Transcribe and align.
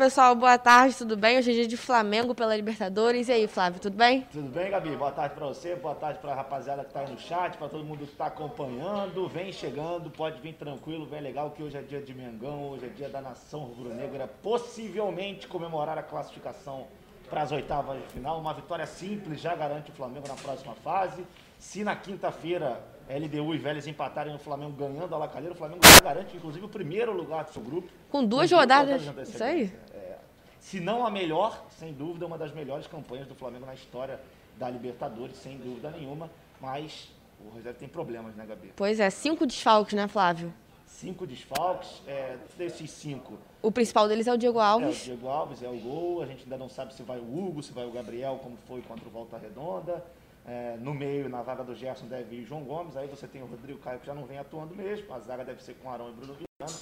pessoal, 0.00 0.34
boa 0.34 0.56
tarde, 0.56 0.96
tudo 0.96 1.14
bem? 1.14 1.36
Hoje 1.36 1.50
é 1.50 1.54
dia 1.56 1.66
de 1.66 1.76
Flamengo 1.76 2.34
pela 2.34 2.56
Libertadores. 2.56 3.28
E 3.28 3.32
aí, 3.32 3.46
Flávio, 3.46 3.78
tudo 3.78 3.98
bem? 3.98 4.22
Tudo 4.32 4.48
bem, 4.48 4.70
Gabi? 4.70 4.96
Boa 4.96 5.12
tarde 5.12 5.34
para 5.34 5.46
você, 5.46 5.76
boa 5.76 5.94
tarde 5.94 6.18
para 6.20 6.32
a 6.32 6.34
rapaziada 6.36 6.82
que 6.84 6.88
está 6.88 7.00
aí 7.00 7.10
no 7.10 7.18
chat, 7.18 7.58
para 7.58 7.68
todo 7.68 7.84
mundo 7.84 8.06
que 8.06 8.12
está 8.12 8.24
acompanhando. 8.24 9.28
Vem 9.28 9.52
chegando, 9.52 10.10
pode 10.10 10.40
vir 10.40 10.54
tranquilo, 10.54 11.04
vem 11.04 11.20
legal, 11.20 11.50
que 11.50 11.62
hoje 11.62 11.76
é 11.76 11.82
dia 11.82 12.00
de 12.00 12.14
Mengão, 12.14 12.70
hoje 12.70 12.86
é 12.86 12.88
dia 12.88 13.10
da 13.10 13.20
nação 13.20 13.60
rubro-negra, 13.60 14.26
possivelmente 14.42 15.46
comemorar 15.46 15.98
a 15.98 16.02
classificação 16.02 16.86
para 17.28 17.42
as 17.42 17.52
oitavas 17.52 18.00
de 18.00 18.08
final. 18.08 18.40
Uma 18.40 18.54
vitória 18.54 18.86
simples 18.86 19.38
já 19.38 19.54
garante 19.54 19.90
o 19.90 19.94
Flamengo 19.94 20.26
na 20.26 20.34
próxima 20.34 20.74
fase. 20.76 21.26
Se 21.58 21.84
na 21.84 21.94
quinta-feira 21.94 22.82
LDU 23.18 23.54
e 23.54 23.58
Vélez 23.58 23.86
empatarem 23.86 24.34
o 24.34 24.38
Flamengo 24.38 24.72
ganhando 24.72 25.14
a 25.14 25.18
Lacalheira, 25.18 25.54
o 25.54 25.58
Flamengo 25.58 25.80
já 25.84 26.00
garante, 26.00 26.36
inclusive, 26.36 26.64
o 26.64 26.68
primeiro 26.68 27.12
lugar 27.12 27.44
do 27.44 27.52
seu 27.52 27.62
grupo. 27.62 27.88
Com 28.08 28.24
duas 28.24 28.50
rodadas. 28.50 29.02
isso 29.28 29.42
aí? 29.42 29.72
É, 29.92 30.16
se 30.60 30.78
não 30.78 31.04
a 31.04 31.10
melhor, 31.10 31.64
sem 31.78 31.92
dúvida, 31.92 32.26
uma 32.26 32.38
das 32.38 32.52
melhores 32.52 32.86
campanhas 32.86 33.26
do 33.26 33.34
Flamengo 33.34 33.66
na 33.66 33.74
história 33.74 34.20
da 34.56 34.70
Libertadores, 34.70 35.36
sem 35.36 35.58
dúvida 35.58 35.90
nenhuma. 35.90 36.30
Mas 36.60 37.10
o 37.44 37.54
Rogério 37.54 37.78
tem 37.78 37.88
problemas, 37.88 38.36
né, 38.36 38.44
Gabi? 38.46 38.72
Pois 38.76 39.00
é, 39.00 39.08
cinco 39.10 39.46
desfalques, 39.46 39.94
né, 39.94 40.06
Flávio? 40.06 40.52
Cinco 40.86 41.26
desfalques, 41.26 42.02
é, 42.06 42.36
desses 42.58 42.90
cinco. 42.90 43.38
O 43.62 43.72
principal 43.72 44.06
deles 44.06 44.26
é 44.26 44.32
o 44.32 44.36
Diego 44.36 44.58
Alves. 44.58 45.08
É, 45.08 45.12
o 45.12 45.16
Diego 45.16 45.28
Alves 45.28 45.62
é 45.62 45.68
o 45.68 45.76
gol. 45.78 46.22
A 46.22 46.26
gente 46.26 46.42
ainda 46.42 46.58
não 46.58 46.68
sabe 46.68 46.92
se 46.92 47.02
vai 47.02 47.18
o 47.18 47.22
Hugo, 47.22 47.62
se 47.62 47.72
vai 47.72 47.86
o 47.86 47.90
Gabriel, 47.90 48.38
como 48.42 48.56
foi 48.68 48.82
contra 48.82 49.06
o 49.08 49.10
Volta 49.10 49.38
Redonda. 49.38 50.04
É, 50.50 50.76
no 50.80 50.92
meio, 50.92 51.28
na 51.28 51.42
vaga 51.42 51.62
do 51.62 51.76
Gerson, 51.76 52.08
deve 52.08 52.34
ir 52.34 52.44
João 52.44 52.64
Gomes. 52.64 52.96
Aí 52.96 53.06
você 53.06 53.28
tem 53.28 53.40
o 53.40 53.46
Rodrigo 53.46 53.78
Caio, 53.78 54.00
que 54.00 54.06
já 54.06 54.12
não 54.12 54.26
vem 54.26 54.36
atuando 54.36 54.74
mesmo. 54.74 55.14
A 55.14 55.20
zaga 55.20 55.44
deve 55.44 55.62
ser 55.62 55.74
com 55.74 55.88
Arão 55.88 56.08
e 56.08 56.12
Bruno 56.12 56.34
Viana. 56.34 56.76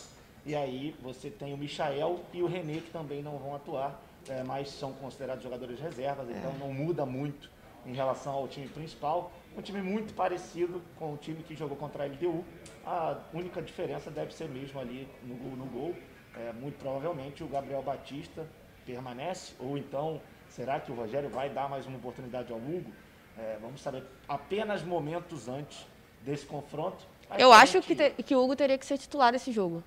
E 0.47 0.55
aí 0.55 0.97
você 1.02 1.28
tem 1.28 1.52
o 1.52 1.58
Michael 1.58 2.20
e 2.33 2.42
o 2.42 2.47
René, 2.47 2.80
que 2.80 2.91
também 2.91 3.22
não 3.22 3.36
vão 3.36 3.55
atuar, 3.55 4.00
é, 4.27 4.42
mas 4.42 4.70
são 4.70 4.94
considerados 4.94 5.44
jogadores 5.44 5.78
reservas. 5.78 6.30
Então 6.30 6.50
é. 6.50 6.58
não 6.58 6.72
muda 6.72 7.05
muito 7.05 7.50
em 7.84 7.92
relação 7.92 8.33
ao 8.33 8.48
time 8.48 8.66
principal. 8.69 9.30
Um 9.55 9.60
time 9.60 9.82
muito 9.82 10.14
parecido 10.14 10.80
com 10.98 11.12
o 11.12 11.19
time 11.19 11.42
que 11.42 11.55
jogou 11.55 11.77
contra 11.77 12.05
a 12.05 12.06
LDU. 12.06 12.42
A 12.86 13.19
única 13.34 13.60
diferença 13.60 14.10
deve 14.10 14.32
ser 14.32 14.48
mesmo 14.48 14.80
ali 14.80 15.06
no, 15.22 15.34
no 15.56 15.66
gol. 15.66 15.94
É, 16.34 16.55
muito 16.55 16.78
provavelmente 16.78 17.44
o 17.44 17.47
Gabriel 17.47 17.82
Batista 17.82 18.47
permanece, 18.86 19.53
ou 19.58 19.77
então 19.77 20.22
será 20.48 20.80
que 20.80 20.91
o 20.91 20.94
Rogério 20.94 21.28
vai 21.28 21.50
dar 21.50 21.69
mais 21.69 21.84
uma 21.84 21.98
oportunidade 21.98 22.50
ao 22.50 22.58
Hugo? 22.58 22.91
É, 23.39 23.56
vamos 23.61 23.81
saber 23.81 24.03
apenas 24.28 24.83
momentos 24.83 25.48
antes 25.48 25.86
desse 26.22 26.44
confronto. 26.44 27.05
Eu 27.39 27.53
acho 27.53 27.81
que, 27.83 27.94
te, 27.94 28.11
que 28.22 28.34
o 28.34 28.42
Hugo 28.42 28.56
teria 28.56 28.78
que 28.78 28.86
ser 28.86 28.98
titular 28.98 29.33
desse 29.33 29.53
jogo. 29.53 29.83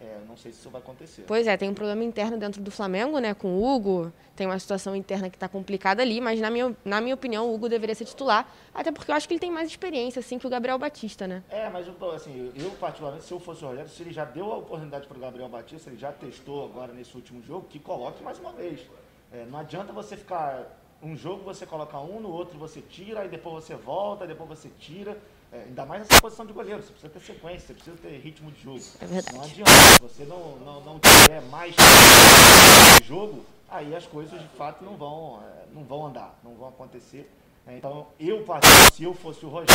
É, 0.00 0.16
não 0.28 0.36
sei 0.36 0.52
se 0.52 0.60
isso 0.60 0.70
vai 0.70 0.80
acontecer. 0.80 1.24
Pois 1.26 1.46
é, 1.46 1.56
tem 1.56 1.68
um 1.68 1.74
problema 1.74 2.04
interno 2.04 2.38
dentro 2.38 2.62
do 2.62 2.70
Flamengo, 2.70 3.18
né, 3.18 3.34
com 3.34 3.56
o 3.56 3.64
Hugo. 3.64 4.12
Tem 4.36 4.46
uma 4.46 4.58
situação 4.58 4.94
interna 4.94 5.28
que 5.28 5.36
está 5.36 5.48
complicada 5.48 6.02
ali, 6.02 6.20
mas 6.20 6.40
na 6.40 6.50
minha, 6.50 6.74
na 6.84 7.00
minha 7.00 7.14
opinião 7.14 7.48
o 7.48 7.54
Hugo 7.54 7.68
deveria 7.68 7.94
ser 7.96 8.04
titular, 8.04 8.48
até 8.72 8.92
porque 8.92 9.10
eu 9.10 9.14
acho 9.16 9.26
que 9.26 9.34
ele 9.34 9.40
tem 9.40 9.50
mais 9.50 9.68
experiência, 9.68 10.20
assim, 10.20 10.38
que 10.38 10.46
o 10.46 10.50
Gabriel 10.50 10.78
Batista, 10.78 11.26
né? 11.26 11.42
É, 11.50 11.68
mas 11.68 11.86
assim, 12.14 12.52
eu 12.54 12.70
particularmente, 12.72 13.24
se 13.24 13.32
eu 13.32 13.40
fosse 13.40 13.64
o 13.64 13.68
Rogério, 13.68 13.90
se 13.90 14.00
ele 14.00 14.12
já 14.12 14.24
deu 14.24 14.52
a 14.52 14.58
oportunidade 14.58 15.08
para 15.08 15.16
o 15.16 15.20
Gabriel 15.20 15.48
Batista, 15.48 15.90
ele 15.90 15.98
já 15.98 16.12
testou 16.12 16.64
agora 16.64 16.92
nesse 16.92 17.16
último 17.16 17.42
jogo, 17.42 17.66
que 17.68 17.80
coloque 17.80 18.22
mais 18.22 18.38
uma 18.38 18.52
vez. 18.52 18.80
É, 19.32 19.44
não 19.46 19.58
adianta 19.58 19.92
você 19.92 20.16
ficar 20.16 20.64
um 21.02 21.16
jogo 21.16 21.44
você 21.44 21.64
coloca 21.64 21.98
um, 21.98 22.20
no 22.20 22.30
outro 22.30 22.58
você 22.58 22.80
tira, 22.80 23.20
aí 23.20 23.28
depois 23.28 23.64
você 23.64 23.74
volta, 23.74 24.26
depois 24.26 24.48
você 24.48 24.68
tira. 24.78 25.16
É, 25.50 25.62
ainda 25.62 25.86
mais 25.86 26.02
nessa 26.02 26.20
posição 26.20 26.44
de 26.44 26.52
goleiro, 26.52 26.82
você 26.82 26.90
precisa 26.90 27.12
ter 27.12 27.20
sequência, 27.20 27.68
você 27.68 27.74
precisa 27.74 27.96
ter 27.96 28.18
ritmo 28.18 28.50
de 28.50 28.62
jogo. 28.62 28.82
É 29.00 29.32
não 29.32 29.42
adianta, 29.42 29.70
se 29.70 30.02
você 30.02 30.24
não, 30.24 30.56
não, 30.56 30.80
não 30.82 30.98
tiver 30.98 31.40
mais 31.42 31.74
de 31.74 33.06
jogo, 33.06 33.44
aí 33.68 33.94
as 33.96 34.06
coisas 34.06 34.38
de 34.38 34.48
fato 34.48 34.84
não 34.84 34.96
vão, 34.96 35.40
é, 35.42 35.74
não 35.74 35.84
vão 35.84 36.06
andar, 36.06 36.38
não 36.44 36.54
vão 36.54 36.68
acontecer. 36.68 37.30
É, 37.66 37.78
então, 37.78 38.08
eu, 38.20 38.44
se 38.92 39.04
eu 39.04 39.14
fosse 39.14 39.46
o 39.46 39.48
Rogério 39.48 39.74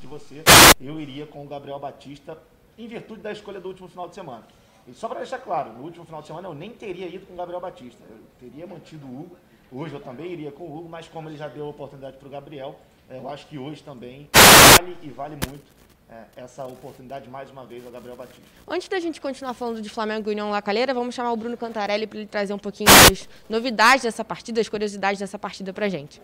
de 0.00 0.06
você, 0.06 0.42
eu 0.80 1.00
iria 1.00 1.26
com 1.26 1.44
o 1.44 1.48
Gabriel 1.48 1.78
Batista 1.78 2.36
em 2.76 2.88
virtude 2.88 3.20
da 3.20 3.30
escolha 3.30 3.60
do 3.60 3.68
último 3.68 3.88
final 3.88 4.08
de 4.08 4.14
semana. 4.14 4.46
E 4.86 4.94
só 4.94 5.06
para 5.08 5.18
deixar 5.18 5.38
claro, 5.38 5.72
no 5.72 5.84
último 5.84 6.04
final 6.04 6.22
de 6.22 6.26
semana 6.26 6.48
eu 6.48 6.54
nem 6.54 6.70
teria 6.70 7.06
ido 7.06 7.26
com 7.26 7.34
o 7.34 7.36
Gabriel 7.36 7.60
Batista, 7.60 8.02
eu 8.08 8.18
teria 8.40 8.66
mantido 8.66 9.06
o 9.06 9.20
Hugo. 9.20 9.36
Hoje 9.70 9.94
eu 9.94 10.00
também 10.00 10.32
iria 10.32 10.50
com 10.50 10.64
o 10.64 10.78
Hugo, 10.78 10.88
mas 10.88 11.06
como 11.08 11.28
ele 11.28 11.36
já 11.36 11.46
deu 11.46 11.66
a 11.66 11.68
oportunidade 11.68 12.16
para 12.16 12.26
o 12.26 12.30
Gabriel, 12.30 12.78
é, 13.10 13.18
eu 13.18 13.28
acho 13.28 13.46
que 13.46 13.58
hoje 13.58 13.82
também 13.82 14.28
vale 14.76 14.96
e 15.02 15.10
vale 15.10 15.36
muito 15.46 15.64
é, 16.10 16.24
essa 16.42 16.64
oportunidade 16.64 17.28
mais 17.28 17.50
uma 17.50 17.66
vez 17.66 17.84
ao 17.84 17.92
Gabriel 17.92 18.16
Batista. 18.16 18.42
Antes 18.66 18.88
da 18.88 18.98
gente 18.98 19.20
continuar 19.20 19.52
falando 19.52 19.82
de 19.82 19.88
Flamengo 19.90 20.30
e 20.30 20.32
União 20.32 20.50
Lacalheira, 20.50 20.94
vamos 20.94 21.14
chamar 21.14 21.32
o 21.32 21.36
Bruno 21.36 21.56
Cantarelli 21.56 22.06
para 22.06 22.18
ele 22.18 22.26
trazer 22.26 22.54
um 22.54 22.58
pouquinho 22.58 22.88
das 23.08 23.28
novidades 23.46 24.04
dessa 24.04 24.24
partida, 24.24 24.58
as 24.58 24.68
curiosidades 24.70 25.20
dessa 25.20 25.38
partida 25.38 25.70
para 25.70 25.86
gente. 25.90 26.20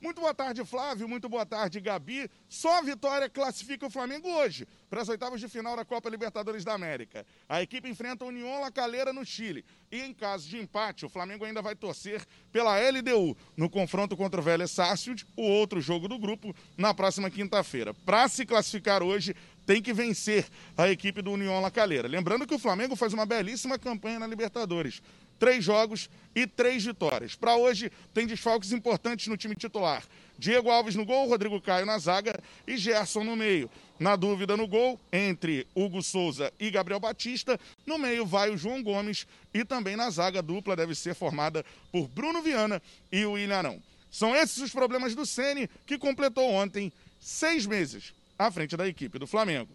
Muito 0.00 0.20
boa 0.20 0.32
tarde, 0.32 0.64
Flávio. 0.64 1.08
Muito 1.08 1.28
boa 1.28 1.44
tarde, 1.44 1.80
Gabi. 1.80 2.30
Só 2.48 2.78
a 2.78 2.82
vitória 2.82 3.28
classifica 3.28 3.86
o 3.86 3.90
Flamengo 3.90 4.28
hoje 4.28 4.66
para 4.88 5.02
as 5.02 5.08
oitavas 5.08 5.40
de 5.40 5.48
final 5.48 5.76
da 5.76 5.84
Copa 5.84 6.08
Libertadores 6.08 6.64
da 6.64 6.72
América. 6.72 7.26
A 7.48 7.60
equipe 7.60 7.88
enfrenta 7.88 8.24
a 8.24 8.28
União 8.28 8.60
La 8.60 8.70
Calera 8.70 9.12
no 9.12 9.24
Chile. 9.24 9.64
E 9.90 10.00
em 10.00 10.14
caso 10.14 10.48
de 10.48 10.56
empate, 10.56 11.04
o 11.04 11.08
Flamengo 11.08 11.44
ainda 11.44 11.60
vai 11.60 11.74
torcer 11.74 12.24
pela 12.52 12.78
LDU 12.78 13.36
no 13.56 13.68
confronto 13.68 14.16
contra 14.16 14.40
o 14.40 14.42
Vélez 14.42 14.70
Sarsfield, 14.70 15.26
o 15.36 15.42
outro 15.42 15.80
jogo 15.80 16.06
do 16.06 16.18
grupo, 16.18 16.54
na 16.76 16.94
próxima 16.94 17.28
quinta-feira. 17.28 17.92
Para 17.92 18.28
se 18.28 18.46
classificar 18.46 19.02
hoje, 19.02 19.34
tem 19.66 19.82
que 19.82 19.92
vencer 19.92 20.46
a 20.76 20.88
equipe 20.88 21.20
do 21.20 21.32
União 21.32 21.60
La 21.60 21.70
Calera. 21.72 22.06
Lembrando 22.06 22.46
que 22.46 22.54
o 22.54 22.58
Flamengo 22.58 22.94
faz 22.94 23.12
uma 23.12 23.26
belíssima 23.26 23.78
campanha 23.78 24.20
na 24.20 24.26
Libertadores 24.26 25.02
três 25.38 25.64
jogos 25.64 26.08
e 26.34 26.46
três 26.46 26.84
vitórias. 26.84 27.34
Para 27.34 27.56
hoje, 27.56 27.90
tem 28.14 28.26
desfalques 28.26 28.72
importantes 28.72 29.26
no 29.26 29.36
time 29.36 29.54
titular. 29.54 30.02
Diego 30.38 30.70
Alves 30.70 30.94
no 30.94 31.04
gol, 31.04 31.28
Rodrigo 31.28 31.60
Caio 31.60 31.84
na 31.84 31.98
zaga 31.98 32.38
e 32.66 32.76
Gerson 32.76 33.24
no 33.24 33.34
meio. 33.34 33.68
Na 33.98 34.14
dúvida 34.14 34.56
no 34.56 34.68
gol, 34.68 35.00
entre 35.12 35.66
Hugo 35.74 36.00
Souza 36.00 36.52
e 36.60 36.70
Gabriel 36.70 37.00
Batista. 37.00 37.58
No 37.84 37.98
meio 37.98 38.24
vai 38.24 38.50
o 38.50 38.56
João 38.56 38.80
Gomes 38.80 39.26
e 39.52 39.64
também 39.64 39.96
na 39.96 40.08
zaga 40.10 40.40
dupla 40.40 40.76
deve 40.76 40.94
ser 40.94 41.14
formada 41.14 41.64
por 41.90 42.06
Bruno 42.06 42.40
Viana 42.40 42.80
e 43.10 43.24
o 43.24 43.36
Ilharão. 43.36 43.82
São 44.10 44.34
esses 44.34 44.58
os 44.58 44.70
problemas 44.70 45.14
do 45.14 45.26
Sene 45.26 45.68
que 45.84 45.98
completou 45.98 46.48
ontem 46.48 46.92
seis 47.20 47.66
meses 47.66 48.14
à 48.38 48.50
frente 48.50 48.76
da 48.76 48.86
equipe 48.86 49.18
do 49.18 49.26
Flamengo. 49.26 49.70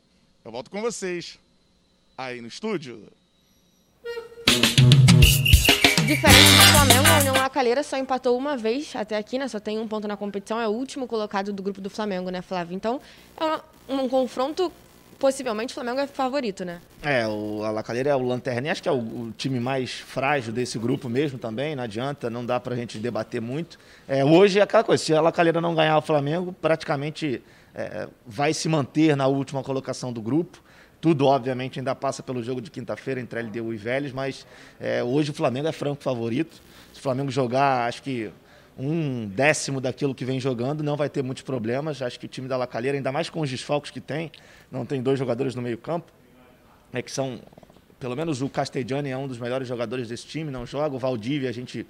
Eu 0.45 0.51
volto 0.51 0.71
com 0.71 0.81
vocês 0.81 1.37
aí 2.17 2.41
no 2.41 2.47
estúdio. 2.47 3.11
Diferente 6.05 6.55
do 6.57 6.71
Flamengo, 6.73 7.07
a 7.07 7.19
União 7.19 7.33
Lacalheira 7.35 7.81
só 7.81 7.97
empatou 7.97 8.37
uma 8.37 8.57
vez 8.57 8.93
até 8.93 9.17
aqui, 9.17 9.39
né? 9.39 9.47
Só 9.47 9.59
tem 9.59 9.79
um 9.79 9.87
ponto 9.87 10.05
na 10.05 10.17
competição, 10.17 10.59
é 10.59 10.67
o 10.67 10.71
último 10.71 11.07
colocado 11.07 11.53
do 11.53 11.63
grupo 11.63 11.79
do 11.79 11.89
Flamengo, 11.89 12.29
né, 12.29 12.41
Flávio? 12.41 12.75
Então, 12.75 12.99
é 13.39 13.61
um 13.87 14.09
confronto 14.09 14.71
possivelmente 15.17 15.71
o 15.71 15.75
Flamengo 15.75 16.01
é 16.01 16.07
favorito, 16.07 16.65
né? 16.65 16.81
É, 17.01 17.25
o, 17.25 17.63
a 17.63 17.71
Lacalheira 17.71 18.09
é 18.09 18.15
o 18.15 18.21
lanterna, 18.21 18.69
acho 18.69 18.83
que 18.83 18.89
é 18.89 18.91
o, 18.91 18.97
o, 18.97 19.33
time 19.37 19.57
mais 19.57 19.91
frágil 19.91 20.51
desse 20.51 20.77
grupo 20.77 21.07
mesmo 21.07 21.39
também, 21.39 21.73
não 21.73 21.83
adianta, 21.83 22.29
não 22.29 22.45
dá 22.45 22.59
pra 22.59 22.75
gente 22.75 22.97
debater 22.97 23.39
muito. 23.39 23.79
É, 24.05 24.25
hoje 24.25 24.59
é 24.59 24.61
aquela 24.61 24.83
coisa, 24.83 25.01
se 25.01 25.13
a 25.13 25.21
Lacalheira 25.21 25.61
não 25.61 25.73
ganhar 25.73 25.97
o 25.97 26.01
Flamengo, 26.01 26.53
praticamente 26.61 27.41
é, 27.73 28.09
vai 28.27 28.53
se 28.53 28.67
manter 28.67 29.15
na 29.15 29.27
última 29.27 29.63
colocação 29.63 30.11
do 30.11 30.21
grupo. 30.21 30.61
Tudo, 31.03 31.25
obviamente, 31.25 31.79
ainda 31.79 31.93
passa 31.93 32.23
pelo 32.23 32.41
jogo 32.41 32.61
de 32.61 32.71
quinta-feira 32.71 33.19
entre 33.19 33.41
LDU 33.41 33.73
e 33.73 33.75
Vélez, 33.75 34.13
mas 34.13 34.47
é, 34.79 35.03
hoje 35.03 35.31
o 35.31 35.33
Flamengo 35.33 35.67
é 35.67 35.71
franco 35.73 36.01
favorito. 36.01 36.61
Se 36.93 36.99
o 37.01 37.03
Flamengo 37.03 37.29
jogar, 37.29 37.89
acho 37.89 38.01
que 38.01 38.31
um 38.79 39.27
décimo 39.27 39.81
daquilo 39.81 40.15
que 40.15 40.23
vem 40.23 40.39
jogando, 40.39 40.81
não 40.81 40.95
vai 40.95 41.09
ter 41.09 41.21
muitos 41.21 41.43
problemas. 41.43 42.01
Acho 42.01 42.17
que 42.17 42.25
o 42.25 42.29
time 42.29 42.47
da 42.47 42.55
Lacalheira, 42.55 42.97
ainda 42.97 43.11
mais 43.11 43.29
com 43.29 43.41
os 43.41 43.49
desfalques 43.49 43.91
que 43.91 43.99
tem, 43.99 44.31
não 44.71 44.85
tem 44.85 45.01
dois 45.01 45.19
jogadores 45.19 45.55
no 45.55 45.61
meio-campo, 45.61 46.09
é 46.93 47.01
que 47.01 47.11
são, 47.11 47.41
pelo 47.99 48.15
menos 48.15 48.41
o 48.41 48.47
Castellani 48.47 49.09
é 49.09 49.17
um 49.17 49.27
dos 49.27 49.39
melhores 49.39 49.67
jogadores 49.67 50.07
desse 50.07 50.25
time, 50.25 50.49
não 50.49 50.65
joga. 50.65 50.95
O 50.95 50.99
Valdívia, 50.99 51.49
a 51.49 51.53
gente 51.53 51.85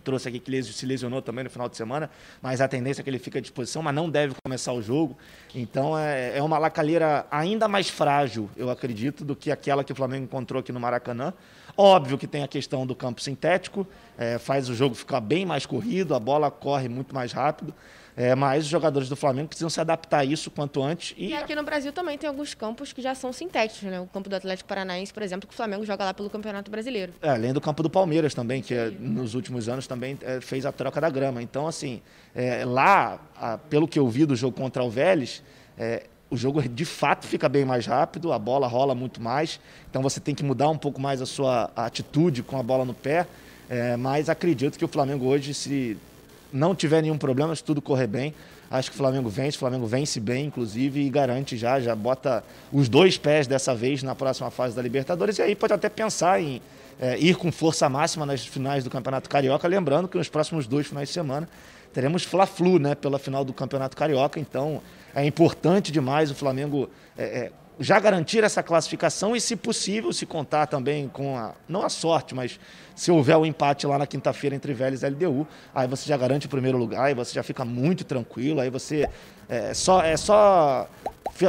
trouxe 0.00 0.28
aqui 0.28 0.38
que 0.38 0.62
se 0.62 0.86
lesionou 0.86 1.22
também 1.22 1.44
no 1.44 1.50
final 1.50 1.68
de 1.68 1.76
semana, 1.76 2.10
mas 2.42 2.60
a 2.60 2.68
tendência 2.68 3.00
é 3.00 3.04
que 3.04 3.10
ele 3.10 3.18
fique 3.18 3.38
à 3.38 3.40
disposição, 3.40 3.82
mas 3.82 3.94
não 3.94 4.08
deve 4.08 4.34
começar 4.42 4.72
o 4.72 4.82
jogo. 4.82 5.16
Então 5.54 5.98
é, 5.98 6.38
é 6.38 6.42
uma 6.42 6.58
lacalheira 6.58 7.26
ainda 7.30 7.68
mais 7.68 7.88
frágil, 7.88 8.50
eu 8.56 8.70
acredito, 8.70 9.24
do 9.24 9.36
que 9.36 9.50
aquela 9.50 9.84
que 9.84 9.92
o 9.92 9.96
Flamengo 9.96 10.24
encontrou 10.24 10.60
aqui 10.60 10.72
no 10.72 10.80
Maracanã. 10.80 11.32
Óbvio 11.76 12.18
que 12.18 12.26
tem 12.26 12.42
a 12.42 12.48
questão 12.48 12.86
do 12.86 12.94
campo 12.94 13.20
sintético, 13.20 13.86
é, 14.18 14.38
faz 14.38 14.68
o 14.68 14.74
jogo 14.74 14.94
ficar 14.94 15.20
bem 15.20 15.46
mais 15.46 15.64
corrido, 15.64 16.14
a 16.14 16.18
bola 16.18 16.50
corre 16.50 16.88
muito 16.88 17.14
mais 17.14 17.32
rápido. 17.32 17.72
É, 18.16 18.34
mas 18.34 18.64
os 18.64 18.70
jogadores 18.70 19.08
do 19.08 19.16
Flamengo 19.16 19.48
precisam 19.48 19.70
se 19.70 19.80
adaptar 19.80 20.18
a 20.18 20.24
isso 20.24 20.50
quanto 20.50 20.82
antes. 20.82 21.14
E... 21.16 21.28
e... 21.28 21.34
aqui 21.34 21.54
no 21.54 21.62
Brasil 21.62 21.92
também 21.92 22.18
tem 22.18 22.28
alguns 22.28 22.54
campos 22.54 22.92
que 22.92 23.00
já 23.00 23.14
são 23.14 23.32
sintéticos, 23.32 23.88
né? 23.88 24.00
O 24.00 24.06
campo 24.06 24.28
do 24.28 24.36
Atlético 24.36 24.68
Paranaense, 24.68 25.12
por 25.12 25.22
exemplo, 25.22 25.48
que 25.48 25.54
o 25.54 25.56
Flamengo 25.56 25.84
joga 25.84 26.04
lá 26.04 26.14
pelo 26.14 26.28
Campeonato 26.28 26.70
Brasileiro. 26.70 27.12
É, 27.22 27.30
além 27.30 27.52
do 27.52 27.60
campo 27.60 27.82
do 27.82 27.90
Palmeiras 27.90 28.34
também, 28.34 28.62
que 28.62 28.74
é, 28.74 28.90
nos 28.90 29.34
últimos 29.34 29.68
anos 29.68 29.86
também 29.86 30.18
é, 30.22 30.40
fez 30.40 30.66
a 30.66 30.72
troca 30.72 31.00
da 31.00 31.08
grama. 31.08 31.42
Então, 31.42 31.66
assim, 31.66 32.02
é, 32.34 32.64
lá, 32.64 33.20
a, 33.36 33.58
pelo 33.58 33.86
que 33.88 33.98
eu 33.98 34.08
vi 34.08 34.26
do 34.26 34.36
jogo 34.36 34.56
contra 34.56 34.82
o 34.82 34.90
Vélez, 34.90 35.42
é, 35.78 36.04
o 36.30 36.36
jogo 36.36 36.62
de 36.62 36.84
fato 36.84 37.26
fica 37.26 37.48
bem 37.48 37.64
mais 37.64 37.86
rápido, 37.86 38.32
a 38.32 38.38
bola 38.38 38.66
rola 38.66 38.94
muito 38.94 39.20
mais, 39.20 39.58
então 39.90 40.00
você 40.00 40.20
tem 40.20 40.34
que 40.34 40.44
mudar 40.44 40.68
um 40.68 40.78
pouco 40.78 41.00
mais 41.00 41.20
a 41.20 41.26
sua 41.26 41.70
atitude 41.74 42.42
com 42.42 42.58
a 42.58 42.62
bola 42.62 42.84
no 42.84 42.94
pé. 42.94 43.26
É, 43.68 43.96
mas 43.96 44.28
acredito 44.28 44.76
que 44.76 44.84
o 44.84 44.88
Flamengo 44.88 45.26
hoje, 45.26 45.54
se 45.54 45.96
não 46.52 46.74
tiver 46.74 47.02
nenhum 47.02 47.18
problema, 47.18 47.54
se 47.54 47.62
tudo 47.62 47.80
correr 47.80 48.06
bem, 48.06 48.34
acho 48.70 48.90
que 48.90 48.94
o 48.94 48.98
Flamengo 48.98 49.28
vence, 49.28 49.56
o 49.56 49.60
Flamengo 49.60 49.86
vence 49.86 50.20
bem, 50.20 50.46
inclusive, 50.46 51.00
e 51.00 51.10
garante 51.10 51.56
já, 51.56 51.80
já 51.80 51.94
bota 51.94 52.44
os 52.72 52.88
dois 52.88 53.16
pés 53.18 53.46
dessa 53.46 53.74
vez 53.74 54.02
na 54.02 54.14
próxima 54.14 54.50
fase 54.50 54.74
da 54.74 54.82
Libertadores, 54.82 55.38
e 55.38 55.42
aí 55.42 55.54
pode 55.54 55.72
até 55.72 55.88
pensar 55.88 56.40
em 56.40 56.60
é, 57.00 57.18
ir 57.18 57.36
com 57.36 57.50
força 57.50 57.88
máxima 57.88 58.26
nas 58.26 58.44
finais 58.46 58.84
do 58.84 58.90
Campeonato 58.90 59.28
Carioca, 59.28 59.66
lembrando 59.66 60.06
que 60.06 60.18
nos 60.18 60.28
próximos 60.28 60.66
dois 60.66 60.86
finais 60.86 61.08
de 61.08 61.14
semana 61.14 61.48
teremos 61.92 62.22
Fla-Flu, 62.22 62.78
né, 62.78 62.94
pela 62.94 63.18
final 63.18 63.44
do 63.44 63.52
Campeonato 63.52 63.96
Carioca, 63.96 64.38
então 64.38 64.80
é 65.14 65.24
importante 65.24 65.90
demais 65.90 66.30
o 66.30 66.34
Flamengo 66.34 66.88
é, 67.18 67.24
é, 67.24 67.52
já 67.80 67.98
garantir 67.98 68.44
essa 68.44 68.62
classificação 68.62 69.34
e, 69.34 69.40
se 69.40 69.56
possível, 69.56 70.12
se 70.12 70.26
contar 70.26 70.66
também 70.66 71.08
com 71.08 71.36
a, 71.36 71.54
não 71.66 71.82
a 71.82 71.88
sorte, 71.88 72.34
mas 72.34 72.60
se 72.94 73.10
houver 73.10 73.38
o 73.38 73.40
um 73.40 73.46
empate 73.46 73.86
lá 73.86 73.96
na 73.96 74.06
quinta-feira 74.06 74.54
entre 74.54 74.74
Vélez 74.74 75.02
e 75.02 75.08
LDU, 75.08 75.48
aí 75.74 75.88
você 75.88 76.06
já 76.06 76.14
garante 76.14 76.44
o 76.44 76.48
primeiro 76.50 76.76
lugar, 76.76 77.06
aí 77.06 77.14
você 77.14 77.32
já 77.32 77.42
fica 77.42 77.64
muito 77.64 78.04
tranquilo, 78.04 78.60
aí 78.60 78.68
você 78.68 79.08
é 79.48 79.72
só, 79.72 80.02
é 80.02 80.14
só 80.14 80.86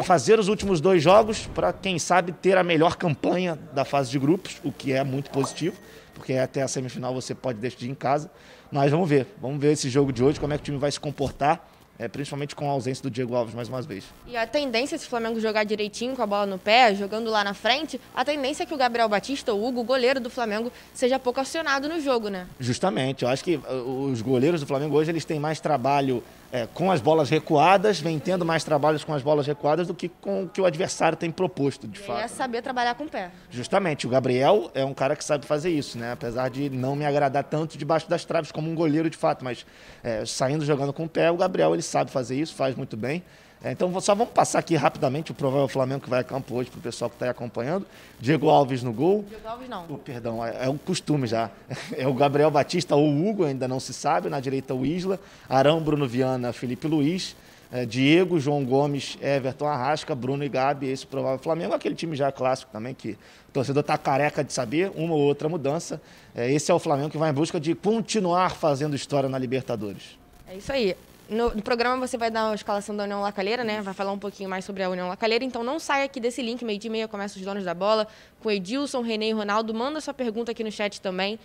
fazer 0.06 0.40
os 0.40 0.48
últimos 0.48 0.80
dois 0.80 1.04
jogos 1.04 1.48
para, 1.48 1.74
quem 1.74 2.00
sabe, 2.00 2.32
ter 2.32 2.58
a 2.58 2.64
melhor 2.64 2.96
campanha 2.96 3.60
da 3.74 3.84
fase 3.84 4.10
de 4.10 4.18
grupos, 4.18 4.62
o 4.64 4.72
que 4.72 4.94
é 4.94 5.04
muito 5.04 5.30
positivo, 5.32 5.76
porque 6.14 6.34
até 6.34 6.62
a 6.62 6.68
semifinal 6.68 7.14
você 7.14 7.36
pode 7.36 7.60
decidir 7.60 7.90
em 7.90 7.96
casa. 7.96 8.32
Mas 8.72 8.90
vamos 8.90 9.10
ver, 9.10 9.28
vamos 9.42 9.60
ver 9.60 9.74
esse 9.74 9.90
jogo 9.90 10.14
de 10.14 10.24
hoje, 10.24 10.40
como 10.40 10.54
é 10.54 10.58
que 10.58 10.62
o 10.62 10.66
time 10.66 10.78
vai 10.78 10.90
se 10.90 11.00
comportar 11.00 11.68
é, 12.02 12.08
principalmente 12.08 12.56
com 12.56 12.68
a 12.68 12.72
ausência 12.72 13.04
do 13.04 13.12
Diego 13.12 13.36
Alves 13.36 13.54
mais 13.54 13.70
uma 13.70 13.80
vez. 13.84 14.06
E 14.26 14.36
a 14.36 14.48
tendência, 14.48 14.98
se 14.98 15.06
o 15.06 15.10
Flamengo 15.10 15.40
jogar 15.40 15.64
direitinho 15.64 16.16
com 16.16 16.24
a 16.24 16.26
bola 16.26 16.48
no 16.48 16.58
pé, 16.58 16.96
jogando 16.96 17.30
lá 17.30 17.44
na 17.44 17.54
frente, 17.54 18.02
a 18.16 18.26
tendência 18.26 18.64
é 18.64 18.66
que 18.66 18.74
o 18.74 18.78
Gabriel 18.78 19.08
Batista, 19.08 19.54
o 19.54 19.64
Hugo, 19.64 19.82
o 19.82 19.84
goleiro 19.84 20.20
do 20.20 20.30
Flamengo, 20.30 20.72
seja 20.96 21.20
pouco 21.20 21.40
acionado 21.40 21.88
no 21.88 22.02
jogo, 22.02 22.30
né? 22.30 22.48
Justamente. 22.60 23.24
Eu 23.24 23.30
acho 23.30 23.44
que 23.44 23.58
uh, 23.58 24.10
os 24.12 24.20
goleiros 24.24 24.60
do 24.62 24.66
Flamengo 24.66 24.96
hoje 24.96 25.12
eles 25.12 25.24
têm 25.24 25.40
mais 25.40 25.60
trabalho 25.60 26.24
é, 26.52 26.68
com 26.74 26.92
as 26.92 27.00
bolas 27.00 27.30
recuadas, 27.30 28.00
vem 28.00 28.20
tendo 28.20 28.46
mais 28.46 28.64
trabalhos 28.64 29.04
com 29.04 29.14
as 29.14 29.22
bolas 29.22 29.48
recuadas 29.48 29.88
do 29.88 29.94
que 29.94 30.10
com 30.10 30.44
o 30.44 30.50
que 30.50 30.60
o 30.60 30.66
adversário 30.66 31.18
tem 31.18 31.32
proposto, 31.32 31.88
de 31.88 32.00
e 32.00 32.04
fato. 32.04 32.20
É 32.20 32.28
saber 32.28 32.62
trabalhar 32.62 32.96
com 32.96 33.06
o 33.06 33.10
pé. 33.10 33.32
Justamente. 33.50 34.06
O 34.06 34.10
Gabriel 34.10 34.70
é 34.74 34.84
um 34.84 34.94
cara 34.94 35.16
que 35.16 35.24
sabe 35.24 35.46
fazer 35.46 35.70
isso, 35.70 35.98
né? 35.98 36.12
Apesar 36.12 36.50
de 36.50 36.70
não 36.70 36.96
me 36.96 37.06
agradar 37.06 37.44
tanto 37.44 37.78
debaixo 37.78 38.10
das 38.10 38.26
traves 38.26 38.52
como 38.52 38.70
um 38.70 38.76
goleiro 38.76 39.10
de 39.10 39.18
fato, 39.18 39.46
mas 39.46 39.66
é, 40.04 40.26
saindo 40.26 40.66
jogando 40.66 40.92
com 40.92 41.06
o 41.06 41.10
pé, 41.10 41.32
o 41.32 41.38
Gabriel 41.38 41.74
ele 41.74 41.82
sabe 41.82 42.12
fazer 42.12 42.36
isso, 42.36 42.54
faz 42.54 42.76
muito 42.76 42.98
bem. 42.98 43.24
É, 43.64 43.72
então 43.72 44.00
só 44.02 44.16
vamos 44.16 44.34
passar 44.34 44.58
aqui 44.58 44.76
rapidamente 44.76 45.32
o 45.32 45.36
provável 45.36 45.68
Flamengo 45.68 46.02
que 46.02 46.10
vai 46.10 46.22
a 46.22 46.24
campo 46.24 46.56
hoje 46.56 46.70
para 46.72 46.80
o 46.80 46.82
pessoal 46.82 47.10
que 47.10 47.16
está 47.16 47.28
aí 47.28 47.30
acompanhando. 47.30 47.86
Diego 48.20 48.50
Alves 48.50 48.82
no 48.82 48.92
gol. 48.92 49.24
Diego 49.30 49.48
Alves 49.48 49.70
não. 49.70 49.86
Oh, 49.88 49.98
perdão, 49.98 50.44
é, 50.44 50.66
é 50.66 50.70
um 50.70 50.78
costume 50.78 51.28
já. 51.28 51.50
É 51.96 52.08
o 52.08 52.14
Gabriel 52.14 52.50
Batista 52.50 52.96
ou 52.96 53.08
o 53.08 53.30
Hugo, 53.30 53.44
ainda 53.44 53.68
não 53.68 53.80
se 53.80 53.94
sabe. 53.94 54.30
Na 54.30 54.40
direita 54.40 54.74
o 54.74 54.86
Isla. 54.86 55.20
Arão, 55.48 55.80
Bruno 55.80 56.08
Viana, 56.08 56.52
Felipe 56.52 56.88
Luiz. 56.88 57.36
É, 57.72 57.86
Diego, 57.86 58.38
João 58.38 58.66
Gomes, 58.66 59.18
Everton 59.22 59.66
Arrasca, 59.66 60.14
Bruno 60.14 60.44
e 60.44 60.50
Gabi, 60.50 60.88
esse 60.88 61.08
provável 61.08 61.40
Flamengo, 61.40 61.74
aquele 61.74 61.96
time 61.96 62.18
já 62.18 62.30
clássico 62.30 62.70
também, 62.70 62.94
que 62.94 63.12
o 63.12 63.52
torcedor 63.54 63.80
está 63.80 63.98
careca 63.98 64.44
de 64.44 64.52
saber, 64.52 64.92
uma 64.94 65.14
ou 65.14 65.22
outra 65.22 65.48
mudança. 65.48 66.02
É, 66.36 66.52
esse 66.52 66.70
é 66.70 66.74
o 66.74 66.80
Flamengo 66.80 67.10
que 67.10 67.18
vai 67.18 67.30
em 67.30 67.34
busca 67.34 67.62
de 67.62 67.74
continuar 67.74 68.52
fazendo 68.58 68.94
história 68.94 69.30
na 69.30 69.38
Libertadores. 69.38 70.18
É 70.46 70.58
isso 70.58 70.70
aí. 70.70 70.98
No, 71.32 71.56
no, 71.56 71.62
programa 71.62 72.06
você 72.06 72.18
vai 72.18 72.30
dar 72.30 72.52
a 72.52 72.54
escalação 72.54 72.94
da 72.94 73.06
União 73.06 73.22
Lacalheira, 73.22 73.64
né? 73.64 73.82
Vai 73.82 73.94
falar 73.94 74.12
um 74.12 74.20
pouquinho 74.20 74.50
mais 74.50 74.66
sobre 74.66 74.84
a 74.84 74.90
União 74.90 75.08
Lacalheira. 75.08 75.46
Então 75.46 75.64
não 75.64 75.80
saia 75.80 76.04
aqui 76.04 76.20
desse 76.20 76.42
link, 76.42 76.66
meio 76.66 76.78
de 76.78 76.90
meia 76.90 77.08
começa 77.08 77.40
os 77.40 77.46
donos 77.46 77.64
da 77.64 77.74
bola, 77.74 78.06
com 78.44 78.52
Edilson, 78.52 79.02
Renê 79.02 79.30
e 79.30 79.32
Ronaldo. 79.32 79.74
Manda 79.74 80.02
sua 80.02 80.14
pergunta 80.14 80.52
aqui 80.52 80.62
no 80.62 80.70
chat 80.70 81.00
também. 81.00 81.40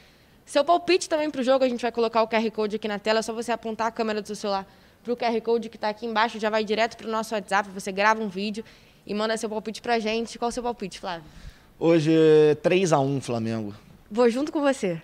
Seu 0.45 0.65
palpite 0.65 1.09
também 1.09 1.31
para 1.31 1.41
o 1.41 1.45
jogo, 1.45 1.65
a 1.65 1.69
gente 1.69 1.83
vai 1.83 1.93
colocar 1.93 2.21
o 2.23 2.27
QR 2.27 2.51
Code 2.51 2.75
aqui 2.75 2.89
na 2.89 2.99
tela, 2.99 3.21
é 3.21 3.23
só 3.23 3.33
você 3.33 3.53
apontar 3.53 3.87
a 3.87 3.91
câmera 3.93 4.21
do 4.21 4.27
seu 4.27 4.35
celular 4.35 4.67
para 5.05 5.13
o 5.13 5.17
QR 5.17 5.41
Code 5.41 5.69
que 5.69 5.77
está 5.77 5.89
aqui 5.89 6.05
embaixo, 6.05 6.41
já 6.41 6.51
vai 6.51 6.65
direto 6.65 6.97
para 6.97 7.07
o 7.07 7.11
nosso 7.11 7.33
WhatsApp, 7.33 7.69
você 7.71 7.93
grava 7.93 8.21
um 8.21 8.29
vídeo 8.29 8.65
e 9.07 9.15
manda 9.15 9.37
seu 9.37 9.49
palpite 9.49 9.81
para 9.81 9.95
a 9.95 9.99
gente. 10.01 10.37
Qual 10.37 10.49
o 10.49 10.53
seu 10.53 10.65
palpite, 10.65 10.99
Flávio? 10.99 11.25
Hoje, 11.79 12.11
3 12.61 12.93
a 12.93 12.99
1 12.99 13.21
Flamengo. 13.21 13.73
Vou 14.11 14.31
junto 14.31 14.53
com 14.53 14.61
você. 14.61 15.03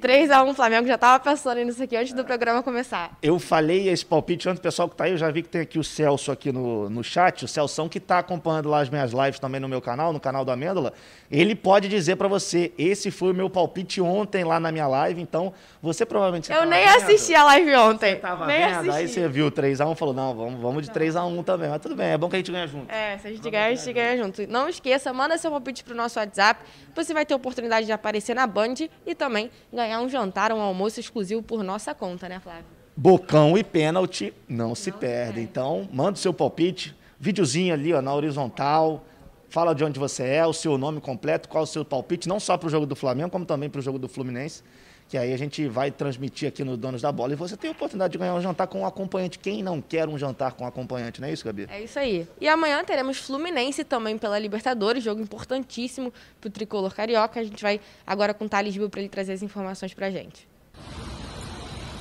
3x1 0.00 0.54
Flamengo, 0.54 0.86
já 0.86 0.96
estava 0.96 1.22
pensando 1.22 1.62
nisso 1.64 1.82
aqui 1.82 1.96
antes 1.96 2.12
do 2.12 2.24
programa 2.24 2.62
começar. 2.62 3.16
Eu 3.22 3.38
falei 3.38 3.88
esse 3.88 4.04
palpite 4.04 4.48
antes, 4.48 4.58
o 4.58 4.62
pessoal 4.62 4.86
que 4.86 4.94
está 4.94 5.04
aí, 5.04 5.12
eu 5.12 5.16
já 5.16 5.30
vi 5.30 5.42
que 5.42 5.48
tem 5.48 5.62
aqui 5.62 5.78
o 5.78 5.84
Celso 5.84 6.30
aqui 6.30 6.52
no, 6.52 6.90
no 6.90 7.02
chat, 7.02 7.44
o 7.44 7.48
Celso 7.48 7.88
que 7.88 7.98
está 7.98 8.18
acompanhando 8.18 8.68
lá 8.68 8.80
as 8.80 8.90
minhas 8.90 9.12
lives 9.12 9.38
também 9.38 9.60
no 9.60 9.68
meu 9.68 9.80
canal, 9.80 10.12
no 10.12 10.20
canal 10.20 10.44
da 10.44 10.52
Amêndola, 10.52 10.92
ele 11.30 11.54
pode 11.54 11.88
dizer 11.88 12.16
para 12.16 12.28
você, 12.28 12.72
esse 12.76 13.10
foi 13.10 13.32
o 13.32 13.34
meu 13.34 13.48
palpite 13.48 14.00
ontem 14.00 14.44
lá 14.44 14.60
na 14.60 14.70
minha 14.70 14.86
live, 14.86 15.20
então 15.20 15.52
você 15.80 16.04
provavelmente... 16.04 16.52
eu 16.52 16.66
nem 16.66 16.86
vendo. 16.86 16.96
assisti 16.96 17.34
a 17.34 17.44
live 17.44 17.74
ontem. 17.76 18.14
Você 18.14 18.20
tava 18.20 18.46
nem 18.46 18.58
vendo, 18.58 18.74
assisti. 18.74 18.90
aí 18.90 19.08
você 19.08 19.28
viu 19.28 19.50
3x1 19.50 19.92
e 19.92 19.96
falou, 19.96 20.14
não, 20.14 20.34
vamos, 20.34 20.60
vamos 20.60 20.86
de 20.86 20.92
3x1 20.92 21.44
também, 21.44 21.70
mas 21.70 21.80
tudo 21.80 21.96
bem, 21.96 22.08
é 22.08 22.18
bom 22.18 22.28
que 22.28 22.36
a 22.36 22.38
gente 22.38 22.52
ganha 22.52 22.66
junto. 22.66 22.92
É, 22.92 23.16
se 23.18 23.26
a 23.26 23.30
gente 23.30 23.50
ganhar, 23.50 23.66
a 23.66 23.74
gente 23.74 23.92
ganha 23.92 24.22
junto. 24.22 24.46
Não 24.46 24.68
esqueça, 24.68 25.12
manda 25.12 25.38
seu 25.38 25.50
palpite 25.50 25.82
pro 25.82 25.94
nosso 25.94 26.18
WhatsApp, 26.18 26.62
você 26.94 27.14
vai 27.14 27.24
ter 27.24 27.34
a 27.34 27.36
oportunidade 27.36 27.86
de 27.86 27.92
aparecer 27.92 28.34
na 28.34 28.46
Band 28.46 28.74
e 29.06 29.14
também 29.14 29.50
ganhar 29.72 30.00
um 30.00 30.08
jantar, 30.08 30.52
um 30.52 30.60
almoço 30.60 31.00
exclusivo 31.00 31.42
por 31.42 31.62
nossa 31.62 31.94
conta, 31.94 32.28
né, 32.28 32.40
Flávio? 32.40 32.64
Bocão 32.96 33.58
e 33.58 33.64
pênalti 33.64 34.32
não 34.48 34.74
se 34.74 34.92
perde. 34.92 35.40
Então, 35.40 35.88
manda 35.92 36.12
o 36.12 36.16
seu 36.16 36.32
palpite, 36.32 36.96
videozinho 37.18 37.74
ali 37.74 37.92
ó, 37.92 38.00
na 38.00 38.14
horizontal, 38.14 39.04
fala 39.48 39.74
de 39.74 39.84
onde 39.84 39.98
você 39.98 40.22
é, 40.24 40.46
o 40.46 40.52
seu 40.52 40.78
nome 40.78 41.00
completo, 41.00 41.48
qual 41.48 41.64
o 41.64 41.66
seu 41.66 41.84
palpite, 41.84 42.28
não 42.28 42.38
só 42.38 42.56
para 42.56 42.66
o 42.66 42.70
jogo 42.70 42.86
do 42.86 42.94
Flamengo, 42.94 43.30
como 43.30 43.44
também 43.44 43.68
para 43.68 43.78
o 43.78 43.82
jogo 43.82 43.98
do 43.98 44.08
Fluminense 44.08 44.62
que 45.14 45.18
aí 45.18 45.32
a 45.32 45.38
gente 45.38 45.68
vai 45.68 45.92
transmitir 45.92 46.48
aqui 46.48 46.64
no 46.64 46.76
Donos 46.76 47.00
da 47.00 47.12
Bola. 47.12 47.34
E 47.34 47.36
você 47.36 47.56
tem 47.56 47.68
a 47.68 47.72
oportunidade 47.72 48.10
de 48.10 48.18
ganhar 48.18 48.34
um 48.34 48.40
jantar 48.40 48.66
com 48.66 48.80
um 48.80 48.86
acompanhante. 48.86 49.38
Quem 49.38 49.62
não 49.62 49.80
quer 49.80 50.08
um 50.08 50.18
jantar 50.18 50.54
com 50.54 50.64
um 50.64 50.66
acompanhante, 50.66 51.20
não 51.20 51.28
é 51.28 51.32
isso, 51.32 51.44
Gabi? 51.44 51.68
É 51.70 51.84
isso 51.84 51.96
aí. 52.00 52.26
E 52.40 52.48
amanhã 52.48 52.82
teremos 52.82 53.18
Fluminense 53.18 53.84
também 53.84 54.18
pela 54.18 54.36
Libertadores, 54.36 55.04
jogo 55.04 55.22
importantíssimo 55.22 56.12
para 56.40 56.48
o 56.48 56.50
tricolor 56.50 56.92
carioca. 56.92 57.38
A 57.38 57.44
gente 57.44 57.62
vai 57.62 57.80
agora 58.04 58.34
com 58.34 58.46
o 58.46 58.48
Thales 58.48 58.76
Bill 58.76 58.90
para 58.90 59.02
ele 59.02 59.08
trazer 59.08 59.34
as 59.34 59.42
informações 59.42 59.94
para 59.94 60.08
a 60.08 60.10
gente. 60.10 60.48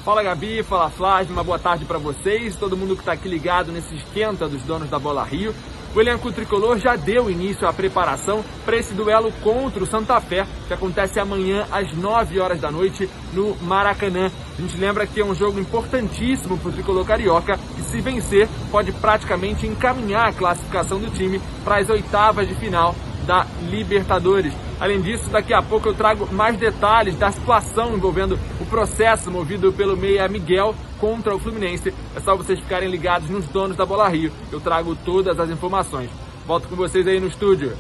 Fala 0.04 0.24
Gabi, 0.24 0.63
fala 0.63 0.89
Flávio, 0.89 1.33
uma 1.33 1.44
boa 1.44 1.59
tarde 1.59 1.86
para 1.86 1.99
vocês, 1.99 2.56
todo 2.56 2.76
mundo 2.76 2.95
que 2.95 3.04
está 3.04 3.11
aqui 3.11 3.30
ligado 3.30 3.71
nesse 3.71 3.95
esquenta 3.95 4.49
dos 4.49 4.64
donos 4.64 4.90
da 4.90 4.97
Bola 4.97 5.23
Rio. 5.23 5.54
O 5.95 6.02
elenco 6.02 6.31
tricolor 6.31 6.80
já 6.80 6.95
deu 6.95 7.30
início 7.30 7.68
à 7.68 7.71
preparação 7.71 8.44
para 8.66 8.76
esse 8.76 8.95
duelo 8.95 9.31
contra 9.44 9.83
o 9.83 9.85
Santa 9.85 10.19
Fé, 10.19 10.44
que 10.68 10.73
acontece 10.73 11.19
amanhã 11.19 11.68
às 11.71 11.94
9 11.94 12.40
horas 12.40 12.59
da 12.59 12.71
noite 12.71 13.07
no 13.31 13.56
Maracanã. 13.62 14.31
A 14.57 14.62
gente 14.62 14.76
lembra 14.76 15.06
que 15.06 15.21
é 15.21 15.26
um 15.26 15.35
jogo 15.35 15.59
importantíssimo 15.59 16.57
para 16.57 16.69
o 16.69 16.71
tricolor 16.71 17.06
carioca, 17.06 17.59
que 17.76 17.83
se 17.83 18.02
vencer 18.02 18.50
pode 18.71 18.92
praticamente 18.92 19.68
encaminhar 19.68 20.30
a 20.30 20.33
classificação 20.33 20.97
do 20.97 21.12
time 21.12 21.40
para 21.64 21.78
as 21.78 21.88
oitavas 21.90 22.47
de 22.47 22.56
final 22.56 22.95
da 23.23 23.45
Libertadores. 23.69 24.53
Além 24.80 25.01
disso, 25.01 25.30
daqui 25.30 25.53
a 25.53 25.61
pouco 25.61 25.89
eu 25.89 25.94
trago 25.94 26.27
mais 26.31 26.57
detalhes 26.57 27.15
da 27.18 27.31
situação 27.31 27.95
envolvendo 27.95 28.37
o 28.59 28.65
processo 28.65 29.31
movido 29.31 29.71
pelo 29.71 29.95
meia 29.95 30.27
Miguel 30.27 30.75
contra 30.99 31.35
o 31.35 31.39
Fluminense. 31.39 31.94
É 32.15 32.19
só 32.19 32.35
vocês 32.35 32.59
ficarem 32.59 32.89
ligados 32.89 33.30
nos 33.30 33.45
donos 33.47 33.77
da 33.77 33.85
Bola 33.85 34.07
Rio. 34.07 34.31
Eu 34.51 34.59
trago 34.59 34.95
todas 35.06 35.39
as 35.39 35.49
informações. 35.49 36.09
Volto 36.45 36.68
com 36.68 36.75
vocês 36.75 37.07
aí 37.07 37.19
no 37.19 37.27
estúdio. 37.27 37.77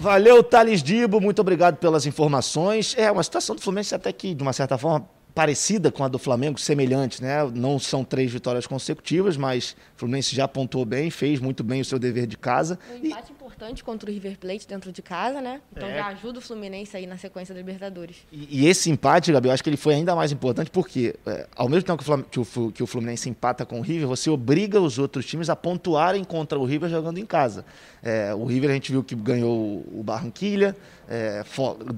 Valeu, 0.00 0.42
Thales 0.42 0.82
Dibo, 0.82 1.20
muito 1.20 1.40
obrigado 1.40 1.76
pelas 1.76 2.04
informações. 2.04 2.94
É 2.98 3.10
uma 3.10 3.22
situação 3.22 3.56
do 3.56 3.62
Fluminense 3.62 3.94
até 3.94 4.12
que, 4.12 4.34
de 4.34 4.42
uma 4.42 4.52
certa 4.52 4.76
forma, 4.76 5.08
parecida 5.34 5.90
com 5.90 6.04
a 6.04 6.08
do 6.08 6.18
Flamengo, 6.18 6.60
semelhante, 6.60 7.20
né? 7.22 7.42
Não 7.54 7.78
são 7.78 8.04
três 8.04 8.30
vitórias 8.30 8.66
consecutivas, 8.66 9.36
mas 9.36 9.72
o 9.96 9.98
Fluminense 9.98 10.34
já 10.34 10.44
apontou 10.44 10.84
bem, 10.84 11.10
fez 11.10 11.40
muito 11.40 11.64
bem 11.64 11.80
o 11.80 11.84
seu 11.84 11.98
dever 11.98 12.26
de 12.26 12.36
casa. 12.36 12.78
Um 12.92 13.06
empate 13.06 13.32
e... 13.32 13.43
importante 13.54 13.84
contra 13.84 14.10
o 14.10 14.12
River 14.12 14.36
Plate 14.38 14.66
dentro 14.66 14.90
de 14.90 15.00
casa, 15.00 15.40
né? 15.40 15.60
Então 15.72 15.88
é. 15.88 15.94
já 15.94 16.06
ajuda 16.08 16.40
o 16.40 16.42
Fluminense 16.42 16.96
aí 16.96 17.06
na 17.06 17.16
sequência 17.16 17.54
da 17.54 17.60
Libertadores. 17.60 18.16
E, 18.32 18.62
e, 18.62 18.68
esse 18.68 18.90
empate, 18.90 19.32
Gabi, 19.32 19.48
eu 19.48 19.52
acho 19.54 19.62
que 19.62 19.70
ele 19.70 19.76
foi 19.76 19.94
ainda 19.94 20.14
mais 20.14 20.32
importante 20.32 20.70
porque, 20.70 21.14
é, 21.24 21.46
ao 21.54 21.68
mesmo 21.68 21.84
tempo 21.84 22.02
que 22.30 22.40
o, 22.40 22.72
que 22.72 22.82
o 22.82 22.86
Fluminense 22.86 23.28
empata 23.28 23.64
com 23.64 23.78
o 23.78 23.82
River, 23.82 24.08
você 24.08 24.28
obriga 24.28 24.80
os 24.80 24.98
outros 24.98 25.24
times 25.24 25.48
a 25.48 25.56
pontuarem 25.56 26.24
contra 26.24 26.58
o 26.58 26.64
River 26.64 26.90
jogando 26.90 27.18
em 27.18 27.26
casa. 27.26 27.64
É, 28.02 28.34
o 28.34 28.44
River 28.44 28.70
a 28.70 28.74
gente 28.74 28.90
viu 28.92 29.02
que 29.02 29.14
ganhou 29.14 29.84
o 29.92 30.02
Barranquilha, 30.02 30.76
é, 31.08 31.42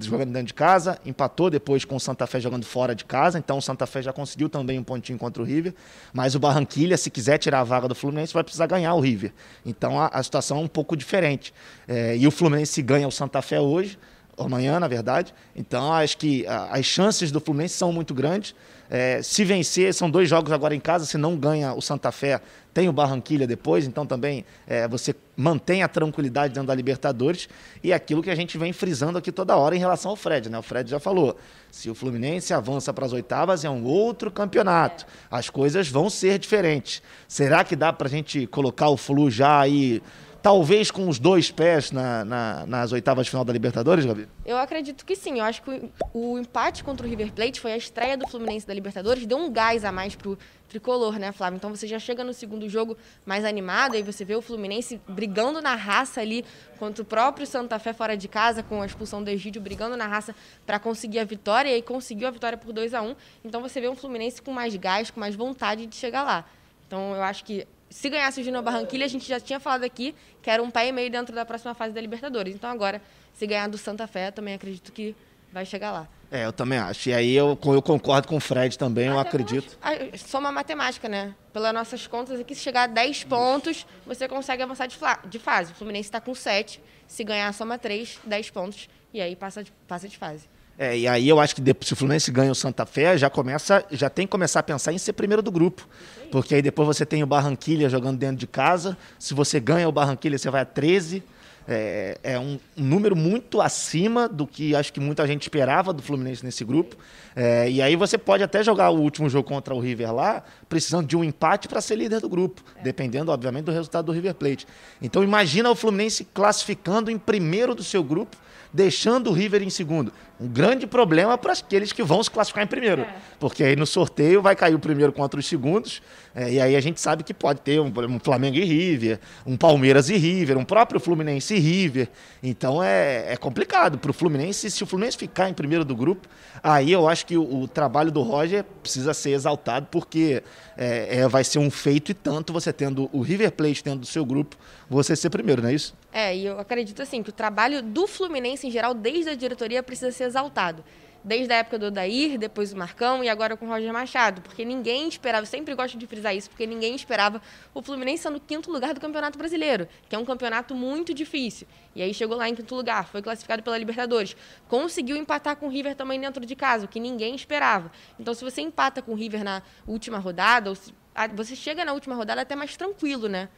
jogando 0.00 0.32
dentro 0.32 0.48
de 0.48 0.54
casa, 0.54 0.98
empatou 1.04 1.50
depois 1.50 1.84
com 1.84 1.96
o 1.96 2.00
Santa 2.00 2.26
Fé 2.26 2.40
jogando 2.40 2.64
fora 2.64 2.94
de 2.94 3.04
casa, 3.04 3.38
então 3.38 3.58
o 3.58 3.62
Santa 3.62 3.86
Fé 3.86 4.02
já 4.02 4.12
conseguiu 4.12 4.48
também 4.48 4.78
um 4.78 4.84
pontinho 4.84 5.18
contra 5.18 5.42
o 5.42 5.46
River, 5.46 5.74
mas 6.12 6.34
o 6.34 6.38
Barranquilha, 6.38 6.96
se 6.96 7.10
quiser 7.10 7.38
tirar 7.38 7.60
a 7.60 7.64
vaga 7.64 7.88
do 7.88 7.94
Fluminense, 7.94 8.32
vai 8.32 8.42
precisar 8.44 8.66
ganhar 8.66 8.94
o 8.94 9.00
River. 9.00 9.32
Então 9.64 10.00
a, 10.00 10.08
a 10.08 10.22
situação 10.22 10.58
é 10.58 10.60
um 10.60 10.68
pouco 10.68 10.96
diferente. 10.96 11.45
É, 11.86 12.16
e 12.16 12.26
o 12.26 12.30
Fluminense 12.30 12.80
ganha 12.82 13.06
o 13.06 13.12
Santa 13.12 13.42
Fé 13.42 13.60
hoje, 13.60 13.98
amanhã, 14.38 14.78
na 14.78 14.88
verdade. 14.88 15.34
Então, 15.54 15.92
acho 15.92 16.18
que 16.18 16.44
as 16.46 16.84
chances 16.84 17.30
do 17.30 17.40
Fluminense 17.40 17.74
são 17.74 17.92
muito 17.92 18.12
grandes. 18.12 18.54
É, 18.88 19.20
se 19.22 19.44
vencer, 19.44 19.92
são 19.92 20.08
dois 20.08 20.28
jogos 20.28 20.52
agora 20.52 20.74
em 20.74 20.80
casa, 20.80 21.04
se 21.04 21.18
não 21.18 21.36
ganha 21.36 21.74
o 21.74 21.80
Santa 21.82 22.12
Fé, 22.12 22.40
tem 22.72 22.88
o 22.88 22.92
Barranquilha 22.92 23.46
depois, 23.46 23.86
então 23.86 24.06
também 24.06 24.44
é, 24.66 24.86
você 24.86 25.14
mantém 25.36 25.82
a 25.82 25.88
tranquilidade 25.88 26.52
dentro 26.52 26.68
da 26.68 26.74
Libertadores. 26.74 27.48
E 27.82 27.92
aquilo 27.92 28.22
que 28.22 28.30
a 28.30 28.34
gente 28.34 28.56
vem 28.58 28.72
frisando 28.72 29.18
aqui 29.18 29.32
toda 29.32 29.56
hora 29.56 29.74
em 29.74 29.78
relação 29.78 30.10
ao 30.10 30.16
Fred, 30.16 30.50
né? 30.50 30.58
O 30.58 30.62
Fred 30.62 30.88
já 30.90 31.00
falou: 31.00 31.36
se 31.70 31.90
o 31.90 31.94
Fluminense 31.94 32.52
avança 32.52 32.92
para 32.92 33.06
as 33.06 33.12
oitavas, 33.12 33.64
é 33.64 33.70
um 33.70 33.82
outro 33.84 34.30
campeonato. 34.30 35.06
As 35.30 35.48
coisas 35.48 35.88
vão 35.88 36.10
ser 36.10 36.38
diferentes. 36.38 37.02
Será 37.26 37.64
que 37.64 37.74
dá 37.74 37.92
para 37.92 38.08
a 38.08 38.10
gente 38.10 38.46
colocar 38.46 38.88
o 38.88 38.96
Flu 38.96 39.30
já 39.30 39.60
aí? 39.60 40.02
Talvez 40.46 40.92
com 40.92 41.08
os 41.08 41.18
dois 41.18 41.50
pés 41.50 41.90
na, 41.90 42.24
na, 42.24 42.66
nas 42.66 42.92
oitavas 42.92 43.26
de 43.26 43.30
final 43.30 43.44
da 43.44 43.52
Libertadores, 43.52 44.04
Gabi? 44.04 44.28
Eu 44.44 44.56
acredito 44.56 45.04
que 45.04 45.16
sim. 45.16 45.40
Eu 45.40 45.44
acho 45.44 45.60
que 45.60 45.90
o, 46.14 46.34
o, 46.34 46.38
empate 46.38 46.84
contra 46.84 47.04
o 47.04 47.10
River 47.10 47.32
Plate 47.32 47.60
foi 47.60 47.72
a 47.72 47.76
estreia 47.76 48.16
do 48.16 48.28
Fluminense 48.28 48.64
da 48.64 48.72
Libertadores, 48.72 49.26
deu 49.26 49.38
um 49.38 49.50
gás 49.50 49.84
a 49.84 49.90
mais 49.90 50.14
pro 50.14 50.38
tricolor, 50.68 51.18
né, 51.18 51.32
Flávio? 51.32 51.56
Então 51.56 51.68
você 51.68 51.88
já 51.88 51.98
chega 51.98 52.22
no 52.22 52.32
segundo 52.32 52.68
jogo 52.68 52.96
mais 53.24 53.44
animado, 53.44 53.96
aí 53.96 54.04
você 54.04 54.24
vê 54.24 54.36
o 54.36 54.40
Fluminense 54.40 55.00
brigando 55.08 55.60
na 55.60 55.74
raça 55.74 56.20
ali 56.20 56.44
contra 56.78 57.02
o 57.02 57.04
próprio 57.04 57.44
Santa 57.44 57.76
Fé 57.80 57.92
fora 57.92 58.16
de 58.16 58.28
casa, 58.28 58.62
com 58.62 58.80
a 58.80 58.86
expulsão 58.86 59.24
do 59.24 59.28
Egídio, 59.28 59.60
brigando 59.60 59.96
na 59.96 60.06
raça 60.06 60.32
para 60.64 60.78
conseguir 60.78 61.18
a 61.18 61.24
vitória, 61.24 61.70
e 61.70 61.74
aí 61.74 61.82
conseguiu 61.82 62.28
a 62.28 62.30
vitória 62.30 62.56
por 62.56 62.72
2 62.72 62.94
a 62.94 63.02
1 63.02 63.16
Então 63.44 63.60
você 63.60 63.80
vê 63.80 63.88
um 63.88 63.96
Fluminense 63.96 64.40
com 64.40 64.52
mais 64.52 64.76
gás, 64.76 65.10
com 65.10 65.18
mais 65.18 65.34
vontade 65.34 65.86
de 65.86 65.96
chegar 65.96 66.22
lá. 66.22 66.44
Então 66.86 67.16
eu 67.16 67.22
acho 67.24 67.44
que 67.44 67.66
se 67.88 68.08
ganhasse 68.10 68.40
o 68.40 68.44
Júnior 68.44 68.62
Barranquilla, 68.62 69.04
a 69.04 69.08
gente 69.08 69.26
já 69.26 69.38
tinha 69.40 69.60
falado 69.60 69.84
aqui 69.84 70.14
que 70.42 70.50
era 70.50 70.62
um 70.62 70.70
pé 70.70 70.88
e 70.88 70.92
meio 70.92 71.10
dentro 71.10 71.34
da 71.34 71.44
próxima 71.44 71.74
fase 71.74 71.94
da 71.94 72.00
Libertadores. 72.00 72.54
Então 72.54 72.70
agora, 72.70 73.00
se 73.34 73.46
ganhar 73.46 73.68
do 73.68 73.78
Santa 73.78 74.06
Fé, 74.06 74.30
também 74.30 74.54
acredito 74.54 74.92
que 74.92 75.14
vai 75.52 75.64
chegar 75.64 75.92
lá. 75.92 76.08
É, 76.30 76.44
eu 76.44 76.52
também 76.52 76.78
acho. 76.78 77.08
E 77.08 77.14
aí 77.14 77.34
eu, 77.34 77.58
eu 77.64 77.82
concordo 77.82 78.26
com 78.26 78.36
o 78.36 78.40
Fred 78.40 78.76
também, 78.76 79.06
eu 79.06 79.18
acredito. 79.18 79.78
Soma 80.18 80.50
matemática, 80.50 81.08
né? 81.08 81.34
Pelas 81.52 81.72
nossas 81.72 82.06
contas 82.06 82.40
aqui, 82.40 82.54
se 82.54 82.60
chegar 82.60 82.82
a 82.82 82.86
10 82.86 83.24
pontos, 83.24 83.86
você 84.04 84.26
consegue 84.26 84.62
avançar 84.62 84.86
de, 84.86 84.98
de 85.28 85.38
fase. 85.38 85.72
O 85.72 85.74
Fluminense 85.76 86.08
está 86.08 86.20
com 86.20 86.34
7. 86.34 86.80
Se 87.06 87.22
ganhar, 87.22 87.52
soma 87.54 87.78
3, 87.78 88.18
10 88.24 88.50
pontos. 88.50 88.88
E 89.14 89.20
aí 89.20 89.36
passa 89.36 89.62
de, 89.62 89.72
passa 89.86 90.08
de 90.08 90.18
fase. 90.18 90.48
É, 90.78 90.96
e 90.96 91.08
aí 91.08 91.28
eu 91.28 91.40
acho 91.40 91.54
que 91.54 91.60
depois, 91.60 91.88
se 91.88 91.94
o 91.94 91.96
Fluminense 91.96 92.30
ganha 92.30 92.52
o 92.52 92.54
Santa 92.54 92.84
Fé, 92.84 93.16
já 93.16 93.30
começa, 93.30 93.84
já 93.90 94.10
tem 94.10 94.26
que 94.26 94.30
começar 94.30 94.60
a 94.60 94.62
pensar 94.62 94.92
em 94.92 94.98
ser 94.98 95.14
primeiro 95.14 95.42
do 95.42 95.50
grupo. 95.50 95.86
Porque 96.30 96.54
aí 96.54 96.62
depois 96.62 96.86
você 96.86 97.06
tem 97.06 97.22
o 97.22 97.26
Barranquilha 97.26 97.88
jogando 97.88 98.18
dentro 98.18 98.36
de 98.36 98.46
casa. 98.46 98.96
Se 99.18 99.32
você 99.32 99.58
ganha 99.58 99.88
o 99.88 99.92
Barranquilha, 99.92 100.36
você 100.36 100.50
vai 100.50 100.62
a 100.62 100.66
13. 100.66 101.22
É, 101.68 102.18
é 102.22 102.38
um, 102.38 102.60
um, 102.76 102.84
número 102.84 103.16
muito 103.16 103.60
acima 103.60 104.28
do 104.28 104.46
que 104.46 104.76
acho 104.76 104.92
que 104.92 105.00
muita 105.00 105.26
gente 105.26 105.42
esperava 105.42 105.92
do 105.92 106.00
Fluminense 106.00 106.44
nesse 106.44 106.64
grupo. 106.64 106.94
É, 107.34 107.68
e 107.68 107.82
aí 107.82 107.96
você 107.96 108.16
pode 108.16 108.42
até 108.42 108.62
jogar 108.62 108.90
o 108.90 109.00
último 109.00 109.28
jogo 109.28 109.48
contra 109.48 109.74
o 109.74 109.80
River 109.80 110.12
lá, 110.12 110.44
precisando 110.68 111.06
de 111.08 111.16
um 111.16 111.24
empate 111.24 111.66
para 111.66 111.80
ser 111.80 111.96
líder 111.96 112.20
do 112.20 112.28
grupo, 112.28 112.62
é. 112.76 112.82
dependendo, 112.82 113.32
obviamente, 113.32 113.64
do 113.64 113.72
resultado 113.72 114.06
do 114.06 114.12
River 114.12 114.34
Plate. 114.34 114.66
Então 115.02 115.24
imagina 115.24 115.68
o 115.68 115.74
Fluminense 115.74 116.24
classificando 116.32 117.10
em 117.10 117.18
primeiro 117.18 117.74
do 117.74 117.82
seu 117.82 118.04
grupo 118.04 118.36
deixando 118.76 119.30
o 119.30 119.32
River 119.32 119.62
em 119.62 119.70
segundo. 119.70 120.12
Um 120.38 120.46
grande 120.46 120.86
problema 120.86 121.38
para 121.38 121.54
aqueles 121.54 121.94
que 121.94 122.02
vão 122.02 122.22
se 122.22 122.30
classificar 122.30 122.62
em 122.62 122.66
primeiro. 122.66 123.02
É. 123.02 123.14
Porque 123.40 123.64
aí 123.64 123.74
no 123.74 123.86
sorteio 123.86 124.42
vai 124.42 124.54
cair 124.54 124.74
o 124.74 124.78
primeiro 124.78 125.12
contra 125.12 125.40
os 125.40 125.46
segundos. 125.46 126.02
É, 126.38 126.52
e 126.52 126.60
aí 126.60 126.76
a 126.76 126.80
gente 126.80 127.00
sabe 127.00 127.24
que 127.24 127.32
pode 127.32 127.62
ter 127.62 127.80
um, 127.80 127.90
um, 128.10 128.20
Flamengo 128.20 128.58
e 128.58 128.62
River, 128.62 129.18
um 129.46 129.56
Palmeiras 129.56 130.10
e 130.10 130.18
River, 130.18 130.58
um 130.58 130.66
próprio 130.66 131.00
Fluminense 131.00 131.54
e 131.54 131.58
River. 131.58 132.10
Então 132.42 132.84
é, 132.84 133.32
é 133.32 133.36
complicado 133.38 133.96
para 133.96 134.10
o 134.10 134.12
Fluminense. 134.12 134.70
Se 134.70 134.82
o 134.82 134.86
Fluminense 134.86 135.16
ficar 135.16 135.48
em 135.48 135.54
primeiro 135.54 135.82
do 135.82 135.96
grupo, 135.96 136.28
aí 136.62 136.92
eu 136.92 137.08
acho 137.08 137.24
que 137.24 137.38
o, 137.38 137.62
o 137.62 137.66
trabalho 137.66 138.12
do 138.12 138.20
Roger 138.20 138.64
precisa 138.82 139.14
ser 139.14 139.30
exaltado, 139.30 139.86
porque 139.90 140.42
é, 140.76 141.20
é, 141.20 141.26
vai 141.28 141.42
ser 141.42 141.58
um 141.58 141.70
feito 141.70 142.10
e 142.10 142.14
tanto 142.14 142.52
você 142.52 142.70
tendo 142.70 143.08
o 143.14 143.22
River 143.22 143.50
Plate 143.52 143.82
dentro 143.82 144.00
do 144.00 144.06
seu 144.06 144.26
grupo, 144.26 144.58
você 144.90 145.16
ser 145.16 145.30
primeiro, 145.30 145.62
não 145.62 145.70
é 145.70 145.74
isso? 145.74 145.94
É, 146.12 146.36
e 146.36 146.44
eu 146.44 146.60
acredito 146.60 147.00
assim 147.00 147.22
que 147.22 147.30
o 147.30 147.32
trabalho 147.32 147.82
do 147.82 148.06
Fluminense 148.06 148.66
em 148.66 148.70
geral, 148.70 148.92
desde 148.92 149.30
a 149.30 149.34
diretoria, 149.34 149.82
precisa 149.82 150.12
ser 150.12 150.24
exaltado. 150.24 150.84
Desde 151.26 151.52
a 151.52 151.56
época 151.56 151.76
do 151.76 151.86
Odair, 151.86 152.38
depois 152.38 152.70
do 152.70 152.76
Marcão 152.76 153.24
e 153.24 153.28
agora 153.28 153.56
com 153.56 153.66
o 153.66 153.68
Roger 153.68 153.92
Machado. 153.92 154.40
Porque 154.42 154.64
ninguém 154.64 155.08
esperava, 155.08 155.44
sempre 155.44 155.74
gosto 155.74 155.98
de 155.98 156.06
frisar 156.06 156.36
isso, 156.36 156.48
porque 156.48 156.64
ninguém 156.68 156.94
esperava 156.94 157.42
o 157.74 157.82
Fluminense 157.82 158.22
sendo 158.22 158.38
quinto 158.38 158.70
lugar 158.70 158.94
do 158.94 159.00
Campeonato 159.00 159.36
Brasileiro, 159.36 159.88
que 160.08 160.14
é 160.14 160.18
um 160.20 160.24
campeonato 160.24 160.72
muito 160.72 161.12
difícil. 161.12 161.66
E 161.96 162.02
aí 162.02 162.14
chegou 162.14 162.36
lá 162.36 162.48
em 162.48 162.54
quinto 162.54 162.72
lugar, 162.76 163.08
foi 163.08 163.20
classificado 163.20 163.60
pela 163.60 163.76
Libertadores. 163.76 164.36
Conseguiu 164.68 165.16
empatar 165.16 165.56
com 165.56 165.66
o 165.66 165.68
River 165.68 165.96
também 165.96 166.20
dentro 166.20 166.46
de 166.46 166.54
casa, 166.54 166.84
o 166.84 166.88
que 166.88 167.00
ninguém 167.00 167.34
esperava. 167.34 167.90
Então, 168.20 168.32
se 168.32 168.44
você 168.44 168.60
empata 168.60 169.02
com 169.02 169.10
o 169.10 169.16
River 169.16 169.42
na 169.42 169.64
última 169.84 170.18
rodada, 170.18 170.70
ou 170.70 170.76
se, 170.76 170.94
você 171.34 171.56
chega 171.56 171.84
na 171.84 171.92
última 171.92 172.14
rodada 172.14 172.42
até 172.42 172.54
mais 172.54 172.76
tranquilo, 172.76 173.28
né? 173.28 173.48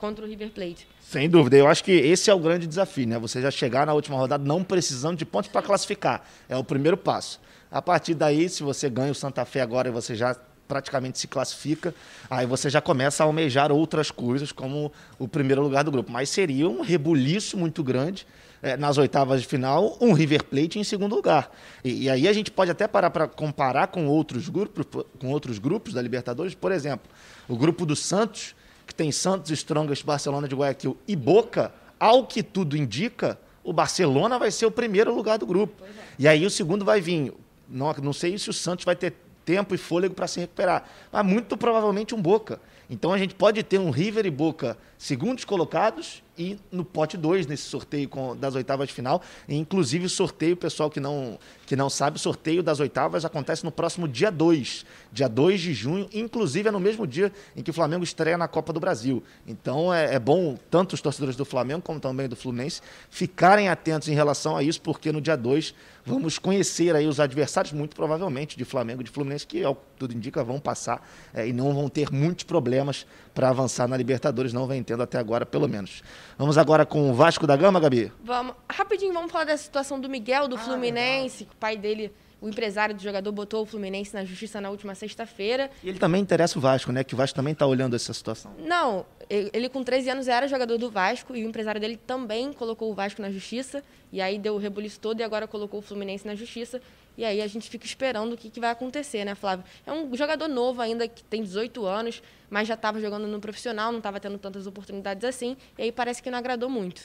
Contra 0.00 0.24
o 0.24 0.28
River 0.28 0.50
Plate. 0.50 0.88
Sem 1.00 1.28
dúvida. 1.28 1.56
Eu 1.56 1.68
acho 1.68 1.84
que 1.84 1.92
esse 1.92 2.30
é 2.30 2.34
o 2.34 2.38
grande 2.38 2.66
desafio, 2.66 3.06
né? 3.06 3.18
Você 3.18 3.40
já 3.42 3.50
chegar 3.50 3.86
na 3.86 3.92
última 3.92 4.16
rodada 4.16 4.42
não 4.42 4.64
precisando 4.64 5.18
de 5.18 5.26
pontos 5.26 5.50
para 5.50 5.62
classificar. 5.62 6.26
É 6.48 6.56
o 6.56 6.64
primeiro 6.64 6.96
passo. 6.96 7.40
A 7.70 7.80
partir 7.80 8.14
daí, 8.14 8.48
se 8.48 8.62
você 8.62 8.88
ganha 8.88 9.12
o 9.12 9.14
Santa 9.14 9.44
Fé 9.44 9.60
agora 9.60 9.88
e 9.88 9.92
você 9.92 10.16
já 10.16 10.34
praticamente 10.66 11.18
se 11.18 11.26
classifica, 11.26 11.92
aí 12.30 12.46
você 12.46 12.70
já 12.70 12.80
começa 12.80 13.22
a 13.22 13.26
almejar 13.26 13.72
outras 13.72 14.10
coisas, 14.10 14.52
como 14.52 14.92
o 15.18 15.26
primeiro 15.26 15.60
lugar 15.62 15.84
do 15.84 15.90
grupo. 15.90 16.10
Mas 16.10 16.30
seria 16.30 16.68
um 16.68 16.80
rebuliço 16.80 17.58
muito 17.58 17.82
grande 17.82 18.26
é, 18.62 18.76
nas 18.76 18.96
oitavas 18.96 19.42
de 19.42 19.48
final, 19.48 19.98
um 20.00 20.12
River 20.12 20.44
Plate 20.44 20.78
em 20.78 20.84
segundo 20.84 21.14
lugar. 21.14 21.50
E, 21.84 22.04
e 22.04 22.10
aí 22.10 22.28
a 22.28 22.32
gente 22.32 22.50
pode 22.50 22.70
até 22.70 22.86
parar 22.86 23.10
para 23.10 23.26
comparar 23.26 23.88
com 23.88 24.06
outros 24.06 24.48
grupos, 24.48 24.86
com 25.18 25.30
outros 25.30 25.58
grupos 25.58 25.92
da 25.92 26.00
Libertadores, 26.00 26.54
por 26.54 26.70
exemplo, 26.70 27.10
o 27.48 27.56
grupo 27.56 27.84
do 27.84 27.96
Santos 27.96 28.54
que 28.90 28.94
tem 28.94 29.12
Santos, 29.12 29.50
Strongest, 29.52 30.04
Barcelona 30.04 30.48
de 30.48 30.54
Guayaquil 30.56 30.96
e 31.06 31.14
Boca, 31.14 31.72
ao 31.98 32.26
que 32.26 32.42
tudo 32.42 32.76
indica, 32.76 33.38
o 33.62 33.72
Barcelona 33.72 34.36
vai 34.36 34.50
ser 34.50 34.66
o 34.66 34.70
primeiro 34.70 35.14
lugar 35.14 35.38
do 35.38 35.46
grupo. 35.46 35.84
É. 35.84 35.88
E 36.18 36.26
aí 36.26 36.44
o 36.44 36.50
segundo 36.50 36.84
vai 36.84 37.00
vir. 37.00 37.32
Não, 37.68 37.92
não 38.02 38.12
sei 38.12 38.36
se 38.36 38.50
o 38.50 38.52
Santos 38.52 38.84
vai 38.84 38.96
ter 38.96 39.14
tempo 39.44 39.74
e 39.74 39.78
fôlego 39.78 40.12
para 40.12 40.26
se 40.26 40.40
recuperar, 40.40 40.84
mas 41.12 41.24
muito 41.24 41.56
provavelmente 41.56 42.14
um 42.14 42.20
Boca. 42.20 42.60
Então 42.88 43.12
a 43.12 43.18
gente 43.18 43.32
pode 43.32 43.62
ter 43.62 43.78
um 43.78 43.90
River 43.90 44.26
e 44.26 44.30
Boca 44.30 44.76
segundos 45.00 45.46
colocados 45.46 46.22
e 46.40 46.58
no 46.70 46.84
pote 46.84 47.16
2 47.16 47.46
nesse 47.46 47.64
sorteio 47.64 48.06
com, 48.06 48.36
das 48.36 48.54
oitavas 48.54 48.88
de 48.88 48.94
final. 48.94 49.22
E, 49.48 49.56
inclusive, 49.56 50.04
o 50.04 50.08
sorteio, 50.10 50.54
pessoal 50.54 50.90
que 50.90 51.00
não, 51.00 51.38
que 51.66 51.74
não 51.74 51.88
sabe, 51.88 52.16
o 52.16 52.20
sorteio 52.20 52.62
das 52.62 52.80
oitavas 52.80 53.24
acontece 53.24 53.64
no 53.64 53.72
próximo 53.72 54.06
dia 54.06 54.30
2, 54.30 54.84
dia 55.10 55.26
2 55.26 55.60
de 55.60 55.72
junho, 55.72 56.08
inclusive 56.12 56.68
é 56.68 56.70
no 56.72 56.78
mesmo 56.78 57.06
dia 57.06 57.32
em 57.56 57.62
que 57.62 57.70
o 57.70 57.74
Flamengo 57.74 58.04
estreia 58.04 58.36
na 58.36 58.46
Copa 58.46 58.74
do 58.74 58.80
Brasil. 58.80 59.22
Então 59.46 59.92
é, 59.92 60.14
é 60.14 60.18
bom, 60.18 60.58
tanto 60.70 60.94
os 60.94 61.00
torcedores 61.00 61.34
do 61.34 61.46
Flamengo 61.46 61.80
como 61.80 61.98
também 61.98 62.28
do 62.28 62.36
Fluminense, 62.36 62.82
ficarem 63.08 63.70
atentos 63.70 64.08
em 64.08 64.14
relação 64.14 64.54
a 64.54 64.62
isso, 64.62 64.82
porque 64.82 65.10
no 65.10 65.20
dia 65.20 65.36
2 65.36 65.74
vamos 66.04 66.38
conhecer 66.38 66.96
aí 66.96 67.06
os 67.06 67.20
adversários, 67.20 67.72
muito 67.72 67.94
provavelmente, 67.94 68.56
de 68.56 68.64
Flamengo 68.64 69.00
e 69.02 69.04
de 69.04 69.10
Fluminense, 69.10 69.46
que, 69.46 69.62
ao 69.62 69.74
que 69.74 69.82
tudo 69.98 70.14
indica, 70.14 70.42
vão 70.42 70.58
passar 70.58 71.06
é, 71.34 71.46
e 71.46 71.52
não 71.52 71.74
vão 71.74 71.88
ter 71.88 72.10
muitos 72.10 72.44
problemas 72.44 73.06
para 73.34 73.50
avançar 73.50 73.86
na 73.86 73.96
Libertadores, 73.96 74.52
não 74.52 74.66
vem 74.66 74.78
tendo 74.90 75.04
até 75.04 75.18
agora, 75.18 75.46
pelo 75.46 75.68
menos. 75.68 76.02
Vamos 76.36 76.58
agora 76.58 76.84
com 76.84 77.10
o 77.10 77.14
Vasco 77.14 77.46
da 77.46 77.56
Gama, 77.56 77.78
Gabi? 77.78 78.12
Vamos. 78.24 78.56
Rapidinho, 78.68 79.12
vamos 79.12 79.30
falar 79.30 79.44
da 79.44 79.56
situação 79.56 80.00
do 80.00 80.08
Miguel, 80.08 80.48
do 80.48 80.56
ah, 80.56 80.58
Fluminense. 80.58 81.44
O 81.44 81.56
pai 81.56 81.76
dele, 81.76 82.12
o 82.40 82.48
empresário 82.48 82.92
do 82.92 83.00
jogador, 83.00 83.30
botou 83.30 83.62
o 83.62 83.66
Fluminense 83.66 84.12
na 84.12 84.24
justiça 84.24 84.60
na 84.60 84.68
última 84.68 84.96
sexta-feira. 84.96 85.70
E 85.84 85.88
ele 85.88 86.00
também 86.00 86.20
interessa 86.20 86.58
o 86.58 86.60
Vasco, 86.60 86.90
né? 86.90 87.04
Que 87.04 87.14
o 87.14 87.16
Vasco 87.16 87.36
também 87.36 87.52
está 87.52 87.66
olhando 87.66 87.94
essa 87.94 88.12
situação. 88.12 88.52
Não, 88.58 89.06
ele 89.28 89.68
com 89.68 89.84
13 89.84 90.10
anos 90.10 90.26
era 90.26 90.48
jogador 90.48 90.76
do 90.76 90.90
Vasco 90.90 91.36
e 91.36 91.44
o 91.44 91.48
empresário 91.48 91.80
dele 91.80 91.96
também 91.96 92.52
colocou 92.52 92.90
o 92.90 92.94
Vasco 92.94 93.22
na 93.22 93.30
justiça. 93.30 93.84
E 94.12 94.20
aí 94.20 94.40
deu 94.40 94.56
o 94.56 94.58
rebuliço 94.58 94.98
todo 94.98 95.20
e 95.20 95.22
agora 95.22 95.46
colocou 95.46 95.78
o 95.78 95.82
Fluminense 95.82 96.26
na 96.26 96.34
justiça. 96.34 96.82
E 97.16 97.24
aí 97.24 97.42
a 97.42 97.46
gente 97.46 97.68
fica 97.68 97.84
esperando 97.84 98.32
o 98.32 98.36
que, 98.36 98.50
que 98.50 98.60
vai 98.60 98.70
acontecer, 98.70 99.24
né, 99.24 99.34
Flávio? 99.34 99.64
É 99.86 99.92
um 99.92 100.14
jogador 100.16 100.48
novo 100.48 100.80
ainda, 100.80 101.06
que 101.06 101.22
tem 101.24 101.42
18 101.42 101.84
anos, 101.84 102.22
mas 102.48 102.66
já 102.66 102.74
estava 102.74 103.00
jogando 103.00 103.26
no 103.26 103.40
profissional, 103.40 103.90
não 103.92 103.98
estava 103.98 104.18
tendo 104.18 104.38
tantas 104.38 104.66
oportunidades 104.66 105.24
assim, 105.24 105.56
e 105.76 105.82
aí 105.82 105.92
parece 105.92 106.22
que 106.22 106.30
não 106.30 106.38
agradou 106.38 106.68
muito. 106.68 107.02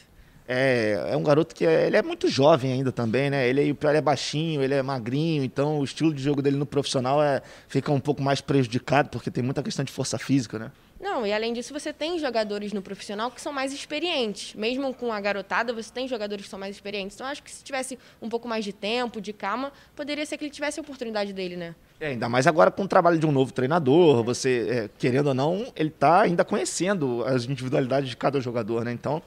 É, 0.48 1.10
é 1.10 1.18
um 1.18 1.24
garoto 1.24 1.56
que 1.56 1.66
é, 1.66 1.88
ele 1.88 1.98
é 1.98 2.04
muito 2.04 2.30
jovem 2.30 2.72
ainda 2.72 2.92
também, 2.92 3.32
né? 3.32 3.48
Ele, 3.48 3.62
ele 3.62 3.98
é 3.98 4.02
baixinho, 4.02 4.62
ele 4.62 4.76
é 4.76 4.82
magrinho, 4.82 5.44
então 5.44 5.80
o 5.80 5.84
estilo 5.84 6.14
de 6.14 6.22
jogo 6.22 6.42
dele 6.42 6.56
no 6.56 6.68
profissional 6.68 7.22
é, 7.22 7.42
fica 7.68 7.92
um 7.92 8.00
pouco 8.00 8.22
mais 8.22 8.42
prejudicado, 8.42 9.10
porque 9.10 9.32
tem 9.32 9.44
muita 9.44 9.64
questão 9.64 9.84
de 9.84 9.92
força 9.92 10.20
física, 10.20 10.60
né? 10.60 10.72
Não, 11.00 11.26
e 11.28 11.34
além 11.34 11.54
disso, 11.54 11.74
você 11.74 11.92
tem 11.92 12.18
jogadores 12.18 12.72
no 12.72 12.82
profissional 12.82 13.30
que 13.30 13.42
são 13.42 13.52
mais 13.52 13.74
experientes. 13.74 14.56
Mesmo 14.56 14.94
com 14.94 15.12
a 15.12 15.20
garotada, 15.20 15.74
você 15.74 15.92
tem 15.92 16.08
jogadores 16.08 16.46
que 16.46 16.50
são 16.50 16.60
mais 16.60 16.76
experientes. 16.76 17.16
Então, 17.16 17.28
acho 17.28 17.44
que 17.44 17.52
se 17.52 17.64
tivesse 17.64 18.00
um 18.22 18.30
pouco 18.30 18.48
mais 18.48 18.64
de 18.64 18.72
tempo, 18.72 19.20
de 19.20 19.34
calma, 19.34 19.72
poderia 19.96 20.26
ser 20.26 20.38
que 20.38 20.46
ele 20.46 20.52
tivesse 20.52 20.80
a 20.80 20.84
oportunidade 20.84 21.34
dele, 21.34 21.58
né? 21.58 21.76
É, 22.00 22.08
ainda 22.08 22.28
mais 22.28 22.48
agora 22.48 22.72
com 22.72 22.84
o 22.84 22.88
trabalho 22.88 23.18
de 23.18 23.26
um 23.26 23.32
novo 23.32 23.54
treinador, 23.54 24.24
você, 24.24 24.68
é, 24.70 24.90
querendo 24.98 25.28
ou 25.28 25.34
não, 25.34 25.72
ele 25.76 25.90
está 25.90 26.22
ainda 26.22 26.44
conhecendo 26.44 27.24
as 27.26 27.46
individualidades 27.46 28.10
de 28.10 28.18
cada 28.18 28.40
jogador, 28.40 28.84
né? 28.84 28.92
Então, 28.92 29.22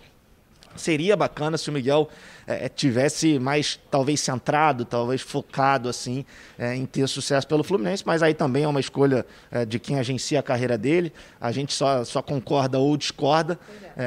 Seria 0.76 1.16
bacana 1.16 1.58
se 1.58 1.68
o 1.70 1.72
Miguel 1.72 2.08
é, 2.46 2.68
tivesse 2.68 3.38
mais, 3.38 3.78
talvez, 3.90 4.20
centrado, 4.20 4.84
talvez 4.84 5.20
focado 5.20 5.88
assim 5.88 6.24
é, 6.58 6.74
em 6.74 6.86
ter 6.86 7.06
sucesso 7.08 7.46
pelo 7.46 7.64
Fluminense, 7.64 8.02
mas 8.06 8.22
aí 8.22 8.34
também 8.34 8.64
é 8.64 8.68
uma 8.68 8.80
escolha 8.80 9.26
é, 9.50 9.64
de 9.64 9.78
quem 9.78 9.98
agencia 9.98 10.40
a 10.40 10.42
carreira 10.42 10.78
dele. 10.78 11.12
A 11.40 11.52
gente 11.52 11.72
só, 11.72 12.04
só 12.04 12.22
concorda 12.22 12.78
ou 12.78 12.96
discorda, 12.96 13.58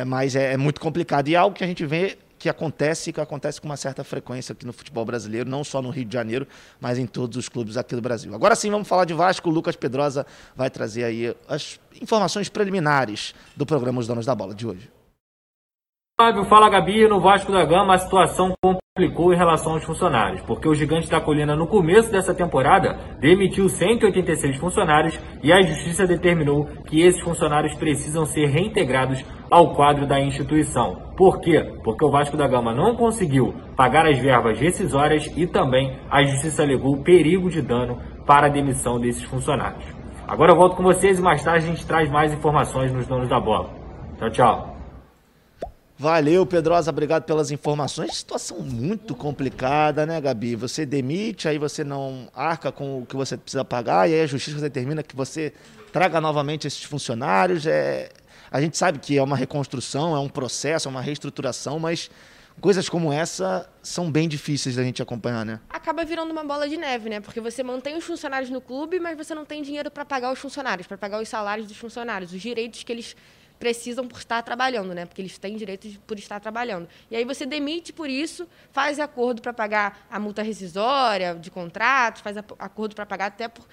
mas 0.08 0.36
é, 0.36 0.56
muito 0.56 0.80
complicado. 0.80 1.28
E 1.28 1.36
é 1.36 1.38
algo 1.38 1.56
que 1.56 1.64
a 1.64 1.68
gente 1.68 1.86
vê 1.86 2.18
que 2.42 2.50
acontece 2.50 3.14
que 3.14 3.22
acontece 3.22 3.62
com 3.62 3.68
uma 3.68 3.78
certa 3.78 4.04
frequência 4.04 4.54
aqui 4.54 4.66
no 4.66 4.74
futebol 4.74 5.06
brasileiro, 5.06 5.48
não 5.48 5.64
só 5.64 5.80
no 5.80 5.92
Rio 5.92 6.06
de 6.06 6.14
Janeiro, 6.14 6.48
mas 6.80 6.98
em 6.98 7.06
todos 7.06 7.38
os 7.38 7.48
clubes 7.48 7.78
aqui 7.78 7.96
do 7.96 8.02
Brasil. 8.02 8.34
Agora 8.34 8.56
sim, 8.56 8.72
vamos 8.72 8.88
falar 8.88 9.06
de 9.06 9.14
Vasco. 9.14 9.48
O 9.48 9.52
Lucas 9.54 9.76
Pedrosa 9.76 10.26
vai 10.56 10.68
trazer 10.68 11.04
aí 11.04 11.36
as 11.48 11.80
informações 12.02 12.50
preliminares 12.50 13.36
do 13.56 13.64
programa 13.64 14.00
Os 14.00 14.08
Donos 14.08 14.26
da 14.26 14.34
Bola 14.34 14.56
de 14.56 14.66
hoje. 14.66 14.90
Fábio, 16.22 16.46
fala 16.46 16.70
Gabi, 16.70 17.08
no 17.08 17.20
Vasco 17.20 17.52
da 17.52 17.66
Gama 17.66 17.96
a 17.96 17.98
situação 17.98 18.54
complicou 18.62 19.34
em 19.34 19.36
relação 19.36 19.74
aos 19.74 19.84
funcionários, 19.84 20.40
porque 20.42 20.70
o 20.70 20.76
Gigante 20.76 21.10
da 21.10 21.20
Colina 21.20 21.56
no 21.56 21.66
começo 21.66 22.12
dessa 22.12 22.32
temporada 22.32 22.96
demitiu 23.20 23.68
186 23.68 24.58
funcionários 24.58 25.20
e 25.42 25.52
a 25.52 25.64
Justiça 25.64 26.06
determinou 26.06 26.68
que 26.86 27.02
esses 27.02 27.20
funcionários 27.22 27.74
precisam 27.74 28.24
ser 28.28 28.46
reintegrados 28.46 29.26
ao 29.50 29.74
quadro 29.74 30.06
da 30.06 30.22
instituição. 30.22 31.02
Por 31.18 31.42
quê? 31.42 31.74
Porque 31.84 32.06
o 32.06 32.12
Vasco 32.12 32.38
da 32.38 32.48
Gama 32.48 32.72
não 32.72 32.96
conseguiu 32.96 33.56
pagar 33.76 34.06
as 34.06 34.20
verbas 34.20 34.60
rescisórias 34.60 35.26
e 35.36 35.48
também 35.48 35.98
a 36.08 36.22
Justiça 36.24 36.62
alegou 36.62 37.02
perigo 37.02 37.50
de 37.50 37.64
dano 37.64 37.98
para 38.28 38.46
a 38.46 38.52
demissão 38.52 39.00
desses 39.00 39.24
funcionários. 39.24 39.86
Agora 40.28 40.52
eu 40.52 40.56
volto 40.56 40.76
com 40.76 40.84
vocês 40.84 41.18
e 41.18 41.22
mais 41.22 41.44
tarde 41.44 41.66
a 41.66 41.68
gente 41.68 41.88
traz 41.88 42.12
mais 42.12 42.32
informações 42.32 42.94
nos 42.94 43.08
donos 43.08 43.28
da 43.28 43.40
bola. 43.40 43.72
Tchau, 44.20 44.30
tchau. 44.30 44.81
Valeu, 46.02 46.48
Pedrosa, 46.48 46.90
obrigado 46.90 47.26
pelas 47.26 47.52
informações. 47.52 48.18
Situação 48.18 48.58
muito 48.58 49.14
complicada, 49.14 50.04
né, 50.04 50.20
Gabi? 50.20 50.56
Você 50.56 50.84
demite, 50.84 51.48
aí 51.48 51.60
você 51.60 51.84
não 51.84 52.28
arca 52.34 52.72
com 52.72 53.04
o 53.04 53.06
que 53.06 53.16
você 53.16 53.38
precisa 53.38 53.64
pagar, 53.64 54.10
e 54.10 54.16
aí 54.16 54.22
a 54.22 54.26
justiça 54.26 54.60
determina 54.60 55.04
que 55.04 55.16
você 55.16 55.54
traga 55.94 56.20
novamente 56.20 56.66
esses 56.66 56.84
funcionários. 56.84 57.68
É... 57.68 58.10
A 58.50 58.60
gente 58.60 58.80
sabe 58.80 58.98
que 58.98 59.16
é 59.16 59.22
uma 59.22 59.38
reconstrução, 59.38 60.16
é 60.16 60.20
um 60.20 60.28
processo, 60.28 60.88
é 60.88 60.90
uma 60.90 61.02
reestruturação, 61.04 61.78
mas 61.78 62.10
coisas 62.60 62.90
como 62.90 63.14
essa 63.14 63.70
são 63.84 64.12
bem 64.12 64.28
difíceis 64.28 64.78
da 64.78 64.84
gente 64.84 65.04
acompanhar, 65.04 65.46
né? 65.46 65.60
Acaba 65.70 66.04
virando 66.04 66.32
uma 66.32 66.44
bola 66.44 66.68
de 66.68 66.78
neve, 66.78 67.12
né? 67.12 67.20
Porque 67.20 67.40
você 67.40 67.62
mantém 67.62 67.96
os 67.96 68.04
funcionários 68.04 68.50
no 68.50 68.60
clube, 68.60 69.00
mas 69.00 69.16
você 69.16 69.36
não 69.36 69.46
tem 69.46 69.62
dinheiro 69.62 69.92
para 69.92 70.04
pagar 70.04 70.34
os 70.34 70.40
funcionários, 70.40 70.88
para 70.88 70.98
pagar 70.98 71.22
os 71.22 71.30
salários 71.30 71.68
dos 71.68 71.78
funcionários, 71.78 72.34
os 72.34 72.42
direitos 72.42 72.82
que 72.82 72.92
eles 72.92 73.16
precisam 73.62 74.08
por 74.08 74.18
estar 74.18 74.42
trabalhando, 74.42 74.92
né? 74.96 75.06
Porque 75.06 75.22
eles 75.22 75.38
têm 75.38 75.56
direito 75.56 75.88
de, 75.88 76.00
por 76.00 76.18
estar 76.18 76.40
trabalhando. 76.40 76.90
E 77.12 77.16
aí 77.16 77.24
você 77.24 77.46
demite 77.46 77.94
por 77.94 78.10
isso, 78.10 78.48
faz 78.72 79.00
acordo 79.00 79.40
para 79.40 79.54
pagar 79.54 80.08
a 80.10 80.20
multa 80.20 80.42
rescisória 80.42 81.36
de 81.36 81.52
contrato, 81.52 82.24
faz 82.24 82.36
acordo 82.38 82.96
para 82.96 83.06
pagar 83.06 83.28
até 83.28 83.48
por 83.48 83.64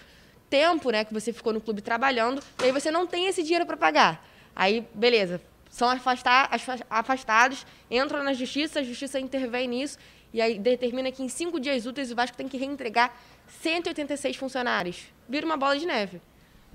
tempo, 0.51 0.91
né, 0.91 1.05
que 1.07 1.15
você 1.15 1.33
ficou 1.33 1.55
no 1.55 1.61
clube 1.61 1.81
trabalhando. 1.81 2.43
E 2.61 2.65
aí 2.65 2.73
você 2.73 2.91
não 2.91 3.07
tem 3.07 3.29
esse 3.29 3.43
dinheiro 3.43 3.65
para 3.65 3.79
pagar. 3.79 4.29
Aí, 4.55 4.87
beleza, 4.93 5.41
são 5.71 5.89
afastar, 5.89 6.51
afastados, 6.91 7.67
entram 7.91 8.23
na 8.23 8.35
justiça, 8.35 8.81
a 8.81 8.83
justiça 8.83 9.19
intervém 9.19 9.67
nisso 9.67 9.99
e 10.35 10.43
aí 10.43 10.59
determina 10.59 11.11
que 11.11 11.23
em 11.23 11.31
cinco 11.31 11.59
dias 11.59 11.87
úteis 11.87 12.13
o 12.13 12.15
Vasco 12.15 12.37
tem 12.37 12.47
que 12.47 12.59
reentregar 12.59 13.17
186 13.63 14.37
funcionários. 14.37 15.07
Vira 15.27 15.47
uma 15.47 15.57
bola 15.57 15.79
de 15.79 15.87
neve. 15.87 16.21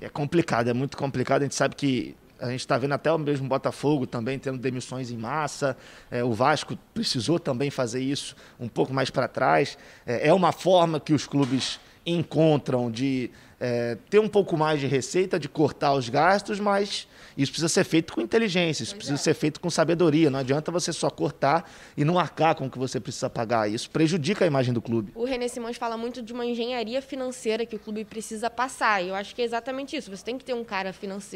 É 0.01 0.09
complicado, 0.09 0.67
é 0.67 0.73
muito 0.73 0.97
complicado. 0.97 1.43
A 1.43 1.45
gente 1.45 1.53
sabe 1.53 1.75
que 1.75 2.15
a 2.43 2.49
gente 2.49 2.59
está 2.59 2.77
vendo 2.77 2.91
até 2.91 3.09
o 3.09 3.17
mesmo 3.17 3.47
Botafogo 3.47 4.05
também 4.05 4.37
tendo 4.37 4.57
demissões 4.57 5.09
em 5.09 5.17
massa. 5.17 5.77
É, 6.11 6.23
o 6.25 6.33
Vasco 6.33 6.77
precisou 6.93 7.39
também 7.39 7.69
fazer 7.69 8.01
isso 8.01 8.35
um 8.59 8.67
pouco 8.67 8.93
mais 8.93 9.09
para 9.09 9.29
trás. 9.29 9.77
É, 10.05 10.27
é 10.27 10.33
uma 10.33 10.51
forma 10.51 10.99
que 10.99 11.13
os 11.13 11.25
clubes 11.25 11.79
encontram 12.05 12.91
de 12.91 13.31
é, 13.59 13.97
ter 14.09 14.19
um 14.19 14.27
pouco 14.27 14.57
mais 14.57 14.79
de 14.79 14.87
receita, 14.87 15.39
de 15.39 15.47
cortar 15.47 15.93
os 15.93 16.09
gastos, 16.09 16.59
mas 16.59 17.07
isso 17.37 17.51
precisa 17.51 17.69
ser 17.69 17.83
feito 17.83 18.13
com 18.13 18.21
inteligência, 18.21 18.83
isso 18.83 18.95
precisa 18.95 19.17
ser 19.17 19.33
feito 19.33 19.59
com 19.59 19.69
sabedoria. 19.69 20.29
Não 20.29 20.39
adianta 20.39 20.71
você 20.71 20.91
só 20.91 21.09
cortar 21.09 21.69
e 21.95 22.03
não 22.03 22.19
arcar 22.19 22.55
com 22.55 22.65
o 22.65 22.69
que 22.69 22.77
você 22.77 22.99
precisa 22.99 23.29
pagar. 23.29 23.69
Isso 23.69 23.89
prejudica 23.89 24.43
a 24.43 24.47
imagem 24.47 24.73
do 24.73 24.81
clube. 24.81 25.11
O 25.15 25.23
René 25.23 25.47
Simões 25.47 25.77
fala 25.77 25.97
muito 25.97 26.21
de 26.21 26.33
uma 26.33 26.45
engenharia 26.45 27.01
financeira 27.01 27.65
que 27.65 27.75
o 27.75 27.79
clube 27.79 28.03
precisa 28.05 28.49
passar. 28.49 29.01
E 29.01 29.09
eu 29.09 29.15
acho 29.15 29.33
que 29.33 29.41
é 29.41 29.45
exatamente 29.45 29.95
isso. 29.95 30.11
Você 30.11 30.23
tem 30.23 30.37
que 30.37 30.43
ter 30.43 30.53
um 30.53 30.63
cara 30.63 30.93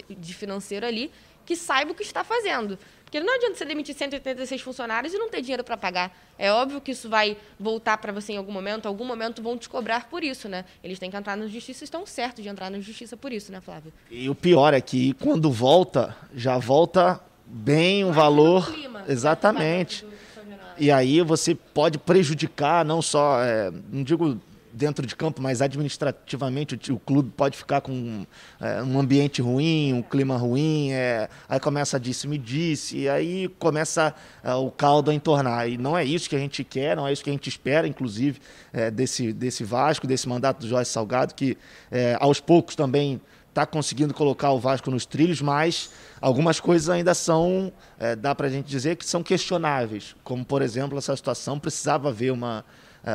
de 0.09 0.33
financeiro 0.33 0.85
ali 0.85 1.11
que 1.45 1.55
saiba 1.55 1.93
o 1.93 1.95
que 1.95 2.03
está 2.03 2.25
fazendo. 2.25 2.77
Porque 3.07 3.21
não 3.21 3.33
adianta 3.35 3.55
você 3.55 3.63
demitir 3.63 3.95
186 3.95 4.59
funcionários 4.59 5.13
e 5.13 5.17
não 5.17 5.29
ter 5.29 5.39
dinheiro 5.39 5.63
para 5.63 5.77
pagar. 5.77 6.11
É 6.37 6.51
óbvio 6.51 6.81
que 6.81 6.91
isso 6.91 7.07
vai 7.07 7.37
voltar 7.57 7.97
para 7.99 8.11
você 8.11 8.33
em 8.33 8.37
algum 8.37 8.51
momento, 8.51 8.85
algum 8.85 9.05
momento 9.05 9.41
vão 9.41 9.57
te 9.57 9.69
cobrar 9.69 10.09
por 10.09 10.25
isso, 10.25 10.49
né? 10.49 10.65
Eles 10.83 10.99
têm 10.99 11.09
que 11.09 11.15
entrar 11.15 11.37
na 11.37 11.47
justiça 11.47 11.83
e 11.83 11.85
estão 11.85 12.05
certos 12.05 12.43
de 12.43 12.49
entrar 12.49 12.69
na 12.69 12.81
justiça 12.81 13.15
por 13.15 13.31
isso, 13.31 13.49
né, 13.49 13.61
Flávio? 13.61 13.93
E 14.11 14.29
o 14.29 14.35
pior 14.35 14.73
é 14.73 14.81
que 14.81 15.13
quando 15.13 15.49
volta, 15.49 16.17
já 16.35 16.57
volta 16.57 17.21
bem 17.45 18.03
um 18.03 18.11
valor. 18.11 18.73
Clima, 18.73 19.05
Exatamente. 19.07 20.05
E 20.77 20.91
aí 20.91 21.21
você 21.21 21.55
pode 21.55 21.97
prejudicar 21.97 22.83
não 22.83 23.01
só, 23.01 23.41
é, 23.41 23.71
não 23.89 24.03
digo 24.03 24.37
dentro 24.77 25.05
de 25.05 25.15
campo, 25.15 25.41
mas 25.41 25.61
administrativamente 25.61 26.75
o, 26.75 26.95
o 26.95 26.99
clube 26.99 27.31
pode 27.35 27.57
ficar 27.57 27.81
com 27.81 28.25
é, 28.61 28.81
um 28.83 28.99
ambiente 28.99 29.41
ruim, 29.41 29.93
um 29.93 30.01
clima 30.01 30.37
ruim, 30.37 30.91
é, 30.91 31.27
aí 31.49 31.59
começa 31.59 31.97
a 31.97 31.99
disse-me 31.99 32.37
disse, 32.37 32.97
e 32.99 33.09
aí 33.09 33.47
começa 33.59 34.13
é, 34.43 34.53
o 34.53 34.69
caldo 34.69 35.11
a 35.11 35.13
entornar. 35.13 35.67
E 35.67 35.77
não 35.77 35.97
é 35.97 36.05
isso 36.05 36.29
que 36.29 36.35
a 36.35 36.39
gente 36.39 36.63
quer, 36.63 36.95
não 36.95 37.07
é 37.07 37.11
isso 37.11 37.23
que 37.23 37.29
a 37.29 37.33
gente 37.33 37.49
espera, 37.49 37.87
inclusive, 37.87 38.39
é, 38.71 38.91
desse, 38.91 39.33
desse 39.33 39.63
Vasco, 39.63 40.05
desse 40.05 40.29
mandato 40.29 40.59
do 40.59 40.67
Jorge 40.67 40.89
Salgado, 40.89 41.33
que 41.33 41.57
é, 41.91 42.15
aos 42.19 42.39
poucos 42.39 42.75
também 42.75 43.19
está 43.49 43.65
conseguindo 43.65 44.13
colocar 44.13 44.51
o 44.51 44.59
Vasco 44.59 44.91
nos 44.91 45.03
trilhos, 45.03 45.41
mas 45.41 45.89
algumas 46.21 46.59
coisas 46.59 46.89
ainda 46.89 47.15
são, 47.15 47.71
é, 47.97 48.15
dá 48.15 48.35
para 48.35 48.45
a 48.45 48.49
gente 48.51 48.67
dizer 48.67 48.95
que 48.95 49.05
são 49.05 49.23
questionáveis, 49.23 50.15
como 50.23 50.45
por 50.45 50.61
exemplo 50.61 50.95
essa 50.95 51.15
situação 51.15 51.57
precisava 51.57 52.09
haver 52.09 52.31
uma 52.31 52.63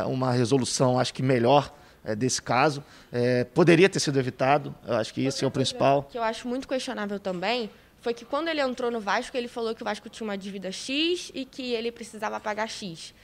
uma 0.07 0.33
resolução, 0.33 0.99
acho 0.99 1.13
que 1.13 1.23
melhor 1.23 1.73
é, 2.05 2.15
desse 2.15 2.41
caso. 2.41 2.83
É, 3.13 3.45
poderia 3.45 3.89
ter 3.89 4.01
sido 4.01 4.19
evitado, 4.19 4.75
eu 4.87 4.95
acho 4.97 5.13
que 5.13 5.25
esse 5.25 5.45
é 5.45 5.47
o 5.47 5.51
principal. 5.51 6.05
que 6.05 6.19
eu 6.19 6.23
acho 6.23 6.49
muito 6.49 6.67
questionável 6.67 7.19
também 7.19 7.71
foi 8.01 8.13
que 8.13 8.25
quando 8.25 8.49
ele 8.49 8.61
entrou 8.61 8.91
no 8.91 9.01
Vasco, 9.01 9.37
ele 9.37 9.47
falou 9.47 9.75
que 9.75 9.83
o 9.83 9.85
Vasco 9.85 10.09
tinha 10.09 10.27
uma 10.27 10.37
dívida 10.37 10.73
X 10.73 11.31
e 11.33 11.45
que 11.45 11.73
ele 11.73 11.93
precisava 11.93 12.41
pagar 12.41 12.69
X. 12.69 13.15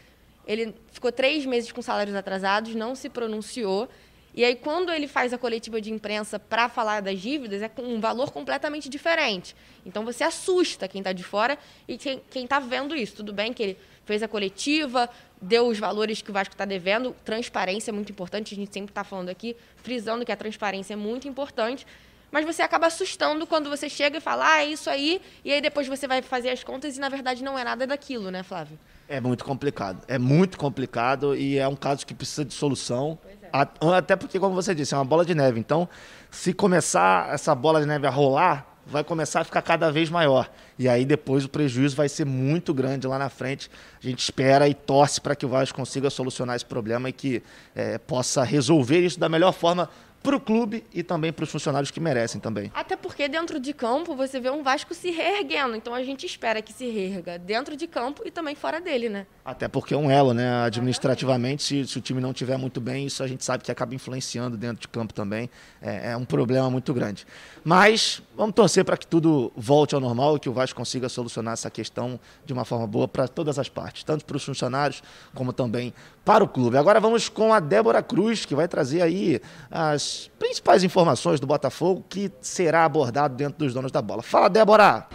Ele 0.47 0.73
ficou 0.93 1.11
três 1.11 1.45
meses 1.45 1.73
com 1.73 1.83
salários 1.83 2.15
atrasados, 2.15 2.75
não 2.77 2.95
se 2.95 3.09
pronunciou. 3.09 3.89
E 4.33 4.45
aí, 4.45 4.55
quando 4.55 4.93
ele 4.93 5.09
faz 5.09 5.33
a 5.33 5.39
coletiva 5.39 5.81
de 5.81 5.93
imprensa 5.93 6.39
para 6.39 6.69
falar 6.69 7.03
das 7.03 7.21
dívidas, 7.21 7.61
é 7.61 7.69
com 7.69 7.83
um 7.83 7.99
valor 7.99 8.31
completamente 8.31 8.89
diferente. 8.89 9.55
Então, 9.85 10.05
você 10.05 10.23
assusta 10.23 10.87
quem 10.87 11.01
está 11.01 11.13
de 11.13 11.25
fora 11.25 11.59
e 11.89 11.99
quem 11.99 12.45
está 12.45 12.61
vendo 12.61 12.95
isso. 12.95 13.17
Tudo 13.17 13.33
bem 13.33 13.53
que 13.53 13.63
ele 13.63 13.79
fez 14.07 14.23
a 14.23 14.29
coletiva, 14.29 15.11
deu 15.41 15.67
os 15.69 15.79
valores 15.79 16.23
que 16.23 16.31
o 16.31 16.33
Vasco 16.33 16.55
está 16.55 16.65
devendo. 16.65 17.15
Transparência 17.25 17.91
é 17.91 17.93
muito 17.93 18.11
importante, 18.13 18.55
a 18.55 18.57
gente 18.57 18.73
sempre 18.73 18.91
está 18.91 19.05
falando 19.05 19.29
aqui, 19.29 19.57
frisando 19.77 20.25
que 20.25 20.33
a 20.33 20.37
transparência 20.37 20.95
é 20.95 20.97
muito 20.97 21.29
importante. 21.29 21.87
Mas 22.31 22.45
você 22.45 22.61
acaba 22.61 22.87
assustando 22.87 23.47
quando 23.47 23.71
você 23.71 23.89
chega 23.89 24.19
e 24.19 24.21
fala, 24.21 24.55
ah, 24.55 24.63
é 24.63 24.67
isso 24.67 24.91
aí, 24.91 25.21
e 25.45 25.51
aí 25.51 25.61
depois 25.61 25.89
você 25.89 26.07
vai 26.07 26.21
fazer 26.21 26.51
as 26.51 26.63
contas 26.63 26.97
e 26.97 27.01
na 27.01 27.09
verdade 27.09 27.43
não 27.43 27.59
é 27.59 27.65
nada 27.65 27.87
daquilo, 27.87 28.31
né, 28.31 28.43
Flávio? 28.43 28.79
É 29.09 29.19
muito 29.19 29.45
complicado. 29.45 30.05
É 30.07 30.19
muito 30.19 30.59
complicado 30.59 31.35
e 31.35 31.59
é 31.59 31.67
um 31.67 31.77
caso 31.77 32.07
que 32.07 32.13
precisa 32.13 32.45
de 32.45 32.53
solução. 32.53 33.19
É. 33.25 33.97
Até 33.97 34.15
porque, 34.15 34.39
como 34.39 34.55
você 34.55 34.75
disse, 34.75 34.93
é 34.93 34.99
uma 34.99 35.05
bola 35.07 35.25
de 35.25 35.35
neve. 35.35 35.59
Então, 35.59 35.89
se 36.31 36.53
começar 36.53 37.33
essa 37.33 37.55
bola 37.55 37.81
de 37.81 37.87
neve 37.87 38.07
a 38.07 38.11
rolar, 38.11 38.68
vai 38.91 39.05
começar 39.05 39.41
a 39.41 39.45
ficar 39.45 39.63
cada 39.63 39.91
vez 39.91 40.11
maior. 40.11 40.51
E 40.79 40.89
aí 40.89 41.05
depois 41.05 41.45
o 41.45 41.49
prejuízo 41.49 41.95
vai 41.95 42.09
ser 42.09 42.25
muito 42.25 42.73
grande 42.73 43.07
lá 43.07 43.19
na 43.19 43.29
frente. 43.29 43.71
A 44.03 44.07
gente 44.07 44.21
espera 44.21 44.69
e 44.69 44.75
torce 44.75 45.21
para 45.21 45.37
que 45.37 45.45
o 45.45 45.49
Vasco 45.49 45.77
consiga 45.77 46.09
solucionar 46.11 46.57
esse 46.57 46.65
problema 46.65 47.09
e 47.09 47.13
que 47.13 47.43
é, 47.75 47.99
possa 47.99 48.43
resolver 48.43 49.05
isso 49.05 49.21
da 49.21 49.29
melhor 49.29 49.53
forma 49.53 49.89
para 50.23 50.37
o 50.37 50.41
clube 50.41 50.85
e 50.93 51.03
também 51.03 51.33
para 51.33 51.45
os 51.45 51.51
funcionários 51.51 51.91
que 51.91 52.01
merecem 52.01 52.41
também. 52.41 52.71
Até 52.75 52.97
porque 52.97 53.29
dentro 53.29 53.61
de 53.61 53.73
campo 53.73 54.15
você 54.15 54.41
vê 54.41 54.51
um 54.51 54.63
Vasco 54.63 54.95
se 54.95 55.11
reerguendo, 55.11 55.77
então 55.77 55.95
a 55.95 56.03
gente 56.03 56.27
espera 56.27 56.61
que 56.61 56.73
se 56.73 56.89
reerga 56.89 57.39
dentro 57.39 57.77
de 57.77 57.87
campo 57.87 58.23
e 58.25 58.31
também 58.31 58.55
fora 58.55 58.81
dele, 58.81 59.09
né? 59.09 59.27
Até 59.45 59.69
porque 59.69 59.95
é 59.95 59.97
um 59.97 60.11
elo, 60.11 60.35
né? 60.35 60.65
Administrativamente, 60.65 61.63
se, 61.63 61.87
se 61.87 61.99
o 61.99 62.01
time 62.01 62.21
não 62.21 62.33
tiver 62.33 62.59
muito 62.59 62.81
bem, 62.81 63.07
isso 63.07 63.23
a 63.23 63.27
gente 63.27 63.45
sabe 63.45 63.65
que 63.65 63.71
acaba 63.71 63.95
influenciando 63.95 64.57
dentro 64.57 64.83
de 64.83 64.89
campo 64.89 65.15
também. 65.15 65.49
É, 65.81 66.11
é 66.13 66.17
um 66.17 66.25
problema 66.25 66.69
muito 66.69 66.93
grande. 66.93 67.27
Mas 67.65 68.21
vamos 68.37 68.55
torcer 68.55 68.85
para 68.85 68.97
que 68.97 69.07
tudo 69.07 69.53
volte 69.57 69.95
ao 69.95 70.01
normal 70.01 70.37
e 70.37 70.41
que 70.41 70.49
o 70.49 70.53
Vasco 70.53 70.77
consiga 70.77 71.09
solucionar 71.09 71.55
essa 71.55 71.71
questão 71.71 72.19
de 72.45 72.53
uma 72.53 72.65
forma 72.65 72.87
boa 72.87 73.09
para 73.09 73.27
todas 73.29 73.59
as 73.59 73.69
partes, 73.69 74.05
tanto 74.05 74.25
para 74.25 74.37
os 74.37 74.45
funcionários 74.45 75.03
como 75.35 75.53
também 75.53 75.95
para 76.25 76.45
o 76.45 76.49
clube. 76.49 76.77
Agora 76.77 77.01
vamos 77.01 77.29
com 77.29 77.55
a 77.55 77.61
Débora 77.61 78.03
Cruz, 78.03 78.45
que 78.45 78.55
vai 78.55 78.69
trazer 78.69 79.01
aí 79.01 79.41
as 79.71 80.08
principais 80.39 80.85
informações 80.85 81.41
do 81.41 81.47
Botafogo 81.47 82.05
que 82.09 82.31
será 82.41 82.85
abordado 82.85 83.37
dentro 83.37 83.59
dos 83.59 83.75
donos 83.75 83.93
da 83.93 84.03
bola. 84.03 84.23
Fala, 84.23 84.49
Débora! 84.49 85.07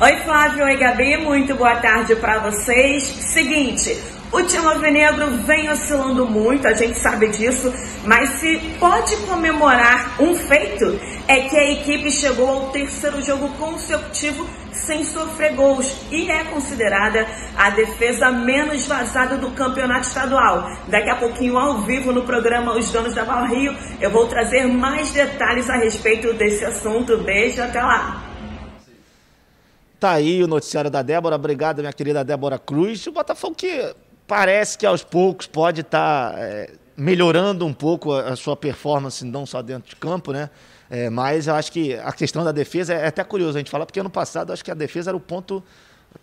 Oi, 0.00 0.16
Flávio. 0.18 0.64
Oi, 0.64 0.76
Gabi. 0.76 1.16
Muito 1.16 1.56
boa 1.56 1.74
tarde 1.76 2.14
para 2.14 2.38
vocês. 2.38 3.02
Seguinte, 3.02 4.00
o 4.30 4.42
time 4.42 4.66
alvinegro 4.66 5.30
vem 5.38 5.70
oscilando 5.70 6.26
muito, 6.26 6.68
a 6.68 6.74
gente 6.74 7.00
sabe 7.00 7.28
disso, 7.28 7.72
mas 8.04 8.28
se 8.38 8.58
pode 8.78 9.16
comemorar 9.26 10.22
um 10.22 10.34
feito, 10.34 11.00
é 11.26 11.40
que 11.48 11.56
a 11.56 11.72
equipe 11.72 12.10
chegou 12.12 12.48
ao 12.48 12.66
terceiro 12.70 13.22
jogo 13.22 13.48
consecutivo 13.54 14.46
sem 14.88 15.04
sofrer 15.04 15.54
gols 15.54 15.94
e 16.10 16.30
é 16.30 16.44
considerada 16.44 17.26
a 17.54 17.68
defesa 17.68 18.30
menos 18.30 18.86
vazada 18.86 19.36
do 19.36 19.50
campeonato 19.50 20.08
estadual. 20.08 20.66
Daqui 20.88 21.10
a 21.10 21.16
pouquinho, 21.16 21.58
ao 21.58 21.82
vivo, 21.82 22.10
no 22.10 22.22
programa 22.22 22.74
Os 22.74 22.90
Donos 22.90 23.14
da 23.14 23.22
Val 23.22 23.46
Rio, 23.46 23.76
eu 24.00 24.10
vou 24.10 24.26
trazer 24.26 24.66
mais 24.66 25.12
detalhes 25.12 25.68
a 25.68 25.76
respeito 25.76 26.32
desse 26.32 26.64
assunto. 26.64 27.18
Beijo, 27.18 27.62
até 27.62 27.82
lá! 27.82 28.24
Tá 30.00 30.12
aí 30.12 30.42
o 30.42 30.46
noticiário 30.46 30.90
da 30.90 31.02
Débora. 31.02 31.36
Obrigado, 31.36 31.80
minha 31.80 31.92
querida 31.92 32.24
Débora 32.24 32.58
Cruz. 32.58 33.06
O 33.06 33.12
Botafogo 33.12 33.54
que 33.54 33.94
parece 34.26 34.78
que 34.78 34.86
aos 34.86 35.04
poucos 35.04 35.46
pode 35.46 35.82
estar 35.82 36.32
tá, 36.32 36.38
é, 36.38 36.70
melhorando 36.96 37.66
um 37.66 37.74
pouco 37.74 38.14
a, 38.14 38.30
a, 38.30 38.36
sua 38.36 38.56
performance, 38.56 39.22
não 39.22 39.44
só 39.44 39.60
dentro 39.60 39.90
de 39.90 39.96
campo, 39.96 40.32
né? 40.32 40.48
É, 40.90 41.10
mas 41.10 41.46
eu 41.46 41.54
acho 41.54 41.70
que 41.70 41.94
a 41.94 42.12
questão 42.12 42.44
da 42.44 42.52
defesa 42.52 42.94
é, 42.94 43.04
é 43.04 43.06
até 43.08 43.22
curioso 43.22 43.56
a 43.56 43.60
gente 43.60 43.70
falar, 43.70 43.84
porque 43.84 44.00
ano 44.00 44.10
passado 44.10 44.50
eu 44.50 44.54
acho 44.54 44.64
que 44.64 44.70
a 44.70 44.74
defesa 44.74 45.10
era 45.10 45.16
o 45.16 45.20
ponto 45.20 45.62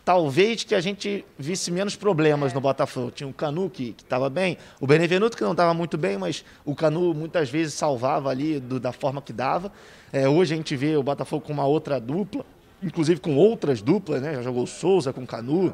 talvez 0.04 0.63
que 0.63 0.73
a 0.75 0.82
gente 0.82 1.25
visse 1.38 1.71
menos 1.71 1.95
problemas 1.95 2.54
no 2.54 2.62
Botafogo. 2.62 3.12
Tinha 3.12 3.30
o 3.30 3.34
Canu 3.34 3.69
que 3.69 3.95
estava 3.97 4.30
bem, 4.30 4.58
o 4.80 4.88
Benevenuto 4.88 5.38
que 5.38 5.43
não 5.43 5.51
estava 5.51 5.73
muito 5.73 5.97
bem, 5.97 6.17
mas 6.17 6.43
o 6.63 6.75
Canu 6.75 7.13
muitas 7.13 7.49
vezes 7.49 7.73
salvava 7.73 8.30
ali 8.30 8.60
do, 8.60 8.80
da 8.80 8.91
forma 8.91 9.21
que 9.21 9.34
dava. 9.34 9.71
É, 10.12 10.28
hoje 10.28 10.54
a 10.54 10.58
gente 10.58 10.75
vê 10.75 10.95
o 10.95 11.04
Botafogo 11.04 11.45
com 11.45 11.54
uma 11.54 11.65
outra 11.65 11.99
dupla, 11.99 12.45
inclusive 12.82 13.19
com 13.19 13.36
outras 13.36 13.82
duplas, 13.82 14.21
né? 14.21 14.34
Já 14.36 14.41
jogou 14.41 14.65
Souza 14.65 15.13
com 15.13 15.25
Canu, 15.25 15.73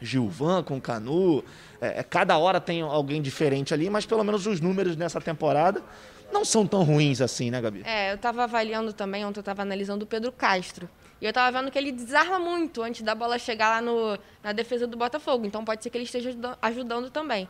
Gilvan 0.00 0.62
com 0.62 0.80
Canu. 0.80 1.44
É, 1.80 2.00
é, 2.00 2.02
cada 2.02 2.36
hora 2.38 2.60
tem 2.60 2.82
alguém 2.82 3.20
diferente 3.20 3.74
ali, 3.74 3.90
mas 3.90 4.06
pelo 4.06 4.24
menos 4.24 4.46
os 4.46 4.60
números 4.60 4.96
nessa 4.96 5.20
temporada 5.20 5.82
não 6.32 6.44
são 6.44 6.66
tão 6.66 6.82
ruins 6.82 7.20
assim, 7.20 7.50
né, 7.50 7.60
Gabi? 7.60 7.82
É, 7.84 8.10
eu 8.10 8.16
estava 8.16 8.44
avaliando 8.44 8.92
também, 8.92 9.24
ontem 9.24 9.38
eu 9.38 9.42
estava 9.42 9.62
analisando 9.62 10.04
o 10.04 10.06
Pedro 10.06 10.32
Castro. 10.32 10.88
E 11.20 11.24
eu 11.24 11.30
estava 11.30 11.58
vendo 11.58 11.70
que 11.70 11.78
ele 11.78 11.92
desarma 11.92 12.38
muito 12.38 12.82
antes 12.82 13.02
da 13.02 13.14
bola 13.14 13.38
chegar 13.38 13.68
lá 13.68 13.82
no, 13.82 14.18
na 14.42 14.52
defesa 14.52 14.86
do 14.86 14.96
Botafogo. 14.96 15.44
Então 15.44 15.64
pode 15.64 15.82
ser 15.82 15.90
que 15.90 15.98
ele 15.98 16.04
esteja 16.04 16.34
ajudando 16.62 17.10
também. 17.10 17.46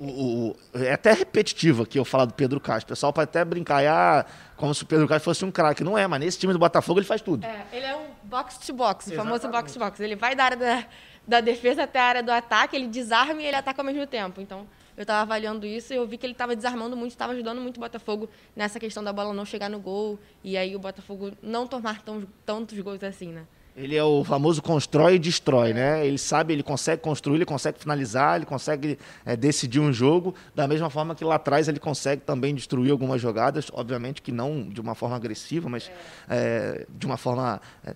O, 0.00 0.04
o, 0.04 0.56
é 0.74 0.92
até 0.92 1.12
repetitivo 1.12 1.82
aqui 1.82 1.98
eu 1.98 2.04
falar 2.04 2.24
do 2.24 2.34
Pedro 2.34 2.60
Castro. 2.60 2.86
O 2.86 2.88
pessoal 2.88 3.12
pode 3.12 3.30
até 3.30 3.44
brincar, 3.44 3.84
ah, 3.86 4.24
como 4.56 4.74
se 4.74 4.82
o 4.82 4.86
Pedro 4.86 5.06
Castro 5.06 5.24
fosse 5.24 5.44
um 5.44 5.50
craque. 5.50 5.84
Não 5.84 5.96
é, 5.96 6.06
mas 6.06 6.20
nesse 6.20 6.38
time 6.38 6.52
do 6.52 6.58
Botafogo 6.58 6.98
ele 6.98 7.06
faz 7.06 7.20
tudo. 7.20 7.44
É, 7.44 7.66
ele 7.72 7.86
é 7.86 7.96
um 7.96 8.06
box 8.24 8.58
to 8.58 8.72
box, 8.72 9.10
o 9.10 9.14
famoso 9.14 9.48
box 9.48 9.72
to 9.72 9.78
box. 9.78 10.00
Ele 10.00 10.16
vai 10.16 10.34
da 10.34 10.44
área 10.44 10.56
da, 10.56 10.84
da 11.26 11.40
defesa 11.40 11.84
até 11.84 12.00
a 12.00 12.04
área 12.04 12.22
do 12.22 12.30
ataque, 12.30 12.74
ele 12.74 12.88
desarma 12.88 13.40
e 13.42 13.46
ele 13.46 13.56
ataca 13.56 13.80
ao 13.80 13.86
mesmo 13.86 14.06
tempo. 14.06 14.40
Então, 14.40 14.66
eu 14.98 15.02
estava 15.02 15.22
avaliando 15.22 15.64
isso 15.64 15.92
e 15.92 15.96
eu 15.96 16.04
vi 16.08 16.18
que 16.18 16.26
ele 16.26 16.32
estava 16.32 16.56
desarmando 16.56 16.96
muito, 16.96 17.12
estava 17.12 17.32
ajudando 17.32 17.60
muito 17.60 17.76
o 17.76 17.80
Botafogo 17.80 18.28
nessa 18.56 18.80
questão 18.80 19.02
da 19.02 19.12
bola 19.12 19.32
não 19.32 19.44
chegar 19.44 19.70
no 19.70 19.78
gol 19.78 20.18
e 20.42 20.56
aí 20.56 20.74
o 20.74 20.78
Botafogo 20.80 21.30
não 21.40 21.68
tomar 21.68 22.02
tão, 22.02 22.26
tantos 22.44 22.76
gols 22.80 23.00
assim, 23.04 23.28
né? 23.28 23.46
Ele 23.76 23.94
é 23.94 24.02
o 24.02 24.24
famoso 24.24 24.60
constrói 24.60 25.14
e 25.14 25.18
destrói, 25.20 25.72
né? 25.72 26.04
Ele 26.04 26.18
sabe, 26.18 26.52
ele 26.52 26.64
consegue 26.64 27.00
construir, 27.00 27.36
ele 27.36 27.44
consegue 27.44 27.78
finalizar, 27.78 28.34
ele 28.34 28.44
consegue 28.44 28.98
é, 29.24 29.36
decidir 29.36 29.78
um 29.78 29.92
jogo, 29.92 30.34
da 30.52 30.66
mesma 30.66 30.90
forma 30.90 31.14
que 31.14 31.22
lá 31.22 31.36
atrás 31.36 31.68
ele 31.68 31.78
consegue 31.78 32.22
também 32.22 32.52
destruir 32.52 32.90
algumas 32.90 33.20
jogadas, 33.20 33.70
obviamente 33.72 34.20
que 34.20 34.32
não 34.32 34.68
de 34.68 34.80
uma 34.80 34.96
forma 34.96 35.14
agressiva, 35.14 35.68
mas 35.68 35.92
é, 36.28 36.86
de 36.90 37.06
uma 37.06 37.16
forma 37.16 37.60
é, 37.86 37.94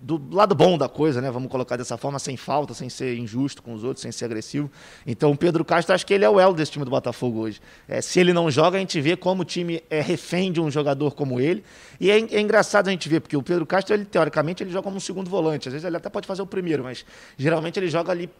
do 0.00 0.34
lado 0.34 0.54
bom 0.54 0.78
da 0.78 0.88
coisa, 0.88 1.20
né? 1.20 1.30
Vamos 1.30 1.50
colocar 1.50 1.76
dessa 1.76 1.96
forma, 1.96 2.18
sem 2.18 2.36
falta, 2.36 2.72
sem 2.72 2.88
ser 2.88 3.16
injusto 3.16 3.62
com 3.62 3.74
os 3.74 3.84
outros, 3.84 4.00
sem 4.00 4.10
ser 4.10 4.24
agressivo. 4.24 4.70
Então, 5.06 5.30
o 5.30 5.36
Pedro 5.36 5.64
Castro, 5.64 5.94
acho 5.94 6.06
que 6.06 6.14
ele 6.14 6.24
é 6.24 6.30
o 6.30 6.40
elo 6.40 6.54
desse 6.54 6.72
time 6.72 6.84
do 6.84 6.90
Botafogo 6.90 7.40
hoje. 7.40 7.60
É, 7.86 8.00
se 8.00 8.18
ele 8.18 8.32
não 8.32 8.50
joga, 8.50 8.78
a 8.78 8.80
gente 8.80 8.98
vê 9.00 9.16
como 9.16 9.42
o 9.42 9.44
time 9.44 9.82
é 9.90 10.00
refém 10.00 10.50
de 10.50 10.60
um 10.60 10.70
jogador 10.70 11.14
como 11.14 11.38
ele. 11.38 11.62
E 12.00 12.10
é, 12.10 12.18
é, 12.18 12.40
engraçado 12.40 12.88
a 12.88 12.90
gente 12.90 13.08
ver, 13.08 13.20
porque 13.20 13.36
o 13.36 13.42
Pedro 13.42 13.66
Castro, 13.66 13.94
ele, 13.94 14.06
teoricamente, 14.06 14.62
ele 14.62 14.70
joga 14.70 14.84
como 14.84 14.96
um 14.96 15.00
segundo 15.00 15.28
volante. 15.28 15.68
Às 15.68 15.74
vezes 15.74 15.84
ele 15.84 15.96
até 15.96 16.08
pode 16.08 16.26
fazer 16.26 16.40
o 16.40 16.46
primeiro, 16.46 16.82
mas 16.82 17.04
geralmente 17.36 17.78
ele 17.78 17.88
joga 17.88 18.10
ali 18.10 18.30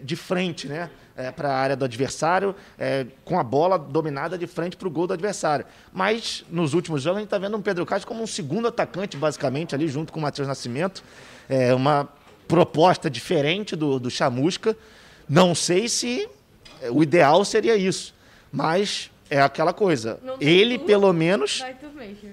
de 0.00 0.16
frente 0.16 0.68
né, 0.68 0.90
é, 1.16 1.30
para 1.30 1.50
a 1.50 1.56
área 1.56 1.76
do 1.76 1.84
adversário, 1.84 2.54
é, 2.78 3.06
com 3.24 3.38
a 3.38 3.42
bola 3.42 3.78
dominada 3.78 4.38
de 4.38 4.46
frente 4.46 4.76
para 4.76 4.86
o 4.86 4.90
gol 4.90 5.06
do 5.06 5.14
adversário. 5.14 5.66
Mas 5.92 6.44
nos 6.50 6.74
últimos 6.74 7.02
jogos 7.02 7.16
a 7.16 7.20
gente 7.20 7.26
está 7.26 7.38
vendo 7.38 7.56
um 7.56 7.62
Pedro 7.62 7.84
Castro 7.84 8.06
como 8.06 8.22
um 8.22 8.26
segundo 8.26 8.68
atacante, 8.68 9.16
basicamente, 9.16 9.74
ali 9.74 9.88
junto 9.88 10.12
com 10.12 10.18
o 10.18 10.22
Matheus 10.22 10.46
Nascimento. 10.46 11.02
É 11.48 11.74
uma 11.74 12.08
proposta 12.46 13.10
diferente 13.10 13.74
do, 13.74 13.98
do 13.98 14.10
Chamusca. 14.10 14.76
Não 15.28 15.54
sei 15.54 15.88
se 15.88 16.28
o 16.90 17.02
ideal 17.02 17.44
seria 17.44 17.76
isso, 17.76 18.14
mas 18.52 19.10
é 19.30 19.40
aquela 19.40 19.72
coisa. 19.72 20.18
Ele 20.40 20.78
pelo 20.78 21.12
menos 21.12 21.62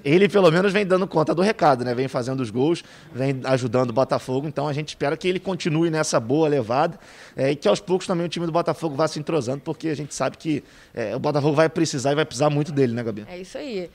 ele 0.03 0.29
pelo 0.29 0.51
menos 0.51 0.71
vem 0.71 0.85
dando 0.85 1.07
conta 1.07 1.33
do 1.33 1.41
recado, 1.41 1.83
né? 1.83 1.93
Vem 1.93 2.07
fazendo 2.07 2.41
os 2.41 2.49
gols, 2.49 2.83
vem 3.13 3.41
ajudando 3.43 3.89
o 3.89 3.93
Botafogo. 3.93 4.47
Então 4.47 4.67
a 4.67 4.73
gente 4.73 4.89
espera 4.89 5.17
que 5.17 5.27
ele 5.27 5.39
continue 5.39 5.89
nessa 5.89 6.19
boa 6.19 6.47
levada 6.47 6.99
é, 7.35 7.51
e 7.51 7.55
que 7.55 7.67
aos 7.67 7.79
poucos 7.79 8.07
também 8.07 8.25
o 8.25 8.29
time 8.29 8.45
do 8.45 8.51
Botafogo 8.51 8.95
vá 8.95 9.07
se 9.07 9.19
entrosando, 9.19 9.61
porque 9.61 9.89
a 9.89 9.95
gente 9.95 10.13
sabe 10.13 10.37
que 10.37 10.63
é, 10.93 11.15
o 11.15 11.19
Botafogo 11.19 11.53
vai 11.53 11.69
precisar 11.69 12.11
e 12.11 12.15
vai 12.15 12.25
precisar 12.25 12.49
muito 12.49 12.71
dele, 12.71 12.93
né, 12.93 13.03
Gabi? 13.03 13.25
É 13.27 13.37
isso 13.37 13.57
aí. 13.57 13.89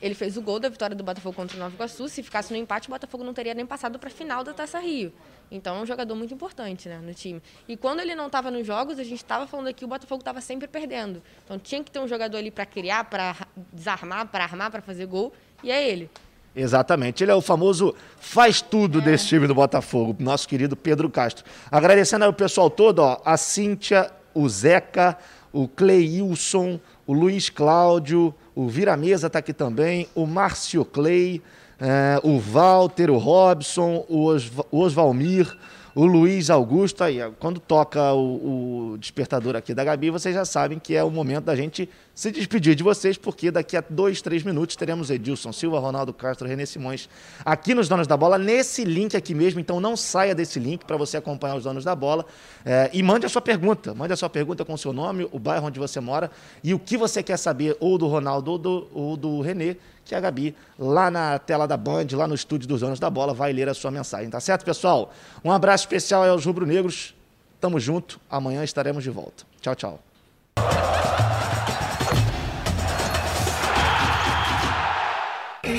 Ele 0.00 0.14
fez 0.14 0.36
o 0.36 0.42
gol 0.42 0.60
da 0.60 0.68
vitória 0.68 0.94
do 0.94 1.02
Botafogo 1.02 1.34
contra 1.34 1.56
o 1.56 1.60
Nova 1.60 1.74
Iguaçu. 1.74 2.08
Se 2.08 2.22
ficasse 2.22 2.52
no 2.52 2.58
empate, 2.58 2.88
o 2.88 2.90
Botafogo 2.90 3.24
não 3.24 3.34
teria 3.34 3.54
nem 3.54 3.66
passado 3.66 3.98
para 3.98 4.08
a 4.08 4.12
final 4.12 4.44
da 4.44 4.52
Taça 4.52 4.78
Rio. 4.78 5.12
Então 5.50 5.76
é 5.76 5.80
um 5.80 5.86
jogador 5.86 6.14
muito 6.14 6.32
importante 6.32 6.88
né, 6.88 6.98
no 7.02 7.12
time. 7.14 7.42
E 7.66 7.76
quando 7.76 8.00
ele 8.00 8.14
não 8.14 8.26
estava 8.26 8.50
nos 8.50 8.66
jogos, 8.66 8.98
a 8.98 9.02
gente 9.02 9.16
estava 9.16 9.46
falando 9.46 9.68
aqui 9.68 9.84
o 9.84 9.88
Botafogo 9.88 10.20
estava 10.20 10.40
sempre 10.40 10.68
perdendo. 10.68 11.22
Então 11.44 11.58
tinha 11.58 11.82
que 11.82 11.90
ter 11.90 11.98
um 11.98 12.08
jogador 12.08 12.38
ali 12.38 12.50
para 12.50 12.66
criar, 12.66 13.04
para 13.04 13.36
desarmar, 13.72 14.26
para 14.28 14.44
armar, 14.44 14.70
para 14.70 14.82
fazer 14.82 15.06
gol. 15.06 15.32
E 15.62 15.70
é 15.70 15.88
ele. 15.88 16.10
Exatamente. 16.54 17.22
Ele 17.22 17.30
é 17.30 17.34
o 17.34 17.40
famoso 17.40 17.94
faz 18.18 18.60
tudo 18.60 18.98
é. 18.98 19.02
desse 19.02 19.28
time 19.28 19.46
do 19.46 19.54
Botafogo, 19.54 20.16
nosso 20.18 20.48
querido 20.48 20.76
Pedro 20.76 21.08
Castro. 21.08 21.44
Agradecendo 21.70 22.24
ao 22.24 22.32
pessoal 22.32 22.68
todo, 22.68 23.00
ó, 23.00 23.20
a 23.24 23.36
Cíntia, 23.36 24.10
o 24.34 24.48
Zeca, 24.48 25.16
o 25.52 25.68
Cleilson, 25.68 26.80
o 27.06 27.12
Luiz 27.12 27.48
Cláudio, 27.48 28.34
o 28.58 28.66
Viramesa 28.66 29.28
está 29.28 29.38
aqui 29.38 29.52
também, 29.52 30.08
o 30.16 30.26
Márcio 30.26 30.84
Clay, 30.84 31.40
é, 31.78 32.18
o 32.24 32.40
Walter, 32.40 33.08
o 33.08 33.16
Robson, 33.16 34.04
o, 34.08 34.26
Os, 34.26 34.50
o 34.72 34.80
Osvalmir, 34.80 35.56
o 35.94 36.04
Luiz 36.04 36.50
Augusto. 36.50 37.04
Aí, 37.04 37.18
quando 37.38 37.60
toca 37.60 38.12
o, 38.12 38.92
o 38.92 38.98
despertador 38.98 39.56
aqui 39.56 39.74
da 39.74 39.84
Gabi, 39.84 40.10
vocês 40.10 40.34
já 40.34 40.44
sabem 40.44 40.78
que 40.78 40.94
é 40.94 41.02
o 41.02 41.10
momento 41.10 41.44
da 41.44 41.56
gente 41.56 41.88
se 42.14 42.32
despedir 42.32 42.74
de 42.74 42.82
vocês, 42.82 43.16
porque 43.16 43.50
daqui 43.50 43.76
a 43.76 43.84
dois, 43.88 44.20
três 44.20 44.42
minutos 44.42 44.74
teremos 44.74 45.08
Edilson 45.08 45.52
Silva, 45.52 45.78
Ronaldo 45.78 46.12
Castro, 46.12 46.48
René 46.48 46.66
Simões 46.66 47.08
aqui 47.44 47.74
nos 47.74 47.88
Donos 47.88 48.08
da 48.08 48.16
Bola, 48.16 48.36
nesse 48.36 48.84
link 48.84 49.16
aqui 49.16 49.34
mesmo. 49.34 49.60
Então 49.60 49.78
não 49.78 49.96
saia 49.96 50.34
desse 50.34 50.58
link 50.58 50.84
para 50.84 50.96
você 50.96 51.16
acompanhar 51.16 51.56
os 51.56 51.64
Donos 51.64 51.84
da 51.84 51.94
Bola. 51.94 52.26
É, 52.64 52.90
e 52.92 53.02
mande 53.02 53.24
a 53.24 53.28
sua 53.28 53.40
pergunta. 53.40 53.94
Mande 53.94 54.12
a 54.12 54.16
sua 54.16 54.28
pergunta 54.28 54.64
com 54.64 54.74
o 54.74 54.78
seu 54.78 54.92
nome, 54.92 55.28
o 55.30 55.38
bairro 55.38 55.66
onde 55.66 55.78
você 55.78 56.00
mora 56.00 56.30
e 56.62 56.74
o 56.74 56.78
que 56.78 56.96
você 56.96 57.22
quer 57.22 57.36
saber, 57.36 57.76
ou 57.78 57.96
do 57.96 58.08
Ronaldo 58.08 58.50
ou 58.50 58.58
do, 58.58 58.88
ou 58.92 59.16
do 59.16 59.40
Renê, 59.40 59.76
que 60.08 60.14
a 60.14 60.20
Gabi, 60.20 60.56
lá 60.78 61.10
na 61.10 61.38
tela 61.38 61.68
da 61.68 61.76
Band, 61.76 62.06
lá 62.12 62.26
no 62.26 62.34
estúdio 62.34 62.66
dos 62.66 62.80
Donos 62.80 62.98
da 62.98 63.10
Bola, 63.10 63.34
vai 63.34 63.52
ler 63.52 63.68
a 63.68 63.74
sua 63.74 63.90
mensagem. 63.90 64.30
Tá 64.30 64.40
certo, 64.40 64.64
pessoal? 64.64 65.12
Um 65.44 65.52
abraço 65.52 65.84
especial 65.84 66.24
aos 66.24 66.44
rubro-negros. 66.44 67.14
Tamo 67.60 67.78
junto. 67.78 68.18
Amanhã 68.30 68.64
estaremos 68.64 69.04
de 69.04 69.10
volta. 69.10 69.44
Tchau, 69.60 69.74
tchau. 69.74 70.00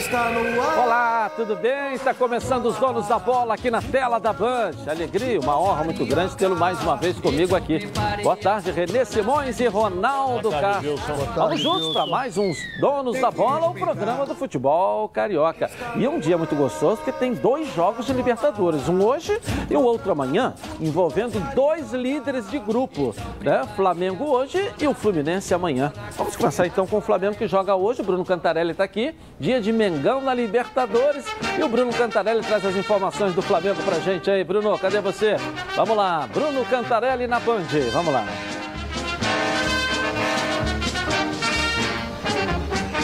Está 0.10 0.32
no 0.32 0.60
ar. 0.60 0.80
Olá, 0.80 1.32
tudo 1.36 1.56
bem? 1.56 1.94
Está 1.94 2.16
começando 2.16 2.66
os 2.66 2.76
donos 2.78 3.08
da 3.08 3.20
bola 3.20 3.54
aqui 3.54 3.70
na 3.70 3.80
tela 3.80 4.18
da 4.18 4.34
Band. 4.34 4.72
Alegria, 4.88 5.40
uma 5.40 5.60
honra 5.60 5.84
muito 5.84 6.04
grande 6.04 6.36
tê-lo 6.36 6.56
mais 6.56 6.82
uma 6.82 6.96
vez 6.98 7.20
comigo 7.20 7.56
aqui. 7.56 7.88
Boa 8.24 8.36
tarde, 8.36 8.72
Renê 8.72 9.06
Simões 9.06 9.60
e 9.60 9.68
Ronaldo 9.68 10.50
Castro. 10.50 10.96
Vamos 11.36 11.62
juntos 11.62 11.94
para 11.94 12.08
mais 12.08 12.40
uns 12.40 12.58
donos 12.82 13.22
da 13.22 13.30
bola, 13.30 13.70
o 13.70 13.76
programa 13.76 14.26
do 14.26 14.34
futebol 14.34 15.08
carioca. 15.10 15.70
E 15.96 16.04
é 16.04 16.10
um 16.10 16.20
dia 16.20 16.40
muito 16.40 16.56
gostoso 16.56 16.98
porque 16.98 17.12
tem 17.12 17.36
dois 17.36 17.72
jogos 17.76 18.08
de 18.08 18.14
Libertadores, 18.14 18.90
um 18.90 19.06
hoje 19.06 19.40
e 19.70 19.76
o 19.76 19.84
outro 19.84 20.12
amanhã, 20.12 20.56
envolvendo 20.80 21.40
dois 21.54 21.94
líderes 21.94 22.50
de 22.50 22.58
grupo, 22.58 23.14
né? 23.42 23.62
Flamengo 23.76 24.26
hoje 24.26 24.72
e 24.82 24.88
o 24.88 24.94
Fluminense 24.96 25.54
amanhã. 25.54 25.94
Vamos 26.18 26.36
começar 26.36 26.66
então 26.66 26.88
com 26.88 26.98
o 26.98 27.02
Flamengo 27.02 27.36
que 27.36 27.48
joga 27.48 27.76
hoje. 27.76 28.02
O 28.02 28.04
Bruno 28.04 28.26
Cantarelli 28.26 28.72
está 28.72 28.84
aqui, 28.84 29.14
dia 29.40 29.62
de 29.62 29.72
Mengão 29.72 29.99
Mengão 30.00 30.22
na 30.22 30.34
Libertadores. 30.34 31.26
E 31.58 31.62
o 31.62 31.68
Bruno 31.68 31.92
Cantarelli 31.92 32.42
traz 32.42 32.66
as 32.66 32.74
informações 32.74 33.34
do 33.34 33.42
Flamengo 33.42 33.84
pra 33.84 34.00
gente 34.00 34.32
aí. 34.32 34.46
Bruno, 34.46 34.80
cadê 34.80 35.02
você? 35.02 35.36
Vamos 35.76 35.98
lá, 35.98 36.26
Bruno 36.34 36.64
Cantarelli 36.66 37.28
na 37.28 37.38
Band. 37.38 37.68
Vamos 37.92 38.14
lá. 38.14 38.24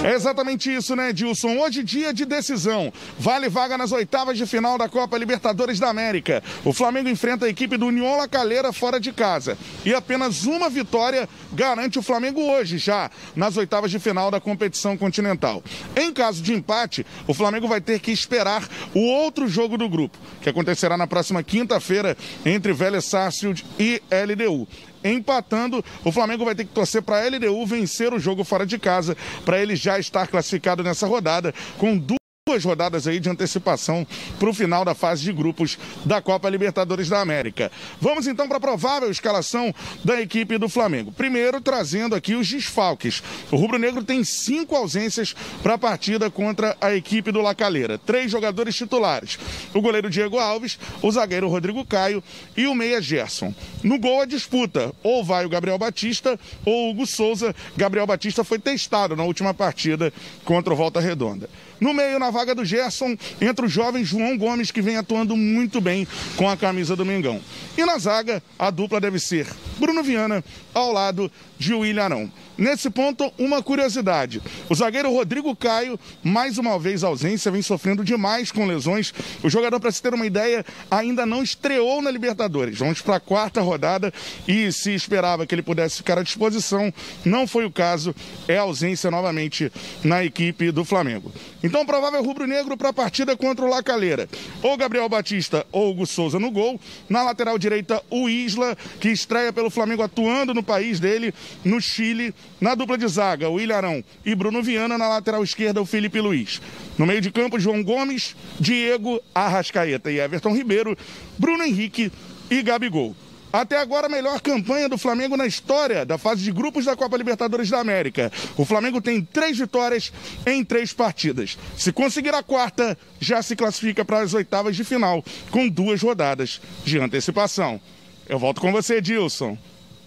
É 0.06 0.14
exatamente 0.14 0.72
isso, 0.72 0.96
né, 0.96 1.12
Dilson? 1.12 1.58
Hoje, 1.58 1.82
dia 1.82 2.14
de 2.14 2.26
decisão. 2.26 2.94
Vale 3.18 3.50
vaga 3.50 3.76
nas 3.76 3.92
oitavas 3.92 4.38
de 4.38 4.46
final 4.46 4.78
da 4.78 4.88
Copa 4.88 5.18
Libertadores 5.18 5.80
da 5.80 5.90
América. 5.90 6.44
O 6.64 6.72
Flamengo 6.72 7.10
enfrenta 7.10 7.48
a 7.48 7.50
equipe 7.50 7.76
do 7.76 7.88
União 7.88 8.16
La 8.16 8.28
Calera 8.28 8.72
fora 8.72 9.00
de 9.00 9.12
casa. 9.12 9.58
E 9.84 9.96
apenas 9.96 10.46
uma 10.46 10.70
vitória 10.70 11.28
garante 11.52 11.98
o 11.98 12.04
Flamengo 12.04 12.40
hoje, 12.40 12.78
já 12.78 13.10
nas 13.36 13.58
oitavas 13.58 13.90
de 13.90 13.98
final 13.98 14.30
da 14.30 14.40
competição 14.40 14.96
continental. 14.96 15.64
Em 15.96 16.14
caso 16.14 16.44
de 16.44 16.54
empate, 16.54 17.04
o 17.26 17.34
Flamengo 17.34 17.68
vai 17.68 17.82
ter 17.82 18.00
que 18.00 18.12
esperar 18.12 18.70
o 18.94 19.00
outro 19.00 19.48
jogo 19.48 19.76
do 19.76 19.90
grupo, 19.90 20.20
que 20.40 20.50
acontecerá 20.50 20.96
na 20.96 21.08
próxima 21.08 21.42
quinta-feira 21.42 22.16
entre 22.46 22.74
Vélez 22.74 23.06
Sarsfield 23.06 23.66
e 23.80 24.00
LDU 24.12 24.68
empatando, 25.14 25.84
o 26.04 26.12
Flamengo 26.12 26.46
vai 26.46 26.56
ter 26.56 26.66
que 26.66 26.74
torcer 26.74 27.02
para 27.02 27.24
a 27.24 27.28
LDU 27.28 27.66
vencer 27.66 28.14
o 28.14 28.20
jogo 28.20 28.44
fora 28.44 28.66
de 28.66 28.78
casa, 28.78 29.16
para 29.44 29.62
ele 29.62 29.76
já 29.76 30.00
estar 30.00 30.28
classificado 30.28 30.84
nessa 30.84 31.08
rodada 31.08 31.54
com 31.78 31.98
duas 31.98 32.25
duas 32.48 32.64
rodadas 32.64 33.08
aí 33.08 33.20
de 33.20 33.28
antecipação 33.28 34.06
para 34.38 34.48
o 34.48 34.54
final 34.54 34.86
da 34.86 34.94
fase 34.94 35.24
de 35.24 35.34
grupos 35.34 35.80
da 36.06 36.22
Copa 36.22 36.48
Libertadores 36.48 37.10
da 37.10 37.20
América. 37.20 37.72
Vamos 38.00 38.28
então 38.28 38.48
para 38.48 38.58
a 38.58 38.60
provável 38.60 39.10
escalação 39.10 39.74
da 40.04 40.22
equipe 40.22 40.56
do 40.60 40.70
Flamengo. 40.70 41.12
Primeiro, 41.12 41.60
trazendo 41.60 42.14
aqui 42.14 42.36
os 42.36 42.48
desfalques. 42.48 43.24
O 43.52 43.56
Rubro 43.56 43.80
Negro 43.80 44.04
tem 44.04 44.24
cinco 44.24 44.76
ausências 44.76 45.34
para 45.64 45.74
a 45.74 45.78
partida 45.80 46.30
contra 46.30 46.78
a 46.80 46.94
equipe 46.94 47.32
do 47.32 47.42
Lacaleira. 47.42 47.98
Três 47.98 48.30
jogadores 48.30 48.76
titulares: 48.76 49.40
o 49.74 49.82
goleiro 49.82 50.08
Diego 50.08 50.38
Alves, 50.38 50.78
o 51.02 51.12
zagueiro 51.12 51.50
Rodrigo 51.50 51.84
Caio 51.84 52.24
e 52.56 52.68
o 52.68 52.76
meia 52.76 53.02
Gerson. 53.02 53.56
No 53.82 53.98
gol, 53.98 54.22
a 54.22 54.26
disputa: 54.26 54.94
ou 55.02 55.24
vai 55.24 55.48
o 55.48 55.50
Gabriel 55.50 55.80
Batista 55.80 56.40
ou 56.64 56.74
o 56.74 56.90
Hugo 56.92 57.08
Souza. 57.08 57.56
Gabriel 57.76 58.06
Batista 58.06 58.44
foi 58.44 58.60
testado 58.60 59.16
na 59.16 59.24
última 59.24 59.52
partida 59.52 60.14
contra 60.44 60.72
o 60.72 60.78
Volta 60.78 61.00
Redonda. 61.00 61.50
No 61.80 61.94
meio, 61.94 62.20
na 62.20 62.30
vaga 62.30 62.56
do 62.56 62.64
Gerson, 62.64 63.18
entra 63.42 63.66
o 63.66 63.70
jovem 63.70 64.04
João 64.04 64.38
Gomes, 64.38 64.72
que 64.72 64.82
vem 64.82 64.98
atuando 64.98 65.36
muito 65.36 65.82
bem 65.82 66.08
com 66.36 66.50
a 66.50 66.58
camisa 66.58 66.96
do 66.96 67.06
Mengão. 67.06 67.42
E 67.78 67.86
na 67.86 67.98
zaga, 67.98 68.42
a 68.58 68.70
dupla 68.70 69.02
deve 69.02 69.20
ser 69.20 69.48
Bruno 69.78 70.02
Viana 70.02 70.44
ao 70.74 70.92
lado 70.92 71.32
de 71.58 71.74
William 71.74 72.04
Arão. 72.04 72.32
Nesse 72.58 72.90
ponto, 72.90 73.32
uma 73.38 73.62
curiosidade. 73.62 74.42
O 74.70 74.76
zagueiro 74.76 75.12
Rodrigo 75.12 75.54
Caio, 75.56 76.00
mais 76.24 76.58
uma 76.58 76.80
vez 76.80 77.04
ausência, 77.04 77.52
vem 77.52 77.62
sofrendo 77.62 78.04
demais 78.04 78.50
com 78.50 78.66
lesões. 78.66 79.14
O 79.44 79.50
jogador, 79.50 79.80
para 79.80 79.92
se 79.92 80.02
ter 80.02 80.14
uma 80.14 80.26
ideia, 80.26 80.66
ainda 80.90 81.26
não 81.26 81.44
estreou 81.44 82.02
na 82.02 82.10
Libertadores. 82.10 82.80
Vamos 82.80 83.02
para 83.02 83.18
a 83.18 83.20
quarta 83.20 83.62
rodada 83.62 84.14
e 84.48 84.72
se 84.72 84.94
esperava 84.94 85.46
que 85.46 85.54
ele 85.54 85.62
pudesse 85.62 85.98
ficar 85.98 86.18
à 86.18 86.24
disposição, 86.24 86.94
não 87.26 87.46
foi 87.46 87.66
o 87.66 87.72
caso. 87.72 88.16
É 88.48 88.58
ausência 88.58 89.12
novamente 89.12 89.72
na 90.04 90.24
equipe 90.24 90.72
do 90.72 90.86
Flamengo. 90.86 91.34
Então, 91.66 91.84
provável 91.84 92.24
rubro-negro 92.24 92.78
para 92.78 92.90
a 92.90 92.94
partida 92.94 93.36
contra 93.36 93.66
o 93.66 93.68
Lacaleira. 93.68 94.30
Ou 94.62 94.78
Gabriel 94.78 95.10
Batista 95.10 95.66
ou 95.72 95.90
Hugo 95.90 96.06
Souza 96.06 96.38
no 96.38 96.52
gol. 96.52 96.80
Na 97.10 97.24
lateral 97.24 97.58
direita, 97.58 98.04
o 98.08 98.30
Isla, 98.30 98.78
que 99.00 99.10
estreia 99.10 99.52
pelo 99.52 99.72
Flamengo 99.72 100.04
atuando 100.04 100.54
no 100.54 100.62
país 100.62 101.00
dele, 101.00 101.34
no 101.64 101.82
Chile. 101.82 102.36
Na 102.62 102.76
dupla 102.76 103.00
de 103.00 103.08
zaga, 103.08 103.50
o 103.50 103.60
Ilharão 103.60 104.04
e 104.24 104.36
Bruno 104.36 104.62
Viana. 104.62 104.96
Na 104.96 105.08
lateral 105.08 105.44
esquerda, 105.44 105.82
o 105.82 105.88
Felipe 105.88 106.22
Luiz. 106.22 106.62
No 107.00 107.06
meio 107.08 107.20
de 107.20 107.32
campo, 107.32 107.60
João 107.60 107.84
Gomes, 107.84 108.36
Diego, 108.60 109.20
Arrascaeta 109.34 110.12
e 110.12 110.20
Everton 110.20 110.54
Ribeiro, 110.54 110.96
Bruno 111.36 111.64
Henrique 111.64 112.12
e 112.48 112.62
Gabigol. 112.62 113.16
Até 113.56 113.80
agora, 113.80 114.08
a 114.08 114.10
melhor 114.10 114.42
campanha 114.42 114.90
do 114.90 114.98
Flamengo 114.98 115.38
na 115.38 115.46
história 115.46 116.06
da 116.06 116.18
fase 116.18 116.44
de 116.44 116.52
grupos 116.52 116.84
da 116.84 116.94
Copa 116.94 117.16
Libertadores 117.16 117.70
da 117.70 117.80
América. 117.80 118.30
O 118.58 118.66
Flamengo 118.66 119.00
tem 119.00 119.22
três 119.22 119.58
vitórias 119.58 120.12
em 120.46 120.62
três 120.62 120.92
partidas. 120.92 121.58
Se 121.78 121.94
conseguir 121.94 122.36
a 122.36 122.44
quarta, 122.44 122.98
já 123.18 123.42
se 123.42 123.56
classifica 123.56 124.04
para 124.04 124.20
as 124.20 124.34
oitavas 124.34 124.76
de 124.76 124.84
final, 124.84 125.24
com 125.52 125.70
duas 125.70 126.02
rodadas 126.02 126.62
de 126.84 127.00
antecipação. 127.00 127.80
Eu 128.28 128.38
volto 128.38 128.60
com 128.60 128.74
você, 128.74 129.00
Dilson. 129.00 129.58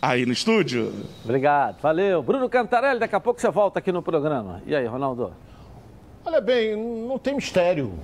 Aí 0.02 0.26
no 0.26 0.32
estúdio. 0.34 0.92
Obrigado, 1.24 1.80
valeu. 1.80 2.22
Bruno 2.22 2.50
Cantarelli, 2.50 3.00
daqui 3.00 3.16
a 3.16 3.20
pouco 3.20 3.40
você 3.40 3.50
volta 3.50 3.78
aqui 3.78 3.90
no 3.90 4.02
programa. 4.02 4.62
E 4.66 4.76
aí, 4.76 4.84
Ronaldo? 4.84 5.32
Olha 6.22 6.42
bem, 6.42 6.76
não 6.76 7.18
tem 7.18 7.34
mistério. 7.34 7.94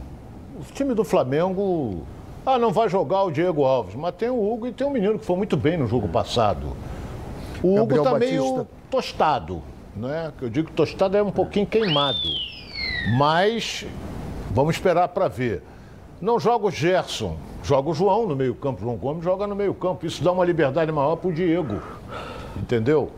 O 0.59 0.73
time 0.73 0.95
do 0.95 1.05
Flamengo 1.05 2.07
ah, 2.47 2.59
não 2.59 2.71
vai 2.73 2.89
jogar 2.89 3.23
o 3.23 3.31
Diego 3.31 3.65
Alves, 3.65 3.95
mas 3.95 4.15
tem 4.15 4.29
o 4.29 4.53
Hugo 4.53 4.67
e 4.67 4.73
tem 4.73 4.87
um 4.87 4.91
menino 4.91 5.19
que 5.19 5.25
foi 5.25 5.37
muito 5.37 5.57
bem 5.57 5.77
no 5.77 5.87
jogo 5.87 6.09
passado. 6.09 6.77
O 7.63 7.77
Gabriel 7.77 8.03
Hugo 8.03 8.05
tá 8.05 8.11
Batista. 8.13 8.43
meio 8.43 8.67
tostado, 8.91 9.63
né? 9.97 10.33
Eu 10.41 10.51
digo 10.51 10.69
que 10.69 10.75
tostado 10.75 11.17
é 11.17 11.23
um 11.23 11.31
pouquinho 11.31 11.67
queimado. 11.67 12.19
Mas 13.17 13.87
vamos 14.51 14.77
esperar 14.77 15.09
para 15.09 15.29
ver. 15.29 15.63
Não 16.21 16.39
joga 16.39 16.67
o 16.67 16.71
Gerson, 16.71 17.37
joga 17.63 17.91
o 17.91 17.95
João 17.95 18.27
no 18.27 18.37
meio-campo. 18.37 18.81
João 18.81 18.97
Gomes 18.97 19.25
joga 19.25 19.47
no 19.47 19.55
meio-campo. 19.55 20.07
Isso 20.07 20.23
dá 20.23 20.33
uma 20.33 20.45
liberdade 20.45 20.93
maior 20.93 21.17
pro 21.17 21.33
Diego. 21.33 21.81
Entendeu? 22.57 23.11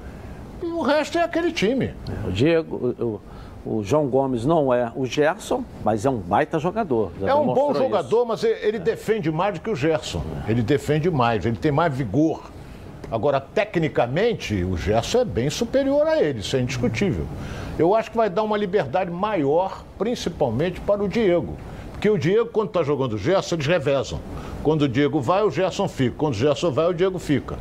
E 0.63 0.67
o 0.67 0.83
resto 0.83 1.19
é 1.19 1.23
aquele 1.23 1.53
time. 1.53 1.95
O 2.27 2.31
Diego, 2.31 2.77
o, 2.77 3.21
o 3.67 3.83
João 3.83 4.07
Gomes 4.07 4.47
não 4.47 4.73
é 4.73 4.93
o 4.95 5.05
Gerson, 5.05 5.65
mas 5.85 6.07
é 6.07 6.11
um 6.11 6.19
baita 6.19 6.59
jogador. 6.59 7.11
É 7.21 7.35
um 7.35 7.53
bom 7.53 7.75
jogador, 7.75 8.19
isso. 8.19 8.27
mas 8.27 8.45
ele 8.45 8.79
defende 8.79 9.31
mais 9.31 9.55
do 9.55 9.61
que 9.61 9.69
o 9.69 9.75
Gerson. 9.75 10.23
Ele 10.49 10.63
defende 10.63 11.11
mais, 11.11 11.45
ele 11.45 11.57
tem 11.57 11.73
mais 11.73 11.93
vigor. 11.93 12.51
Agora, 13.11 13.41
tecnicamente, 13.41 14.65
o 14.65 14.77
Gerson 14.77 15.21
é 15.21 15.25
bem 15.25 15.51
superior 15.51 16.07
a 16.07 16.23
ele, 16.23 16.41
isso 16.41 16.57
é 16.57 16.61
indiscutível. 16.61 17.27
Eu 17.77 17.95
acho 17.95 18.11
que 18.11 18.17
vai 18.17 18.31
dar 18.31 18.45
uma 18.45 18.57
liberdade 18.57 19.11
maior, 19.11 19.85
principalmente 19.99 20.81
para 20.81 21.03
o 21.03 21.09
Diego. 21.09 21.57
Porque 21.93 22.09
o 22.09 22.19
Diego, 22.19 22.49
quando 22.51 22.69
está 22.69 22.83
jogando 22.83 23.15
o 23.15 23.19
Gerson, 23.19 23.57
eles 23.57 23.67
revezam. 23.67 24.21
Quando 24.63 24.83
o 24.83 24.89
Diego 24.89 25.21
vai, 25.21 25.43
o 25.43 25.51
Gerson 25.51 25.89
fica. 25.89 26.15
Quando 26.17 26.35
o 26.35 26.37
Gerson 26.37 26.71
vai, 26.71 26.87
o 26.87 26.95
Diego 26.95 27.19
fica. 27.19 27.57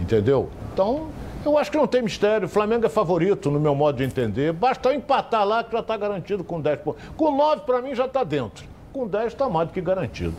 Entendeu? 0.00 0.48
Então, 0.72 1.08
eu 1.48 1.58
acho 1.58 1.70
que 1.70 1.76
não 1.76 1.86
tem 1.86 2.02
mistério. 2.02 2.46
O 2.46 2.48
Flamengo 2.48 2.86
é 2.86 2.88
favorito, 2.88 3.50
no 3.50 3.60
meu 3.60 3.74
modo 3.74 3.96
de 3.96 4.04
entender. 4.04 4.52
Basta 4.52 4.94
empatar 4.94 5.46
lá 5.46 5.62
que 5.62 5.72
já 5.72 5.80
está 5.80 5.96
garantido 5.96 6.42
com 6.44 6.60
10 6.60 6.80
pontos. 6.80 7.02
Com 7.16 7.36
9, 7.36 7.62
para 7.62 7.82
mim, 7.82 7.94
já 7.94 8.06
está 8.06 8.24
dentro. 8.24 8.64
Com 8.92 9.06
10 9.06 9.26
está 9.26 9.48
mais 9.48 9.68
do 9.68 9.74
que 9.74 9.80
garantido. 9.80 10.34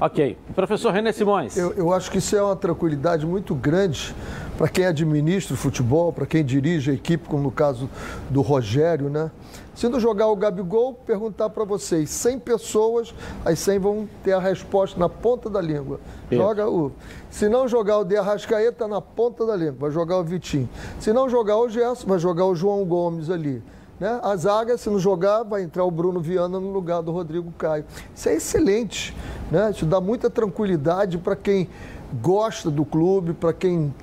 Ok. 0.00 0.36
Professor 0.54 0.92
René 0.92 1.12
Simões. 1.12 1.56
Eu, 1.56 1.72
eu 1.74 1.92
acho 1.92 2.10
que 2.10 2.18
isso 2.18 2.34
é 2.36 2.42
uma 2.42 2.56
tranquilidade 2.56 3.24
muito 3.24 3.54
grande 3.54 4.14
para 4.58 4.68
quem 4.68 4.84
administra 4.84 5.54
o 5.54 5.56
futebol, 5.56 6.12
para 6.12 6.26
quem 6.26 6.44
dirige 6.44 6.90
a 6.90 6.94
equipe, 6.94 7.28
como 7.28 7.42
no 7.42 7.50
caso 7.50 7.88
do 8.28 8.42
Rogério, 8.42 9.08
né? 9.08 9.30
Se 9.74 9.88
não 9.88 9.98
jogar 9.98 10.28
o 10.28 10.36
Gabigol, 10.36 10.94
perguntar 10.94 11.48
para 11.48 11.64
vocês, 11.64 12.10
100 12.10 12.38
pessoas, 12.40 13.14
as 13.44 13.58
100 13.58 13.78
vão 13.78 14.08
ter 14.22 14.32
a 14.32 14.38
resposta 14.38 14.98
na 14.98 15.08
ponta 15.08 15.48
da 15.48 15.60
língua. 15.60 15.98
Joga 16.30 16.68
o. 16.68 16.92
Se 17.30 17.48
não 17.48 17.66
jogar 17.66 17.98
o 17.98 18.04
De 18.04 18.16
Arrascaeta, 18.16 18.86
na 18.86 19.00
ponta 19.00 19.46
da 19.46 19.56
língua, 19.56 19.76
vai 19.80 19.90
jogar 19.90 20.18
o 20.18 20.24
Vitinho. 20.24 20.68
Se 21.00 21.12
não 21.12 21.28
jogar 21.28 21.56
o 21.56 21.68
Gerson, 21.68 22.06
vai 22.06 22.18
jogar 22.18 22.44
o 22.44 22.54
João 22.54 22.84
Gomes 22.84 23.30
ali. 23.30 23.62
Né? 23.98 24.18
A 24.22 24.34
zaga, 24.34 24.76
se 24.76 24.90
não 24.90 24.98
jogar, 24.98 25.44
vai 25.44 25.62
entrar 25.62 25.84
o 25.84 25.90
Bruno 25.90 26.20
Viana 26.20 26.58
no 26.58 26.72
lugar 26.72 27.02
do 27.02 27.12
Rodrigo 27.12 27.52
Caio. 27.56 27.84
Isso 28.14 28.28
é 28.28 28.34
excelente. 28.34 29.16
Né? 29.50 29.70
Isso 29.70 29.86
dá 29.86 30.00
muita 30.00 30.28
tranquilidade 30.28 31.18
para 31.18 31.36
quem 31.36 31.68
gosta 32.20 32.70
do 32.70 32.84
clube, 32.84 33.32
para 33.32 33.52
quem 33.52 33.94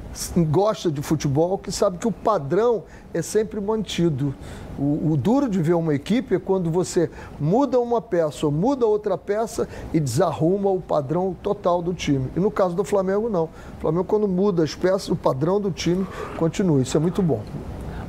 gosta 0.50 0.92
de 0.92 1.02
futebol, 1.02 1.58
que 1.58 1.72
sabe 1.72 1.98
que 1.98 2.08
o 2.08 2.12
padrão 2.12 2.84
é 3.14 3.22
sempre 3.22 3.60
mantido. 3.62 4.34
O, 4.78 5.12
o, 5.12 5.18
duro 5.18 5.50
de 5.50 5.62
ver 5.62 5.74
uma 5.74 5.94
equipe 5.94 6.36
é 6.36 6.40
quando 6.40 6.72
você 6.72 7.10
muda 7.40 7.80
uma 7.80 8.02
peça 8.02 8.46
ou 8.46 8.52
muda 8.52 8.86
outra 8.86 9.18
peça 9.18 9.68
e 9.94 10.00
desarruma 10.00 10.70
o 10.70 10.80
padrão 10.80 11.36
total 11.44 11.82
do 11.82 11.94
time. 11.94 12.30
E 12.36 12.40
no 12.40 12.50
caso 12.50 12.76
do 12.76 12.84
Flamengo, 12.84 13.30
não. 13.30 13.46
O 13.46 13.82
Flamengo, 13.82 14.06
quando 14.06 14.28
muda 14.28 14.64
as 14.64 14.74
peças, 14.74 15.10
o 15.10 15.16
padrão 15.16 15.60
do 15.60 15.70
time 15.70 16.08
continua. 16.38 16.82
Isso 16.82 16.96
é 16.96 17.00
muito 17.00 17.22
bom. 17.22 17.44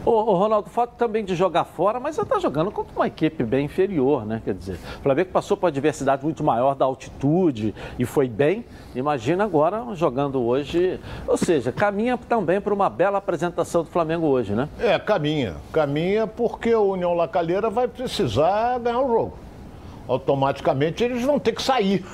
Ô, 0.05 0.23
Ronaldo, 0.35 0.71
fato 0.71 0.95
também 0.97 1.23
de 1.23 1.35
jogar 1.35 1.65
fora, 1.65 2.01
mas 2.01 2.17
você 2.17 2.23
está 2.23 2.39
jogando 2.39 2.71
contra 2.71 2.91
uma 2.97 3.07
equipe 3.07 3.45
bem 3.45 3.67
inferior, 3.67 4.25
né? 4.25 4.41
Quer 4.43 4.55
dizer, 4.55 4.79
o 4.99 5.03
Flamengo 5.03 5.29
passou 5.31 5.59
por 5.59 5.67
uma 5.67 5.73
diversidade 5.73 6.25
muito 6.25 6.43
maior 6.43 6.75
da 6.75 6.87
altitude 6.87 7.75
e 7.99 8.07
foi 8.07 8.27
bem. 8.27 8.65
Imagina 8.95 9.45
agora 9.45 9.85
jogando 9.95 10.41
hoje. 10.41 10.99
Ou 11.27 11.37
seja, 11.37 11.71
caminha 11.71 12.17
também 12.17 12.63
para 12.63 12.73
uma 12.73 12.89
bela 12.89 13.19
apresentação 13.19 13.85
do 13.85 13.91
Flamengo 13.91 14.27
hoje, 14.27 14.55
né? 14.55 14.71
É, 14.79 14.99
caminha. 14.99 15.57
Caminha 15.71 16.27
porque 16.27 16.75
o 16.75 16.93
União 16.93 17.13
Lacalheira 17.13 17.69
vai 17.69 17.87
precisar 17.87 18.79
ganhar 18.79 19.01
o 19.01 19.09
jogo. 19.09 19.39
Automaticamente 20.09 21.05
eles 21.05 21.23
vão 21.23 21.39
ter 21.39 21.53
que 21.53 21.63
sair. 21.63 22.07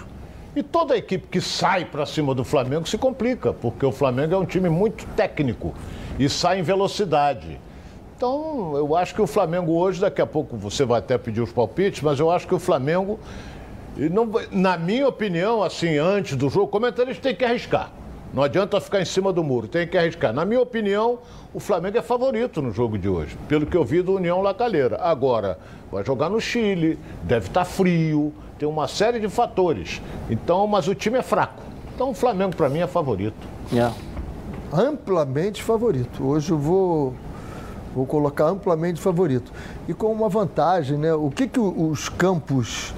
E 0.56 0.62
toda 0.62 0.96
equipe 0.96 1.28
que 1.28 1.40
sai 1.40 1.84
para 1.84 2.04
cima 2.04 2.34
do 2.34 2.42
Flamengo 2.42 2.88
se 2.88 2.98
complica, 2.98 3.52
porque 3.52 3.86
o 3.86 3.92
Flamengo 3.92 4.34
é 4.34 4.38
um 4.38 4.44
time 4.44 4.68
muito 4.68 5.06
técnico 5.14 5.72
e 6.18 6.28
sai 6.28 6.58
em 6.58 6.62
velocidade. 6.62 7.60
Então, 8.16 8.74
eu 8.74 8.96
acho 8.96 9.14
que 9.14 9.20
o 9.20 9.26
Flamengo 9.26 9.72
hoje, 9.72 10.00
daqui 10.00 10.22
a 10.22 10.26
pouco 10.26 10.56
você 10.56 10.86
vai 10.86 11.00
até 11.00 11.18
pedir 11.18 11.42
os 11.42 11.52
palpites, 11.52 12.00
mas 12.00 12.18
eu 12.18 12.30
acho 12.30 12.48
que 12.48 12.54
o 12.54 12.58
Flamengo, 12.58 13.20
não, 13.94 14.30
na 14.50 14.78
minha 14.78 15.06
opinião, 15.06 15.62
assim, 15.62 15.98
antes 15.98 16.34
do 16.34 16.48
jogo, 16.48 16.64
o 16.64 16.68
comentarista 16.68 17.22
tem 17.22 17.34
que 17.34 17.44
arriscar. 17.44 17.90
Não 18.32 18.42
adianta 18.42 18.80
ficar 18.80 19.02
em 19.02 19.04
cima 19.04 19.34
do 19.34 19.44
muro, 19.44 19.68
tem 19.68 19.86
que 19.86 19.98
arriscar. 19.98 20.32
Na 20.32 20.46
minha 20.46 20.62
opinião, 20.62 21.18
o 21.52 21.60
Flamengo 21.60 21.98
é 21.98 22.02
favorito 22.02 22.62
no 22.62 22.72
jogo 22.72 22.96
de 22.96 23.06
hoje, 23.06 23.36
pelo 23.48 23.66
que 23.66 23.76
eu 23.76 23.84
vi 23.84 24.00
do 24.00 24.14
União 24.14 24.40
Lacalheira. 24.40 24.98
Agora, 25.02 25.58
vai 25.92 26.02
jogar 26.02 26.30
no 26.30 26.40
Chile, 26.40 26.98
deve 27.22 27.48
estar 27.48 27.66
frio, 27.66 28.32
tem 28.58 28.66
uma 28.66 28.88
série 28.88 29.20
de 29.20 29.28
fatores. 29.28 30.00
Então, 30.30 30.66
mas 30.66 30.88
o 30.88 30.94
time 30.94 31.18
é 31.18 31.22
fraco. 31.22 31.62
Então, 31.94 32.10
o 32.10 32.14
Flamengo, 32.14 32.56
para 32.56 32.70
mim, 32.70 32.78
é 32.78 32.86
favorito. 32.86 33.46
É. 33.74 33.90
Amplamente 34.72 35.62
favorito. 35.62 36.26
Hoje 36.26 36.50
eu 36.50 36.58
vou, 36.58 37.14
vou 37.96 38.04
colocar 38.04 38.44
amplamente 38.44 39.00
favorito. 39.00 39.50
E 39.88 39.94
com 39.94 40.12
uma 40.12 40.28
vantagem, 40.28 40.98
né? 40.98 41.14
O 41.14 41.30
que, 41.30 41.48
que 41.48 41.58
os 41.58 42.10
campos 42.10 42.94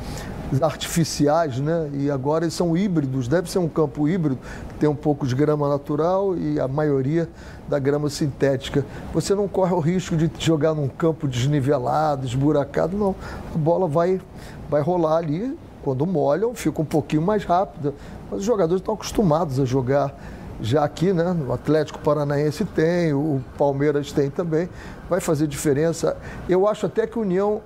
artificiais, 0.61 1.61
né? 1.61 1.89
E 1.93 2.11
agora 2.11 2.45
eles 2.45 2.55
são 2.55 2.77
híbridos, 2.77 3.29
deve 3.29 3.49
ser 3.49 3.61
um 3.61 3.69
campo 3.69 4.09
híbrido, 4.09 4.37
tem 4.81 4.89
um 4.89 4.97
pouco 4.97 5.25
de 5.25 5.37
grama 5.37 5.69
natural 5.69 6.37
e 6.37 6.59
a 6.59 6.67
maioria 6.67 7.29
da 7.69 7.79
grama 7.79 8.11
sintética. 8.11 8.85
Você 9.13 9.37
não 9.37 9.47
corre 9.47 9.73
o 9.73 9.79
risco 9.79 10.17
de 10.17 10.29
jogar 10.39 10.75
num 10.75 10.89
campo 10.89 11.29
desnivelado, 11.29 12.27
esburacado, 12.27 12.97
não. 12.97 13.15
A 13.55 13.59
bola 13.59 13.87
vai, 13.87 14.21
vai 14.69 14.83
rolar 14.83 15.19
ali, 15.19 15.57
quando 15.85 16.05
molham, 16.07 16.55
fica 16.55 16.83
um 16.83 16.85
pouquinho 16.85 17.23
mais 17.23 17.45
rápida. 17.45 17.95
Mas 18.29 18.41
os 18.41 18.47
jogadores 18.47 18.81
estão 18.81 18.95
acostumados 18.95 19.61
a 19.61 19.65
jogar 19.65 20.13
já 20.61 20.85
aqui, 20.85 21.13
né? 21.13 21.37
O 21.47 21.53
Atlético 21.53 21.99
Paranaense 22.01 22.65
tem, 22.65 23.13
o 23.13 23.43
Palmeiras 23.57 24.13
tem 24.13 24.31
também. 24.31 24.69
Vai 25.09 25.21
fazer 25.21 25.47
diferença. 25.47 26.17
Eu 26.49 26.67
acho 26.67 26.87
até 26.87 27.07
que 27.07 27.19
União 27.19 27.63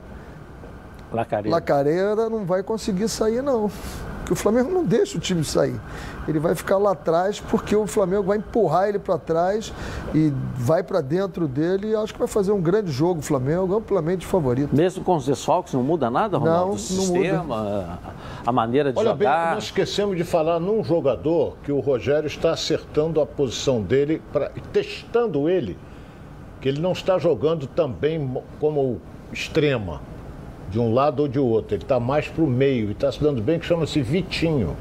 Lacareira. 1.12 1.50
Lacareira 1.56 2.30
não 2.30 2.44
vai 2.44 2.62
conseguir 2.62 3.08
sair, 3.08 3.42
não. 3.42 3.70
Porque 4.32 4.34
o 4.34 4.36
Flamengo 4.36 4.70
não 4.72 4.84
deixa 4.84 5.18
o 5.18 5.20
time 5.20 5.44
sair. 5.44 5.78
Ele 6.26 6.38
vai 6.38 6.54
ficar 6.54 6.78
lá 6.78 6.92
atrás 6.92 7.38
porque 7.38 7.76
o 7.76 7.86
Flamengo 7.86 8.22
vai 8.22 8.38
empurrar 8.38 8.88
ele 8.88 8.98
para 8.98 9.18
trás 9.18 9.72
e 10.14 10.32
vai 10.54 10.82
para 10.82 11.02
dentro 11.02 11.46
dele. 11.46 11.88
E 11.90 11.94
acho 11.94 12.14
que 12.14 12.18
vai 12.18 12.28
fazer 12.28 12.50
um 12.50 12.60
grande 12.60 12.90
jogo 12.90 13.20
o 13.20 13.22
Flamengo, 13.22 13.76
amplamente 13.76 14.24
favorito. 14.24 14.74
Mesmo 14.74 15.04
com 15.04 15.16
os 15.16 15.26
desfalques, 15.26 15.74
não 15.74 15.82
muda 15.82 16.10
nada, 16.10 16.38
Ronaldo? 16.38 16.68
Não, 16.68 16.74
o 16.74 16.78
sistema, 16.78 17.42
muda. 17.42 17.98
a 18.46 18.52
maneira 18.52 18.90
de 18.92 18.98
Olha 18.98 19.10
jogar. 19.10 19.44
bem, 19.46 19.54
nós 19.56 19.64
esquecemos 19.64 20.16
de 20.16 20.24
falar 20.24 20.58
num 20.58 20.82
jogador 20.82 21.56
que 21.62 21.70
o 21.70 21.80
Rogério 21.80 22.26
está 22.26 22.52
acertando 22.52 23.20
a 23.20 23.26
posição 23.26 23.82
dele, 23.82 24.22
pra, 24.32 24.50
testando 24.72 25.46
ele, 25.46 25.76
que 26.58 26.68
ele 26.70 26.80
não 26.80 26.92
está 26.92 27.18
jogando 27.18 27.66
também 27.66 28.42
como 28.58 28.98
extrema 29.30 30.00
de 30.72 30.80
um 30.80 30.92
lado 30.92 31.20
ou 31.20 31.28
de 31.28 31.38
outro. 31.38 31.76
Ele 31.76 31.82
está 31.84 32.00
mais 32.00 32.26
para 32.26 32.42
o 32.42 32.46
meio 32.46 32.88
e 32.88 32.92
está 32.92 33.12
se 33.12 33.22
dando 33.22 33.40
bem, 33.42 33.58
que 33.60 33.66
chama-se 33.66 34.00
Vitinho. 34.00 34.74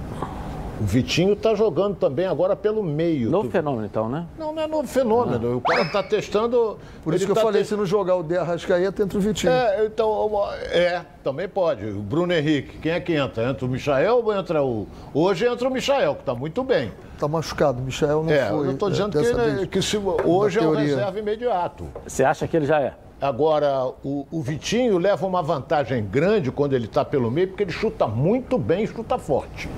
O 0.79 0.83
Vitinho 0.83 1.33
está 1.33 1.53
jogando 1.53 1.95
também 1.95 2.25
agora 2.25 2.55
pelo 2.55 2.81
meio. 2.81 3.29
Novo 3.29 3.51
fenômeno, 3.51 3.85
então, 3.85 4.09
né? 4.09 4.25
Não, 4.39 4.51
não 4.51 4.63
é 4.63 4.65
novo 4.65 4.87
fenômeno. 4.87 5.57
O 5.57 5.61
cara 5.61 5.83
está 5.83 6.01
testando. 6.01 6.79
Por 7.03 7.13
isso 7.13 7.25
ele 7.25 7.25
que 7.25 7.31
eu 7.33 7.35
tá 7.35 7.41
falei, 7.41 7.61
te- 7.61 7.67
se 7.67 7.75
não 7.75 7.85
jogar 7.85 8.15
o 8.15 8.23
De 8.23 8.35
Arrascaeta, 8.35 9.03
entra 9.03 9.15
o 9.15 9.21
Vitinho. 9.21 9.51
É, 9.53 9.85
então, 9.85 10.41
é, 10.71 11.01
também 11.23 11.47
pode. 11.47 11.85
O 11.85 11.99
Bruno 11.99 12.33
Henrique, 12.33 12.79
quem 12.79 12.93
é 12.93 12.99
que 12.99 13.13
entra? 13.13 13.47
Entra 13.47 13.63
o 13.63 13.69
Michael 13.69 14.23
ou 14.25 14.33
entra 14.33 14.63
o. 14.63 14.87
Hoje 15.13 15.45
entra 15.45 15.67
o 15.67 15.71
Michael, 15.71 16.15
que 16.15 16.21
está 16.21 16.33
muito 16.33 16.63
bem. 16.63 16.91
Tá 17.19 17.27
machucado, 17.27 17.79
o 17.79 17.83
Michel 17.85 18.23
não 18.23 18.33
é, 18.33 18.49
foi. 18.49 18.67
eu 18.67 18.71
estou 18.71 18.89
né, 18.89 18.95
dizendo 18.95 19.11
que, 19.11 19.17
dessa 19.23 19.43
ele- 19.43 19.67
que 19.67 19.81
se- 19.83 19.97
hoje 20.25 20.57
é 20.57 20.61
o 20.61 20.71
teoria. 20.71 20.95
reserva 20.95 21.19
imediato. 21.19 21.85
Você 22.07 22.23
acha 22.23 22.47
que 22.47 22.57
ele 22.57 22.65
já 22.65 22.79
é? 22.81 22.93
Agora, 23.21 23.85
o, 24.03 24.25
o 24.31 24.41
Vitinho 24.41 24.97
leva 24.97 25.27
uma 25.27 25.43
vantagem 25.43 26.03
grande 26.03 26.51
quando 26.51 26.73
ele 26.73 26.85
está 26.85 27.05
pelo 27.05 27.29
meio, 27.29 27.49
porque 27.49 27.61
ele 27.61 27.71
chuta 27.71 28.07
muito 28.07 28.57
bem, 28.57 28.87
chuta 28.87 29.19
forte. 29.19 29.69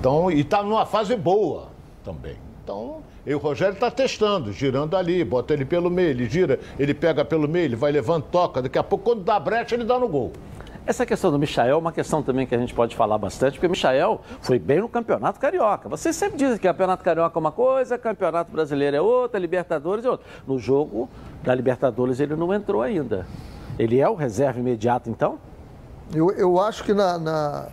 Então, 0.00 0.30
e 0.30 0.40
está 0.40 0.62
numa 0.62 0.86
fase 0.86 1.14
boa 1.14 1.68
também. 2.02 2.36
Então, 2.62 3.02
e 3.26 3.34
o 3.34 3.38
Rogério 3.38 3.74
está 3.74 3.90
testando, 3.90 4.50
girando 4.50 4.96
ali, 4.96 5.22
bota 5.22 5.52
ele 5.52 5.66
pelo 5.66 5.90
meio, 5.90 6.08
ele 6.08 6.26
gira, 6.26 6.58
ele 6.78 6.94
pega 6.94 7.22
pelo 7.22 7.46
meio, 7.46 7.66
ele 7.66 7.76
vai 7.76 7.92
levando, 7.92 8.24
toca. 8.24 8.62
Daqui 8.62 8.78
a 8.78 8.82
pouco, 8.82 9.04
quando 9.04 9.22
dá 9.22 9.38
brecha, 9.38 9.74
ele 9.74 9.84
dá 9.84 9.98
no 9.98 10.08
gol. 10.08 10.32
Essa 10.86 11.06
questão 11.06 11.30
do 11.30 11.38
Michael 11.38 11.70
é 11.70 11.76
uma 11.76 11.92
questão 11.92 12.22
também 12.22 12.46
que 12.46 12.54
a 12.54 12.58
gente 12.58 12.74
pode 12.74 12.94
falar 12.94 13.16
bastante, 13.16 13.52
porque 13.54 13.66
o 13.66 13.70
Michael 13.70 14.20
foi 14.42 14.58
bem 14.58 14.80
no 14.80 14.88
Campeonato 14.88 15.40
Carioca. 15.40 15.88
Vocês 15.88 16.14
sempre 16.14 16.36
dizem 16.36 16.58
que 16.58 16.68
Campeonato 16.68 17.02
Carioca 17.02 17.38
é 17.38 17.40
uma 17.40 17.52
coisa, 17.52 17.96
Campeonato 17.96 18.52
Brasileiro 18.52 18.94
é 18.94 19.00
outra, 19.00 19.40
Libertadores 19.40 20.04
é 20.04 20.10
outra. 20.10 20.26
No 20.46 20.58
jogo 20.58 21.08
da 21.42 21.54
Libertadores 21.54 22.20
ele 22.20 22.36
não 22.36 22.52
entrou 22.52 22.82
ainda. 22.82 23.26
Ele 23.78 23.98
é 23.98 24.06
o 24.08 24.14
reserva 24.14 24.60
imediato, 24.60 25.08
então? 25.08 25.38
Eu, 26.14 26.30
eu 26.32 26.60
acho 26.60 26.84
que 26.84 26.92
na, 26.92 27.18
na- 27.18 27.68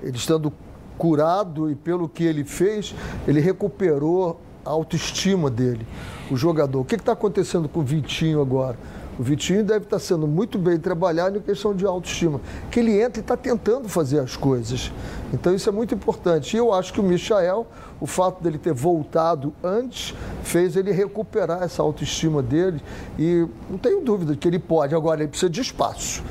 ele 0.00 0.16
estando 0.16 0.52
curado 0.96 1.68
e 1.68 1.74
pelo 1.74 2.08
que 2.08 2.22
ele 2.22 2.44
fez, 2.44 2.94
ele 3.26 3.40
recuperou 3.40 4.40
a 4.64 4.70
autoestima 4.70 5.50
dele, 5.50 5.84
o 6.30 6.36
jogador. 6.36 6.80
O 6.80 6.84
que 6.84 6.94
está 6.94 7.10
acontecendo 7.12 7.68
com 7.68 7.80
o 7.80 7.82
Vitinho 7.82 8.40
agora? 8.40 8.76
O 9.18 9.22
Vitinho 9.22 9.62
deve 9.62 9.84
estar 9.84 9.98
sendo 9.98 10.26
muito 10.26 10.58
bem 10.58 10.78
trabalhado 10.78 11.38
em 11.38 11.40
questão 11.40 11.74
de 11.74 11.86
autoestima. 11.86 12.40
Que 12.70 12.80
ele 12.80 13.00
entra 13.00 13.20
e 13.20 13.22
está 13.22 13.36
tentando 13.36 13.88
fazer 13.88 14.18
as 14.18 14.36
coisas. 14.36 14.90
Então 15.32 15.54
isso 15.54 15.68
é 15.68 15.72
muito 15.72 15.94
importante. 15.94 16.54
E 16.54 16.58
eu 16.58 16.72
acho 16.72 16.92
que 16.92 17.00
o 17.00 17.02
Michael, 17.02 17.66
o 18.00 18.06
fato 18.06 18.42
dele 18.42 18.58
ter 18.58 18.72
voltado 18.72 19.52
antes, 19.62 20.14
fez 20.42 20.76
ele 20.76 20.90
recuperar 20.90 21.62
essa 21.62 21.82
autoestima 21.82 22.42
dele. 22.42 22.82
E 23.18 23.46
não 23.70 23.78
tenho 23.78 24.00
dúvida 24.00 24.34
que 24.34 24.48
ele 24.48 24.58
pode. 24.58 24.94
Agora, 24.94 25.20
ele 25.20 25.28
precisa 25.28 25.50
de 25.50 25.60
espaço. 25.60 26.22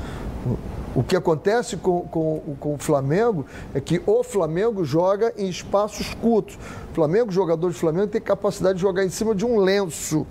O 0.94 1.02
que 1.02 1.16
acontece 1.16 1.76
com, 1.76 2.02
com, 2.02 2.56
com 2.60 2.74
o 2.74 2.78
Flamengo 2.78 3.44
é 3.74 3.80
que 3.80 4.00
o 4.06 4.22
Flamengo 4.22 4.84
joga 4.84 5.32
em 5.36 5.48
espaços 5.48 6.14
curtos. 6.14 6.56
O 6.92 6.94
Flamengo, 6.94 7.32
jogador 7.32 7.70
de 7.70 7.76
Flamengo, 7.76 8.06
tem 8.06 8.20
capacidade 8.20 8.76
de 8.76 8.82
jogar 8.82 9.04
em 9.04 9.08
cima 9.08 9.34
de 9.34 9.44
um 9.44 9.58
lenço. 9.58 10.24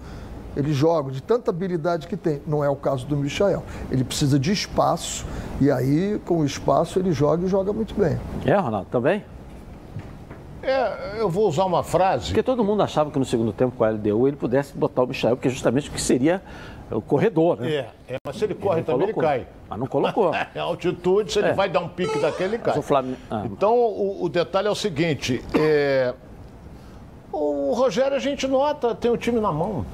Ele 0.56 0.72
joga 0.74 1.12
de 1.12 1.22
tanta 1.22 1.50
habilidade 1.52 2.08
que 2.08 2.16
tem. 2.16 2.42
Não 2.46 2.64
é 2.64 2.70
o 2.70 2.76
caso 2.76 3.06
do 3.06 3.18
Michael. 3.18 3.64
Ele 3.90 4.04
precisa 4.04 4.38
de 4.38 4.52
espaço 4.52 5.26
e 5.60 5.72
aí, 5.72 6.20
com 6.26 6.38
o 6.40 6.46
espaço, 6.46 7.00
ele 7.00 7.12
joga 7.12 7.46
e 7.46 7.50
joga 7.50 7.74
muito 7.74 7.94
bem. 7.96 8.20
É, 8.46 8.56
Ronaldo, 8.56 8.88
também? 8.92 9.24
É, 10.62 11.20
eu 11.20 11.30
vou 11.30 11.48
usar 11.50 11.66
uma 11.66 11.84
frase. 11.84 12.28
Porque 12.28 12.42
todo 12.44 12.64
mundo 12.64 12.82
achava 12.84 13.12
que 13.12 13.20
no 13.20 13.26
segundo 13.26 13.52
tempo 13.52 13.76
com 13.76 13.84
a 13.84 13.90
LDU 13.90 14.28
ele 14.30 14.38
pudesse 14.38 14.74
botar 14.78 15.04
o 15.04 15.08
Michael, 15.08 15.36
porque 15.36 15.50
justamente 15.50 15.90
o 15.90 15.92
que 15.92 16.00
seria 16.02 16.42
o 16.90 17.02
corredor, 17.02 17.60
né? 17.60 17.70
É, 17.70 17.90
é, 18.14 18.18
mas 18.26 18.38
se 18.38 18.46
ele 18.46 18.54
corre 18.56 18.78
não 18.78 18.84
também, 18.86 19.04
ele 19.08 19.14
colocou. 19.14 19.30
cai. 19.30 19.48
Mas 19.70 19.80
não 19.80 19.88
colocou. 19.88 20.32
É 20.56 20.60
altitude, 20.60 21.34
se 21.34 21.40
ele 21.40 21.50
É. 21.50 21.54
vai 21.54 21.68
dar 21.68 21.82
um 21.82 21.90
pique 21.90 22.18
daquele, 22.20 22.56
ele 22.56 22.64
cai. 22.64 22.78
O 22.78 22.82
Flamengo- 22.82 23.18
ah. 23.30 23.42
Então, 23.46 23.76
o, 23.78 24.24
o 24.24 24.30
detalhe 24.30 24.68
é 24.70 24.72
o 24.72 24.76
seguinte: 24.76 25.44
é, 25.54 26.14
o 27.32 27.74
Rogério 27.74 28.16
a 28.16 28.20
gente 28.20 28.48
nota, 28.48 28.96
tem 28.96 29.12
o 29.12 29.18
time 29.18 29.42
na 29.42 29.52
mão. 29.52 29.86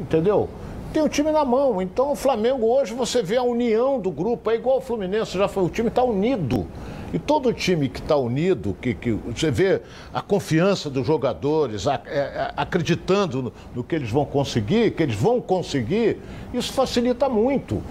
Entendeu? 0.00 0.48
Tem 0.92 1.02
o 1.02 1.08
time 1.08 1.30
na 1.32 1.44
mão. 1.44 1.80
Então, 1.80 2.12
o 2.12 2.14
Flamengo 2.16 2.66
hoje 2.66 2.92
você 2.92 3.22
vê 3.22 3.36
a 3.36 3.42
união 3.42 3.98
do 3.98 4.10
grupo, 4.10 4.50
é 4.50 4.54
igual 4.56 4.78
o 4.78 4.80
Fluminense, 4.80 5.38
já 5.38 5.48
foi. 5.48 5.62
O 5.64 5.68
time 5.70 5.88
está 5.88 6.02
unido. 6.02 6.66
E 7.14 7.18
todo 7.18 7.52
time 7.52 7.88
que 7.90 8.00
está 8.00 8.16
unido, 8.16 8.74
que, 8.80 8.94
que 8.94 9.12
você 9.12 9.50
vê 9.50 9.82
a 10.14 10.22
confiança 10.22 10.88
dos 10.88 11.06
jogadores, 11.06 11.86
a- 11.86 12.00
é, 12.06 12.18
é, 12.18 12.52
acreditando 12.56 13.42
no, 13.42 13.52
no 13.74 13.84
que 13.84 13.94
eles 13.94 14.10
vão 14.10 14.24
conseguir, 14.24 14.92
que 14.92 15.02
eles 15.02 15.14
vão 15.14 15.38
conseguir, 15.40 16.18
isso 16.54 16.72
facilita 16.72 17.28
muito. 17.28 17.82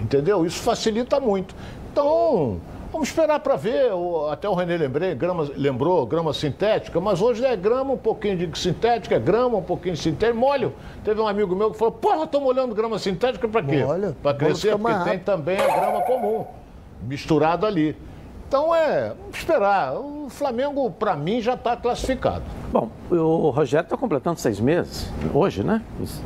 Entendeu? 0.00 0.46
Isso 0.46 0.60
facilita 0.60 1.20
muito. 1.20 1.54
Então, 1.92 2.58
vamos 2.92 3.08
esperar 3.08 3.40
para 3.40 3.56
ver. 3.56 3.90
Até 4.30 4.48
o 4.48 4.54
René 4.54 4.76
lembrei, 4.76 5.14
grama, 5.14 5.48
lembrou 5.56 6.06
grama 6.06 6.32
sintética, 6.32 7.00
mas 7.00 7.20
hoje 7.20 7.44
é 7.44 7.56
grama, 7.56 7.92
um 7.94 7.98
pouquinho 7.98 8.36
de 8.36 8.58
sintética, 8.58 9.16
é 9.16 9.18
grama, 9.18 9.58
um 9.58 9.62
pouquinho 9.62 9.94
de 9.94 10.00
sintética, 10.00 10.38
molho. 10.38 10.72
Teve 11.04 11.20
um 11.20 11.26
amigo 11.26 11.54
meu 11.54 11.70
que 11.70 11.78
falou: 11.78 11.92
Porra, 11.92 12.24
estou 12.24 12.40
molhando 12.40 12.74
grama 12.74 12.98
sintética 12.98 13.48
para 13.48 13.62
quê? 13.62 13.84
Para 14.22 14.36
crescer, 14.36 14.72
porque 14.78 14.86
tem 14.86 14.96
rápida. 15.04 15.24
também 15.24 15.58
a 15.58 15.66
grama 15.66 16.00
comum, 16.02 16.46
misturado 17.02 17.66
ali. 17.66 17.96
Então 18.48 18.74
é, 18.74 19.10
vamos 19.10 19.36
esperar. 19.36 19.94
O 19.94 20.28
Flamengo, 20.30 20.90
para 20.90 21.14
mim, 21.14 21.40
já 21.40 21.52
está 21.52 21.76
classificado. 21.76 22.44
Bom, 22.72 22.88
o 23.10 23.50
Rogério 23.50 23.84
está 23.84 23.96
completando 23.96 24.40
seis 24.40 24.58
meses, 24.58 25.12
hoje, 25.34 25.62
né? 25.62 25.82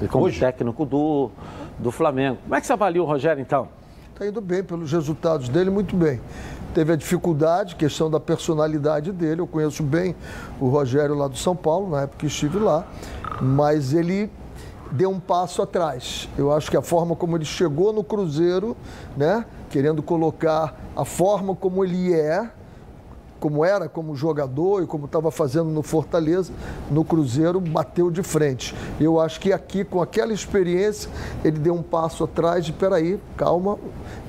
Como 0.08 0.26
Hoje. 0.26 0.38
técnico 0.38 0.86
do, 0.86 1.30
do 1.78 1.90
Flamengo. 1.90 2.38
Como 2.44 2.54
é 2.54 2.60
que 2.60 2.66
você 2.66 2.72
avalia 2.72 3.02
o 3.02 3.06
Rogério, 3.06 3.40
então? 3.40 3.68
Está 4.22 4.28
indo 4.30 4.40
bem 4.40 4.62
pelos 4.62 4.92
resultados 4.92 5.48
dele, 5.48 5.68
muito 5.68 5.96
bem. 5.96 6.20
Teve 6.72 6.92
a 6.92 6.96
dificuldade, 6.96 7.74
questão 7.74 8.08
da 8.08 8.20
personalidade 8.20 9.10
dele. 9.10 9.40
Eu 9.40 9.48
conheço 9.48 9.82
bem 9.82 10.14
o 10.60 10.68
Rogério 10.68 11.16
lá 11.16 11.26
do 11.26 11.36
São 11.36 11.56
Paulo, 11.56 11.90
na 11.90 12.02
época 12.02 12.18
que 12.18 12.26
estive 12.26 12.60
lá, 12.60 12.86
mas 13.40 13.92
ele 13.92 14.30
deu 14.92 15.10
um 15.10 15.18
passo 15.18 15.60
atrás. 15.60 16.28
Eu 16.38 16.52
acho 16.52 16.70
que 16.70 16.76
a 16.76 16.82
forma 16.82 17.16
como 17.16 17.36
ele 17.36 17.44
chegou 17.44 17.92
no 17.92 18.04
Cruzeiro, 18.04 18.76
né, 19.16 19.44
querendo 19.70 20.00
colocar 20.04 20.72
a 20.94 21.04
forma 21.04 21.56
como 21.56 21.84
ele 21.84 22.14
é, 22.14 22.48
como 23.42 23.64
era 23.64 23.88
como 23.88 24.14
jogador 24.14 24.84
e 24.84 24.86
como 24.86 25.06
estava 25.06 25.32
fazendo 25.32 25.64
no 25.64 25.82
Fortaleza, 25.82 26.52
no 26.88 27.04
Cruzeiro, 27.04 27.58
bateu 27.58 28.08
de 28.08 28.22
frente. 28.22 28.72
Eu 29.00 29.18
acho 29.18 29.40
que 29.40 29.52
aqui, 29.52 29.82
com 29.82 30.00
aquela 30.00 30.32
experiência, 30.32 31.10
ele 31.44 31.58
deu 31.58 31.74
um 31.74 31.82
passo 31.82 32.22
atrás 32.22 32.64
de, 32.64 32.72
peraí, 32.72 33.18
calma, 33.36 33.80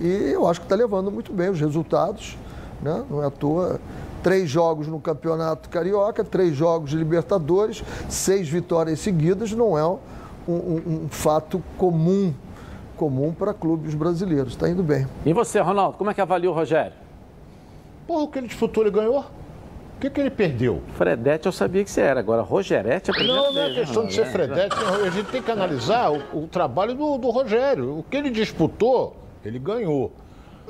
e 0.01 0.07
eu 0.34 0.47
acho 0.47 0.61
que 0.61 0.66
está 0.66 0.76
levando 0.76 1.11
muito 1.11 1.32
bem 1.32 1.51
os 1.51 1.59
resultados, 1.59 2.36
né? 2.82 3.05
não 3.07 3.22
é 3.22 3.28
à 3.28 3.30
toa. 3.30 3.80
Três 4.24 4.49
jogos 4.49 4.88
no 4.88 4.99
Campeonato 4.99 5.70
Carioca, 5.70 6.24
três 6.24 6.55
jogos 6.55 6.89
de 6.89 6.97
Libertadores, 6.97 7.84
seis 8.09 8.49
vitórias 8.49 8.99
seguidas, 8.99 9.51
não 9.51 9.78
é 9.78 9.86
um, 9.86 9.99
um, 10.47 10.99
um 11.03 11.07
fato 11.07 11.61
comum 11.78 12.34
comum 12.97 13.32
para 13.32 13.53
clubes 13.53 13.93
brasileiros. 13.93 14.53
Está 14.53 14.68
indo 14.70 14.82
bem. 14.82 15.05
E 15.24 15.34
você, 15.34 15.59
Ronaldo, 15.59 15.97
como 15.97 16.09
é 16.09 16.14
que 16.16 16.22
avalia 16.22 16.49
o 16.49 16.53
Rogério? 16.53 17.02
Pô, 18.07 18.23
o 18.23 18.27
que 18.27 18.39
ele 18.39 18.47
disputou, 18.47 18.83
ele 18.83 18.91
ganhou. 18.91 19.19
O 19.19 19.99
que, 19.99 20.09
que 20.09 20.19
ele 20.19 20.29
perdeu? 20.29 20.81
Fredete 20.97 21.45
eu 21.45 21.51
sabia 21.51 21.83
que 21.83 21.89
você 21.89 22.01
era, 22.01 22.19
agora 22.19 22.41
Rogerete 22.41 23.09
é 23.09 23.13
a 23.13 23.15
primeira 23.15 23.41
Não, 23.41 23.53
não 23.53 23.61
é 23.61 23.69
né, 23.69 23.75
questão 23.75 24.05
de 24.05 24.13
ser? 24.13 24.25
Fredete, 24.25 24.75
a 24.75 25.09
gente 25.09 25.29
tem 25.29 25.41
que 25.41 25.49
analisar 25.49 26.11
o, 26.11 26.43
o 26.43 26.47
trabalho 26.47 26.93
do, 26.93 27.17
do 27.17 27.29
Rogério. 27.29 27.99
O 27.99 28.03
que 28.03 28.17
ele 28.17 28.29
disputou, 28.29 29.15
ele 29.45 29.59
ganhou. 29.59 30.11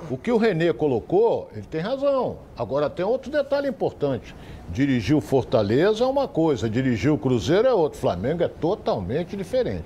O 0.09 0.17
que 0.17 0.31
o 0.31 0.37
Renê 0.37 0.71
colocou, 0.73 1.49
ele 1.53 1.65
tem 1.65 1.81
razão. 1.81 2.37
Agora 2.57 2.89
tem 2.89 3.05
outro 3.05 3.31
detalhe 3.31 3.67
importante. 3.67 4.35
Dirigir 4.69 5.15
o 5.15 5.21
Fortaleza 5.21 6.03
é 6.03 6.07
uma 6.07 6.27
coisa, 6.27 6.69
dirigir 6.69 7.11
o 7.11 7.17
Cruzeiro 7.17 7.67
é 7.67 7.73
outra. 7.73 7.99
Flamengo 7.99 8.43
é 8.43 8.47
totalmente 8.47 9.35
diferente. 9.35 9.85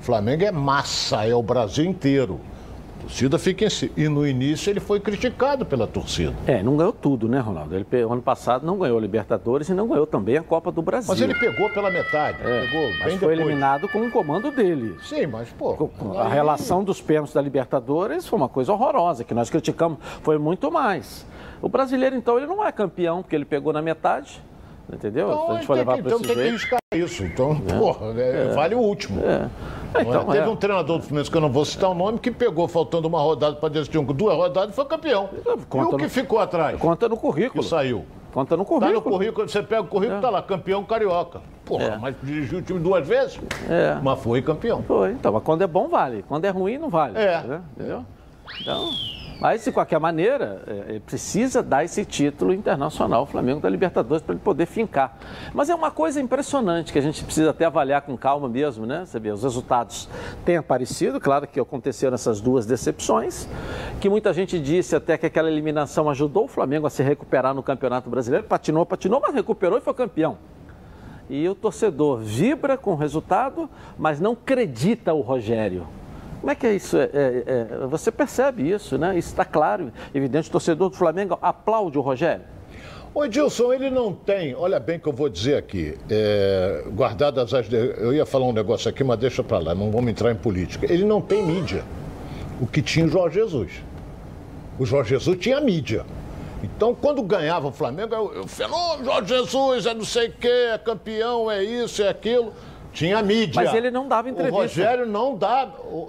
Flamengo 0.00 0.44
é 0.44 0.50
massa, 0.50 1.26
é 1.26 1.34
o 1.34 1.42
Brasil 1.42 1.84
inteiro. 1.84 2.40
Torcida 3.06 3.38
fica 3.38 3.64
em 3.64 3.70
si. 3.70 3.92
E 3.96 4.08
no 4.08 4.26
início 4.26 4.68
ele 4.68 4.80
foi 4.80 4.98
criticado 4.98 5.64
pela 5.64 5.86
torcida. 5.86 6.34
É, 6.44 6.60
não 6.60 6.76
ganhou 6.76 6.92
tudo, 6.92 7.28
né, 7.28 7.38
Ronaldo? 7.38 7.74
Ele, 7.76 7.86
ano 8.02 8.20
passado 8.20 8.66
não 8.66 8.76
ganhou 8.76 8.98
a 8.98 9.00
Libertadores 9.00 9.68
e 9.68 9.74
não 9.74 9.86
ganhou 9.86 10.06
também 10.08 10.36
a 10.36 10.42
Copa 10.42 10.72
do 10.72 10.82
Brasil. 10.82 11.08
Mas 11.08 11.20
ele 11.20 11.34
pegou 11.34 11.70
pela 11.70 11.88
metade. 11.88 12.38
É, 12.42 12.66
pegou 12.66 12.82
mas 12.90 12.98
foi 13.02 13.12
depois. 13.12 13.38
eliminado 13.38 13.88
com 13.88 14.00
o 14.04 14.10
comando 14.10 14.50
dele. 14.50 14.96
Sim, 15.04 15.26
mas, 15.28 15.48
pô. 15.50 15.88
A 16.16 16.26
aí- 16.26 16.32
relação 16.32 16.82
dos 16.82 17.00
pênaltis 17.00 17.32
da 17.32 17.40
Libertadores 17.40 18.26
foi 18.26 18.36
uma 18.38 18.48
coisa 18.48 18.72
horrorosa, 18.72 19.22
que 19.22 19.32
nós 19.32 19.48
criticamos, 19.48 19.98
foi 20.22 20.36
muito 20.36 20.70
mais. 20.72 21.24
O 21.62 21.68
brasileiro, 21.68 22.16
então, 22.16 22.36
ele 22.36 22.46
não 22.46 22.64
é 22.66 22.72
campeão, 22.72 23.22
porque 23.22 23.36
ele 23.36 23.44
pegou 23.44 23.72
na 23.72 23.80
metade, 23.80 24.42
entendeu? 24.92 25.28
Então, 25.28 25.50
a 25.50 25.54
gente 25.54 25.66
for 25.66 25.74
levar 25.76 25.96
que, 25.96 26.02
para 26.02 26.10
então 26.12 26.18
esse 26.20 26.26
tem 26.28 26.36
que 26.42 26.48
arriscar 26.48 26.78
isso. 26.94 27.24
Então, 27.24 27.58
porra, 27.60 28.06
é, 28.20 28.52
vale 28.54 28.74
o 28.74 28.78
último. 28.80 29.20
É. 29.24 29.48
É? 29.94 30.02
Então, 30.02 30.24
Teve 30.26 30.38
é. 30.46 30.48
um 30.48 30.56
treinador 30.56 30.98
do 30.98 31.02
Fluminense 31.04 31.30
que 31.30 31.36
eu 31.36 31.40
não 31.40 31.50
vou 31.50 31.64
citar 31.64 31.90
o 31.90 31.94
nome 31.94 32.18
que 32.18 32.30
pegou 32.30 32.66
faltando 32.68 33.08
uma 33.08 33.20
rodada 33.20 33.56
para 33.56 33.68
decidir 33.68 33.98
um, 33.98 34.04
duas 34.04 34.36
rodadas 34.36 34.70
e 34.70 34.76
foi 34.76 34.84
campeão. 34.84 35.28
Conta 35.68 35.90
e 35.92 35.94
o 35.94 35.96
que 35.98 36.04
no- 36.04 36.10
ficou 36.10 36.38
atrás? 36.38 36.78
Conta 36.78 37.08
no 37.08 37.16
currículo. 37.16 37.62
Que 37.62 37.68
saiu. 37.68 38.04
Conta 38.32 38.54
no 38.56 38.64
Tá 38.64 38.68
currículo. 38.68 38.94
no 38.94 39.02
currículo, 39.02 39.48
você 39.48 39.62
pega 39.62 39.80
o 39.82 39.86
currículo, 39.86 40.18
É. 40.18 40.20
tá 40.20 40.28
lá, 40.28 40.42
campeão 40.42 40.84
carioca. 40.84 41.40
Porra, 41.64 41.84
É. 41.84 41.96
mas 41.96 42.14
dirigiu 42.22 42.58
o 42.58 42.62
time 42.62 42.78
duas 42.78 43.06
vezes? 43.06 43.40
É. 43.68 43.96
Mas 44.02 44.18
foi 44.20 44.42
campeão. 44.42 44.82
Foi, 44.82 45.12
então, 45.12 45.32
mas 45.32 45.42
quando 45.42 45.62
é 45.62 45.66
bom, 45.66 45.88
vale. 45.88 46.22
Quando 46.28 46.44
é 46.44 46.50
ruim, 46.50 46.76
não 46.76 46.90
vale. 46.90 47.16
É. 47.18 47.42
Entendeu? 47.76 48.04
Então, 48.60 48.90
mas, 49.40 49.64
de 49.64 49.72
qualquer 49.72 50.00
maneira, 50.00 50.62
é, 50.66 50.96
é, 50.96 51.00
precisa 51.00 51.62
dar 51.62 51.84
esse 51.84 52.04
título 52.04 52.54
internacional 52.54 53.20
ao 53.20 53.26
Flamengo 53.26 53.60
da 53.60 53.68
Libertadores 53.68 54.22
para 54.22 54.34
ele 54.34 54.42
poder 54.42 54.66
fincar. 54.66 55.18
Mas 55.52 55.68
é 55.68 55.74
uma 55.74 55.90
coisa 55.90 56.20
impressionante 56.20 56.92
que 56.92 56.98
a 56.98 57.02
gente 57.02 57.22
precisa 57.22 57.50
até 57.50 57.66
avaliar 57.66 58.02
com 58.02 58.16
calma 58.16 58.48
mesmo, 58.48 58.86
né? 58.86 59.04
Você 59.04 59.20
vê, 59.20 59.30
os 59.30 59.42
resultados 59.42 60.08
têm 60.44 60.56
aparecido, 60.56 61.20
claro 61.20 61.46
que 61.46 61.60
aconteceram 61.60 62.14
essas 62.14 62.40
duas 62.40 62.64
decepções, 62.64 63.46
que 64.00 64.08
muita 64.08 64.32
gente 64.32 64.58
disse 64.58 64.96
até 64.96 65.18
que 65.18 65.26
aquela 65.26 65.50
eliminação 65.50 66.08
ajudou 66.08 66.44
o 66.44 66.48
Flamengo 66.48 66.86
a 66.86 66.90
se 66.90 67.02
recuperar 67.02 67.54
no 67.54 67.62
Campeonato 67.62 68.08
Brasileiro, 68.08 68.46
patinou, 68.46 68.86
patinou, 68.86 69.20
mas 69.20 69.34
recuperou 69.34 69.76
e 69.76 69.80
foi 69.82 69.92
campeão. 69.92 70.38
E 71.28 71.48
o 71.48 71.54
torcedor 71.54 72.20
vibra 72.20 72.76
com 72.78 72.92
o 72.92 72.96
resultado, 72.96 73.68
mas 73.98 74.20
não 74.20 74.32
acredita 74.32 75.12
o 75.12 75.20
Rogério. 75.20 75.86
Como 76.46 76.52
é 76.52 76.54
que 76.54 76.64
é 76.64 76.76
isso? 76.76 76.96
É, 76.96 77.10
é, 77.12 77.42
é, 77.44 77.86
você 77.88 78.12
percebe 78.12 78.70
isso, 78.70 78.96
né? 78.96 79.18
Isso 79.18 79.30
está 79.30 79.44
claro, 79.44 79.92
evidente. 80.14 80.48
O 80.48 80.52
torcedor 80.52 80.90
do 80.90 80.94
Flamengo 80.94 81.36
aplaude 81.42 81.98
o 81.98 82.00
Rogério. 82.00 82.44
O 83.12 83.24
Edilson, 83.24 83.72
ele 83.72 83.90
não 83.90 84.12
tem, 84.12 84.54
olha 84.54 84.78
bem 84.78 84.96
que 84.96 85.08
eu 85.08 85.12
vou 85.12 85.28
dizer 85.28 85.56
aqui, 85.56 85.98
é, 86.08 86.84
guardadas 86.94 87.52
as. 87.52 87.66
Eu 87.72 88.14
ia 88.14 88.24
falar 88.24 88.46
um 88.46 88.52
negócio 88.52 88.88
aqui, 88.88 89.02
mas 89.02 89.18
deixa 89.18 89.42
pra 89.42 89.58
lá, 89.58 89.74
não 89.74 89.90
vamos 89.90 90.08
entrar 90.08 90.30
em 90.30 90.36
política. 90.36 90.86
Ele 90.88 91.04
não 91.04 91.20
tem 91.20 91.44
mídia. 91.44 91.82
O 92.60 92.66
que 92.68 92.80
tinha 92.80 93.06
o 93.06 93.08
Jorge 93.08 93.40
Jesus. 93.40 93.82
O 94.78 94.86
Jorge 94.86 95.10
Jesus 95.10 95.36
tinha 95.40 95.60
mídia. 95.60 96.06
Então, 96.62 96.94
quando 96.94 97.24
ganhava 97.24 97.66
o 97.66 97.72
Flamengo, 97.72 98.14
eu, 98.14 98.34
eu 98.34 98.46
fenômeno, 98.46 99.04
Jorge 99.04 99.34
Jesus, 99.34 99.84
é 99.84 99.94
não 99.94 100.04
sei 100.04 100.28
o 100.28 100.32
quê, 100.32 100.68
é 100.72 100.78
campeão, 100.78 101.50
é 101.50 101.64
isso, 101.64 102.04
é 102.04 102.08
aquilo. 102.08 102.52
Tinha 102.96 103.22
mídia. 103.22 103.62
Mas 103.62 103.74
ele 103.74 103.90
não 103.90 104.08
dava 104.08 104.30
entrevista. 104.30 104.56
O 104.58 104.62
Rogério 104.62 105.06
não 105.06 105.36
dá. 105.36 105.68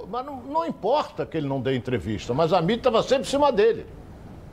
Mas 0.10 0.26
não, 0.26 0.38
não 0.38 0.66
importa 0.66 1.26
que 1.26 1.36
ele 1.38 1.46
não 1.48 1.60
dê 1.60 1.76
entrevista, 1.76 2.34
mas 2.34 2.54
a 2.54 2.62
mídia 2.62 2.76
estava 2.78 3.04
sempre 3.04 3.24
em 3.28 3.30
cima 3.30 3.52
dele. 3.52 3.86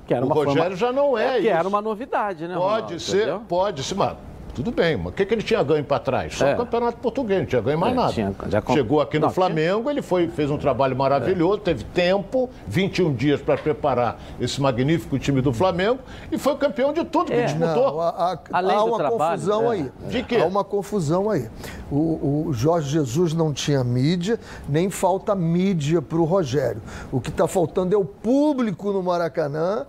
Que 0.07 0.13
era 0.15 0.27
O 0.27 0.29
Rogério 0.29 0.71
uma- 0.71 0.77
já 0.77 0.93
não 0.93 1.17
é 1.17 1.41
Que 1.41 1.49
era 1.49 1.61
isso. 1.61 1.69
uma 1.69 1.81
novidade, 1.81 2.49
né? 2.49 2.55
Pode 2.57 2.65
Ronaldo, 2.67 3.01
ser, 3.01 3.17
entendeu? 3.19 3.43
pode 3.49 3.83
ser, 3.85 3.95
mas 3.95 4.17
tudo 4.55 4.71
bem, 4.71 4.97
mas 4.97 5.09
o 5.09 5.13
que, 5.13 5.27
que 5.27 5.35
ele 5.35 5.43
tinha 5.43 5.63
ganho 5.63 5.85
para 5.85 5.99
trás? 5.99 6.35
Só 6.37 6.47
É. 6.47 6.55
o 6.55 6.59
Campeonato 6.59 6.99
Português, 6.99 7.41
não 7.41 7.47
tinha 7.47 7.61
ganho 7.61 7.79
mais 7.79 7.93
É, 7.93 7.97
nada. 7.97 8.13
tinha- 8.13 8.63
com- 8.63 8.73
Chegou 8.75 9.01
aqui 9.01 9.19
no 9.19 9.27
Não, 9.27 9.33
Flamengo, 9.33 9.91
ele 9.91 10.01
foi, 10.03 10.29
fez 10.29 10.51
um 10.51 10.57
trabalho 10.57 10.97
maravilhoso, 10.97 11.59
teve 11.59 11.85
tempo, 11.85 12.49
21 12.67 13.13
dias 13.15 13.41
para 13.41 13.57
preparar 13.59 14.21
esse 14.41 14.61
magnífico 14.61 15.19
time 15.19 15.41
do 15.41 15.53
Flamengo 15.53 15.99
e 16.31 16.39
foi 16.39 16.55
campeão 16.57 16.93
de 16.93 17.05
tudo 17.05 17.27
que 17.27 17.33
É. 17.39 17.45
disputou. 17.47 17.93
Não, 17.95 18.01
há, 18.01 18.09
há- 18.11 18.39
Além 18.53 18.77
há 18.77 18.81
do 18.81 18.87
uma 18.87 18.99
trabalho, 18.99 19.33
confusão 19.41 19.73
é. 19.73 19.77
aí. 19.77 19.93
De 20.09 20.23
quê? 20.23 20.37
Há 20.37 20.47
uma 20.47 20.63
confusão 20.65 21.29
aí. 21.31 21.49
O, 21.91 22.47
o 22.49 22.53
Jorge 22.53 22.91
Jesus 22.91 23.35
não 23.35 23.53
tinha 23.53 23.83
mídia, 23.85 24.39
nem 24.69 24.89
falta 24.91 25.35
mídia 25.35 26.01
para 26.01 26.19
o 26.19 26.25
Rogério. 26.25 26.81
O 27.13 27.21
que 27.21 27.29
está 27.31 27.47
faltando 27.49 27.95
é 27.95 27.99
o 27.99 28.05
público 28.05 28.93
no 28.93 29.03
Maracanã, 29.03 29.87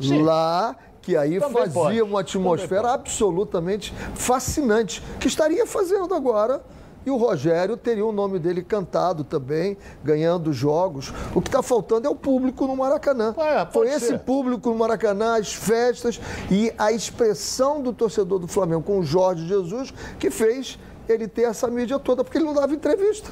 Sim. 0.00 0.22
lá, 0.22 0.76
que 1.08 1.16
aí 1.16 1.40
Também 1.40 1.54
fazia 1.54 1.72
pode. 1.72 2.02
uma 2.02 2.20
atmosfera 2.20 2.92
absolutamente 2.92 3.94
fascinante, 4.14 5.02
que 5.18 5.26
estaria 5.26 5.66
fazendo 5.66 6.14
agora. 6.14 6.60
E 7.06 7.10
o 7.10 7.16
Rogério 7.16 7.78
teria 7.78 8.04
o 8.04 8.12
nome 8.12 8.38
dele 8.38 8.62
cantado 8.62 9.24
também, 9.24 9.78
ganhando 10.04 10.52
jogos. 10.52 11.10
O 11.34 11.40
que 11.40 11.48
está 11.48 11.62
faltando 11.62 12.06
é 12.06 12.10
o 12.10 12.14
público 12.14 12.66
no 12.66 12.76
Maracanã. 12.76 13.34
É, 13.38 13.64
pode 13.64 13.72
Foi 13.72 13.88
esse 13.88 14.08
ser. 14.08 14.18
público 14.18 14.68
no 14.68 14.74
Maracanã, 14.76 15.38
as 15.38 15.54
festas 15.54 16.20
e 16.50 16.70
a 16.76 16.92
expressão 16.92 17.80
do 17.80 17.94
torcedor 17.94 18.38
do 18.38 18.46
Flamengo 18.46 18.82
com 18.82 18.98
o 18.98 19.02
Jorge 19.02 19.48
Jesus 19.48 19.94
que 20.18 20.30
fez 20.30 20.78
ele 21.08 21.26
ter 21.26 21.44
essa 21.44 21.68
mídia 21.68 21.98
toda, 21.98 22.22
porque 22.22 22.36
ele 22.36 22.44
não 22.44 22.52
dava 22.52 22.74
entrevista. 22.74 23.30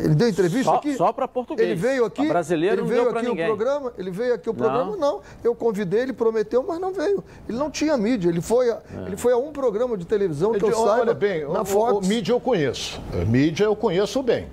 Ele 0.00 0.14
deu 0.14 0.28
entrevista 0.28 0.70
Só- 0.70 0.76
aqui? 0.76 0.94
só 0.96 1.12
pra 1.12 1.28
português. 1.28 1.68
Ele 1.70 1.78
veio 1.80 2.04
aqui? 2.04 2.22
Pra 2.22 2.30
brasileiro 2.34 2.74
ele 2.74 2.82
não 2.82 2.88
veio 2.88 3.08
aqui 3.08 3.28
o 3.28 3.36
programa? 3.46 3.92
Ele 3.96 4.10
veio 4.10 4.34
aqui 4.34 4.50
o 4.50 4.52
Não. 4.52 4.58
programa? 4.58 4.96
Não. 4.96 5.20
Eu 5.42 5.54
convidei, 5.54 6.00
ele 6.00 6.12
prometeu, 6.12 6.64
mas 6.66 6.80
não 6.80 6.92
veio. 6.92 7.22
Ele 7.48 7.56
não 7.58 7.70
tinha 7.70 7.96
mídia. 7.96 8.28
Ele 8.28 8.40
foi 8.40 8.70
a, 8.70 8.80
ele 9.06 9.16
foi 9.16 9.32
a 9.32 9.36
um 9.36 9.52
programa 9.52 9.96
de 9.96 10.04
televisão 10.04 10.52
que 10.52 10.62
eu 10.64 10.68
Ele- 10.68 10.76
saiba 10.76 11.00
olha 11.02 11.14
bem, 11.14 11.48
na 11.48 11.62
o, 11.62 11.64
Fox. 11.64 12.04
o, 12.06 12.08
mídia 12.08 12.32
eu 12.32 12.40
conheço. 12.40 13.00
A 13.12 13.24
mídia 13.24 13.64
eu 13.64 13.76
conheço 13.76 14.22
bem. 14.22 14.46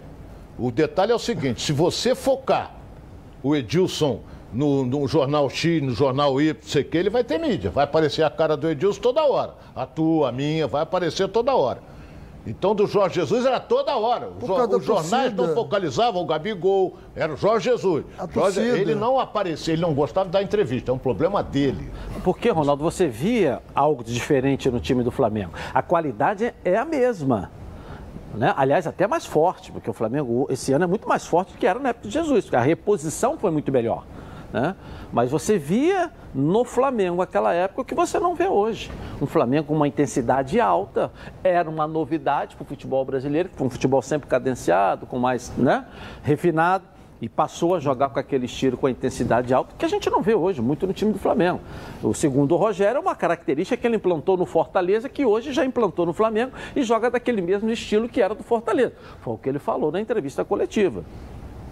O 0.59 0.71
detalhe 0.71 1.11
é 1.11 1.15
o 1.15 1.19
seguinte: 1.19 1.61
se 1.61 1.71
você 1.73 2.13
focar 2.13 2.75
o 3.41 3.55
Edilson 3.55 4.19
no, 4.53 4.85
no 4.85 5.07
jornal 5.07 5.49
X, 5.49 5.81
no 5.81 5.91
jornal 5.93 6.39
Y, 6.39 6.53
não 6.61 6.69
sei 6.69 6.81
o 6.83 6.85
que, 6.85 6.97
ele 6.97 7.09
vai 7.09 7.23
ter 7.23 7.39
mídia. 7.39 7.71
Vai 7.71 7.85
aparecer 7.85 8.21
a 8.23 8.29
cara 8.29 8.55
do 8.55 8.69
Edilson 8.69 9.01
toda 9.01 9.23
hora. 9.23 9.55
A 9.75 9.85
tua, 9.85 10.29
a 10.29 10.31
minha, 10.31 10.67
vai 10.67 10.81
aparecer 10.83 11.27
toda 11.29 11.55
hora. 11.55 11.81
Então, 12.45 12.73
do 12.73 12.87
Jorge 12.87 13.15
Jesus 13.15 13.45
era 13.45 13.59
toda 13.59 13.95
hora. 13.95 14.29
Os, 14.29 14.47
Por 14.47 14.67
da 14.67 14.77
os 14.77 14.83
jornais 14.83 15.31
não 15.33 15.53
focalizavam 15.53 16.23
o 16.23 16.25
Gabigol, 16.25 16.97
era 17.15 17.33
o 17.33 17.37
Jorge 17.37 17.69
Jesus. 17.69 18.03
Jorge- 18.33 18.61
ele 18.61 18.95
não 18.95 19.19
aparecia, 19.19 19.73
ele 19.73 19.81
não 19.81 19.93
gostava 19.93 20.27
dar 20.29 20.41
entrevista, 20.41 20.91
é 20.91 20.93
um 20.93 20.97
problema 20.97 21.43
dele. 21.43 21.91
Porque, 22.23 22.49
Ronaldo, 22.49 22.83
você 22.83 23.07
via 23.07 23.61
algo 23.75 24.03
de 24.03 24.11
diferente 24.13 24.69
no 24.71 24.79
time 24.79 25.03
do 25.03 25.11
Flamengo. 25.11 25.51
A 25.73 25.81
qualidade 25.83 26.51
é 26.65 26.75
a 26.77 26.83
mesma. 26.85 27.51
Né? 28.33 28.53
Aliás, 28.57 28.87
até 28.87 29.05
mais 29.07 29.25
forte, 29.25 29.71
porque 29.71 29.89
o 29.89 29.93
Flamengo 29.93 30.47
esse 30.49 30.71
ano 30.73 30.85
é 30.85 30.87
muito 30.87 31.07
mais 31.07 31.25
forte 31.25 31.51
do 31.51 31.57
que 31.57 31.67
era 31.67 31.77
na 31.79 31.89
época 31.89 32.07
de 32.07 32.13
Jesus, 32.13 32.45
porque 32.45 32.55
a 32.55 32.61
reposição 32.61 33.37
foi 33.37 33.51
muito 33.51 33.71
melhor. 33.71 34.03
Né? 34.51 34.75
Mas 35.11 35.31
você 35.31 35.57
via 35.57 36.11
no 36.33 36.63
Flamengo 36.63 37.21
aquela 37.21 37.53
época 37.53 37.81
o 37.81 37.85
que 37.85 37.95
você 37.95 38.19
não 38.19 38.35
vê 38.35 38.47
hoje. 38.47 38.91
Um 39.21 39.25
Flamengo 39.25 39.67
com 39.67 39.75
uma 39.75 39.87
intensidade 39.87 40.59
alta, 40.59 41.11
era 41.43 41.69
uma 41.69 41.87
novidade 41.87 42.55
para 42.55 42.63
o 42.63 42.65
futebol 42.65 43.03
brasileiro, 43.05 43.49
que 43.49 43.55
foi 43.55 43.67
um 43.67 43.69
futebol 43.69 44.01
sempre 44.01 44.27
cadenciado, 44.27 45.05
com 45.05 45.19
mais 45.19 45.51
né? 45.57 45.85
refinado 46.23 46.83
e 47.21 47.29
passou 47.29 47.75
a 47.75 47.79
jogar 47.79 48.09
com 48.09 48.19
aquele 48.19 48.45
estilo, 48.45 48.75
com 48.75 48.87
a 48.87 48.91
intensidade 48.91 49.53
alta, 49.53 49.75
que 49.77 49.85
a 49.85 49.87
gente 49.87 50.09
não 50.09 50.21
vê 50.21 50.33
hoje 50.33 50.59
muito 50.59 50.87
no 50.87 50.93
time 50.93 51.13
do 51.13 51.19
Flamengo. 51.19 51.61
O 52.01 52.13
segundo 52.13 52.55
o 52.55 52.57
Rogério 52.57 52.97
é 52.97 52.99
uma 52.99 53.15
característica 53.15 53.77
que 53.77 53.85
ele 53.85 53.97
implantou 53.97 54.35
no 54.35 54.45
Fortaleza, 54.45 55.07
que 55.07 55.23
hoje 55.23 55.53
já 55.53 55.63
implantou 55.63 56.05
no 56.05 56.13
Flamengo 56.13 56.53
e 56.75 56.81
joga 56.81 57.11
daquele 57.11 57.41
mesmo 57.41 57.69
estilo 57.69 58.09
que 58.09 58.21
era 58.21 58.33
do 58.33 58.43
Fortaleza. 58.43 58.93
Foi 59.19 59.35
o 59.35 59.37
que 59.37 59.47
ele 59.47 59.59
falou 59.59 59.91
na 59.91 60.01
entrevista 60.01 60.43
coletiva. 60.43 61.05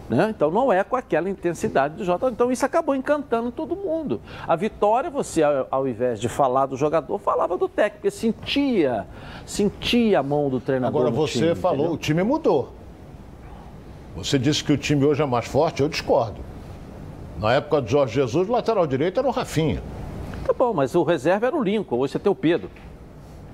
Né? 0.09 0.31
Então 0.31 0.49
não 0.49 0.73
é 0.73 0.83
com 0.83 0.95
aquela 0.95 1.29
intensidade 1.29 1.95
do 1.95 2.03
Jota. 2.03 2.29
Então 2.29 2.51
isso 2.51 2.65
acabou 2.65 2.95
encantando 2.95 3.51
todo 3.51 3.75
mundo. 3.75 4.19
A 4.47 4.55
vitória, 4.55 5.09
você, 5.09 5.43
ao, 5.43 5.67
ao 5.69 5.87
invés 5.87 6.19
de 6.19 6.27
falar 6.27 6.65
do 6.65 6.75
jogador, 6.75 7.19
falava 7.19 7.55
do 7.55 7.69
técnico, 7.69 7.97
porque 7.97 8.11
sentia, 8.11 9.05
sentia 9.45 10.19
a 10.19 10.23
mão 10.23 10.49
do 10.49 10.59
treinador. 10.59 11.01
Agora 11.01 11.15
você 11.15 11.39
time, 11.39 11.55
falou, 11.55 11.77
entendeu? 11.77 11.93
o 11.93 11.97
time 11.97 12.23
mudou. 12.23 12.73
Você 14.15 14.39
disse 14.39 14.63
que 14.63 14.73
o 14.73 14.77
time 14.77 15.05
hoje 15.05 15.21
é 15.21 15.25
mais 15.27 15.45
forte, 15.45 15.81
eu 15.81 15.87
discordo. 15.87 16.41
Na 17.37 17.53
época 17.53 17.79
do 17.79 17.87
Jorge 17.87 18.15
Jesus, 18.15 18.49
o 18.49 18.51
lateral 18.51 18.87
direito 18.87 19.19
era 19.19 19.27
o 19.27 19.31
Rafinha. 19.31 19.81
Tá 20.43 20.51
bom, 20.51 20.73
mas 20.73 20.95
o 20.95 21.03
reserva 21.03 21.45
era 21.45 21.55
o 21.55 21.63
Lincoln, 21.63 21.99
hoje 21.99 22.13
você 22.13 22.19
tem 22.19 22.31
o 22.31 22.35
Pedro. 22.35 22.71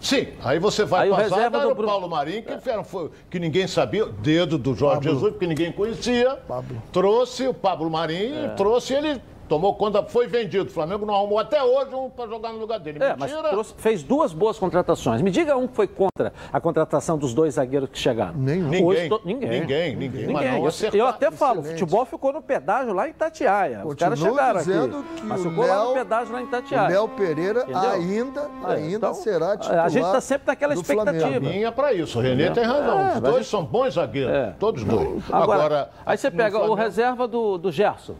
Sim, 0.05 0.27
aí 0.43 0.59
você 0.59 0.85
vai 0.85 1.07
Aí 1.07 1.13
a 1.13 1.17
reserva 1.17 1.61
do 1.61 1.73
Bruno- 1.73 1.87
Paulo 1.87 2.07
Marinho, 2.07 2.43
que, 2.43 2.69
era- 2.69 2.83
foi- 2.83 3.09
que 3.27 3.39
ninguém 3.39 3.65
sabia, 3.65 4.05
dedo 4.05 4.55
do 4.55 4.75
Jorge 4.75 4.97
Pablo. 4.97 5.11
Jesus, 5.13 5.31
porque 5.31 5.47
ninguém 5.47 5.71
conhecia. 5.71 6.35
Pablo. 6.47 6.79
Trouxe 6.91 7.47
o 7.47 7.53
Pablo 7.55 7.89
Marinho, 7.89 8.45
É. 8.45 8.47
trouxe 8.49 8.93
ele, 8.93 9.19
tomou 9.47 9.75
quando 9.75 10.01
foi 10.07 10.27
vendido. 10.27 10.65
O 10.69 10.73
Flamengo 10.73 11.05
não 11.05 11.13
arrumou 11.15 11.39
até 11.39 11.63
hoje 11.63 11.93
um 11.95 12.09
para 12.09 12.27
jogar 12.29 12.51
no 12.53 12.59
lugar 12.59 12.79
dele. 12.79 12.99
É, 13.03 13.15
mas 13.17 13.31
Mentira. 13.31 13.49
trouxe- 13.49 13.73
fez 13.77 14.03
duas 14.03 14.33
boas 14.33 14.57
contratações. 14.59 15.21
Me 15.21 15.31
diga 15.31 15.55
um 15.57 15.67
que 15.67 15.75
foi 15.75 15.87
contra 15.87 16.33
a 16.51 16.59
contratação 16.59 17.17
dos 17.17 17.33
dois 17.33 17.55
zagueiros 17.55 17.89
que 17.89 17.97
chegaram. 17.97 18.33
Nenhum. 18.35 18.65
Ninguém, 18.69 18.85
Hoje 18.85 19.09
to- 19.09 19.21
ninguém. 19.25 19.49
ninguém, 19.61 19.95
ninguém, 19.95 20.25
mas 20.27 20.27
Ninguém. 20.27 20.51
não 20.51 20.57
Eu, 20.59 20.67
acertar. 20.67 20.99
eu 20.99 21.07
até 21.07 21.31
falo, 21.31 21.61
o 21.61 21.63
futebol 21.63 22.05
ficou 22.05 22.33
no 22.33 22.41
pedágio 22.41 22.93
lá 22.93 23.07
em 23.07 23.11
Itatiaia. 23.11 23.81
Os 23.85 23.95
caras 23.95 24.19
chegaram 24.19 24.59
dizendo 24.59 24.97
aqui. 24.99 25.13
que 25.15 25.23
Mas 25.23 25.45
o 25.45 25.49
ficou 25.49 25.65
lá 25.67 25.75
no 25.79 25.83
Léo- 25.85 25.93
pedágio 25.93 26.33
lá 26.33 26.41
em 26.41 26.43
O 26.43 26.47
Itatiaia. 26.47 26.87
Léo 26.89 27.07
Pereira 27.09 27.59
Entendeu? 27.61 27.89
ainda, 27.91 28.41
É, 28.67 28.73
ainda 28.73 28.95
então, 28.95 29.13
será 29.13 29.57
titular. 29.57 29.85
a 29.85 29.89
gente 29.89 30.03
tá 30.03 30.21
sempre 30.21 30.47
naquela 30.47 30.73
do 30.73 30.81
expectativa. 30.81 31.19
Flamengo. 31.19 31.45
Vinha 31.53 31.71
para 31.71 31.93
isso, 31.93 32.17
o 32.19 32.21
Renê 32.21 32.49
tem 32.51 32.63
razão. 32.63 32.99
É, 32.99 33.13
Os 33.15 33.19
dois 33.21 33.47
são 33.47 33.63
bons 33.63 33.93
zagueiros, 33.93 34.33
É. 34.33 34.53
todos 34.59 34.83
dois. 34.83 35.23
Agora, 35.31 35.89
aí 36.05 36.17
você 36.17 36.29
pega 36.31 36.57
o 36.59 36.73
reserva 36.73 37.27
do, 37.27 37.57
do 37.57 37.71
Gerson. 37.71 38.15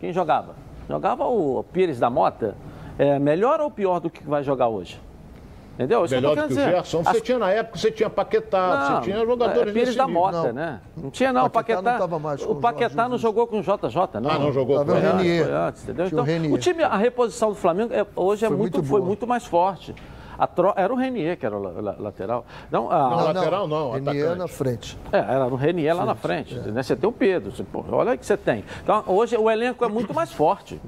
Quem 0.00 0.12
jogava? 0.12 0.54
Jogava 0.88 1.24
o 1.26 1.62
Pires 1.72 1.98
da 1.98 2.08
Mota. 2.10 2.54
É 2.98 3.18
melhor 3.18 3.60
ou 3.60 3.70
pior 3.70 4.00
do 4.00 4.10
que 4.10 4.24
vai 4.24 4.42
jogar 4.42 4.68
hoje? 4.68 5.00
Entendeu? 5.74 6.04
Isso 6.04 6.12
Melhor 6.16 6.34
que 6.34 6.48
que 6.48 6.52
o 6.54 6.56
Gerson. 6.56 7.04
Você 7.04 7.16
As- 7.18 7.22
tinha 7.22 7.38
na 7.38 7.50
época, 7.52 7.78
você 7.78 7.92
tinha 7.92 8.10
Paquetá, 8.10 8.96
você 8.98 9.02
tinha 9.12 9.24
jogadores 9.24 9.70
é, 9.70 9.72
Pires 9.72 9.94
da. 9.94 10.08
Mota, 10.08 10.48
Não. 10.48 10.52
né? 10.52 10.80
Não 10.96 11.08
tinha 11.08 11.32
não, 11.32 11.46
o 11.46 11.50
Paquetá 11.50 11.76
Paquetá. 11.76 11.92
não 11.92 11.98
tava 12.00 12.18
mais 12.18 12.42
o 12.44 12.56
Paquetá 12.56 13.08
não 13.08 13.16
jogou 13.16 13.46
com 13.46 13.60
o 13.60 13.62
JJ, 13.62 14.20
não. 14.20 14.28
Ah, 14.28 14.38
não 14.40 14.50
jogou 14.52 14.78
Tava 14.78 14.92
com 14.94 14.98
o. 14.98 15.16
Renier. 15.18 15.48
Antes, 15.48 15.84
entendeu? 15.84 16.08
Tinha 16.08 16.20
o 16.20 16.24
Então, 16.24 16.34
Renier. 16.34 16.52
o 16.52 16.58
time, 16.58 16.82
a 16.82 16.96
reposição 16.96 17.50
do 17.50 17.54
Flamengo 17.54 17.94
é- 17.94 18.04
hoje 18.16 18.44
é 18.44 18.48
Foi 18.48 18.56
muito, 18.56 18.78
muito 18.78 18.88
foi 18.90 19.00
muito 19.02 19.24
mais 19.24 19.44
forte. 19.44 19.94
A 20.38 20.46
tro- 20.46 20.72
Era 20.76 20.92
o 20.92 20.96
Renier 20.96 21.36
que 21.36 21.44
era 21.44 21.56
o 21.56 21.60
la- 21.62 21.80
la- 21.80 21.96
lateral. 21.98 22.46
Não, 22.70 22.90
a- 22.90 23.10
Não, 23.10 23.24
lateral 23.32 23.66
não, 23.68 23.90
Renier 23.92 24.10
atacante. 24.24 24.38
na 24.38 24.48
frente. 24.48 24.98
é, 25.12 25.18
era 25.18 25.48
no 25.48 25.56
Renier 25.56 25.96
lá 25.96 26.04
na 26.06 26.14
frente. 26.14 26.54
Né? 26.54 26.82
Você 26.82 26.94
tem 26.94 27.08
o 27.08 27.12
Pedro. 27.12 27.50
Você, 27.50 27.64
pô, 27.64 27.84
olha 27.90 28.12
aí 28.12 28.18
que 28.18 28.24
você 28.24 28.36
tem. 28.36 28.64
Então, 28.82 29.02
hoje 29.06 29.36
o 29.36 29.50
elenco 29.50 29.84
é 29.84 29.88
muito 29.88 30.14
mais 30.14 30.32
forte. 30.32 30.80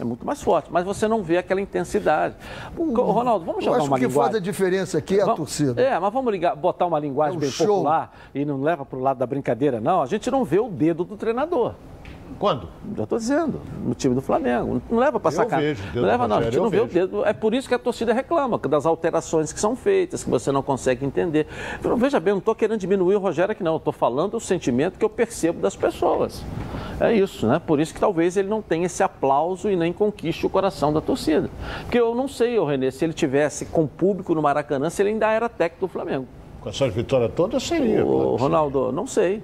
É 0.00 0.04
muito 0.04 0.26
mais 0.26 0.42
forte, 0.42 0.68
mas 0.72 0.84
você 0.84 1.06
não 1.06 1.22
vê 1.22 1.38
aquela 1.38 1.60
intensidade. 1.60 2.34
O- 2.76 2.92
Ronaldo, 3.00 3.44
vamos 3.44 3.64
jogar 3.64 3.76
acho 3.78 3.86
uma 3.86 3.98
que 3.98 4.04
o 4.04 4.08
que 4.08 4.12
linguagem. 4.12 4.32
faz 4.32 4.42
a 4.42 4.44
diferença 4.44 4.98
aqui 4.98 5.18
é 5.18 5.22
a 5.22 5.26
Vamos- 5.26 5.38
torcida. 5.38 5.80
É, 5.80 5.96
mas 5.98 6.12
vamos 6.12 6.32
ligar, 6.32 6.56
botar 6.56 6.86
uma 6.86 6.98
linguagem 6.98 7.34
É 7.34 7.36
um 7.38 7.40
bem 7.40 7.50
show. 7.50 7.66
popular 7.68 8.12
e 8.34 8.44
não 8.44 8.60
leva 8.60 8.84
para 8.84 8.98
o 8.98 9.02
lado 9.02 9.18
da 9.18 9.26
brincadeira, 9.26 9.80
não. 9.80 10.02
A 10.02 10.06
gente 10.06 10.28
não 10.30 10.44
vê 10.44 10.58
o 10.58 10.68
dedo 10.68 11.04
do 11.04 11.16
treinador. 11.16 11.74
Quando? 12.38 12.68
Já 12.96 13.04
estou 13.04 13.18
dizendo, 13.18 13.60
no 13.84 13.94
time 13.94 14.14
do 14.14 14.20
Flamengo. 14.20 14.80
Não 14.90 14.98
leva 14.98 15.18
para 15.20 15.30
vejo 15.30 15.42
o 15.42 15.60
dedo 15.60 15.80
Não 15.94 16.02
leva, 16.02 16.28
não. 16.28 16.36
A 16.38 16.42
gente 16.42 16.56
não 16.56 16.64
eu 16.64 16.70
vê 16.70 16.80
o 16.80 16.86
vejo. 16.86 17.06
dedo. 17.06 17.24
É 17.24 17.32
por 17.32 17.54
isso 17.54 17.68
que 17.68 17.74
a 17.74 17.78
torcida 17.78 18.12
reclama 18.12 18.58
das 18.58 18.86
alterações 18.86 19.52
que 19.52 19.60
são 19.60 19.76
feitas, 19.76 20.24
que 20.24 20.30
você 20.30 20.50
não 20.52 20.62
consegue 20.62 21.04
entender. 21.04 21.46
Então, 21.78 21.96
veja 21.96 22.18
bem, 22.20 22.32
não 22.32 22.38
estou 22.38 22.54
querendo 22.54 22.78
diminuir 22.78 23.16
o 23.16 23.18
Rogério 23.18 23.52
aqui, 23.52 23.62
não. 23.62 23.72
Eu 23.72 23.78
estou 23.78 23.92
falando 23.92 24.36
o 24.36 24.40
sentimento 24.40 24.98
que 24.98 25.04
eu 25.04 25.10
percebo 25.10 25.60
das 25.60 25.76
pessoas. 25.76 26.44
É 27.00 27.12
isso, 27.12 27.46
né? 27.46 27.60
Por 27.64 27.80
isso 27.80 27.92
que 27.92 28.00
talvez 28.00 28.36
ele 28.36 28.48
não 28.48 28.62
tenha 28.62 28.86
esse 28.86 29.02
aplauso 29.02 29.70
e 29.70 29.76
nem 29.76 29.92
conquiste 29.92 30.46
o 30.46 30.50
coração 30.50 30.92
da 30.92 31.00
torcida. 31.00 31.50
Porque 31.82 31.98
eu 31.98 32.14
não 32.14 32.28
sei, 32.28 32.58
ô 32.58 32.64
Renê, 32.64 32.90
se 32.90 33.04
ele 33.04 33.12
tivesse 33.12 33.66
com 33.66 33.86
público 33.86 34.34
no 34.34 34.42
Maracanã, 34.42 34.90
se 34.90 35.02
ele 35.02 35.10
ainda 35.10 35.30
era 35.30 35.48
técnico 35.48 35.86
do 35.86 35.88
Flamengo. 35.92 36.26
Com 36.60 36.68
essas 36.68 36.94
vitórias 36.94 37.32
todas 37.34 37.62
seria. 37.62 38.02
Claro. 38.02 38.36
Ronaldo, 38.36 38.92
não 38.92 39.06
sei. 39.06 39.42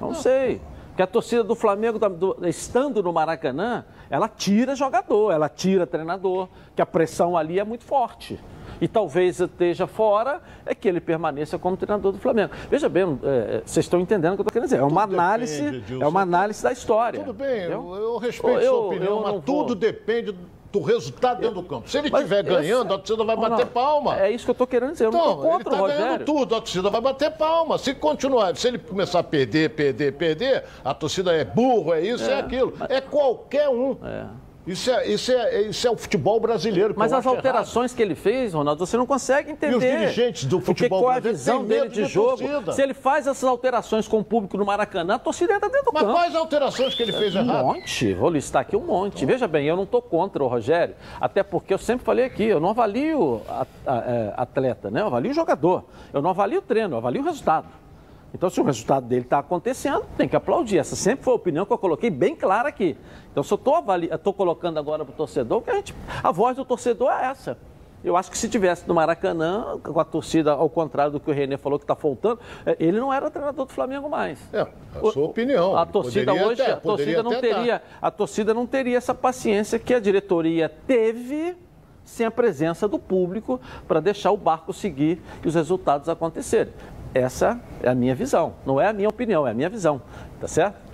Não 0.00 0.14
sei. 0.14 0.60
Porque 1.00 1.08
a 1.08 1.12
torcida 1.14 1.42
do 1.42 1.54
Flamengo, 1.54 1.98
do- 1.98 2.36
estando 2.46 3.02
no 3.02 3.10
Maracanã, 3.10 3.86
ela 4.10 4.28
tira 4.28 4.74
jogador, 4.76 5.32
ela 5.32 5.48
tira 5.48 5.86
treinador, 5.86 6.46
que 6.76 6.82
a 6.82 6.84
pressão 6.84 7.38
ali 7.38 7.58
é 7.58 7.64
muito 7.64 7.84
forte. 7.84 8.38
E 8.82 8.86
talvez 8.86 9.40
esteja 9.40 9.86
fora, 9.86 10.42
é 10.66 10.74
que 10.74 10.86
ele 10.86 11.00
permaneça 11.00 11.58
como 11.58 11.74
treinador 11.74 12.12
do 12.12 12.18
Flamengo. 12.18 12.52
Veja 12.70 12.86
bem, 12.86 13.18
é, 13.22 13.62
vocês 13.64 13.86
estão 13.86 13.98
entendendo 13.98 14.32
o 14.32 14.36
que 14.36 14.40
eu 14.40 14.42
estou 14.42 14.52
querendo 14.52 14.66
dizer. 14.68 14.80
É 14.80 14.82
uma 14.84 15.06
Tudo 15.06 15.14
análise, 15.14 15.62
depende, 15.70 16.02
é 16.02 16.06
uma 16.06 16.20
análise 16.20 16.62
da 16.62 16.70
história. 16.72 17.20
Tudo 17.20 17.32
bem, 17.32 17.62
eu, 17.62 17.94
eu 17.94 18.18
respeito 18.18 18.58
Eu- 18.60 18.70
sua 18.74 18.86
opinião, 18.88 19.22
mas 19.22 19.32
tudo 19.44 19.66
vou- 19.68 19.74
depende 19.74 20.36
do 20.72 20.80
resultado 20.80 21.40
dentro 21.40 21.56
do 21.56 21.62
campo. 21.62 21.88
Se 21.88 21.98
ele 21.98 22.10
Mas 22.10 22.22
estiver 22.22 22.42
ganhando, 22.44 22.94
a 22.94 22.98
torcida 22.98 23.24
vai 23.24 23.34
Ronaldo, 23.34 23.56
bater 23.56 23.72
palma. 23.72 24.20
É 24.20 24.30
isso 24.30 24.44
que 24.44 24.50
eu 24.50 24.52
estou 24.52 24.66
querendo 24.66 24.92
dizer. 24.92 25.06
Eu 25.06 25.10
não 25.12 25.18
Então, 25.20 25.30
estou 25.32 25.44
ele 25.44 25.64
contra 25.64 25.72
está 25.72 25.86
ganhando 25.86 26.24
tudo, 26.24 26.54
a 26.54 26.60
torcida 26.60 26.90
vai 26.90 27.00
bater 27.00 27.30
palma. 27.32 27.78
Se 27.78 27.94
continuar, 27.94 28.56
se 28.56 28.68
ele 28.68 28.78
começar 28.78 29.18
a 29.18 29.22
perder, 29.22 29.70
perder, 29.70 30.12
perder, 30.12 30.64
a 30.84 30.94
torcida 30.94 31.32
é 31.32 31.44
burro, 31.44 31.92
é 31.92 32.00
isso, 32.00 32.24
é, 32.30 32.38
aquilo. 32.38 32.74
É 32.88 33.00
qualquer 33.00 33.68
um. 33.68 33.96
Isso, 34.72 34.90
é, 34.90 35.06
isso, 35.08 35.32
é, 35.32 35.62
isso 35.62 35.86
é 35.86 35.90
o 35.90 35.96
futebol 35.96 36.38
brasileiro. 36.38 36.94
Mas 36.96 37.12
as 37.12 37.26
alterações 37.26 37.92
que 37.92 38.00
ele 38.00 38.14
fez, 38.14 38.54
Ronaldo, 38.54 38.84
você 38.86 38.96
não 38.96 39.06
consegue 39.06 39.50
entender. 39.50 39.72
E 39.72 39.76
os 39.76 39.82
dirigentes 39.82 40.44
do 40.44 40.60
futebol 40.60 40.74
Porque 40.74 40.88
qual 40.88 41.12
é 41.12 41.16
a 41.16 41.20
brasileiro 41.20 41.38
visão 41.38 41.58
têm 41.58 41.66
dele 41.68 41.80
medo 41.82 41.94
de 41.94 42.02
de 42.04 42.08
jogo? 42.08 42.38
torcida. 42.38 42.72
Se 42.72 42.82
ele 42.82 42.94
faz 42.94 43.26
essas 43.26 43.44
alterações 43.44 44.06
com 44.06 44.18
o 44.18 44.24
público 44.24 44.56
no 44.56 44.64
Maracanã, 44.64 45.14
a 45.14 45.18
torcida 45.18 45.54
entra 45.54 45.68
dentro 45.68 45.86
do 45.86 45.92
Mas 45.92 46.02
campo. 46.02 46.14
quais 46.14 46.34
alterações 46.34 46.94
que 46.94 47.02
ele 47.02 47.12
fez 47.12 47.34
Um 47.34 47.40
errado? 47.40 47.64
monte, 47.66 48.14
vou 48.14 48.30
listar 48.30 48.62
aqui 48.62 48.76
um 48.76 48.80
monte. 48.86 49.26
Veja 49.26 49.48
bem, 49.48 49.66
eu 49.66 49.76
não 49.76 49.84
estou 49.84 50.00
contra 50.00 50.42
o 50.42 50.46
Rogério, 50.46 50.94
até 51.20 51.42
porque 51.42 51.74
eu 51.74 51.78
sempre 51.78 52.04
falei 52.04 52.24
aqui, 52.24 52.44
eu 52.44 52.60
não 52.60 52.70
avalio 52.70 53.42
a- 53.48 53.66
a- 53.86 53.96
é, 54.06 54.34
atleta, 54.36 54.90
né? 54.90 55.00
eu 55.00 55.06
avalio 55.06 55.30
o 55.30 55.34
jogador, 55.34 55.84
eu 56.12 56.22
não 56.22 56.30
avalio 56.30 56.58
o 56.58 56.62
treino, 56.62 56.94
eu 56.94 56.98
avalio 56.98 57.22
o 57.22 57.24
resultado. 57.24 57.66
Então, 58.32 58.48
se 58.48 58.60
o 58.60 58.64
resultado 58.64 59.06
dele 59.06 59.22
está 59.22 59.38
acontecendo, 59.40 60.04
tem 60.16 60.28
que 60.28 60.36
aplaudir. 60.36 60.78
Essa 60.78 60.94
sempre 60.96 61.24
foi 61.24 61.32
a 61.32 61.36
opinião 61.36 61.66
que 61.66 61.72
eu 61.72 61.78
coloquei 61.78 62.10
bem 62.10 62.36
clara 62.36 62.68
aqui. 62.68 62.96
Então, 63.32 63.42
se 63.42 63.52
eu 63.52 63.60
estou 64.14 64.32
colocando 64.32 64.78
agora 64.78 65.04
para 65.04 65.12
o 65.12 65.16
torcedor, 65.16 65.62
que 65.62 65.70
a, 65.70 65.74
gente, 65.74 65.94
a 66.22 66.30
voz 66.30 66.56
do 66.56 66.64
torcedor 66.64 67.10
é 67.10 67.26
essa. 67.26 67.58
Eu 68.02 68.16
acho 68.16 68.30
que 68.30 68.38
se 68.38 68.48
tivesse 68.48 68.88
no 68.88 68.94
Maracanã, 68.94 69.78
com 69.82 70.00
a 70.00 70.04
torcida, 70.04 70.52
ao 70.52 70.70
contrário 70.70 71.12
do 71.12 71.20
que 71.20 71.30
o 71.30 71.34
Renê 71.34 71.58
falou 71.58 71.78
que 71.78 71.84
está 71.84 71.94
faltando, 71.94 72.40
é, 72.64 72.74
ele 72.80 72.98
não 72.98 73.12
era 73.12 73.30
treinador 73.30 73.66
do 73.66 73.72
Flamengo 73.72 74.08
mais. 74.08 74.38
É, 74.54 74.60
a 74.62 74.66
sua 75.12 75.24
opinião. 75.26 75.76
A 75.76 75.84
torcida 75.84 76.32
hoje, 76.46 76.62
até- 76.62 76.72
a 76.72 76.76
torcida 76.76 77.22
não 77.22 77.30
teria, 77.40 77.82
a 78.00 78.10
torcida 78.10 78.54
não 78.54 78.66
teria 78.66 78.96
essa 78.96 79.14
paciência 79.14 79.78
que 79.78 79.92
a 79.92 80.00
diretoria 80.00 80.68
teve 80.86 81.54
sem 82.02 82.24
a 82.24 82.30
presença 82.30 82.88
do 82.88 82.98
público 82.98 83.60
para 83.86 84.00
deixar 84.00 84.30
o 84.30 84.36
barco 84.36 84.72
seguir 84.72 85.20
e 85.44 85.48
os 85.48 85.54
resultados 85.54 86.08
acontecerem. 86.08 86.72
Essa 87.14 87.60
é 87.82 87.88
a 87.88 87.94
minha 87.94 88.14
visão, 88.14 88.54
não 88.64 88.80
é 88.80 88.86
a 88.86 88.92
minha 88.92 89.08
opinião, 89.08 89.46
é 89.46 89.50
a 89.50 89.54
minha 89.54 89.68
visão, 89.68 90.00
tá 90.40 90.46
certo? 90.46 90.89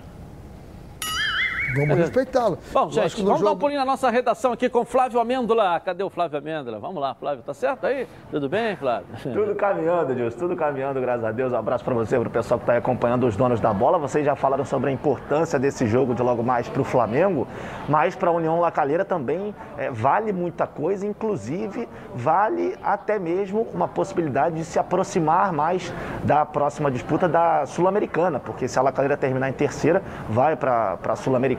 Vamos 1.75 1.97
respeitá-lo. 1.97 2.57
Bom, 2.71 2.89
gente, 2.89 3.15
vamos 3.21 3.41
dar 3.41 3.45
um 3.47 3.49
jogo- 3.49 3.59
pulinho 3.59 3.79
na 3.79 3.85
nossa 3.85 4.09
redação 4.09 4.51
aqui 4.53 4.69
com 4.69 4.85
Flávio 4.85 5.19
Amêndola. 5.19 5.79
Cadê 5.79 6.03
o 6.03 6.09
Flávio 6.09 6.37
Amêndola? 6.37 6.79
Vamos 6.79 6.99
lá, 7.01 7.13
Flávio, 7.13 7.43
tá 7.43 7.53
certo 7.53 7.85
aí? 7.85 8.07
Tudo 8.31 8.47
bem, 8.47 8.75
Flávio? 8.77 9.07
Tudo 9.21 9.53
caminhando, 9.55 10.15
Dilson, 10.15 10.37
tudo 10.39 10.55
caminhando, 10.55 11.01
graças 11.01 11.25
a 11.25 11.31
Deus. 11.31 11.51
Um 11.51 11.57
abraço 11.57 11.83
para 11.83 11.93
você, 11.93 12.17
para 12.17 12.27
o 12.27 12.31
pessoal 12.31 12.57
que 12.59 12.63
está 12.63 12.77
acompanhando 12.77 13.27
os 13.27 13.35
donos 13.35 13.59
da 13.59 13.73
bola. 13.73 13.97
Vocês 13.97 14.25
já 14.25 14.35
falaram 14.35 14.63
sobre 14.63 14.89
a 14.89 14.93
importância 14.93 15.59
desse 15.59 15.85
jogo 15.87 16.15
de 16.15 16.23
logo 16.23 16.41
mais 16.41 16.67
para 16.69 16.81
o 16.81 16.85
Flamengo, 16.85 17.47
mas 17.89 18.15
para 18.15 18.29
a 18.29 18.33
União 18.33 18.59
Lacalheira 18.59 19.03
também 19.03 19.53
é, 19.77 19.91
vale 19.91 20.31
muita 20.31 20.65
coisa, 20.65 21.05
inclusive 21.05 21.87
vale 22.15 22.75
até 22.83 23.19
mesmo 23.19 23.67
uma 23.73 23.87
possibilidade 23.87 24.55
de 24.55 24.65
se 24.65 24.79
aproximar 24.79 25.51
mais 25.51 25.93
da 26.23 26.45
próxima 26.45 26.89
disputa 26.89 27.27
da 27.27 27.65
Sul-Americana, 27.65 28.39
porque 28.39 28.67
se 28.67 28.79
a 28.79 28.81
Lacalheira 28.81 29.17
terminar 29.17 29.49
em 29.49 29.53
terceira, 29.53 30.01
vai 30.29 30.55
para 30.55 30.97
a 31.07 31.15
Sul-Americana, 31.15 31.56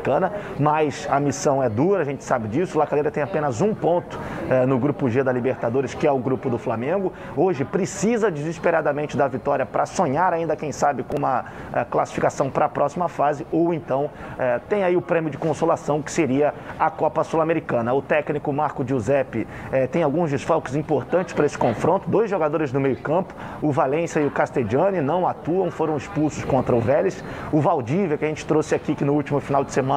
mas 0.59 1.07
a 1.11 1.18
missão 1.20 1.62
é 1.62 1.68
dura, 1.68 2.03
a 2.03 2.05
gente 2.05 2.24
sabe 2.24 2.49
disso. 2.49 2.76
O 2.76 2.80
Lacalheira 2.80 3.11
tem 3.11 3.22
apenas 3.22 3.61
um 3.61 3.74
ponto 3.74 4.18
eh, 4.51 4.66
no 4.66 4.78
grupo 4.78 5.09
G 5.09 5.22
da 5.22 5.32
Libertadores, 5.32 5.94
que 5.94 6.07
é 6.07 6.12
o 6.12 6.18
grupo 6.18 6.49
do 6.49 6.59
Flamengo. 6.59 7.12
Hoje 7.36 7.64
precisa 7.64 8.30
desesperadamente 8.30 9.16
da 9.16 9.28
vitória 9.28 9.66
para 9.66 9.86
sonhar 9.86 10.32
ainda, 10.32 10.57
quem 10.57 10.72
sabe, 10.72 11.03
com 11.03 11.18
uma 11.18 11.44
eh, 11.72 11.86
classificação 11.90 12.51
para 12.51 12.66
a 12.66 12.68
próxima 12.68 13.09
fase, 13.09 13.46
ou 13.51 13.74
então 13.74 14.11
eh, 14.38 14.61
tem 14.68 14.84
aí 14.84 14.96
o 14.96 15.03
prêmio 15.03 15.30
de 15.30 15.38
consolação, 15.38 16.03
que 16.03 16.12
seria 16.12 16.55
a 16.78 16.90
Copa 16.90 17.24
Sul-Americana. 17.24 17.92
O 17.94 18.03
técnico 18.03 18.53
Marco 18.53 18.86
Giuseppe 18.86 19.46
eh, 19.72 19.86
tem 19.86 20.03
alguns 20.03 20.30
desfalques 20.30 20.74
importantes 20.74 21.34
para 21.34 21.46
esse 21.46 21.59
confronto. 21.59 22.09
Dois 22.09 22.30
jogadores 22.30 22.72
no 22.72 22.80
meio-campo, 22.80 23.34
o 23.61 23.72
Valência 23.72 24.20
e 24.20 24.26
o 24.26 24.30
Castellani, 24.30 25.01
não 25.01 25.26
atuam, 25.26 25.70
foram 25.70 25.96
expulsos 25.96 26.44
contra 26.44 26.74
o 26.74 26.80
Vélez. 26.80 27.22
O 27.53 27.61
Valdívia, 27.61 28.16
que 28.16 28.24
a 28.24 28.28
gente 28.28 28.46
trouxe 28.46 28.74
aqui 28.74 28.94
que 28.94 29.05
no 29.05 29.14
último 29.14 29.40
final 29.40 29.64
de 29.64 29.72
semana, 29.72 29.88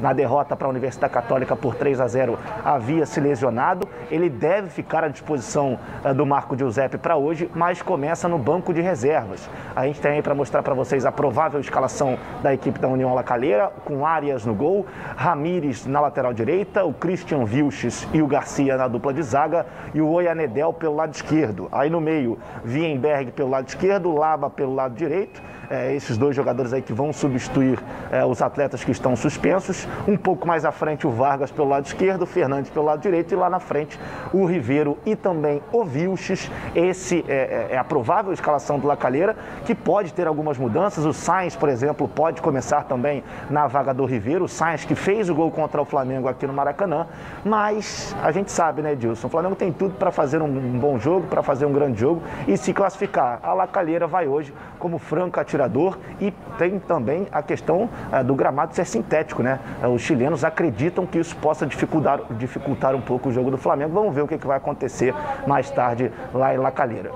na 0.00 0.12
derrota 0.12 0.56
para 0.56 0.66
a 0.66 0.70
Universidade 0.70 1.12
Católica 1.12 1.56
por 1.56 1.74
3 1.74 2.00
a 2.00 2.08
0, 2.08 2.38
havia 2.64 3.06
se 3.06 3.20
lesionado. 3.20 3.88
Ele 4.10 4.28
deve 4.28 4.68
ficar 4.68 5.04
à 5.04 5.08
disposição 5.08 5.78
eh, 6.04 6.12
do 6.12 6.26
Marco 6.26 6.56
Giuseppe 6.58 6.98
para 6.98 7.16
hoje, 7.16 7.50
mas 7.54 7.80
começa 7.80 8.28
no 8.28 8.38
banco 8.38 8.74
de 8.74 8.80
reservas. 8.80 9.48
A 9.74 9.86
gente 9.86 10.00
tem 10.00 10.12
aí 10.12 10.22
para 10.22 10.34
mostrar 10.34 10.62
para 10.62 10.74
vocês 10.74 11.06
a 11.06 11.12
provável 11.12 11.60
escalação 11.60 12.18
da 12.42 12.52
equipe 12.52 12.78
da 12.78 12.88
União 12.88 13.14
Lacalheira, 13.14 13.70
com 13.84 14.06
Arias 14.06 14.44
no 14.44 14.54
gol, 14.54 14.86
Ramires 15.16 15.86
na 15.86 16.00
lateral 16.00 16.32
direita, 16.32 16.84
o 16.84 16.92
Christian 16.92 17.44
Vilches 17.44 18.06
e 18.12 18.20
o 18.20 18.26
Garcia 18.26 18.76
na 18.76 18.88
dupla 18.88 19.12
de 19.12 19.22
zaga 19.22 19.66
e 19.94 20.00
o 20.00 20.08
Oianedel 20.08 20.72
pelo 20.72 20.96
lado 20.96 21.14
esquerdo. 21.14 21.68
Aí 21.70 21.88
no 21.88 22.00
meio, 22.00 22.38
Wienberg 22.64 23.32
pelo 23.32 23.50
lado 23.50 23.68
esquerdo, 23.68 24.12
Laba 24.12 24.50
pelo 24.50 24.74
lado 24.74 24.94
direito. 24.94 25.40
É, 25.70 25.94
esses 25.94 26.16
dois 26.16 26.34
jogadores 26.34 26.72
aí 26.72 26.82
que 26.82 26.92
vão 26.92 27.12
substituir 27.12 27.78
é, 28.10 28.24
os 28.24 28.42
atletas 28.42 28.84
que 28.84 28.90
estão 28.90 29.16
suspensos. 29.16 29.86
Um 30.06 30.16
pouco 30.16 30.46
mais 30.46 30.64
à 30.64 30.72
frente 30.72 31.06
o 31.06 31.10
Vargas 31.10 31.50
pelo 31.50 31.68
lado 31.68 31.86
esquerdo, 31.86 32.22
o 32.22 32.26
Fernandes 32.26 32.70
pelo 32.70 32.84
lado 32.84 33.00
direito 33.00 33.32
e 33.32 33.36
lá 33.36 33.50
na 33.50 33.60
frente 33.60 33.98
o 34.32 34.44
Ribeiro 34.44 34.98
e 35.04 35.16
também 35.16 35.62
o 35.72 35.84
Vilches. 35.84 36.50
Esse 36.74 37.24
é, 37.28 37.68
é, 37.70 37.74
é 37.74 37.78
a 37.78 37.84
provável 37.84 38.32
escalação 38.32 38.78
do 38.78 38.86
Lacalheira, 38.86 39.36
que 39.64 39.74
pode 39.74 40.12
ter 40.12 40.26
algumas 40.26 40.58
mudanças. 40.58 41.04
O 41.04 41.12
Sainz, 41.12 41.56
por 41.56 41.68
exemplo, 41.68 42.08
pode 42.08 42.40
começar 42.42 42.84
também 42.84 43.22
na 43.50 43.66
vaga 43.66 43.92
do 43.92 44.04
Ribeiro. 44.04 44.44
O 44.44 44.48
Sainz 44.48 44.84
que 44.84 44.94
fez 44.94 45.28
o 45.28 45.34
gol 45.34 45.50
contra 45.50 45.80
o 45.80 45.84
Flamengo 45.84 46.28
aqui 46.28 46.46
no 46.46 46.52
Maracanã. 46.52 47.06
Mas 47.44 48.14
a 48.22 48.30
gente 48.30 48.50
sabe, 48.50 48.82
né, 48.82 48.94
Dilson? 48.94 49.26
O 49.26 49.30
Flamengo 49.30 49.54
tem 49.54 49.72
tudo 49.72 49.94
para 49.94 50.10
fazer 50.10 50.42
um, 50.42 50.46
um 50.46 50.78
bom 50.78 50.98
jogo, 50.98 51.26
para 51.26 51.42
fazer 51.42 51.66
um 51.66 51.72
grande 51.72 52.00
jogo 52.00 52.22
e 52.46 52.56
se 52.56 52.72
classificar. 52.72 53.40
A 53.42 53.52
Lacalheira 53.52 54.06
vai 54.06 54.26
hoje 54.26 54.52
como 54.78 54.98
franco 54.98 55.40
atirador 55.56 55.98
e 56.20 56.30
tem 56.58 56.78
também 56.78 57.26
a 57.32 57.42
questão 57.42 57.84
uh, 58.12 58.22
do 58.24 58.34
gramado 58.34 58.74
ser 58.74 58.84
sintético, 58.84 59.42
né? 59.42 59.58
Uh, 59.82 59.88
os 59.88 60.02
chilenos 60.02 60.44
acreditam 60.44 61.06
que 61.06 61.18
isso 61.18 61.34
possa 61.36 61.66
dificultar, 61.66 62.20
dificultar 62.34 62.94
um 62.94 63.00
pouco 63.00 63.28
o 63.28 63.32
jogo 63.32 63.50
do 63.50 63.58
Flamengo. 63.58 63.92
Vamos 63.92 64.14
ver 64.14 64.22
o 64.22 64.28
que, 64.28 64.38
que 64.38 64.46
vai 64.46 64.58
acontecer 64.58 65.14
mais 65.46 65.70
tarde 65.70 66.12
lá 66.32 66.54
em 66.54 66.58
Lacalheira. 66.58 67.10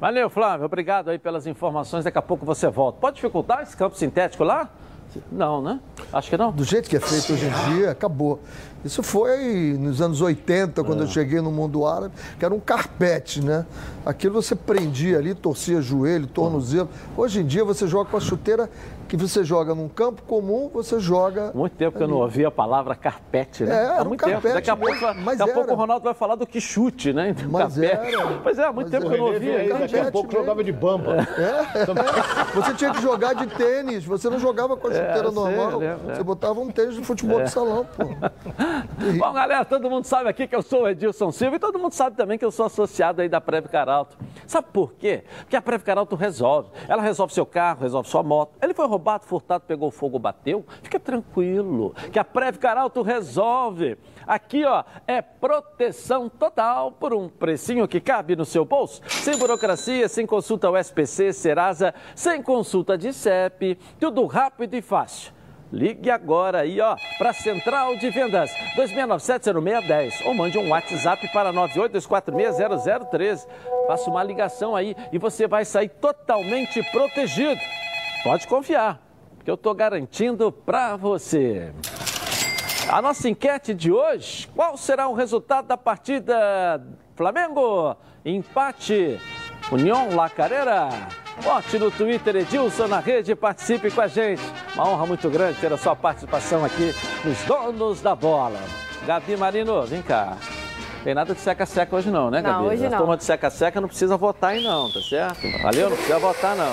Valeu, 0.00 0.28
Flávio. 0.28 0.66
Obrigado 0.66 1.08
aí 1.08 1.18
pelas 1.18 1.46
informações. 1.46 2.04
Daqui 2.04 2.18
a 2.18 2.22
pouco 2.22 2.44
você 2.44 2.68
volta. 2.68 2.98
Pode 3.00 3.16
dificultar 3.16 3.62
esse 3.62 3.76
campo 3.76 3.96
sintético 3.96 4.44
lá? 4.44 4.68
Não, 5.32 5.62
né? 5.62 5.80
Acho 6.12 6.28
que 6.28 6.36
não. 6.36 6.52
Do 6.52 6.64
jeito 6.64 6.90
que 6.90 6.96
é 6.96 7.00
feito 7.00 7.32
hoje 7.32 7.46
em 7.46 7.74
dia, 7.74 7.90
acabou. 7.92 8.40
Isso 8.86 9.02
foi 9.02 9.76
nos 9.78 10.00
anos 10.00 10.20
80, 10.20 10.84
quando 10.84 11.00
é. 11.00 11.02
eu 11.04 11.08
cheguei 11.08 11.40
no 11.40 11.50
mundo 11.50 11.84
árabe, 11.86 12.14
que 12.38 12.44
era 12.44 12.54
um 12.54 12.60
carpete, 12.60 13.44
né? 13.44 13.66
Aquilo 14.04 14.40
você 14.40 14.54
prendia 14.54 15.18
ali, 15.18 15.34
torcia 15.34 15.82
joelho, 15.82 16.26
tornozelo. 16.26 16.88
Hoje 17.16 17.40
em 17.40 17.44
dia 17.44 17.64
você 17.64 17.86
joga 17.86 18.10
com 18.10 18.16
a 18.16 18.20
chuteira 18.20 18.70
que 19.08 19.16
você 19.16 19.44
joga 19.44 19.74
num 19.74 19.88
campo 19.88 20.22
comum, 20.22 20.70
você 20.72 20.98
joga. 20.98 21.52
Muito 21.54 21.76
tempo 21.76 21.96
ali. 21.96 21.98
que 21.98 22.02
eu 22.02 22.08
não 22.08 22.22
ouvi 22.22 22.44
a 22.44 22.50
palavra 22.50 22.94
carpete, 22.94 23.64
né? 23.64 23.84
É, 23.84 23.98
há 23.98 24.04
muito 24.04 24.24
um 24.24 24.28
tempo. 24.28 24.48
Daqui 24.52 24.70
a, 24.70 24.76
pouco, 24.76 25.00
daqui 25.00 25.42
a 25.42 25.54
pouco 25.54 25.72
o 25.72 25.76
Ronaldo 25.76 26.04
vai 26.04 26.14
falar 26.14 26.34
do 26.34 26.46
que 26.46 26.60
chute, 26.60 27.12
né? 27.12 27.32
Do 27.32 27.48
mas 27.48 27.74
carpete. 27.74 28.14
Era. 28.14 28.40
Pois 28.42 28.58
é, 28.58 28.64
há 28.64 28.72
muito 28.72 28.90
tempo 28.90 29.08
que 29.08 29.14
eu 29.14 29.18
não 29.18 29.26
ouvi. 29.26 29.50
Aí, 29.50 29.68
daqui 29.68 29.98
a 29.98 30.10
pouco 30.10 30.28
mesmo. 30.28 30.40
jogava 30.40 30.64
de 30.64 30.72
bamba. 30.72 31.16
É. 31.16 31.86
Você 32.54 32.74
tinha 32.74 32.92
que 32.92 33.00
jogar 33.00 33.34
de 33.34 33.46
tênis, 33.46 34.04
você 34.04 34.28
não 34.28 34.38
jogava 34.38 34.76
com 34.76 34.88
a 34.88 34.90
é, 34.90 34.94
chuteira 34.94 35.28
é, 35.28 35.32
normal. 35.32 35.80
Sei, 35.80 36.14
você 36.14 36.22
botava 36.22 36.60
um 36.60 36.70
tênis 36.70 36.94
de 36.94 37.04
futebol 37.04 37.42
de 37.42 37.50
salão, 37.50 37.86
pô. 37.96 38.04
Bom, 39.18 39.32
galera, 39.32 39.64
todo 39.64 39.88
mundo 39.88 40.04
sabe 40.04 40.28
aqui 40.28 40.46
que 40.46 40.56
eu 40.56 40.62
sou 40.62 40.82
o 40.82 40.88
Edilson 40.88 41.30
Silva 41.30 41.56
e 41.56 41.58
todo 41.58 41.78
mundo 41.78 41.92
sabe 41.92 42.16
também 42.16 42.38
que 42.38 42.44
eu 42.44 42.50
sou 42.50 42.66
associado 42.66 43.22
aí 43.22 43.28
da 43.28 43.40
Preve 43.40 43.68
Caralto. 43.68 44.16
Sabe 44.46 44.68
por 44.72 44.94
quê? 44.94 45.24
Porque 45.40 45.56
a 45.56 45.62
Preve 45.62 45.84
Caralto 45.84 46.16
resolve. 46.16 46.70
Ela 46.88 47.02
resolve 47.02 47.32
seu 47.32 47.46
carro, 47.46 47.82
resolve 47.82 48.08
sua 48.08 48.22
moto. 48.22 48.52
Ele 48.62 48.74
foi 48.74 48.86
roubado, 48.86 48.95
furtado, 49.24 49.64
pegou 49.66 49.90
fogo, 49.90 50.18
bateu, 50.18 50.64
fica 50.82 50.98
tranquilo, 50.98 51.94
que 52.12 52.18
a 52.18 52.24
Preve 52.24 52.58
Caralto 52.58 53.02
resolve. 53.02 53.96
Aqui, 54.26 54.64
ó, 54.64 54.84
é 55.06 55.22
proteção 55.22 56.28
total 56.28 56.92
por 56.92 57.14
um 57.14 57.28
precinho 57.28 57.86
que 57.86 58.00
cabe 58.00 58.36
no 58.36 58.44
seu 58.44 58.64
bolso. 58.64 59.00
Sem 59.08 59.36
burocracia, 59.38 60.08
sem 60.08 60.26
consulta 60.26 60.70
USPC, 60.70 61.32
Serasa, 61.32 61.94
sem 62.14 62.42
consulta 62.42 62.98
de 62.98 63.12
CEP, 63.12 63.78
tudo 63.98 64.24
rápido 64.26 64.74
e 64.74 64.82
fácil. 64.82 65.36
Ligue 65.72 66.10
agora 66.10 66.60
aí, 66.60 66.80
ó, 66.80 66.96
para 67.18 67.30
a 67.30 67.34
Central 67.34 67.96
de 67.96 68.08
Vendas 68.10 68.52
2697-0610 68.76 70.24
ou 70.24 70.32
mande 70.32 70.58
um 70.58 70.68
WhatsApp 70.70 71.28
para 71.32 71.52
982460013. 71.52 73.46
Faça 73.88 74.08
uma 74.08 74.22
ligação 74.22 74.76
aí 74.76 74.94
e 75.12 75.18
você 75.18 75.48
vai 75.48 75.64
sair 75.64 75.88
totalmente 75.88 76.82
protegido. 76.90 77.60
Pode 78.26 78.48
confiar 78.48 79.00
que 79.44 79.48
eu 79.48 79.54
estou 79.54 79.72
garantindo 79.72 80.50
para 80.50 80.96
você. 80.96 81.72
A 82.88 83.00
nossa 83.00 83.28
enquete 83.28 83.72
de 83.72 83.92
hoje, 83.92 84.48
qual 84.48 84.76
será 84.76 85.06
o 85.06 85.14
resultado 85.14 85.68
da 85.68 85.76
partida 85.76 86.84
Flamengo? 87.14 87.94
Empate, 88.24 89.20
União 89.70 90.12
Lacareira? 90.16 90.88
Vote 91.38 91.78
no 91.78 91.88
Twitter 91.88 92.34
Edilson 92.34 92.88
na 92.88 92.98
rede, 92.98 93.36
participe 93.36 93.92
com 93.92 94.00
a 94.00 94.08
gente. 94.08 94.42
Uma 94.74 94.88
honra 94.88 95.06
muito 95.06 95.30
grande 95.30 95.60
ter 95.60 95.72
a 95.72 95.78
sua 95.78 95.94
participação 95.94 96.64
aqui 96.64 96.92
nos 97.24 97.40
Donos 97.44 98.00
da 98.00 98.16
Bola. 98.16 98.58
Gabi 99.06 99.36
Marino, 99.36 99.86
vem 99.86 100.02
cá. 100.02 100.36
Tem 101.06 101.14
nada 101.14 101.32
de 101.34 101.40
seca-seca 101.40 101.94
hoje 101.94 102.10
não, 102.10 102.32
né, 102.32 102.42
Gabi? 102.42 102.64
Não, 102.64 102.66
hoje 102.66 102.82
não. 102.88 102.94
A 102.94 102.98
turma 102.98 103.16
de 103.16 103.22
seca-seca 103.22 103.80
não 103.80 103.86
precisa 103.86 104.16
votar 104.16 104.50
aí 104.50 104.60
não, 104.60 104.90
tá 104.90 105.00
certo? 105.00 105.40
Valeu? 105.62 105.88
Não 105.88 105.96
precisa 105.96 106.18
votar 106.18 106.56
não. 106.56 106.72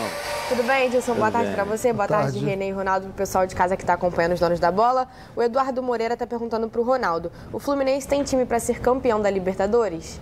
Tudo 0.50 0.64
bem, 0.64 0.88
Edilson? 0.88 1.14
Boa 1.14 1.30
tarde 1.30 1.52
para 1.52 1.64
você. 1.64 1.94
Boa, 1.94 2.08
tarde, 2.08 2.32
tarde, 2.32 2.44
Renê 2.44 2.70
e 2.70 2.72
Ronaldo, 2.72 3.06
pro 3.06 3.14
pessoal 3.14 3.46
de 3.46 3.54
casa 3.54 3.78
que 3.78 3.84
está 3.84 3.94
acompanhando 3.94 4.32
os 4.32 4.40
donos 4.40 4.60
da 4.60 4.72
bola. 4.72 5.08
O 5.36 5.44
Eduardo 5.44 5.84
Moreira 5.84 6.16
está 6.16 6.26
perguntando 6.26 6.68
para 6.68 6.82
o 6.82 6.84
Ronaldo: 6.84 7.32
o 7.52 7.60
Fluminense 7.60 8.08
tem 8.08 8.24
time 8.24 8.44
para 8.44 8.60
ser 8.60 8.80
campeão 8.80 9.22
da 9.22 9.30
Libertadores? 9.30 10.20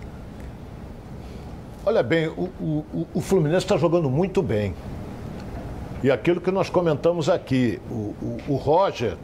Olha 1.86 2.02
bem, 2.02 2.28
o, 2.28 2.50
o, 2.60 3.06
o 3.14 3.20
Fluminense 3.22 3.64
está 3.64 3.78
jogando 3.78 4.10
muito 4.10 4.42
bem. 4.42 4.74
E 6.02 6.10
aquilo 6.10 6.38
que 6.38 6.50
nós 6.50 6.68
comentamos 6.68 7.30
aqui, 7.30 7.80
o, 7.90 8.14
o, 8.46 8.56
Roger 8.56 9.16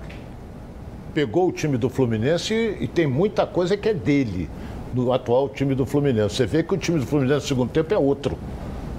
pegou 1.12 1.46
o 1.46 1.52
time 1.52 1.76
do 1.76 1.90
Fluminense 1.90 2.54
e, 2.54 2.84
e 2.84 2.88
tem 2.88 3.06
muita 3.06 3.46
coisa 3.46 3.76
que 3.76 3.90
é 3.90 3.92
dele, 3.92 4.48
do 4.92 5.12
atual 5.12 5.48
time 5.48 5.74
do 5.74 5.86
Fluminense. 5.86 6.36
Você 6.36 6.46
vê 6.46 6.62
que 6.62 6.74
o 6.74 6.78
time 6.78 6.98
do 6.98 7.06
Fluminense 7.06 7.42
no 7.42 7.48
segundo 7.48 7.70
tempo 7.70 7.92
é 7.92 7.98
outro, 7.98 8.38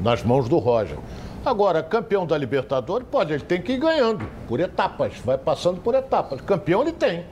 nas 0.02 0.24
mãos 0.24 0.48
do 0.48 0.58
Roger. 0.58 0.98
Agora, 1.46 1.82
campeão 1.82 2.26
da 2.26 2.38
Libertadores, 2.38 3.08
pode, 3.10 3.34
ele 3.34 3.44
tem 3.44 3.62
que 3.62 3.74
ir 3.74 3.78
ganhando, 3.78 4.26
por 4.48 4.60
etapas, 4.60 5.14
vai 5.24 5.38
passando 5.38 5.80
por 5.80 5.96
etapas. 5.96 6.42
Campeão 6.42 6.82
ele 6.82 6.92
tem. 6.92 7.24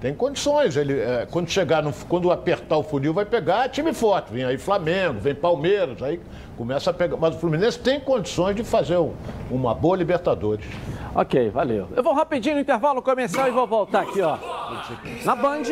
Tem 0.00 0.14
condições. 0.14 0.76
Ele, 0.76 0.98
é, 0.98 1.26
quando 1.30 1.50
chegar, 1.50 1.82
no, 1.82 1.92
quando 2.08 2.30
apertar 2.30 2.76
o 2.76 2.82
funil, 2.82 3.12
vai 3.12 3.24
pegar 3.24 3.68
time 3.68 3.92
forte. 3.92 4.32
Vem 4.32 4.44
aí 4.44 4.56
Flamengo, 4.56 5.20
vem 5.20 5.34
Palmeiras, 5.34 6.02
aí 6.02 6.20
começa 6.56 6.90
a 6.90 6.92
pegar. 6.92 7.16
Mas 7.16 7.34
o 7.34 7.38
Fluminense 7.38 7.78
tem 7.78 7.98
condições 7.98 8.54
de 8.54 8.62
fazer 8.62 8.96
um, 8.96 9.12
uma 9.50 9.74
boa 9.74 9.96
Libertadores. 9.96 10.64
Ok, 11.14 11.50
valeu. 11.50 11.88
Eu 11.96 12.02
vou 12.02 12.14
rapidinho 12.14 12.54
no 12.54 12.60
intervalo 12.60 13.02
comercial 13.02 13.48
e 13.48 13.50
vou 13.50 13.66
voltar 13.66 14.02
aqui, 14.02 14.20
ó. 14.20 14.38
Na 15.24 15.34
Band, 15.34 15.62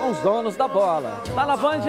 com 0.00 0.10
os 0.10 0.18
donos 0.18 0.56
da 0.56 0.66
bola. 0.66 1.20
Tá 1.34 1.46
na 1.46 1.56
Band? 1.56 1.82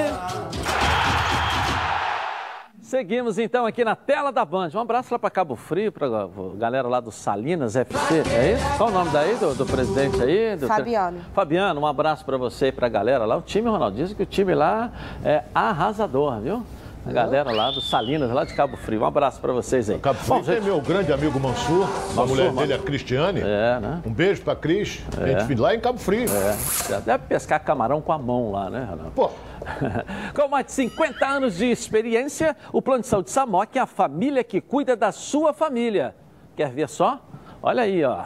Seguimos 2.93 3.39
então 3.39 3.65
aqui 3.65 3.83
na 3.83 3.95
tela 3.95 4.31
da 4.31 4.45
Band. 4.45 4.69
Um 4.75 4.79
abraço 4.79 5.11
lá 5.11 5.17
para 5.17 5.31
Cabo 5.31 5.55
Frio, 5.55 5.91
para 5.91 6.05
a 6.05 6.29
galera 6.55 6.87
lá 6.87 6.99
do 6.99 7.11
Salinas 7.11 7.75
FC, 7.75 8.21
é 8.31 8.53
isso? 8.53 8.77
Qual 8.77 8.89
o 8.89 8.91
nome 8.91 9.09
daí 9.09 9.35
do, 9.35 9.55
do 9.55 9.65
presidente 9.65 10.21
aí? 10.21 10.55
Do 10.55 10.67
Fabiano. 10.67 11.17
Tre... 11.17 11.29
Fabiano, 11.33 11.81
um 11.81 11.87
abraço 11.87 12.23
para 12.23 12.37
você 12.37 12.67
e 12.67 12.71
para 12.71 12.85
a 12.85 12.89
galera 12.91 13.25
lá. 13.25 13.35
O 13.35 13.41
time, 13.41 13.67
Ronaldo, 13.67 13.97
diz 13.97 14.13
que 14.13 14.21
o 14.21 14.25
time 14.27 14.53
lá 14.53 14.91
é 15.25 15.43
arrasador, 15.55 16.39
viu? 16.39 16.63
A 17.05 17.11
galera 17.11 17.51
lá 17.51 17.69
do 17.69 17.81
Salinas, 17.81 18.31
lá 18.31 18.45
de 18.45 18.53
Cabo 18.53 18.77
Frio. 18.77 19.01
Um 19.01 19.05
abraço 19.05 19.39
para 19.41 19.51
vocês 19.51 19.89
aí. 19.89 19.99
Cabo 19.99 20.19
Frio 20.19 20.35
Bom, 20.35 20.43
tem 20.43 20.55
gente... 20.55 20.63
meu 20.63 20.79
grande 20.81 21.11
amigo 21.11 21.39
Mansur, 21.39 21.79
Mansur 21.79 22.23
a 22.23 22.25
mulher 22.25 22.45
Mansur. 22.45 22.61
dele, 22.61 22.73
a 22.73 22.79
Cristiane. 22.79 23.41
É, 23.41 23.79
né? 23.79 24.01
Um 24.05 24.13
beijo 24.13 24.41
pra 24.41 24.55
Cris. 24.55 25.03
É. 25.19 25.35
A 25.35 25.39
gente 25.39 25.59
lá 25.59 25.75
em 25.75 25.79
Cabo 25.79 25.99
Frio. 25.99 26.25
É. 26.29 27.01
Deve 27.01 27.25
pescar 27.25 27.63
camarão 27.63 28.01
com 28.01 28.13
a 28.13 28.17
mão 28.17 28.51
lá, 28.51 28.69
né, 28.69 28.87
Ronaldo? 28.89 29.11
Pô. 29.11 29.29
Com 30.35 30.47
mais 30.49 30.65
de 30.65 30.71
50 30.73 31.25
anos 31.25 31.57
de 31.57 31.65
experiência, 31.65 32.55
o 32.71 32.81
Plano 32.81 33.01
de 33.01 33.07
Saúde 33.07 33.29
Samok 33.29 33.77
é 33.77 33.81
a 33.81 33.85
família 33.85 34.43
que 34.43 34.59
cuida 34.59 34.95
da 34.95 35.11
sua 35.11 35.53
família. 35.53 36.15
Quer 36.55 36.69
ver 36.69 36.89
só? 36.89 37.19
Olha 37.61 37.83
aí, 37.83 38.03
ó. 38.03 38.25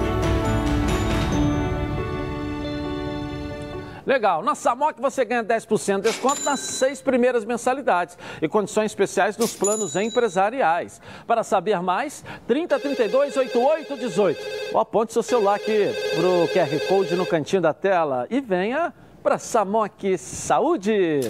Legal. 4.05 4.43
Na 4.43 4.55
Samok 4.55 4.99
você 4.99 5.23
ganha 5.23 5.43
10% 5.43 5.97
de 5.97 6.01
desconto 6.03 6.43
nas 6.43 6.59
seis 6.59 7.01
primeiras 7.01 7.45
mensalidades 7.45 8.17
e 8.41 8.47
condições 8.47 8.85
especiais 8.91 9.37
nos 9.37 9.53
planos 9.53 9.95
empresariais. 9.95 11.01
Para 11.27 11.43
saber 11.43 11.81
mais, 11.81 12.23
3032 12.47 13.37
8818. 13.37 14.73
Ou 14.73 14.79
aponte 14.79 15.13
seu 15.13 15.23
celular 15.23 15.55
aqui 15.55 15.93
para 16.15 16.27
o 16.27 16.47
QR 16.47 16.87
Code 16.87 17.15
no 17.15 17.25
cantinho 17.25 17.61
da 17.61 17.73
tela 17.73 18.27
e 18.29 18.39
venha 18.39 18.93
para 19.21 19.37
Samok 19.37 20.17
Saúde. 20.17 21.21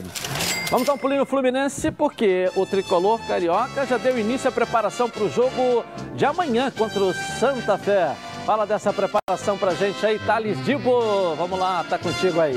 Vamos 0.70 0.88
dar 0.88 0.94
um 0.94 0.98
pulinho 0.98 1.20
no 1.20 1.26
Fluminense 1.26 1.92
porque 1.92 2.50
o 2.56 2.66
tricolor 2.66 3.20
carioca 3.28 3.86
já 3.86 3.98
deu 3.98 4.18
início 4.18 4.48
à 4.48 4.52
preparação 4.52 5.10
para 5.10 5.24
o 5.24 5.30
jogo 5.30 5.84
de 6.16 6.26
amanhã 6.26 6.72
contra 6.72 7.04
o 7.04 7.14
Santa 7.14 7.78
Fé. 7.78 8.16
Fala 8.46 8.66
dessa 8.66 8.92
preparação 8.92 9.58
pra 9.58 9.74
gente 9.74 10.04
aí, 10.06 10.20
Thales 10.20 10.64
Dibo. 10.66 11.36
Vamos 11.36 11.60
lá, 11.60 11.84
tá 11.84 11.98
contigo 11.98 12.40
aí. 12.40 12.56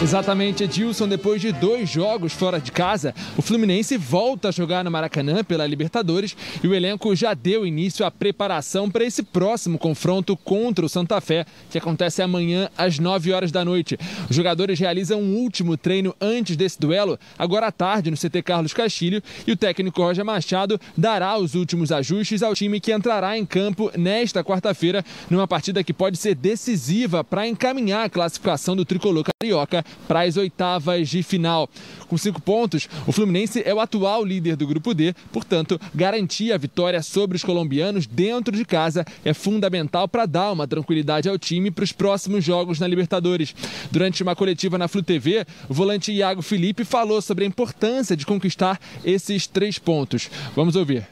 Exatamente, 0.00 0.62
Edilson. 0.62 1.08
Depois 1.08 1.40
de 1.40 1.50
dois 1.50 1.90
jogos 1.90 2.32
fora 2.32 2.60
de 2.60 2.70
casa, 2.70 3.12
o 3.36 3.42
Fluminense 3.42 3.96
volta 3.96 4.48
a 4.48 4.52
jogar 4.52 4.84
no 4.84 4.92
Maracanã 4.92 5.42
pela 5.42 5.66
Libertadores 5.66 6.36
e 6.62 6.68
o 6.68 6.74
elenco 6.74 7.16
já 7.16 7.34
deu 7.34 7.66
início 7.66 8.06
à 8.06 8.10
preparação 8.10 8.88
para 8.88 9.04
esse 9.04 9.24
próximo 9.24 9.76
confronto 9.76 10.36
contra 10.36 10.86
o 10.86 10.88
Santa 10.88 11.20
Fé, 11.20 11.44
que 11.68 11.78
acontece 11.78 12.22
amanhã 12.22 12.70
às 12.78 13.00
9 13.00 13.32
horas 13.32 13.50
da 13.50 13.64
noite. 13.64 13.98
Os 14.30 14.36
jogadores 14.36 14.78
realizam 14.78 15.20
um 15.20 15.34
último 15.34 15.76
treino 15.76 16.14
antes 16.20 16.56
desse 16.56 16.78
duelo, 16.78 17.18
agora 17.36 17.66
à 17.66 17.72
tarde, 17.72 18.08
no 18.08 18.16
CT 18.16 18.40
Carlos 18.42 18.72
Castilho, 18.72 19.20
e 19.48 19.52
o 19.52 19.56
técnico 19.56 20.00
Roger 20.00 20.24
Machado 20.24 20.80
dará 20.96 21.36
os 21.36 21.56
últimos 21.56 21.90
ajustes 21.90 22.40
ao 22.40 22.54
time 22.54 22.78
que 22.78 22.92
entrará 22.92 23.36
em 23.36 23.44
campo 23.44 23.90
nesta 23.96 24.44
quarta-feira, 24.44 25.04
numa 25.28 25.48
partida 25.48 25.82
que 25.82 25.92
pode 25.92 26.16
ser 26.18 26.36
decisiva 26.36 27.24
para 27.24 27.48
encaminhar 27.48 28.06
a 28.06 28.10
classificação 28.10 28.76
do 28.76 28.84
tricolor 28.84 29.24
carioca 29.40 29.84
para 30.06 30.22
as 30.22 30.36
oitavas 30.36 31.08
de 31.08 31.22
final. 31.22 31.68
Com 32.08 32.16
cinco 32.16 32.40
pontos, 32.40 32.88
o 33.06 33.12
Fluminense 33.12 33.62
é 33.64 33.74
o 33.74 33.80
atual 33.80 34.24
líder 34.24 34.56
do 34.56 34.66
Grupo 34.66 34.94
D, 34.94 35.14
portanto, 35.32 35.80
garantir 35.94 36.52
a 36.52 36.58
vitória 36.58 37.02
sobre 37.02 37.36
os 37.36 37.44
colombianos 37.44 38.06
dentro 38.06 38.56
de 38.56 38.64
casa 38.64 39.04
é 39.24 39.34
fundamental 39.34 40.08
para 40.08 40.26
dar 40.26 40.52
uma 40.52 40.66
tranquilidade 40.66 41.28
ao 41.28 41.38
time 41.38 41.70
para 41.70 41.84
os 41.84 41.92
próximos 41.92 42.44
jogos 42.44 42.78
na 42.78 42.86
Libertadores. 42.86 43.54
Durante 43.90 44.22
uma 44.22 44.36
coletiva 44.36 44.78
na 44.78 44.88
Flu 44.88 45.02
TV, 45.02 45.46
o 45.68 45.74
volante 45.74 46.12
Iago 46.12 46.42
Felipe 46.42 46.84
falou 46.84 47.20
sobre 47.20 47.44
a 47.44 47.46
importância 47.46 48.16
de 48.16 48.26
conquistar 48.26 48.80
esses 49.04 49.46
três 49.46 49.78
pontos. 49.78 50.30
Vamos 50.54 50.76
ouvir 50.76 51.06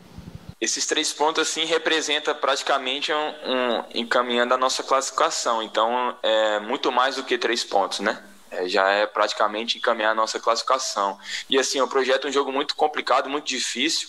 esses 0.60 0.86
três 0.86 1.12
pontos 1.12 1.42
assim 1.42 1.64
representa 1.64 2.34
praticamente 2.34 3.12
um, 3.12 3.16
um, 3.16 3.84
encaminhando 3.94 4.54
a 4.54 4.56
nossa 4.56 4.82
classificação. 4.82 5.62
Então 5.62 6.16
é 6.22 6.60
muito 6.60 6.90
mais 6.90 7.16
do 7.16 7.24
que 7.24 7.36
três 7.36 7.62
pontos, 7.62 8.00
né? 8.00 8.18
É, 8.56 8.68
já 8.68 8.88
é 8.88 9.06
praticamente 9.06 9.76
encaminhar 9.76 10.12
a 10.12 10.14
nossa 10.14 10.40
classificação. 10.40 11.18
E 11.48 11.58
assim, 11.58 11.80
o 11.80 11.88
projeto 11.88 12.26
é 12.26 12.30
um 12.30 12.32
jogo 12.32 12.50
muito 12.50 12.74
complicado, 12.74 13.28
muito 13.28 13.46
difícil, 13.46 14.08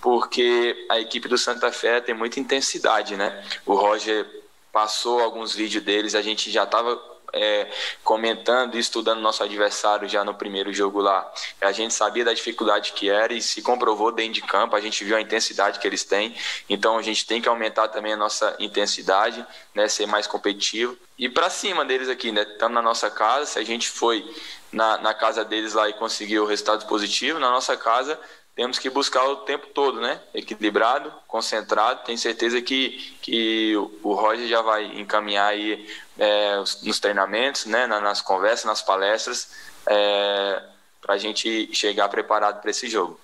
porque 0.00 0.86
a 0.90 1.00
equipe 1.00 1.26
do 1.26 1.38
Santa 1.38 1.72
Fé 1.72 2.00
tem 2.00 2.14
muita 2.14 2.38
intensidade, 2.38 3.16
né? 3.16 3.44
O 3.64 3.74
Roger 3.74 4.26
passou 4.70 5.20
alguns 5.20 5.54
vídeos 5.54 5.82
deles, 5.82 6.14
a 6.14 6.20
gente 6.20 6.50
já 6.50 6.64
estava 6.64 7.00
é, 7.32 7.70
comentando 8.02 8.76
e 8.76 8.78
estudando 8.78 9.20
nosso 9.20 9.42
adversário 9.42 10.08
já 10.08 10.24
no 10.24 10.34
primeiro 10.34 10.72
jogo 10.72 11.00
lá. 11.00 11.30
A 11.60 11.72
gente 11.72 11.94
sabia 11.94 12.24
da 12.24 12.32
dificuldade 12.32 12.92
que 12.92 13.08
era 13.08 13.32
e 13.32 13.42
se 13.42 13.62
comprovou 13.62 14.12
dentro 14.12 14.34
de 14.34 14.42
campo, 14.42 14.76
a 14.76 14.80
gente 14.80 15.04
viu 15.04 15.16
a 15.16 15.20
intensidade 15.20 15.78
que 15.78 15.86
eles 15.86 16.04
têm, 16.04 16.34
então 16.68 16.98
a 16.98 17.02
gente 17.02 17.26
tem 17.26 17.40
que 17.40 17.48
aumentar 17.48 17.88
também 17.88 18.12
a 18.12 18.16
nossa 18.16 18.56
intensidade, 18.58 19.44
né, 19.74 19.88
ser 19.88 20.06
mais 20.06 20.26
competitivo 20.26 20.96
e 21.18 21.28
para 21.28 21.48
cima 21.48 21.84
deles 21.84 22.08
aqui, 22.08 22.30
né? 22.30 22.42
Estamos 22.42 22.74
na 22.74 22.82
nossa 22.82 23.10
casa, 23.10 23.46
se 23.46 23.58
a 23.58 23.64
gente 23.64 23.88
foi 23.88 24.24
na, 24.70 24.98
na 24.98 25.14
casa 25.14 25.44
deles 25.44 25.72
lá 25.72 25.88
e 25.88 25.94
conseguiu 25.94 26.44
resultados 26.44 26.84
positivos, 26.84 27.40
na 27.40 27.50
nossa 27.50 27.76
casa 27.76 28.18
temos 28.54 28.78
que 28.78 28.88
buscar 28.88 29.22
o 29.26 29.36
tempo 29.36 29.66
todo, 29.66 30.00
né? 30.00 30.18
Equilibrado, 30.32 31.12
concentrado. 31.28 32.04
Tenho 32.06 32.16
certeza 32.16 32.60
que, 32.62 33.14
que 33.20 33.76
o 33.76 34.14
Roger 34.14 34.48
já 34.48 34.62
vai 34.62 34.86
encaminhar 34.98 35.48
aí 35.48 35.86
é, 36.18 36.56
nos 36.56 37.00
treinamentos, 37.00 37.66
né? 37.66 37.86
nas 37.86 38.20
conversas, 38.20 38.64
nas 38.64 38.82
palestras, 38.82 39.48
é, 39.86 40.62
para 41.00 41.14
a 41.14 41.18
gente 41.18 41.70
chegar 41.72 42.08
preparado 42.08 42.60
para 42.60 42.70
esse 42.70 42.88
jogo. 42.88 43.18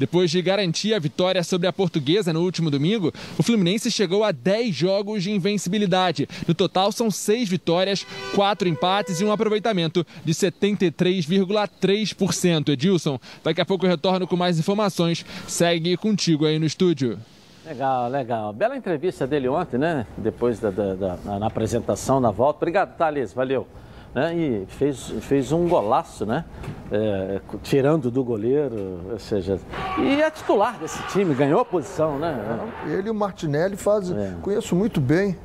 Depois 0.00 0.30
de 0.30 0.40
garantir 0.40 0.94
a 0.94 0.98
vitória 0.98 1.44
sobre 1.44 1.66
a 1.66 1.72
Portuguesa 1.74 2.32
no 2.32 2.40
último 2.40 2.70
domingo, 2.70 3.12
o 3.36 3.42
Fluminense 3.42 3.90
chegou 3.90 4.24
a 4.24 4.32
10 4.32 4.74
jogos 4.74 5.22
de 5.22 5.30
invencibilidade. 5.30 6.26
No 6.48 6.54
total, 6.54 6.90
são 6.90 7.10
6 7.10 7.50
vitórias, 7.50 8.06
4 8.34 8.66
empates 8.66 9.20
e 9.20 9.26
um 9.26 9.32
aproveitamento 9.32 10.06
de 10.24 10.32
73,3%. 10.32 12.70
Edilson, 12.70 13.20
daqui 13.44 13.60
a 13.60 13.66
pouco 13.66 13.84
eu 13.84 13.90
retorno 13.90 14.26
com 14.26 14.36
mais 14.36 14.58
informações. 14.58 15.22
Segue 15.46 15.94
contigo 15.98 16.46
aí 16.46 16.58
no 16.58 16.64
estúdio. 16.64 17.18
Legal, 17.64 18.08
legal. 18.08 18.52
Bela 18.52 18.76
entrevista 18.76 19.26
dele 19.26 19.48
ontem, 19.48 19.78
né? 19.78 20.06
Depois 20.16 20.58
da, 20.58 20.70
da, 20.70 20.94
da 20.94 21.38
na 21.38 21.46
apresentação, 21.46 22.18
na 22.20 22.30
volta. 22.30 22.58
Obrigado, 22.58 22.96
Thales. 22.96 23.32
Valeu 23.32 23.66
né? 24.14 24.34
e 24.34 24.66
fez, 24.66 25.12
fez 25.20 25.52
um 25.52 25.68
golaço, 25.68 26.26
né? 26.26 26.44
É, 26.90 27.40
tirando 27.62 28.10
do 28.10 28.24
goleiro, 28.24 29.00
ou 29.12 29.18
seja, 29.18 29.58
e 29.98 30.20
é 30.20 30.30
titular 30.30 30.78
desse 30.78 31.00
time, 31.08 31.34
ganhou 31.34 31.60
a 31.60 31.64
posição, 31.64 32.18
né? 32.18 32.60
Ele 32.86 33.08
e 33.08 33.10
o 33.10 33.14
Martinelli 33.14 33.76
fazem, 33.76 34.16
é. 34.18 34.34
conheço 34.42 34.74
muito 34.74 35.00
bem, 35.00 35.36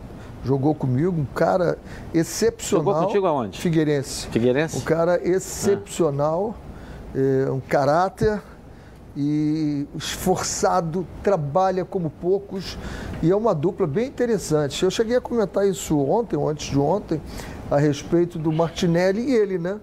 jogou 0.43 0.74
comigo, 0.74 1.11
um 1.11 1.26
cara 1.26 1.78
excepcional. 2.13 2.86
Jogou 2.86 3.05
contigo 3.05 3.28
aonde? 3.28 3.59
Figueirense. 3.59 4.28
Figueirense? 4.28 4.78
Um 4.78 4.82
cara 4.82 5.20
excepcional, 5.24 6.55
é, 7.13 7.51
um 7.51 7.59
caráter 7.59 8.41
e 9.16 9.88
esforçado, 9.95 11.07
trabalha 11.24 11.86
como 11.86 12.09
poucos 12.09 12.78
e 13.24 13.32
é 13.32 13.36
uma 13.36 13.55
dupla 13.55 13.88
bem 13.88 14.07
interessante. 14.07 14.84
Eu 14.84 14.91
cheguei 14.91 15.16
a 15.16 15.22
comentar 15.22 15.68
isso 15.68 15.97
ontem, 15.97 16.36
ou 16.36 16.49
antes 16.49 16.70
de 16.70 16.78
ontem, 16.78 17.22
a 17.72 17.78
respeito 17.78 18.38
do 18.38 18.51
Martinelli 18.51 19.22
e 19.22 19.34
ele, 19.34 19.57
né? 19.57 19.80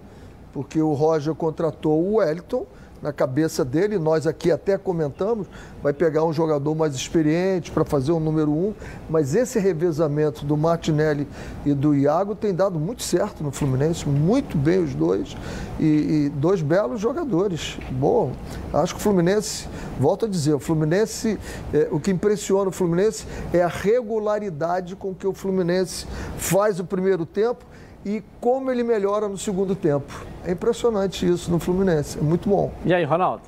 Porque 0.53 0.81
o 0.81 0.93
Roger 0.93 1.33
contratou 1.33 1.99
o 1.99 2.15
Wellington 2.15 2.65
na 3.03 3.11
cabeça 3.11 3.65
dele, 3.65 3.99
nós 3.99 4.25
aqui 4.25 4.49
até 4.49 4.77
comentamos, 4.77 5.45
vai 5.83 5.91
pegar 5.91 6.23
um 6.23 6.31
jogador 6.31 6.73
mais 6.73 6.95
experiente 6.95 7.69
para 7.69 7.83
fazer 7.83 8.13
o 8.13 8.19
número 8.19 8.49
um, 8.49 8.73
mas 9.09 9.35
esse 9.35 9.59
revezamento 9.59 10.45
do 10.45 10.55
Martinelli 10.55 11.27
e 11.65 11.73
do 11.73 11.93
Iago 11.93 12.33
tem 12.33 12.55
dado 12.55 12.79
muito 12.79 13.03
certo 13.03 13.43
no 13.43 13.51
Fluminense, 13.51 14.07
muito 14.07 14.57
bem 14.57 14.81
os 14.81 14.95
dois, 14.95 15.35
e, 15.77 15.83
e 16.27 16.29
dois 16.29 16.61
belos 16.61 17.01
jogadores. 17.01 17.77
Bom, 17.91 18.31
acho 18.73 18.95
que 18.95 19.01
o 19.01 19.03
Fluminense, 19.03 19.67
volto 19.99 20.25
a 20.25 20.29
dizer, 20.29 20.53
o 20.53 20.59
Fluminense, 20.59 21.37
é, 21.73 21.89
o 21.91 21.99
que 21.99 22.09
impressiona 22.09 22.69
o 22.69 22.71
Fluminense 22.71 23.25
é 23.51 23.61
a 23.61 23.67
regularidade 23.67 24.95
com 24.95 25.13
que 25.13 25.27
o 25.27 25.33
Fluminense 25.33 26.07
faz 26.37 26.79
o 26.79 26.85
primeiro 26.85 27.25
tempo 27.25 27.65
e 28.05 28.21
como 28.39 28.69
ele 28.71 28.83
melhora 28.83 29.27
no 29.27 29.37
segundo 29.37 29.75
tempo. 29.75 30.25
É 30.45 30.51
impressionante 30.51 31.27
isso 31.27 31.49
no 31.49 31.59
Fluminense, 31.59 32.19
é 32.19 32.21
muito 32.21 32.49
bom. 32.49 32.71
E 32.85 32.93
aí, 32.93 33.03
Ronaldo? 33.03 33.43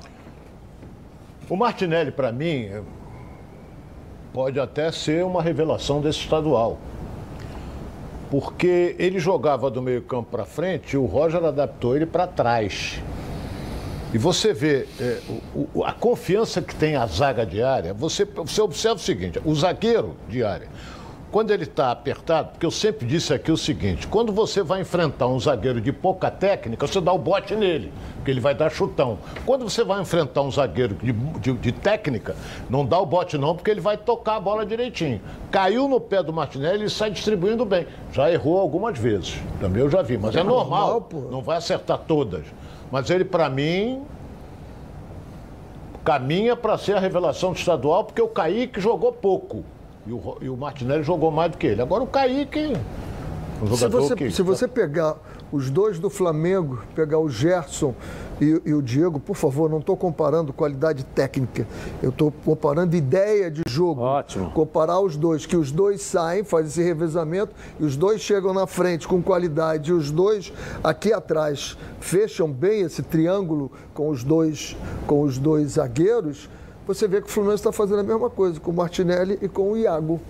O 1.48 1.56
Martinelli, 1.56 2.10
para 2.10 2.32
mim, 2.32 2.70
pode 4.32 4.58
até 4.58 4.90
ser 4.90 5.24
uma 5.24 5.42
revelação 5.42 6.00
desse 6.00 6.18
estadual. 6.20 6.78
Porque 8.30 8.96
ele 8.98 9.20
jogava 9.20 9.70
do 9.70 9.80
meio-campo 9.80 10.30
para 10.30 10.44
frente 10.44 10.94
e 10.94 10.96
o 10.96 11.04
Roger 11.04 11.44
adaptou 11.44 11.94
ele 11.94 12.06
para 12.06 12.26
trás. 12.26 13.00
E 14.12 14.18
você 14.18 14.52
vê 14.52 14.88
é, 14.98 15.20
o, 15.74 15.84
a 15.84 15.92
confiança 15.92 16.60
que 16.62 16.74
tem 16.74 16.96
a 16.96 17.06
zaga 17.06 17.44
diária, 17.44 17.92
você, 17.92 18.24
você 18.24 18.60
observa 18.60 18.96
o 18.96 18.98
seguinte: 18.98 19.40
o 19.44 19.54
zagueiro 19.54 20.16
diária 20.28 20.68
quando 21.36 21.50
ele 21.50 21.64
está 21.64 21.90
apertado, 21.90 22.52
porque 22.52 22.64
eu 22.64 22.70
sempre 22.70 23.06
disse 23.06 23.34
aqui 23.34 23.52
o 23.52 23.58
seguinte: 23.58 24.06
quando 24.06 24.32
você 24.32 24.62
vai 24.62 24.80
enfrentar 24.80 25.26
um 25.26 25.38
zagueiro 25.38 25.82
de 25.82 25.92
pouca 25.92 26.30
técnica, 26.30 26.86
você 26.86 26.98
dá 26.98 27.12
o 27.12 27.18
bote 27.18 27.54
nele, 27.54 27.92
porque 28.14 28.30
ele 28.30 28.40
vai 28.40 28.54
dar 28.54 28.70
chutão. 28.70 29.18
Quando 29.44 29.68
você 29.68 29.84
vai 29.84 30.00
enfrentar 30.00 30.40
um 30.40 30.50
zagueiro 30.50 30.94
de, 30.94 31.12
de, 31.12 31.52
de 31.52 31.72
técnica, 31.72 32.34
não 32.70 32.86
dá 32.86 32.98
o 32.98 33.04
bote 33.04 33.36
não, 33.36 33.54
porque 33.54 33.70
ele 33.70 33.82
vai 33.82 33.98
tocar 33.98 34.36
a 34.36 34.40
bola 34.40 34.64
direitinho. 34.64 35.20
Caiu 35.50 35.86
no 35.86 36.00
pé 36.00 36.22
do 36.22 36.32
Martinelli 36.32 36.86
e 36.86 36.88
sai 36.88 37.10
distribuindo 37.10 37.66
bem. 37.66 37.86
Já 38.14 38.32
errou 38.32 38.58
algumas 38.58 38.98
vezes, 38.98 39.38
também 39.60 39.82
eu 39.82 39.90
já 39.90 40.00
vi, 40.00 40.16
mas 40.16 40.34
é, 40.34 40.40
é 40.40 40.42
normal, 40.42 41.06
normal 41.12 41.30
não 41.30 41.42
vai 41.42 41.58
acertar 41.58 41.98
todas. 41.98 42.46
Mas 42.90 43.10
ele, 43.10 43.26
para 43.26 43.50
mim, 43.50 44.00
caminha 46.02 46.56
para 46.56 46.78
ser 46.78 46.96
a 46.96 46.98
revelação 46.98 47.52
do 47.52 47.58
estadual, 47.58 48.04
porque 48.04 48.22
o 48.22 48.28
Kaique 48.28 48.80
jogou 48.80 49.12
pouco. 49.12 49.75
E 50.06 50.12
o, 50.12 50.36
e 50.40 50.48
o 50.48 50.56
Martinelli 50.56 51.02
jogou 51.02 51.30
mais 51.30 51.50
do 51.50 51.58
que 51.58 51.66
ele. 51.66 51.82
Agora 51.82 52.02
o 52.02 52.06
Kaique. 52.06 52.74
Um 53.62 53.74
se, 53.74 53.88
você, 53.88 54.14
que... 54.14 54.30
se 54.30 54.42
você 54.42 54.68
pegar 54.68 55.16
os 55.50 55.70
dois 55.70 55.98
do 55.98 56.10
Flamengo, 56.10 56.82
pegar 56.94 57.18
o 57.18 57.28
Gerson 57.28 57.94
e, 58.40 58.60
e 58.66 58.74
o 58.74 58.82
Diego, 58.82 59.18
por 59.18 59.34
favor, 59.34 59.70
não 59.70 59.78
estou 59.78 59.96
comparando 59.96 60.52
qualidade 60.52 61.04
técnica, 61.04 61.66
eu 62.02 62.10
estou 62.10 62.30
comparando 62.44 62.94
ideia 62.94 63.50
de 63.50 63.62
jogo. 63.66 64.02
Ótimo. 64.02 64.50
Comparar 64.50 65.00
os 65.00 65.16
dois, 65.16 65.46
que 65.46 65.56
os 65.56 65.72
dois 65.72 66.02
saem, 66.02 66.44
fazem 66.44 66.68
esse 66.68 66.82
revezamento, 66.82 67.54
e 67.80 67.84
os 67.84 67.96
dois 67.96 68.20
chegam 68.20 68.52
na 68.52 68.66
frente 68.66 69.08
com 69.08 69.22
qualidade, 69.22 69.90
e 69.90 69.94
os 69.94 70.10
dois 70.10 70.52
aqui 70.84 71.12
atrás 71.12 71.78
fecham 71.98 72.50
bem 72.52 72.82
esse 72.82 73.02
triângulo 73.02 73.72
com 73.94 74.10
os 74.10 74.22
dois, 74.22 74.76
com 75.06 75.22
os 75.22 75.38
dois 75.38 75.72
zagueiros, 75.72 76.50
você 76.86 77.08
vê 77.08 77.20
que 77.20 77.26
o 77.26 77.30
Fluminense 77.30 77.60
está 77.60 77.72
fazendo 77.72 78.00
a 78.00 78.02
mesma 78.04 78.30
coisa 78.30 78.58
com 78.60 78.70
o 78.70 78.74
Martinelli 78.74 79.38
e 79.42 79.48
com 79.48 79.72
o 79.72 79.76
Iago. 79.76 80.20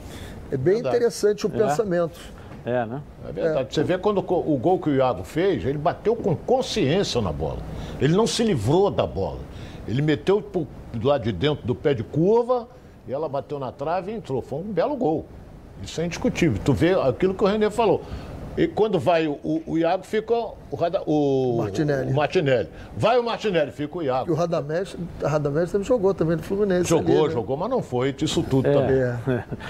É 0.50 0.56
bem 0.56 0.74
Verdade. 0.74 0.96
interessante 0.96 1.46
o 1.46 1.50
É. 1.54 1.58
pensamento. 1.58 2.18
É, 2.64 2.84
né? 2.84 3.00
É 3.28 3.32
verdade. 3.32 3.74
Você 3.74 3.84
vê 3.84 3.96
quando 3.98 4.18
o 4.18 4.56
gol 4.58 4.78
que 4.80 4.90
o 4.90 4.94
Iago 4.94 5.22
fez, 5.22 5.64
ele 5.64 5.78
bateu 5.78 6.16
com 6.16 6.34
consciência 6.34 7.20
na 7.20 7.30
bola. 7.32 7.58
Ele 8.00 8.16
não 8.16 8.26
se 8.26 8.42
livrou 8.42 8.90
da 8.90 9.06
bola. 9.06 9.38
Ele 9.86 10.02
meteu 10.02 10.42
pro- 10.42 10.66
do 10.92 11.06
lado 11.06 11.22
de 11.22 11.32
dentro 11.32 11.64
do 11.66 11.74
pé 11.74 11.94
de 11.94 12.02
curva 12.02 12.66
e 13.06 13.12
ela 13.12 13.28
bateu 13.28 13.58
na 13.60 13.70
trave 13.70 14.10
e 14.10 14.14
entrou. 14.16 14.42
Foi 14.42 14.58
um 14.58 14.62
belo 14.72 14.96
gol. 14.96 15.26
Isso 15.82 16.00
é 16.00 16.06
indiscutível. 16.06 16.60
Tu 16.64 16.72
vê 16.72 16.94
aquilo 16.94 17.34
que 17.34 17.44
o 17.44 17.46
René 17.46 17.70
falou. 17.70 18.02
E 18.56 18.66
quando 18.66 18.98
vai 18.98 19.26
o, 19.28 19.38
o, 19.44 19.62
o 19.66 19.78
Iago, 19.78 20.02
fica 20.04 20.34
o, 20.70 20.76
Rada- 20.76 21.02
o, 21.06 21.58
Martinelli. 21.58 22.10
o 22.12 22.14
Martinelli. 22.14 22.68
Vai 22.96 23.18
o 23.18 23.22
Martinelli, 23.22 23.70
fica 23.70 23.98
o 23.98 24.02
Iago. 24.02 24.28
E 24.28 24.32
o 24.32 24.34
Radamés, 24.34 24.96
o 25.22 25.26
Radamés 25.26 25.70
também 25.70 25.86
jogou 25.86 26.12
também 26.14 26.36
no 26.36 26.42
Fluminense. 26.42 26.88
Jogou, 26.88 27.18
ali, 27.18 27.28
né? 27.28 27.34
jogou, 27.34 27.56
mas 27.56 27.70
não 27.70 27.82
foi 27.82 28.14
isso 28.20 28.42
tudo 28.42 28.64
também. 28.70 28.96
É. 28.96 29.16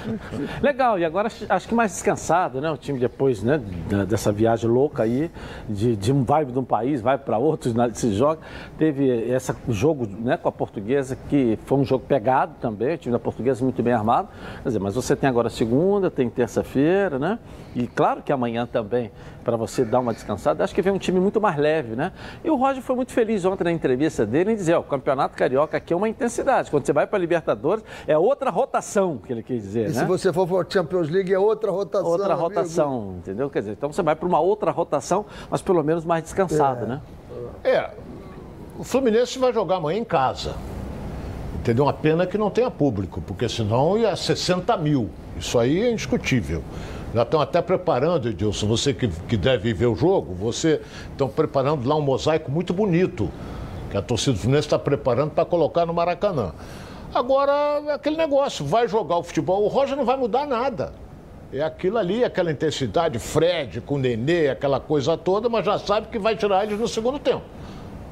Legal, 0.63 0.99
e 0.99 1.05
agora 1.05 1.29
acho- 1.49 1.69
que 1.69 1.75
mais 1.75 1.93
descansado, 1.93 2.61
né? 2.61 2.71
O 2.71 2.77
time 2.77 2.99
depois, 2.99 3.43
né, 3.43 3.61
dessa 4.09 4.31
viagem 4.33 4.69
louca 4.71 5.03
aí, 5.03 5.31
de, 5.69 5.97
de 5.97 6.13
um 6.13 6.23
vibe 6.25 6.53
de 6.53 6.59
um 6.59 6.65
país, 6.65 7.01
vai 7.01 7.19
para 7.19 7.39
outros, 7.39 7.75
né, 7.75 7.91
se 7.93 8.13
joga. 8.15 8.41
Teve 8.79 9.07
esse 9.31 9.53
jogo 9.69 10.07
né, 10.07 10.37
com 10.37 10.49
a 10.49 10.53
portuguesa, 10.53 11.17
que 11.29 11.59
foi 11.67 11.79
um 11.79 11.85
jogo 11.85 12.05
pegado 12.07 12.55
também, 12.61 12.95
o 12.95 12.99
time 12.99 13.13
da 13.13 13.19
portuguesa 13.19 13.63
muito 13.65 13.83
bem 13.83 13.93
armado. 13.93 14.29
Quer 14.63 14.69
dizer, 14.69 14.79
mas 14.79 14.95
você 14.95 15.15
tem 15.17 15.29
agora 15.29 15.51
segunda, 15.51 16.11
tem 16.11 16.29
terça-feira, 16.31 17.19
né? 17.19 17.39
E 17.75 17.87
claro 17.87 18.23
que 18.23 18.33
amanhã 18.33 18.67
também, 18.67 19.11
para 19.47 19.57
você 19.57 19.85
dar 19.85 20.01
uma 20.01 20.13
descansada, 20.13 20.65
acho 20.65 20.75
que 20.75 20.83
vem 20.83 20.93
um 20.93 20.99
time 20.99 21.21
muito 21.21 21.41
mais 21.41 21.57
leve, 21.57 21.95
né? 21.95 22.11
E 22.43 22.51
o 22.51 22.57
Roger 22.57 22.83
foi 22.83 22.97
muito 22.97 23.13
feliz 23.13 23.45
ontem 23.45 23.63
na 23.63 23.71
entrevista 23.71 24.27
dele 24.27 24.51
em 24.51 24.57
dizer, 24.57 24.75
ó, 24.75 24.81
o 24.81 24.83
Campeonato 24.83 25.37
Carioca 25.37 25.77
aqui 25.77 25.93
é 25.93 25.97
uma 25.97 26.09
intensidade. 26.09 26.69
Quando 26.69 26.85
você 26.85 26.93
vai 26.93 27.07
para 27.07 27.17
a 27.17 27.21
Libertadores, 27.21 27.85
é 28.09 28.19
outra 28.19 28.51
rotação, 28.51 29.19
que 29.19 29.33
ele 29.33 29.45
quis 29.45 29.63
dizer, 29.63 29.85
E 29.85 29.93
né? 29.93 30.01
se 30.01 30.05
você 30.05 30.33
for 30.33 30.49
para 30.49 30.63
a 30.63 30.67
Champions 30.69 31.09
League, 31.09 31.33
é 31.33 31.39
outra 31.39 31.71
rotação. 31.71 32.09
outra 32.09 32.27
amigo. 32.33 32.41
rotação, 32.41 33.15
entendeu? 33.19 33.49
Quer 33.49 33.61
dizer, 33.61 33.73
então 33.75 33.93
você 33.93 34.03
vai 34.03 34.17
para 34.17 34.27
uma 34.27 34.41
outra 34.41 34.73
rotação, 34.73 35.25
mas 35.49 35.63
pelo 35.63 35.85
menos 35.85 36.05
mais 36.05 36.25
descansado, 36.25 36.85
né? 36.85 37.01
É, 37.63 37.91
o 38.77 38.83
Fluminense 38.83 39.39
vai 39.39 39.53
jogar 39.53 39.77
amanhã 39.77 40.01
em 40.01 40.05
casa. 40.05 40.57
Entendeu? 41.61 41.85
Uma 41.85 41.93
pena 41.93 42.27
que 42.27 42.37
não 42.37 42.51
tenha 42.51 42.71
público, 42.71 43.21
porque 43.25 43.49
senão 43.49 43.97
ia 43.97 44.17
60 44.17 44.77
mil. 44.77 45.09
Isso 45.39 45.57
aí 45.57 45.83
é 45.85 45.93
indiscutível. 45.93 46.65
Já 47.17 47.23
estão 47.23 47.41
até 47.41 47.62
preparando, 47.62 48.29
Edilson, 48.29 48.67
você 48.67 48.93
que, 48.93 49.09
que 49.09 49.39
deve 49.39 49.73
ver 49.73 49.87
o 49.87 49.95
jogo, 49.95 50.35
você 50.35 50.83
estão 51.11 51.31
preparando 51.31 51.89
lá 51.89 51.97
um 51.97 52.03
mosaico 52.03 52.51
muito 52.51 52.75
bonito, 52.75 53.31
que 53.91 53.97
a 53.97 54.03
torcida 54.03 54.35
do 54.35 54.39
Fluminense 54.39 54.67
está 54.67 54.79
preparando 54.79 55.31
para 55.31 55.47
colocar 55.47 55.87
no 55.87 55.95
Maracanã. 55.95 56.53
Agora, 57.14 57.81
é 57.87 57.93
aquele 57.93 58.19
negócio, 58.19 58.67
vai 58.67 58.87
jogar 58.87 59.17
o 59.17 59.23
futebol, 59.23 59.64
o 59.64 59.67
Roger 59.67 59.97
não 59.97 60.05
vai 60.05 60.19
mudar 60.19 60.45
nada. 60.45 60.93
É 61.51 61.62
aquilo 61.62 61.97
ali, 61.97 62.23
aquela 62.23 62.53
intensidade, 62.53 63.19
Fred 63.19 63.81
com 63.81 63.95
o 63.95 63.99
Nenê, 63.99 64.51
aquela 64.51 64.79
coisa 64.79 65.17
toda, 65.17 65.49
mas 65.49 65.64
já 65.64 65.79
sabe 65.79 66.09
que 66.09 66.19
vai 66.19 66.37
tirar 66.37 66.64
eles 66.64 66.79
no 66.79 66.87
segundo 66.87 67.19
tempo. 67.19 67.45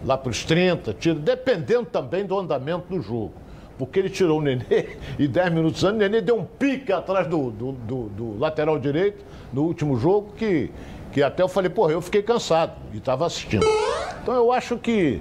Lá 0.03 0.17
para 0.17 0.31
os 0.31 0.45
30, 0.45 0.95
tira, 0.95 1.15
dependendo 1.15 1.85
também 1.85 2.25
do 2.25 2.39
andamento 2.39 2.87
do 2.89 3.03
jogo. 3.03 3.35
Porque 3.79 3.99
ele 3.99 4.09
tirou 4.11 4.39
o 4.39 4.43
Nenê 4.43 4.97
e 5.19 5.27
10 5.27 5.53
minutos 5.53 5.83
antes, 5.85 5.97
o 5.97 5.99
Nenê 5.99 6.21
deu 6.21 6.37
um 6.39 6.45
pique 6.45 6.93
atrás 6.93 7.27
do, 7.27 7.51
do, 7.51 7.73
do- 7.73 8.09
do 8.09 8.39
lateral 8.39 8.79
direito 8.79 9.25
no 9.53 9.63
último 9.65 9.97
jogo 9.97 10.33
que, 10.37 10.71
que 11.13 11.23
até 11.23 11.43
eu 11.43 11.49
falei, 11.49 11.69
porra, 11.71 11.93
eu 11.93 12.01
fiquei 12.01 12.23
cansado 12.23 12.73
e 12.93 12.99
estava 12.99 13.27
assistindo. 13.27 13.67
Então 14.23 14.35
eu 14.35 14.53
acho 14.53 14.77
que 14.79 15.21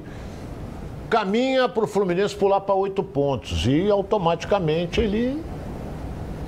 caminha 1.09 1.67
para 1.69 1.83
o 1.83 1.87
Fluminense 1.87 2.35
pular 2.35 2.61
para 2.61 2.73
oito 2.75 3.03
pontos 3.03 3.65
e 3.67 3.89
automaticamente 3.89 4.99
ele, 5.01 5.39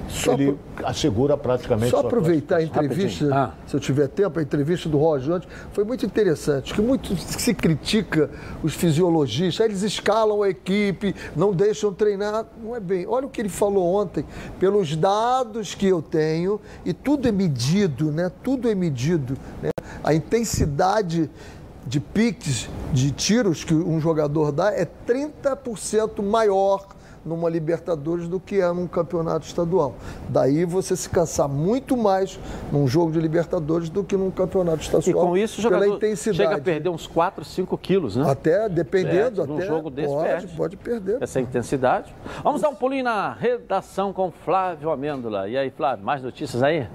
Só 0.07 0.33
ele 0.33 0.57
assegura 0.83 1.37
praticamente 1.37 1.89
Só 1.89 1.99
aproveitar 1.99 2.57
a 2.57 2.63
entrevista, 2.63 3.29
Ah. 3.33 3.51
se 3.67 3.75
eu 3.75 3.79
tiver 3.79 4.07
tempo, 4.07 4.39
a 4.39 4.41
entrevista 4.41 4.87
do 4.87 4.97
Roger 4.97 5.35
antes, 5.35 5.49
foi 5.73 5.83
muito 5.83 6.05
interessante, 6.05 6.73
que 6.73 6.81
muito 6.81 7.15
se 7.15 7.53
critica 7.53 8.29
os 8.63 8.73
fisiologistas, 8.73 9.65
eles 9.65 9.81
escalam 9.81 10.43
a 10.43 10.49
equipe, 10.49 11.15
não 11.35 11.53
deixam 11.53 11.93
treinar, 11.93 12.45
não 12.63 12.75
é 12.75 12.79
bem. 12.79 13.05
Olha 13.07 13.25
o 13.25 13.29
que 13.29 13.41
ele 13.41 13.49
falou 13.49 13.95
ontem, 13.95 14.25
pelos 14.59 14.95
dados 14.95 15.73
que 15.73 15.87
eu 15.87 16.01
tenho, 16.01 16.59
e 16.85 16.93
tudo 16.93 17.27
é 17.27 17.31
medido, 17.31 18.11
né? 18.11 18.31
Tudo 18.43 18.69
é 18.69 18.75
medido, 18.75 19.37
né? 19.61 19.69
A 20.03 20.13
intensidade 20.13 21.29
de 21.87 21.99
piques, 21.99 22.69
de 22.93 23.11
tiros 23.11 23.63
que 23.63 23.73
um 23.73 23.99
jogador 23.99 24.51
dá 24.51 24.71
é 24.71 24.87
30% 25.07 26.23
maior 26.23 26.87
numa 27.25 27.49
Libertadores 27.49 28.27
do 28.27 28.39
que 28.39 28.61
é 28.61 28.71
num 28.71 28.87
campeonato 28.87 29.45
estadual. 29.47 29.95
Daí 30.29 30.63
você 30.65 30.95
se 30.95 31.09
cansar 31.09 31.47
muito 31.49 31.97
mais 31.97 32.39
num 32.71 32.87
jogo 32.87 33.11
de 33.11 33.19
Libertadores 33.19 33.89
do 33.89 34.03
que 34.03 34.15
num 34.15 34.29
campeonato 34.31 34.79
E 34.79 34.81
estadual. 34.81 35.27
com 35.27 35.37
isso 35.37 35.59
o 35.59 35.63
pela 35.63 35.79
jogador 35.79 35.95
intensidade. 35.97 36.37
chega 36.37 36.55
a 36.55 36.61
perder 36.61 36.89
uns 36.89 37.07
4, 37.07 37.43
5 37.43 37.77
quilos, 37.77 38.15
né? 38.15 38.29
Até, 38.29 38.69
dependendo, 38.69 39.45
num 39.45 39.57
até 39.57 39.65
jogo 39.65 39.89
desse 39.89 40.07
pode, 40.07 40.27
perde. 40.27 40.47
pode 40.55 40.77
perder. 40.77 41.17
Essa 41.21 41.39
intensidade. 41.39 42.13
Vamos 42.43 42.61
dar 42.61 42.69
um 42.69 42.75
pulinho 42.75 43.03
na 43.05 43.33
redação 43.33 44.13
com 44.13 44.31
Flávio 44.31 44.91
Amêndola. 44.91 45.47
E 45.47 45.57
aí, 45.57 45.69
Flávio, 45.69 46.05
mais 46.05 46.21
notícias 46.21 46.61
aí? 46.61 46.87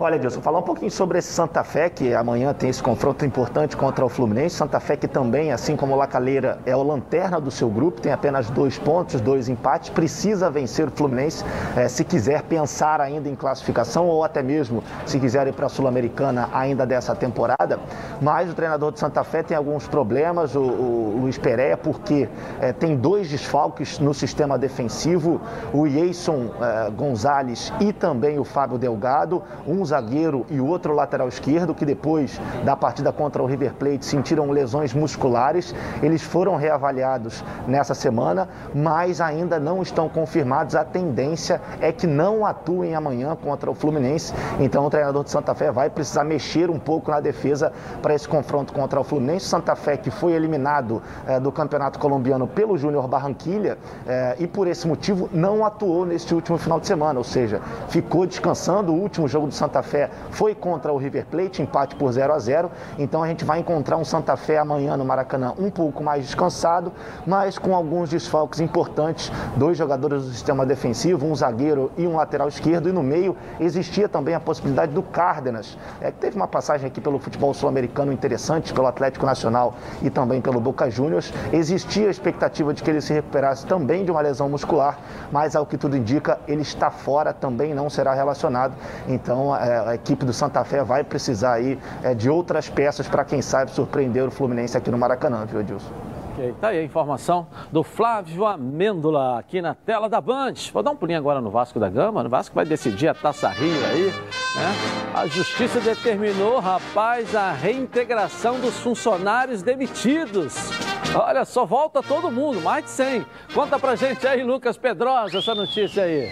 Olha, 0.00 0.14
Edilson, 0.14 0.40
falar 0.40 0.60
um 0.60 0.62
pouquinho 0.62 0.92
sobre 0.92 1.18
esse 1.18 1.32
Santa 1.32 1.64
Fé, 1.64 1.90
que 1.90 2.14
amanhã 2.14 2.54
tem 2.54 2.70
esse 2.70 2.80
confronto 2.80 3.24
importante 3.24 3.76
contra 3.76 4.04
o 4.04 4.08
Fluminense. 4.08 4.54
Santa 4.54 4.78
Fé 4.78 4.96
que 4.96 5.08
também, 5.08 5.50
assim 5.50 5.74
como 5.74 5.92
o 5.94 5.96
Lacaleira, 5.96 6.60
é 6.64 6.76
o 6.76 6.84
lanterna 6.84 7.40
do 7.40 7.50
seu 7.50 7.68
grupo, 7.68 8.00
tem 8.00 8.12
apenas 8.12 8.48
dois 8.48 8.78
pontos, 8.78 9.20
dois 9.20 9.48
empates, 9.48 9.77
precisa 9.92 10.50
vencer 10.50 10.88
o 10.88 10.90
Fluminense 10.90 11.44
eh, 11.76 11.88
se 11.88 12.04
quiser 12.04 12.42
pensar 12.42 13.00
ainda 13.00 13.28
em 13.28 13.34
classificação 13.34 14.06
ou 14.06 14.24
até 14.24 14.42
mesmo 14.42 14.82
se 15.06 15.18
quiser 15.18 15.46
ir 15.46 15.52
para 15.52 15.66
a 15.66 15.68
Sul-Americana 15.68 16.48
ainda 16.52 16.86
dessa 16.86 17.14
temporada. 17.14 17.78
Mas 18.20 18.50
o 18.50 18.54
treinador 18.54 18.92
de 18.92 18.98
Santa 18.98 19.22
Fé 19.22 19.42
tem 19.42 19.56
alguns 19.56 19.86
problemas, 19.86 20.54
o, 20.54 20.60
o 20.60 21.18
Luiz 21.20 21.38
Pereira, 21.38 21.76
porque 21.76 22.28
eh, 22.60 22.72
tem 22.72 22.96
dois 22.96 23.28
desfalques 23.28 23.98
no 23.98 24.12
sistema 24.14 24.58
defensivo, 24.58 25.40
o 25.72 25.86
Jason 25.86 26.50
eh, 26.60 26.90
Gonzalez 26.90 27.72
e 27.80 27.92
também 27.92 28.38
o 28.38 28.44
Fábio 28.44 28.78
Delgado, 28.78 29.42
um 29.66 29.84
zagueiro 29.84 30.46
e 30.50 30.60
outro 30.60 30.94
lateral 30.94 31.28
esquerdo, 31.28 31.74
que 31.74 31.84
depois 31.84 32.40
da 32.64 32.74
partida 32.74 33.12
contra 33.12 33.42
o 33.42 33.46
River 33.46 33.74
Plate 33.74 34.04
sentiram 34.04 34.50
lesões 34.50 34.94
musculares. 34.94 35.74
Eles 36.02 36.22
foram 36.22 36.56
reavaliados 36.56 37.44
nessa 37.66 37.94
semana, 37.94 38.48
mas 38.74 39.20
ainda 39.20 39.58
não 39.58 39.67
estão 39.82 40.08
confirmados. 40.08 40.74
A 40.74 40.84
tendência 40.84 41.60
é 41.80 41.92
que 41.92 42.06
não 42.06 42.44
atuem 42.44 42.94
amanhã 42.94 43.36
contra 43.36 43.70
o 43.70 43.74
Fluminense. 43.74 44.32
Então 44.58 44.86
o 44.86 44.90
treinador 44.90 45.24
de 45.24 45.30
Santa 45.30 45.54
Fé 45.54 45.70
vai 45.70 45.90
precisar 45.90 46.24
mexer 46.24 46.70
um 46.70 46.78
pouco 46.78 47.10
na 47.10 47.20
defesa 47.20 47.72
para 48.00 48.14
esse 48.14 48.28
confronto 48.28 48.72
contra 48.72 48.98
o 49.00 49.04
Fluminense. 49.04 49.46
Santa 49.46 49.76
Fé 49.76 49.96
que 49.96 50.10
foi 50.10 50.32
eliminado 50.32 51.02
eh, 51.26 51.38
do 51.38 51.52
Campeonato 51.52 51.98
Colombiano 51.98 52.46
pelo 52.46 52.76
Júnior 52.76 53.06
Barranquilha 53.06 53.78
eh, 54.06 54.36
e 54.40 54.46
por 54.46 54.66
esse 54.66 54.86
motivo 54.86 55.28
não 55.32 55.64
atuou 55.64 56.06
neste 56.06 56.34
último 56.34 56.58
final 56.58 56.80
de 56.80 56.86
semana, 56.86 57.18
ou 57.18 57.24
seja, 57.24 57.60
ficou 57.88 58.26
descansando. 58.26 58.92
O 58.92 59.00
último 59.00 59.28
jogo 59.28 59.46
do 59.46 59.54
Santa 59.54 59.82
Fé 59.82 60.10
foi 60.30 60.54
contra 60.54 60.92
o 60.92 60.96
River 60.96 61.26
Plate, 61.26 61.62
empate 61.62 61.96
por 61.96 62.10
0 62.12 62.32
a 62.32 62.38
0. 62.38 62.70
Então 62.98 63.22
a 63.22 63.28
gente 63.28 63.44
vai 63.44 63.60
encontrar 63.60 63.96
um 63.96 64.04
Santa 64.04 64.36
Fé 64.36 64.58
amanhã 64.58 64.96
no 64.96 65.04
Maracanã 65.04 65.54
um 65.58 65.70
pouco 65.70 66.02
mais 66.02 66.24
descansado, 66.24 66.92
mas 67.26 67.58
com 67.58 67.74
alguns 67.74 68.10
desfalques 68.10 68.60
importantes, 68.60 69.32
dois 69.58 69.76
jogadores 69.76 70.24
do 70.24 70.30
sistema 70.30 70.64
defensivo, 70.64 71.26
um 71.26 71.34
zagueiro 71.34 71.90
e 71.98 72.06
um 72.06 72.16
lateral 72.16 72.48
esquerdo, 72.48 72.88
e 72.88 72.92
no 72.92 73.02
meio 73.02 73.36
existia 73.58 74.08
também 74.08 74.34
a 74.34 74.40
possibilidade 74.40 74.92
do 74.92 75.02
Cárdenas, 75.02 75.76
é, 76.00 76.12
que 76.12 76.18
teve 76.18 76.36
uma 76.36 76.46
passagem 76.46 76.86
aqui 76.86 77.00
pelo 77.00 77.18
futebol 77.18 77.52
sul-americano 77.52 78.12
interessante, 78.12 78.72
pelo 78.72 78.86
Atlético 78.86 79.26
Nacional 79.26 79.74
e 80.00 80.08
também 80.08 80.40
pelo 80.40 80.60
Boca 80.60 80.88
Juniors. 80.88 81.32
Existia 81.52 82.06
a 82.06 82.10
expectativa 82.10 82.72
de 82.72 82.82
que 82.82 82.88
ele 82.88 83.00
se 83.00 83.12
recuperasse 83.12 83.66
também 83.66 84.04
de 84.04 84.10
uma 84.10 84.20
lesão 84.20 84.48
muscular, 84.48 84.98
mas 85.32 85.56
ao 85.56 85.66
que 85.66 85.76
tudo 85.76 85.96
indica, 85.96 86.38
ele 86.46 86.62
está 86.62 86.90
fora, 86.90 87.32
também 87.32 87.74
não 87.74 87.90
será 87.90 88.14
relacionado. 88.14 88.74
Então 89.08 89.54
é, 89.54 89.90
a 89.90 89.94
equipe 89.94 90.24
do 90.24 90.32
Santa 90.32 90.62
Fé 90.64 90.84
vai 90.84 91.02
precisar 91.02 91.54
aí 91.54 91.78
é, 92.02 92.14
de 92.14 92.30
outras 92.30 92.68
peças 92.68 93.08
para 93.08 93.24
quem 93.24 93.42
sabe 93.42 93.72
surpreender 93.72 94.24
o 94.24 94.30
Fluminense 94.30 94.76
aqui 94.76 94.90
no 94.90 94.98
Maracanã, 94.98 95.44
viu, 95.44 95.60
Edilson? 95.60 96.07
Ok, 96.38 96.54
tá 96.60 96.68
aí 96.68 96.78
a 96.78 96.84
informação 96.84 97.48
do 97.72 97.82
Flávio 97.82 98.46
Amêndola 98.46 99.40
aqui 99.40 99.60
na 99.60 99.74
tela 99.74 100.08
da 100.08 100.20
Band. 100.20 100.54
Vou 100.72 100.84
dar 100.84 100.92
um 100.92 100.96
pulinho 100.96 101.18
agora 101.18 101.40
no 101.40 101.50
Vasco 101.50 101.80
da 101.80 101.90
Gama. 101.90 102.22
O 102.22 102.28
Vasco 102.28 102.54
vai 102.54 102.64
decidir 102.64 103.08
a 103.08 103.14
Taça 103.14 103.48
Rio 103.48 103.84
aí, 103.86 104.04
né? 104.04 104.72
A 105.16 105.26
justiça 105.26 105.80
determinou, 105.80 106.60
rapaz, 106.60 107.34
a 107.34 107.50
reintegração 107.50 108.60
dos 108.60 108.78
funcionários 108.78 109.62
demitidos. 109.62 110.70
Olha, 111.12 111.44
só 111.44 111.66
volta 111.66 112.04
todo 112.04 112.30
mundo, 112.30 112.60
mais 112.60 112.84
de 112.84 112.90
100. 112.90 113.26
Conta 113.52 113.76
pra 113.76 113.96
gente 113.96 114.24
aí, 114.24 114.44
Lucas 114.44 114.76
Pedrosa, 114.76 115.38
essa 115.38 115.56
notícia 115.56 116.04
aí. 116.04 116.30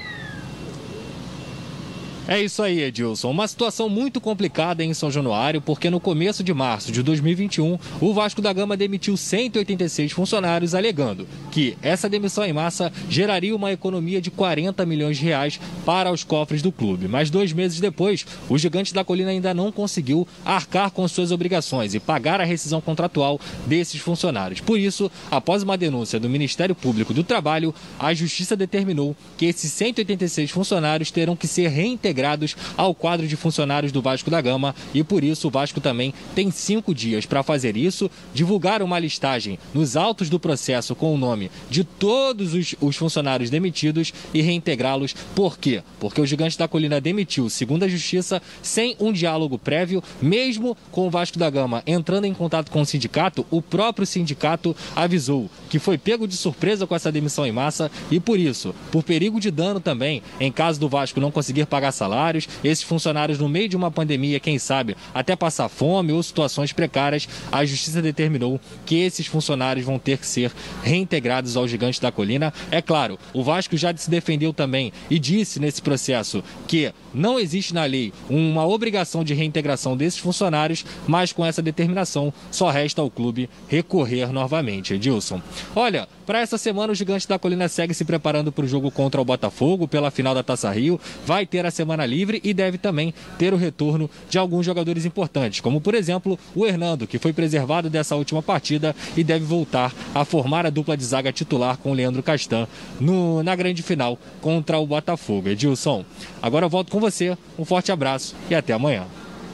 É 2.28 2.42
isso 2.42 2.60
aí, 2.60 2.82
Edilson. 2.82 3.30
Uma 3.30 3.46
situação 3.46 3.88
muito 3.88 4.20
complicada 4.20 4.82
em 4.82 4.92
São 4.92 5.12
Januário, 5.12 5.60
porque 5.60 5.88
no 5.88 6.00
começo 6.00 6.42
de 6.42 6.52
março 6.52 6.90
de 6.90 7.00
2021, 7.00 7.78
o 8.00 8.12
Vasco 8.12 8.42
da 8.42 8.52
Gama 8.52 8.76
demitiu 8.76 9.16
186 9.16 10.10
funcionários, 10.10 10.74
alegando 10.74 11.28
que 11.52 11.78
essa 11.80 12.08
demissão 12.08 12.44
em 12.44 12.52
massa 12.52 12.92
geraria 13.08 13.54
uma 13.54 13.70
economia 13.70 14.20
de 14.20 14.32
40 14.32 14.84
milhões 14.84 15.18
de 15.18 15.24
reais 15.24 15.60
para 15.84 16.10
os 16.10 16.24
cofres 16.24 16.62
do 16.62 16.72
clube. 16.72 17.06
Mas 17.06 17.30
dois 17.30 17.52
meses 17.52 17.78
depois, 17.78 18.26
o 18.48 18.58
Gigante 18.58 18.92
da 18.92 19.04
Colina 19.04 19.30
ainda 19.30 19.54
não 19.54 19.70
conseguiu 19.70 20.26
arcar 20.44 20.90
com 20.90 21.06
suas 21.06 21.30
obrigações 21.30 21.94
e 21.94 22.00
pagar 22.00 22.40
a 22.40 22.44
rescisão 22.44 22.80
contratual 22.80 23.40
desses 23.68 24.00
funcionários. 24.00 24.60
Por 24.60 24.80
isso, 24.80 25.08
após 25.30 25.62
uma 25.62 25.78
denúncia 25.78 26.18
do 26.18 26.28
Ministério 26.28 26.74
Público 26.74 27.14
do 27.14 27.22
Trabalho, 27.22 27.72
a 28.00 28.12
Justiça 28.12 28.56
determinou 28.56 29.14
que 29.38 29.46
esses 29.46 29.70
186 29.70 30.50
funcionários 30.50 31.12
terão 31.12 31.36
que 31.36 31.46
ser 31.46 31.68
reintegrados 31.68 32.15
integrados 32.16 32.56
ao 32.76 32.94
quadro 32.94 33.28
de 33.28 33.36
funcionários 33.36 33.92
do 33.92 34.00
Vasco 34.00 34.30
da 34.30 34.40
Gama 34.40 34.74
e 34.94 35.04
por 35.04 35.22
isso 35.22 35.48
o 35.48 35.50
Vasco 35.50 35.80
também 35.80 36.14
tem 36.34 36.50
cinco 36.50 36.94
dias 36.94 37.26
para 37.26 37.42
fazer 37.42 37.76
isso, 37.76 38.10
divulgar 38.32 38.82
uma 38.82 38.98
listagem 38.98 39.58
nos 39.74 39.96
autos 39.96 40.30
do 40.30 40.40
processo 40.40 40.94
com 40.94 41.14
o 41.14 41.18
nome 41.18 41.50
de 41.68 41.84
todos 41.84 42.54
os, 42.54 42.74
os 42.80 42.96
funcionários 42.96 43.50
demitidos 43.50 44.14
e 44.32 44.40
reintegrá-los. 44.40 45.14
Por 45.34 45.58
quê? 45.58 45.82
Porque 46.00 46.20
o 46.20 46.26
Gigante 46.26 46.58
da 46.58 46.66
Colina 46.66 47.00
demitiu, 47.00 47.50
segundo 47.50 47.84
a 47.84 47.88
Justiça, 47.88 48.40
sem 48.62 48.96
um 48.98 49.12
diálogo 49.12 49.58
prévio, 49.58 50.02
mesmo 50.22 50.76
com 50.90 51.06
o 51.06 51.10
Vasco 51.10 51.38
da 51.38 51.50
Gama 51.50 51.82
entrando 51.86 52.24
em 52.24 52.32
contato 52.32 52.70
com 52.70 52.80
o 52.80 52.86
sindicato, 52.86 53.44
o 53.50 53.60
próprio 53.60 54.06
sindicato 54.06 54.74
avisou 54.94 55.50
que 55.76 55.84
foi 55.84 55.98
pego 55.98 56.26
de 56.26 56.36
surpresa 56.36 56.86
com 56.86 56.94
essa 56.94 57.12
demissão 57.12 57.46
em 57.46 57.52
massa 57.52 57.90
e 58.10 58.18
por 58.18 58.38
isso, 58.38 58.74
por 58.90 59.02
perigo 59.02 59.38
de 59.38 59.50
dano 59.50 59.78
também, 59.78 60.22
em 60.40 60.50
caso 60.50 60.80
do 60.80 60.88
Vasco 60.88 61.20
não 61.20 61.30
conseguir 61.30 61.66
pagar 61.66 61.92
salário, 61.92 62.16
salários. 62.16 62.48
Esses 62.64 62.82
funcionários, 62.82 63.38
no 63.38 63.48
meio 63.48 63.68
de 63.68 63.76
uma 63.76 63.90
pandemia, 63.90 64.40
quem 64.40 64.58
sabe, 64.58 64.96
até 65.14 65.36
passar 65.36 65.68
fome 65.68 66.12
ou 66.12 66.22
situações 66.22 66.72
precárias, 66.72 67.28
a 67.52 67.64
justiça 67.64 68.00
determinou 68.00 68.58
que 68.86 68.96
esses 68.96 69.26
funcionários 69.26 69.84
vão 69.84 69.98
ter 69.98 70.18
que 70.18 70.26
ser 70.26 70.50
reintegrados 70.82 71.56
ao 71.56 71.68
Gigante 71.68 72.00
da 72.00 72.10
Colina. 72.10 72.54
É 72.70 72.80
claro, 72.80 73.18
o 73.34 73.44
Vasco 73.44 73.76
já 73.76 73.94
se 73.96 74.08
defendeu 74.10 74.52
também 74.52 74.92
e 75.10 75.18
disse 75.18 75.60
nesse 75.60 75.82
processo 75.82 76.42
que 76.66 76.92
não 77.12 77.38
existe 77.38 77.74
na 77.74 77.84
lei 77.84 78.12
uma 78.30 78.66
obrigação 78.66 79.22
de 79.22 79.34
reintegração 79.34 79.96
desses 79.96 80.18
funcionários, 80.18 80.84
mas 81.06 81.32
com 81.32 81.44
essa 81.44 81.62
determinação 81.62 82.32
só 82.50 82.70
resta 82.70 83.02
ao 83.02 83.10
clube 83.10 83.50
recorrer 83.68 84.32
novamente. 84.32 84.94
Edilson. 84.94 85.40
Olha, 85.74 86.08
para 86.24 86.40
essa 86.40 86.56
semana 86.58 86.92
o 86.92 86.94
Gigante 86.94 87.28
da 87.28 87.38
Colina 87.38 87.68
segue 87.68 87.94
se 87.94 88.04
preparando 88.04 88.50
para 88.50 88.64
o 88.64 88.68
jogo 88.68 88.90
contra 88.90 89.20
o 89.20 89.24
Botafogo 89.24 89.86
pela 89.86 90.10
final 90.10 90.34
da 90.34 90.42
Taça 90.42 90.70
Rio. 90.70 91.00
Vai 91.24 91.46
ter 91.46 91.64
a 91.66 91.70
semana 91.70 92.06
livre 92.06 92.40
e 92.42 92.54
deve 92.54 92.78
também 92.78 93.12
ter 93.38 93.52
o 93.52 93.56
retorno 93.56 94.10
de 94.28 94.38
alguns 94.38 94.64
jogadores 94.64 95.04
importantes, 95.04 95.60
como 95.60 95.80
por 95.80 95.94
exemplo 95.94 96.38
o 96.54 96.66
Hernando, 96.66 97.06
que 97.06 97.18
foi 97.18 97.32
preservado 97.32 97.90
dessa 97.90 98.16
última 98.16 98.42
partida 98.42 98.94
e 99.16 99.22
deve 99.22 99.44
voltar 99.44 99.92
a 100.14 100.24
formar 100.24 100.66
a 100.66 100.70
dupla 100.70 100.96
de 100.96 101.04
zaga 101.04 101.32
titular 101.32 101.76
com 101.76 101.90
o 101.90 101.94
Leandro 101.94 102.22
Castan 102.22 102.66
no, 102.98 103.42
na 103.42 103.54
grande 103.54 103.82
final 103.82 104.18
contra 104.40 104.78
o 104.78 104.86
Botafogo. 104.86 105.48
Edilson, 105.48 106.04
agora 106.42 106.66
eu 106.66 106.70
volto 106.70 106.90
com 106.90 107.00
você. 107.00 107.36
Um 107.58 107.64
forte 107.64 107.92
abraço 107.92 108.34
e 108.50 108.54
até 108.54 108.72
amanhã. 108.72 109.04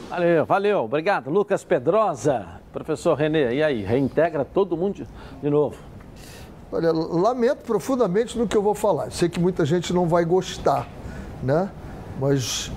Valeu, 0.08 0.44
valeu. 0.44 0.84
Obrigado, 0.84 1.30
Lucas 1.30 1.64
Pedrosa. 1.64 2.60
Professor 2.72 3.14
Renê, 3.14 3.54
e 3.54 3.62
aí? 3.62 3.82
Reintegra 3.82 4.44
todo 4.44 4.76
mundo 4.76 5.06
de 5.42 5.50
novo? 5.50 5.76
Olha, 6.72 6.90
lamento 6.90 7.64
profundamente 7.66 8.38
no 8.38 8.48
que 8.48 8.56
eu 8.56 8.62
vou 8.62 8.74
falar. 8.74 9.12
Sei 9.12 9.28
que 9.28 9.38
muita 9.38 9.66
gente 9.66 9.92
não 9.92 10.08
vai 10.08 10.24
gostar, 10.24 10.88
né? 11.42 11.70
Mas 12.18 12.72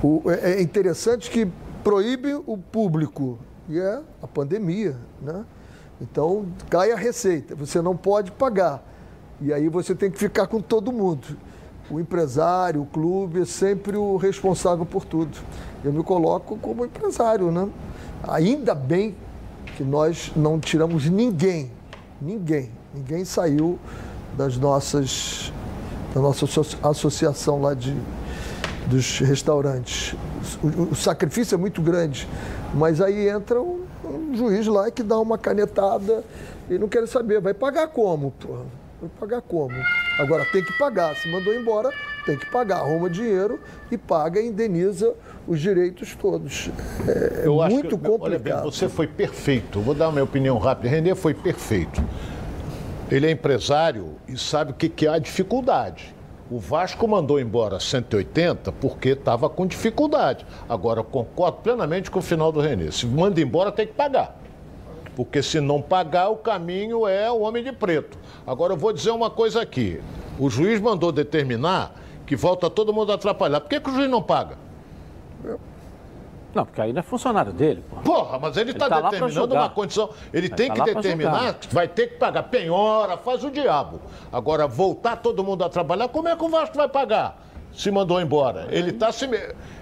o, 0.00 0.22
é, 0.30 0.52
é 0.52 0.62
interessante 0.62 1.28
que 1.28 1.48
proíbe 1.82 2.34
o 2.34 2.56
público 2.56 3.40
e 3.68 3.76
é 3.76 4.00
a 4.22 4.26
pandemia, 4.28 4.96
né? 5.20 5.44
Então 6.00 6.46
cai 6.70 6.92
a 6.92 6.96
receita, 6.96 7.56
você 7.56 7.82
não 7.82 7.96
pode 7.96 8.30
pagar. 8.30 8.80
E 9.40 9.52
aí 9.52 9.68
você 9.68 9.92
tem 9.92 10.08
que 10.08 10.18
ficar 10.18 10.46
com 10.46 10.60
todo 10.60 10.92
mundo. 10.92 11.36
O 11.90 11.98
empresário, 11.98 12.82
o 12.82 12.86
clube 12.86 13.42
é 13.42 13.44
sempre 13.44 13.96
o 13.96 14.16
responsável 14.16 14.86
por 14.86 15.04
tudo. 15.04 15.36
Eu 15.84 15.92
me 15.92 16.04
coloco 16.04 16.56
como 16.58 16.84
empresário, 16.84 17.50
né? 17.50 17.68
Ainda 18.28 18.76
bem 18.76 19.16
que 19.76 19.82
nós 19.82 20.30
não 20.36 20.60
tiramos 20.60 21.08
ninguém, 21.08 21.70
ninguém, 22.20 22.70
ninguém 22.96 23.24
saiu 23.24 23.78
das 24.36 24.56
nossas 24.56 25.52
da 26.14 26.20
nossa 26.20 26.46
associação 26.82 27.60
lá 27.60 27.74
de, 27.74 27.94
dos 28.86 29.18
restaurantes. 29.18 30.14
O, 30.62 30.92
o 30.92 30.94
sacrifício 30.94 31.54
é 31.54 31.58
muito 31.58 31.82
grande, 31.82 32.26
mas 32.72 33.02
aí 33.02 33.28
entra 33.28 33.60
um, 33.60 33.84
um, 34.02 34.34
juiz 34.34 34.66
lá 34.66 34.90
que 34.90 35.02
dá 35.02 35.18
uma 35.18 35.36
canetada 35.36 36.24
e 36.70 36.78
não 36.78 36.88
quer 36.88 37.06
saber, 37.06 37.38
vai 37.38 37.52
pagar 37.52 37.88
como? 37.88 38.32
Vai 38.98 39.10
pagar 39.20 39.42
como? 39.42 39.74
Agora 40.18 40.46
tem 40.50 40.64
que 40.64 40.72
pagar, 40.78 41.14
se 41.16 41.30
mandou 41.30 41.52
embora, 41.52 41.92
tem 42.24 42.38
que 42.38 42.46
pagar, 42.46 42.78
arruma 42.78 43.10
dinheiro 43.10 43.60
e 43.90 43.98
paga 43.98 44.40
e 44.40 44.46
indeniza 44.48 45.12
os 45.46 45.60
direitos 45.60 46.14
todos. 46.14 46.70
É 47.06 47.42
Eu 47.44 47.56
muito 47.68 47.98
que, 47.98 48.08
complicado. 48.08 48.22
Olha 48.22 48.38
bem, 48.38 48.62
você 48.62 48.88
foi 48.88 49.06
perfeito. 49.06 49.80
Vou 49.80 49.94
dar 49.94 50.06
a 50.06 50.12
minha 50.12 50.24
opinião 50.24 50.56
rápida. 50.56 50.88
Renê 50.88 51.14
foi 51.14 51.34
perfeito. 51.34 52.02
Ele 53.10 53.26
é 53.26 53.30
empresário 53.30 54.16
e 54.26 54.36
sabe 54.36 54.72
o 54.72 54.74
que, 54.74 54.88
que 54.88 55.06
é 55.06 55.10
a 55.10 55.18
dificuldade. 55.18 56.14
O 56.50 56.58
Vasco 56.58 57.06
mandou 57.06 57.40
embora 57.40 57.78
180 57.78 58.72
porque 58.72 59.10
estava 59.10 59.48
com 59.48 59.66
dificuldade. 59.66 60.44
Agora, 60.68 61.02
concordo 61.02 61.58
plenamente 61.58 62.10
com 62.10 62.18
o 62.18 62.22
final 62.22 62.50
do 62.50 62.60
Renê. 62.60 62.90
Se 62.90 63.06
manda 63.06 63.40
embora, 63.40 63.70
tem 63.70 63.86
que 63.86 63.92
pagar. 63.92 64.36
Porque 65.14 65.42
se 65.42 65.60
não 65.60 65.80
pagar, 65.80 66.28
o 66.28 66.36
caminho 66.36 67.06
é 67.06 67.30
o 67.30 67.40
homem 67.40 67.62
de 67.62 67.72
preto. 67.72 68.18
Agora, 68.46 68.72
eu 68.72 68.76
vou 68.76 68.92
dizer 68.92 69.10
uma 69.10 69.30
coisa 69.30 69.62
aqui. 69.62 70.00
O 70.38 70.50
juiz 70.50 70.80
mandou 70.80 71.10
determinar 71.10 71.94
que 72.26 72.36
volta 72.36 72.68
todo 72.68 72.92
mundo 72.92 73.12
atrapalhar. 73.12 73.60
Por 73.60 73.68
que, 73.68 73.80
que 73.80 73.88
o 73.88 73.94
juiz 73.94 74.10
não 74.10 74.22
paga? 74.22 74.58
Não, 76.56 76.64
porque 76.64 76.80
aí 76.80 76.90
não 76.90 77.00
é 77.00 77.02
funcionário 77.02 77.52
dele. 77.52 77.84
Porra, 77.90 78.02
porra 78.02 78.38
mas 78.38 78.56
ele 78.56 78.70
está 78.70 78.88
tá 78.88 79.02
determinando 79.02 79.54
uma 79.54 79.68
condição. 79.68 80.08
Ele 80.32 80.48
tem 80.48 80.68
tá 80.68 80.74
que 80.74 80.94
determinar 80.94 81.54
que 81.54 81.74
vai 81.74 81.86
ter 81.86 82.06
que 82.06 82.14
pagar 82.16 82.44
penhora, 82.44 83.18
faz 83.18 83.44
o 83.44 83.50
diabo. 83.50 84.00
Agora, 84.32 84.66
voltar 84.66 85.16
todo 85.16 85.44
mundo 85.44 85.62
a 85.62 85.68
trabalhar, 85.68 86.08
como 86.08 86.28
é 86.28 86.34
que 86.34 86.42
o 86.42 86.48
Vasco 86.48 86.74
vai 86.74 86.88
pagar? 86.88 87.42
Se 87.74 87.90
mandou 87.90 88.18
embora. 88.22 88.68
Ele 88.70 88.88
está 88.88 89.12
se. 89.12 89.28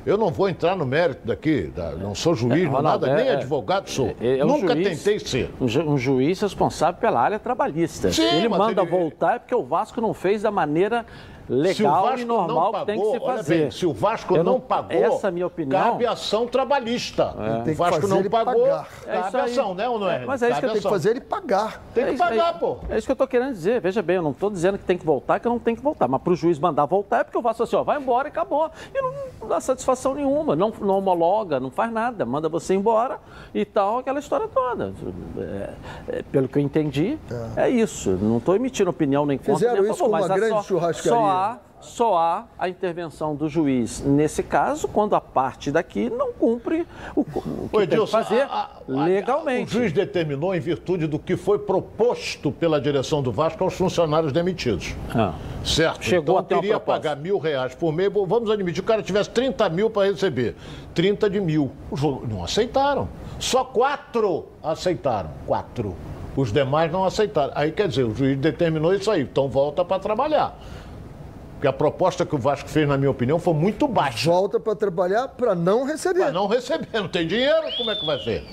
Eu 0.05 0.19
não 0.19 0.31
vou 0.31 0.49
entrar 0.49 0.75
no 0.75 0.85
mérito 0.85 1.25
daqui, 1.25 1.73
não 2.01 2.13
sou 2.13 2.35
juiz, 2.35 2.65
é, 2.65 2.67
Ronaldo, 2.67 3.07
nada, 3.07 3.21
é, 3.21 3.25
nem 3.25 3.33
é, 3.33 3.37
advogado 3.37 3.89
sou. 3.89 4.17
É, 4.21 4.39
é 4.39 4.45
Nunca 4.45 4.75
juiz, 4.75 4.89
tentei 4.89 5.21
ser. 5.21 5.55
Um, 5.61 5.69
ju, 5.69 5.81
um, 5.83 5.97
juiz 5.97 6.41
responsável 6.41 7.01
pela 7.01 7.21
área 7.21 7.39
trabalhista. 7.39 8.13
Sim, 8.13 8.25
ele 8.25 8.49
manda 8.49 8.83
ele... 8.83 8.91
voltar 8.91 9.37
é 9.37 9.39
porque 9.39 9.55
o 9.55 9.63
Vasco 9.63 10.01
não 10.01 10.13
fez 10.13 10.43
da 10.43 10.51
maneira 10.51 11.07
legal 11.49 12.19
e 12.19 12.25
normal 12.25 12.73
pagou, 12.73 12.81
que 12.81 12.93
tem 12.93 13.01
que 13.01 13.11
se 13.11 13.21
fazer. 13.21 13.59
Bem, 13.59 13.71
se 13.71 13.87
o 13.87 13.93
Vasco 13.93 14.37
não, 14.37 14.45
não, 14.45 14.61
pagou, 14.61 14.93
essa 14.93 15.29
é 15.29 15.31
minha 15.31 15.47
opinião, 15.47 15.93
cabe 15.93 16.07
ação 16.07 16.47
trabalhista. 16.47 17.35
É. 17.67 17.71
O 17.71 17.75
Vasco 17.75 18.07
não 18.07 18.23
pagou, 18.25 18.63
pagar. 18.63 18.89
cabe 19.05 19.37
é 19.37 19.41
ação, 19.41 19.75
né, 19.75 19.89
ou 19.89 19.99
não 19.99 20.11
é? 20.11 20.25
Mas 20.25 20.43
é 20.43 20.51
isso 20.51 20.61
que 20.61 20.67
tenho 20.67 20.83
que 20.83 20.89
fazer 20.89 21.11
ele 21.11 21.21
pagar. 21.21 21.83
Tem 21.95 22.05
que 22.05 22.11
é 22.13 22.17
pagar, 22.17 22.59
pô. 22.59 22.79
É 22.89 22.97
isso 22.97 23.07
que 23.07 23.13
eu 23.13 23.15
estou 23.15 23.27
querendo 23.27 23.53
dizer. 23.53 23.81
Veja 23.81 24.03
bem, 24.03 24.17
eu 24.17 24.23
não 24.23 24.31
estou 24.31 24.51
dizendo 24.51 24.79
que 24.79 24.85
tem 24.85 24.97
que 24.97 25.05
voltar, 25.05 25.41
que 25.41 25.47
eu 25.47 25.53
não 25.53 25.59
tenho 25.59 25.77
que 25.77 25.83
voltar. 25.83 26.09
Mas 26.09 26.21
para 26.23 26.33
o 26.33 26.37
juiz 26.37 26.59
mandar 26.59 26.87
voltar 26.87 27.21
é 27.21 27.25
porque 27.25 27.39
o 27.39 27.43
Vasco 27.43 27.63
assim, 27.63 27.77
ó, 27.77 27.83
vai 27.83 27.99
embora 27.99 28.29
e 28.29 28.31
acabou. 28.31 28.71
E 28.95 29.01
não, 29.01 29.13
não 29.41 29.49
dá 29.49 29.61
satisfação 29.61 30.15
nenhuma, 30.15 30.57
não, 30.57 30.73
não, 30.81 30.99
homologa, 30.99 31.61
não 31.61 31.71
faz 31.71 31.93
nada, 31.93 32.25
manda 32.25 32.49
você 32.49 32.75
embora 32.75 33.19
e 33.55 33.65
tal, 33.65 33.99
aquela 33.99 34.19
história 34.19 34.49
toda. 34.49 34.93
É, 35.39 35.71
é, 36.09 36.23
pelo 36.23 36.49
que 36.49 36.59
eu 36.59 36.63
entendi, 36.63 37.19
é, 37.57 37.69
isso. 37.69 38.11
Não 38.11 38.39
estou 38.39 38.57
emitindo 38.57 38.91
opinião 38.91 39.27
nem 39.27 39.39
contra, 39.39 39.55
Fizeram 39.55 39.83
nem 39.83 39.93
isso 39.93 40.03
com 40.03 40.09
uma 40.09 40.29
grande 40.29 40.49
só, 40.49 40.63
churrascaria. 40.63 41.11
Só 41.11 41.34
há 41.35 41.59
só 41.85 42.17
há 42.17 42.47
a 42.59 42.69
intervenção 42.69 43.37
do 43.37 43.47
juiz 43.49 44.01
nesse 44.01 44.43
caso 44.43 44.89
quando 44.89 45.15
a 45.15 45.21
parte 45.21 45.71
daqui 45.71 46.09
não 46.09 46.33
cumpre 46.33 46.87
o, 47.15 47.21
o 47.21 47.25
que 47.25 47.77
Oi, 47.77 47.87
tem 47.87 47.99
Dilson, 47.99 48.19
que 48.19 48.25
fazer 48.25 48.41
a, 48.43 48.71
a, 48.89 49.05
legalmente. 49.05 49.71
o 49.77 49.81
juiz 49.81 49.93
determinou 49.93 50.55
em 50.55 50.61
virtude 50.61 51.07
do 51.07 51.19
que 51.19 51.37
foi 51.37 51.59
proposto 51.59 52.51
pela 52.51 52.81
direção 52.81 53.23
do 53.23 53.31
Vasco 53.31 53.63
aos 53.63 53.75
funcionários 53.75 54.33
demitidos. 54.33 54.95
Ah. 55.15 55.35
Certo? 55.63 56.03
Chegou 56.03 56.41
então 56.41 56.61
teria 56.61 56.81
pagar 56.81 57.17
mil 57.17 57.39
reais 57.39 57.75
por 57.75 57.93
mês. 57.93 58.11
Vamos 58.13 58.51
admitir 58.51 58.83
que 58.83 58.87
o 58.87 58.89
cara 58.89 59.03
tivesse 59.03 59.31
30 59.31 59.69
mil 59.69 59.91
para 59.91 60.11
receber. 60.11 60.57
30 60.95 61.29
de 61.29 61.41
mil. 61.41 61.71
Não 62.29 62.43
aceitaram. 62.43 63.09
Só 63.39 63.65
quatro 63.65 64.47
aceitaram. 64.63 65.31
Quatro. 65.47 65.95
Os 66.37 66.53
demais 66.53 66.91
não 66.91 67.05
aceitaram. 67.05 67.53
Aí, 67.55 67.71
quer 67.71 67.89
dizer, 67.89 68.05
o 68.05 68.15
juiz 68.15 68.37
determinou 68.39 68.93
isso 68.95 69.11
aí, 69.11 69.23
então 69.23 69.49
volta 69.49 69.85
para 69.85 70.01
trabalhar. 70.01 70.59
Porque 71.55 71.67
a 71.67 71.73
proposta 71.73 72.27
que 72.27 72.35
o 72.35 72.39
Vasco 72.39 72.69
fez, 72.69 72.87
na 72.87 72.99
minha 72.99 73.11
opinião, 73.11 73.39
foi 73.39 73.55
muito 73.55 73.89
baixa. 73.89 74.31
Volta 74.31 74.61
para 74.61 74.75
trabalhar 74.75 75.29
para 75.29 75.55
não 75.55 75.85
receber. 75.85 76.21
Para 76.21 76.33
não 76.33 76.47
receber, 76.47 76.89
não 76.93 77.09
tem 77.09 77.27
dinheiro, 77.27 77.63
como 77.77 77.91
é 77.91 77.95
que 77.95 78.05
vai 78.05 78.19
ser? 78.21 78.45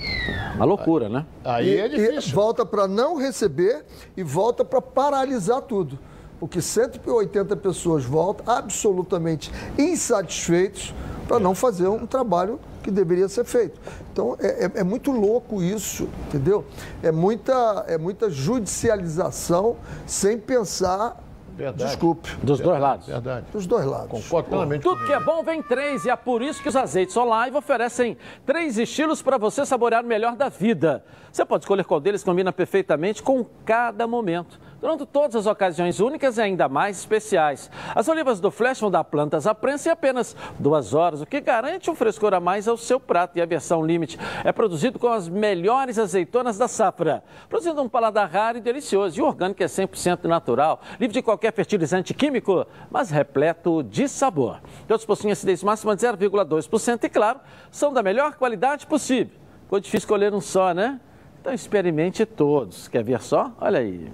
Uma 0.55 0.65
loucura, 0.65 1.09
né? 1.09 1.25
Aí 1.43 1.73
e, 1.73 1.77
é 1.77 1.87
difícil. 1.87 2.33
volta 2.33 2.65
para 2.65 2.87
não 2.87 3.17
receber 3.17 3.85
e 4.15 4.23
volta 4.23 4.63
para 4.63 4.81
paralisar 4.81 5.61
tudo. 5.61 5.99
Porque 6.39 6.61
180 6.61 7.55
pessoas 7.57 8.03
voltam 8.03 8.51
absolutamente 8.51 9.51
insatisfeitos 9.77 10.93
para 11.27 11.39
não 11.39 11.53
fazer 11.53 11.87
um 11.87 12.05
trabalho 12.05 12.59
que 12.81 12.91
deveria 12.91 13.29
ser 13.29 13.45
feito. 13.45 13.79
Então 14.11 14.35
é, 14.39 14.65
é, 14.65 14.71
é, 14.75 14.83
muito 14.83 15.11
louco 15.11 15.61
isso, 15.61 16.09
entendeu? 16.27 16.65
É 17.01 17.11
muita, 17.11 17.85
é 17.87 17.97
muita 17.97 18.29
judicialização 18.29 19.77
sem 20.05 20.37
pensar. 20.37 21.21
Verdade. 21.61 21.91
Desculpe. 21.91 22.29
Dos 22.43 22.59
Verdade, 22.59 22.63
dois 22.63 22.79
lados. 22.81 23.07
Verdade. 23.07 23.45
Dos 23.51 23.67
dois 23.67 23.85
lados. 23.85 24.07
Concordo 24.07 24.49
plenamente. 24.49 24.81
Tudo 24.81 25.05
que 25.05 25.13
é 25.13 25.19
bom 25.19 25.43
vem 25.43 25.61
três 25.61 26.05
e 26.05 26.09
é 26.09 26.15
por 26.15 26.41
isso 26.41 26.61
que 26.61 26.69
os 26.69 26.75
azeites 26.75 27.15
Olive 27.15 27.55
oferecem 27.55 28.17
três 28.45 28.77
estilos 28.77 29.21
para 29.21 29.37
você 29.37 29.65
saborear 29.65 30.03
o 30.03 30.07
melhor 30.07 30.35
da 30.35 30.49
vida. 30.49 31.03
Você 31.31 31.45
pode 31.45 31.63
escolher 31.63 31.85
qual 31.85 31.99
deles 31.99 32.23
combina 32.23 32.51
perfeitamente 32.51 33.21
com 33.21 33.45
cada 33.63 34.07
momento 34.07 34.59
durante 34.81 35.05
todas 35.05 35.35
as 35.35 35.45
ocasiões 35.45 35.99
únicas 35.99 36.37
e 36.37 36.41
ainda 36.41 36.67
mais 36.67 36.97
especiais. 36.99 37.69
As 37.93 38.07
olivas 38.07 38.39
do 38.39 38.49
Flash 38.49 38.79
vão 38.79 38.89
dar 38.89 39.03
plantas 39.03 39.45
à 39.45 39.53
prensa 39.53 39.89
em 39.89 39.91
apenas 39.91 40.35
duas 40.57 40.93
horas, 40.93 41.21
o 41.21 41.25
que 41.25 41.39
garante 41.39 41.89
um 41.91 41.95
frescor 41.95 42.33
a 42.33 42.39
mais 42.39 42.67
ao 42.67 42.75
seu 42.75 42.99
prato. 42.99 43.37
E 43.37 43.41
a 43.41 43.45
versão 43.45 43.85
Limite 43.85 44.17
é 44.43 44.51
produzido 44.51 44.97
com 44.97 45.07
as 45.07 45.29
melhores 45.29 45.99
azeitonas 45.99 46.57
da 46.57 46.67
safra, 46.67 47.23
produzindo 47.47 47.81
um 47.81 47.87
paladar 47.87 48.29
raro 48.29 48.57
e 48.57 48.61
delicioso. 48.61 49.19
E 49.19 49.21
o 49.21 49.27
orgânico 49.27 49.61
é 49.61 49.67
100% 49.67 50.25
natural, 50.25 50.81
livre 50.99 51.13
de 51.13 51.21
qualquer 51.21 51.53
fertilizante 51.53 52.13
químico, 52.13 52.65
mas 52.89 53.11
repleto 53.11 53.83
de 53.83 54.07
sabor. 54.07 54.59
Todos 54.87 55.05
possuem 55.05 55.31
acidez 55.31 55.63
máxima 55.63 55.95
de 55.95 56.01
0,2% 56.01 57.03
e, 57.03 57.09
claro, 57.09 57.39
são 57.69 57.93
da 57.93 58.01
melhor 58.01 58.35
qualidade 58.35 58.87
possível. 58.87 59.39
Ficou 59.63 59.79
difícil 59.79 59.99
escolher 59.99 60.33
um 60.33 60.41
só, 60.41 60.73
né? 60.73 60.99
Então 61.39 61.53
experimente 61.53 62.25
todos. 62.25 62.87
Quer 62.87 63.03
ver 63.03 63.21
só? 63.21 63.51
Olha 63.59 63.79
aí. 63.79 64.11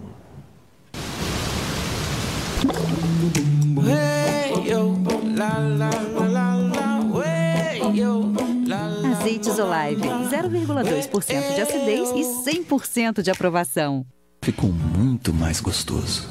Azeites 9.59 10.03
Olive, 10.03 10.07
0,2% 10.29 11.55
de 11.55 11.61
acidez 11.61 12.09
e 12.11 12.61
100% 12.63 13.21
de 13.21 13.31
aprovação. 13.31 14.05
Ficou 14.43 14.69
muito 14.69 15.33
mais 15.33 15.59
gostoso. 15.59 16.27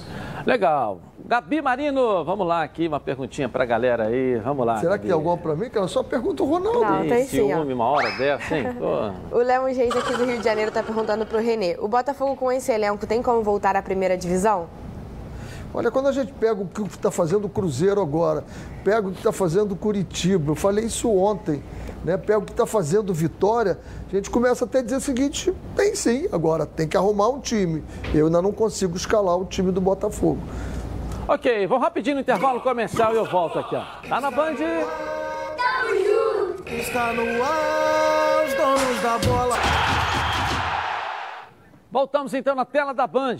Legal. 0.46 1.00
Gabi 1.26 1.60
Marino, 1.60 2.24
vamos 2.24 2.46
lá 2.46 2.62
aqui, 2.62 2.86
uma 2.86 3.00
perguntinha 3.00 3.48
pra 3.48 3.64
galera 3.64 4.04
aí. 4.06 4.36
Vamos 4.38 4.64
lá. 4.64 4.76
Será 4.76 4.90
Gabi. 4.92 5.00
que 5.00 5.06
tem 5.06 5.14
alguma 5.14 5.36
para 5.36 5.56
mim? 5.56 5.68
Que 5.68 5.76
eu 5.76 5.88
só 5.88 6.04
pergunto 6.04 6.44
o 6.44 6.46
Ronaldo. 6.46 6.80
Não, 6.80 7.00
Tem 7.00 7.08
tem 7.08 7.24
sim, 7.26 7.52
ó. 7.52 7.56
ciúme 7.56 7.72
uma 7.72 7.84
hora 7.86 8.10
dessa, 8.12 8.56
hein? 8.56 8.66
O 9.32 9.38
Lemos 9.38 9.76
Reis 9.76 9.94
aqui 9.96 10.12
do 10.16 10.24
Rio 10.24 10.38
de 10.38 10.44
Janeiro 10.44 10.70
tá 10.70 10.84
perguntando 10.84 11.26
pro 11.26 11.40
Renê. 11.40 11.76
O 11.80 11.88
Botafogo 11.88 12.36
com 12.36 12.52
esse 12.52 12.70
elenco 12.70 13.04
tem 13.08 13.20
como 13.22 13.42
voltar 13.42 13.74
à 13.74 13.82
primeira 13.82 14.16
divisão? 14.16 14.68
Olha, 15.74 15.90
quando 15.90 16.06
a 16.08 16.12
gente 16.12 16.32
pega 16.32 16.60
o 16.60 16.66
que 16.66 16.82
está 16.82 17.10
fazendo 17.10 17.44
o 17.44 17.48
Cruzeiro 17.48 18.00
agora, 18.00 18.44
pega 18.82 19.08
o 19.08 19.12
que 19.12 19.18
está 19.18 19.32
fazendo 19.32 19.72
o 19.72 19.76
Curitiba, 19.76 20.52
eu 20.52 20.54
falei 20.54 20.86
isso 20.86 21.10
ontem, 21.14 21.62
né? 22.04 22.16
Pega 22.16 22.38
o 22.38 22.42
que 22.42 22.52
está 22.52 22.66
fazendo 22.66 23.10
o 23.10 23.14
Vitória, 23.14 23.78
a 24.10 24.14
gente 24.14 24.30
começa 24.30 24.64
até 24.64 24.78
a 24.78 24.82
dizer 24.82 24.96
o 24.96 25.00
seguinte: 25.00 25.52
tem 25.74 25.94
sim, 25.94 26.28
agora 26.32 26.64
tem 26.64 26.88
que 26.88 26.96
arrumar 26.96 27.28
um 27.28 27.40
time. 27.40 27.84
Eu 28.14 28.26
ainda 28.26 28.40
não 28.40 28.52
consigo 28.52 28.96
escalar 28.96 29.36
o 29.36 29.44
time 29.44 29.70
do 29.70 29.80
Botafogo. 29.80 30.40
Ok, 31.28 31.66
vamos 31.66 31.82
rapidinho 31.82 32.14
no 32.14 32.20
intervalo 32.22 32.60
comercial 32.60 33.12
e 33.12 33.16
eu 33.16 33.24
volto 33.24 33.58
aqui, 33.58 33.74
ó. 33.74 33.84
Tá 34.08 34.20
na 34.20 34.30
Band? 34.30 34.54
Está 36.66 37.12
no 37.12 37.42
ar, 37.42 38.46
os 38.46 38.54
donos 38.54 39.02
da 39.02 39.18
bola. 39.18 39.56
Voltamos 41.90 42.32
então 42.32 42.54
na 42.54 42.64
tela 42.64 42.94
da 42.94 43.06
Band. 43.06 43.38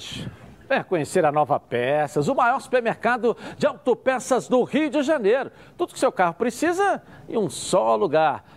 Venha 0.68 0.82
conhecer 0.82 1.24
a 1.24 1.30
Nova 1.30 1.60
Peças, 1.60 2.28
o 2.28 2.34
maior 2.34 2.60
supermercado 2.60 3.36
de 3.56 3.66
autopeças 3.66 4.48
do 4.48 4.62
Rio 4.64 4.90
de 4.90 5.02
Janeiro. 5.02 5.50
Tudo 5.76 5.92
que 5.92 5.98
seu 5.98 6.10
carro 6.10 6.34
precisa 6.34 7.02
em 7.28 7.36
um 7.36 7.48
só 7.48 7.94
lugar. 7.94 8.44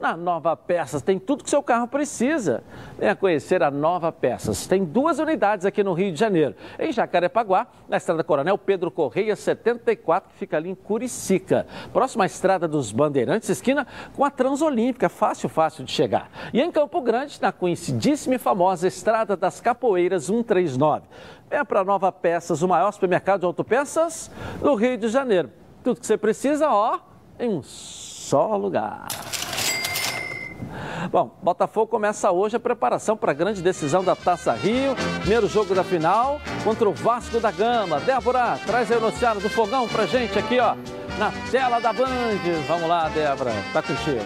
Na 0.00 0.16
Nova 0.16 0.56
Peças 0.56 1.02
tem 1.02 1.18
tudo 1.18 1.42
que 1.42 1.50
seu 1.50 1.60
carro 1.60 1.88
precisa. 1.88 2.62
Venha 2.96 3.16
conhecer 3.16 3.64
a 3.64 3.70
Nova 3.70 4.12
Peças. 4.12 4.64
Tem 4.64 4.84
duas 4.84 5.18
unidades 5.18 5.66
aqui 5.66 5.82
no 5.82 5.92
Rio 5.92 6.12
de 6.12 6.18
Janeiro. 6.20 6.54
Em 6.78 6.92
Jacarepaguá, 6.92 7.66
na 7.88 7.96
estrada 7.96 8.22
Coronel 8.22 8.56
Pedro 8.56 8.92
Correia 8.92 9.34
74, 9.34 10.30
que 10.30 10.36
fica 10.36 10.56
ali 10.56 10.70
em 10.70 10.74
Curicica. 10.76 11.66
Próxima 11.92 12.24
à 12.24 12.26
estrada 12.26 12.68
dos 12.68 12.92
Bandeirantes, 12.92 13.48
esquina 13.48 13.88
com 14.16 14.24
a 14.24 14.30
Transolímpica. 14.30 15.08
Fácil, 15.08 15.48
fácil 15.48 15.84
de 15.84 15.90
chegar. 15.90 16.30
E 16.52 16.60
em 16.60 16.70
Campo 16.70 17.00
Grande, 17.00 17.36
na 17.42 17.50
conhecidíssima 17.50 18.36
e 18.36 18.38
famosa 18.38 18.86
Estrada 18.86 19.36
das 19.36 19.60
Capoeiras 19.60 20.24
139. 20.24 21.06
Venha 21.50 21.64
para 21.64 21.80
a 21.80 21.84
Nova 21.84 22.12
Peças, 22.12 22.62
o 22.62 22.68
maior 22.68 22.92
supermercado 22.92 23.40
de 23.40 23.46
autopeças 23.46 24.30
do 24.60 24.76
Rio 24.76 24.96
de 24.96 25.08
Janeiro. 25.08 25.50
Tudo 25.82 25.98
que 25.98 26.06
você 26.06 26.16
precisa, 26.16 26.70
ó, 26.70 27.00
em 27.40 27.48
um 27.48 27.62
só 27.64 28.56
lugar. 28.56 29.08
Bom, 31.06 31.30
Botafogo 31.42 31.86
começa 31.86 32.30
hoje 32.32 32.56
a 32.56 32.60
preparação 32.60 33.16
para 33.16 33.30
a 33.30 33.34
grande 33.34 33.62
decisão 33.62 34.02
da 34.02 34.16
Taça 34.16 34.52
Rio. 34.52 34.96
Primeiro 35.20 35.46
jogo 35.46 35.74
da 35.74 35.84
final 35.84 36.40
contra 36.64 36.88
o 36.88 36.92
Vasco 36.92 37.38
da 37.38 37.50
Gama. 37.50 38.00
Débora, 38.00 38.58
traz 38.66 38.90
aí 38.90 38.98
o 38.98 39.00
noticiário 39.00 39.40
do 39.40 39.48
Fogão 39.48 39.86
pra 39.88 40.06
gente 40.06 40.38
aqui, 40.38 40.58
ó, 40.58 40.74
na 41.18 41.32
tela 41.50 41.78
da 41.78 41.92
Band. 41.92 42.08
Vamos 42.66 42.88
lá, 42.88 43.08
Débora, 43.08 43.52
tá 43.72 43.82
contigo. 43.82 44.24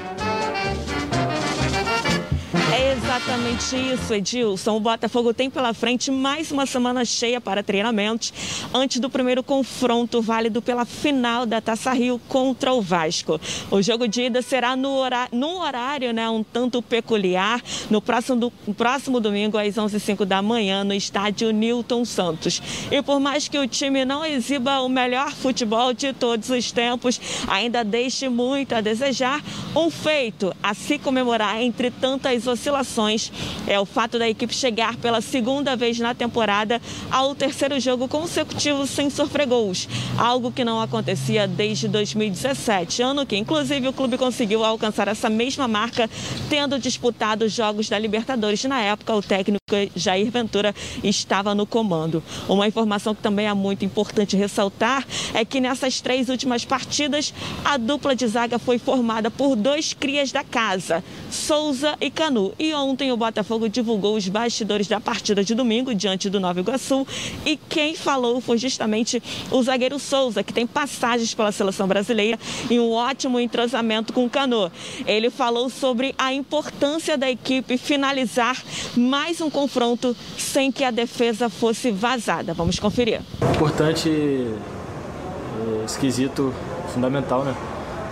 É 2.55 2.93
exatamente 2.93 3.77
isso, 3.77 4.13
Edilson. 4.13 4.77
O 4.77 4.81
Botafogo 4.81 5.33
tem 5.33 5.49
pela 5.49 5.73
frente 5.73 6.11
mais 6.11 6.51
uma 6.51 6.67
semana 6.67 7.03
cheia 7.03 7.41
para 7.41 7.63
treinamentos 7.63 8.31
antes 8.75 9.01
do 9.01 9.09
primeiro 9.09 9.43
confronto 9.43 10.21
válido 10.21 10.61
pela 10.61 10.85
final 10.85 11.47
da 11.47 11.63
Taça 11.63 11.93
Rio 11.95 12.21
contra 12.29 12.75
o 12.75 12.83
Vasco. 12.83 13.41
O 13.71 13.81
jogo 13.81 14.07
de 14.07 14.23
ida 14.23 14.43
será 14.43 14.77
no 14.77 14.91
horário, 14.91 15.31
num 15.33 15.61
horário 15.61 16.13
né, 16.13 16.29
um 16.29 16.43
tanto 16.43 16.83
peculiar, 16.83 17.63
no 17.89 18.03
próximo, 18.03 18.39
do, 18.39 18.53
no 18.67 18.75
próximo 18.75 19.19
domingo 19.19 19.57
às 19.57 19.77
11h05 19.77 20.27
da 20.27 20.43
manhã, 20.43 20.85
no 20.85 20.93
estádio 20.93 21.53
Newton 21.53 22.05
Santos. 22.05 22.61
E 22.91 23.01
por 23.01 23.19
mais 23.19 23.49
que 23.49 23.59
o 23.59 23.67
time 23.67 24.05
não 24.05 24.25
exiba 24.25 24.81
o 24.81 24.91
melhor 24.91 25.33
futebol 25.33 25.95
de 25.95 26.13
todos 26.13 26.51
os 26.51 26.71
tempos, 26.71 27.19
ainda 27.49 27.83
deixe 27.83 28.29
muito 28.29 28.75
a 28.75 28.83
desejar, 28.83 29.43
um 29.75 29.91
feito 29.91 30.55
a 30.63 30.75
se 30.75 30.99
comemorar 30.99 31.63
entre 31.63 31.91
tantas 31.91 32.42
oscilações 32.47 33.31
é 33.67 33.79
o 33.79 33.85
fato 33.85 34.19
da 34.19 34.29
equipe 34.29 34.55
chegar 34.55 34.97
pela 34.97 35.21
segunda 35.21 35.77
vez 35.77 35.99
na 35.99 36.15
temporada 36.15 36.81
ao 37.11 37.35
terceiro 37.35 37.79
jogo 37.81 38.09
consecutivo 38.09 38.87
sem 38.87 39.11
sofrer 39.11 39.47
gols, 39.47 39.89
algo 40.19 40.53
que 40.53 40.65
não 40.65 40.81
acontecia 40.81 41.47
desde 41.47 41.89
2017, 41.89 43.03
ano 43.03 43.27
que 43.27 43.37
inclusive 43.37 43.89
o 43.89 43.93
clube 43.93 44.17
conseguiu 44.19 44.65
alcançar 44.65 45.09
essa 45.09 45.29
mesma 45.29 45.67
marca 45.67 46.09
tendo 46.49 46.79
disputado 46.79 47.45
os 47.45 47.53
jogos 47.53 47.89
da 47.89 47.99
Libertadores. 47.99 48.65
Na 48.65 48.81
época, 48.81 49.15
o 49.15 49.23
técnico 49.23 49.63
Jair 49.97 50.31
Ventura 50.31 50.75
estava 51.03 51.55
no 51.55 51.67
comando. 51.67 52.23
Uma 52.49 52.67
informação 52.67 53.15
que 53.15 53.23
também 53.23 53.47
é 53.47 53.55
muito 53.55 53.85
importante 53.85 54.37
ressaltar 54.37 55.07
é 55.35 55.45
que 55.45 55.61
nessas 55.61 56.01
três 56.01 56.29
últimas 56.29 56.65
partidas, 56.65 57.33
a 57.65 57.77
dupla 57.77 58.15
de 58.15 58.27
zaga 58.27 58.59
foi 58.59 58.79
formada 58.79 59.31
por 59.31 59.57
dois 59.57 59.93
crias 59.93 60.33
da 60.33 60.45
casa, 60.45 61.03
Souza 61.31 61.97
e 62.01 62.11
E 62.59 62.73
ontem 62.73 63.13
o 63.13 63.17
Botafogo 63.17 63.69
divulgou 63.69 64.17
os 64.17 64.27
bastidores 64.29 64.89
da 64.89 64.99
partida 64.99 65.45
de 65.45 65.55
domingo 65.55 65.95
diante 65.95 66.31
do 66.31 66.41
Nova 66.41 66.61
Iguaçu. 66.61 67.07
E 67.45 67.57
quem 67.57 67.95
falou 67.95 68.41
foi 68.41 68.57
justamente 68.59 69.23
o 69.51 69.63
zagueiro 69.63 69.99
Souza, 69.99 70.43
que 70.43 70.53
tem 70.53 70.67
passagens 70.67 71.35
pela 71.35 71.53
seleção 71.53 71.87
brasileira 71.87 72.39
e 72.71 72.81
um 72.81 72.91
ótimo 72.93 73.39
entrosamento 73.39 74.13
com 74.13 74.25
o 74.25 74.31
Canu. 74.31 74.71
Ele 75.07 75.31
falou 75.31 75.69
sobre 75.69 76.15
a 76.17 76.33
importância 76.33 77.19
da 77.19 77.31
equipe 77.31 77.77
finalizar 77.77 78.63
mais 78.97 79.41
um 79.41 79.51
confronto 79.51 80.17
sem 80.39 80.73
que 80.73 80.85
a 80.85 80.91
defesa 80.91 81.49
fosse 81.49 81.91
vazada. 81.91 82.55
Vamos 82.55 82.79
conferir. 82.79 83.21
Importante 83.55 84.09
é, 84.09 85.85
esquisito, 85.85 86.55
fundamental, 86.93 87.45
né? 87.45 87.55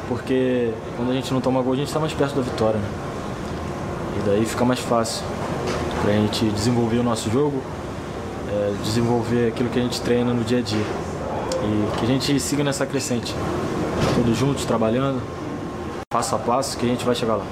Porque 0.09 0.73
quando 0.97 1.11
a 1.11 1.15
gente 1.15 1.33
não 1.33 1.41
toma 1.41 1.63
gol, 1.63 1.73
a 1.73 1.77
gente 1.77 1.87
está 1.87 2.01
mais 2.01 2.13
perto 2.13 2.35
da 2.35 2.43
vitória, 2.43 2.79
né? 2.79 3.10
E 4.21 4.23
daí 4.27 4.45
fica 4.45 4.67
mais 4.67 4.81
fácil 4.81 5.25
para 6.03 6.13
a 6.13 6.15
gente 6.15 6.45
desenvolver 6.51 6.99
o 6.99 7.03
nosso 7.03 7.31
jogo, 7.31 7.63
é, 8.51 8.75
desenvolver 8.85 9.49
aquilo 9.49 9.71
que 9.71 9.79
a 9.79 9.83
gente 9.83 9.99
treina 10.03 10.35
no 10.35 10.45
dia 10.45 10.59
a 10.59 10.63
dia. 10.63 10.85
E 11.63 11.99
que 11.99 12.05
a 12.05 12.09
gente 12.09 12.39
siga 12.39 12.63
nessa 12.63 12.85
crescente, 12.85 13.35
todos 14.15 14.37
juntos, 14.37 14.67
trabalhando, 14.67 15.23
passo 16.09 16.35
a 16.35 16.39
passo, 16.39 16.77
que 16.77 16.85
a 16.85 16.89
gente 16.89 17.05
vai 17.05 17.15
chegar 17.15 17.37
lá. 17.37 17.45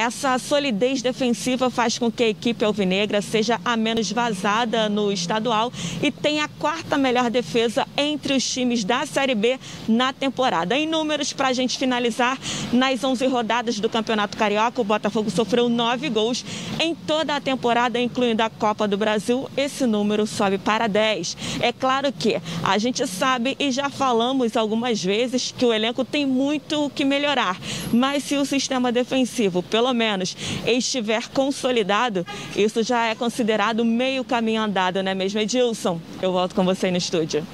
Essa 0.00 0.38
solidez 0.38 1.02
defensiva 1.02 1.68
faz 1.68 1.98
com 1.98 2.10
que 2.10 2.22
a 2.22 2.28
equipe 2.30 2.64
alvinegra 2.64 3.20
seja 3.20 3.60
a 3.62 3.76
menos 3.76 4.10
vazada 4.10 4.88
no 4.88 5.12
estadual 5.12 5.70
e 6.02 6.10
tenha 6.10 6.44
a 6.46 6.48
quarta 6.48 6.96
melhor 6.96 7.28
defesa 7.28 7.86
entre 7.98 8.32
os 8.32 8.42
times 8.42 8.82
da 8.82 9.04
Série 9.04 9.34
B 9.34 9.60
na 9.86 10.10
temporada. 10.10 10.74
Em 10.74 10.86
números, 10.86 11.34
para 11.34 11.48
a 11.48 11.52
gente 11.52 11.76
finalizar, 11.76 12.38
nas 12.72 13.04
11 13.04 13.26
rodadas 13.26 13.78
do 13.78 13.90
Campeonato 13.90 14.38
Carioca, 14.38 14.80
o 14.80 14.84
Botafogo 14.84 15.28
sofreu 15.30 15.68
nove 15.68 16.08
gols 16.08 16.46
em 16.80 16.94
toda 16.94 17.36
a 17.36 17.40
temporada, 17.40 18.00
incluindo 18.00 18.42
a 18.42 18.48
Copa 18.48 18.88
do 18.88 18.96
Brasil. 18.96 19.50
Esse 19.54 19.84
número 19.84 20.26
sobe 20.26 20.56
para 20.56 20.86
10. 20.86 21.36
É 21.60 21.74
claro 21.74 22.10
que 22.10 22.40
a 22.64 22.78
gente 22.78 23.06
sabe 23.06 23.54
e 23.58 23.70
já 23.70 23.90
falamos 23.90 24.56
algumas 24.56 25.04
vezes 25.04 25.52
que 25.54 25.66
o 25.66 25.74
elenco 25.74 26.06
tem 26.06 26.24
muito 26.24 26.86
o 26.86 26.88
que 26.88 27.04
melhorar, 27.04 27.60
mas 27.92 28.24
se 28.24 28.36
o 28.36 28.46
sistema 28.46 28.90
defensivo, 28.90 29.62
pelo 29.62 29.89
pelo 29.90 29.94
menos 29.94 30.36
estiver 30.64 31.28
consolidado, 31.28 32.24
isso 32.54 32.82
já 32.82 33.06
é 33.06 33.14
considerado 33.14 33.84
meio 33.84 34.24
caminho 34.24 34.62
andado, 34.62 35.02
não 35.02 35.10
é 35.10 35.14
mesmo, 35.14 35.40
Edilson? 35.40 36.00
Eu 36.22 36.32
volto 36.32 36.54
com 36.54 36.64
você 36.64 36.90
no 36.90 36.96
estúdio. 36.96 37.44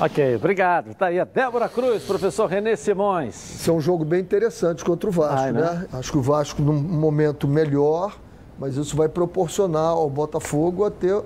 Ok, 0.00 0.34
obrigado. 0.34 0.90
Está 0.90 1.06
aí 1.06 1.20
a 1.20 1.24
Débora 1.24 1.68
Cruz, 1.68 2.02
professor 2.02 2.46
Renê 2.46 2.74
Simões. 2.74 3.60
Isso 3.60 3.70
é 3.70 3.72
um 3.72 3.80
jogo 3.80 4.04
bem 4.04 4.20
interessante 4.20 4.84
contra 4.84 5.08
o 5.08 5.12
Vasco, 5.12 5.38
Ai, 5.38 5.52
né? 5.52 5.60
né? 5.60 5.86
Acho 5.92 6.10
que 6.10 6.18
o 6.18 6.22
Vasco 6.22 6.60
num 6.60 6.72
momento 6.72 7.46
melhor, 7.46 8.16
mas 8.58 8.76
isso 8.76 8.96
vai 8.96 9.08
proporcionar 9.08 9.90
ao 9.90 10.10
Botafogo 10.10 10.84
a 10.84 10.90
ter 10.90 11.22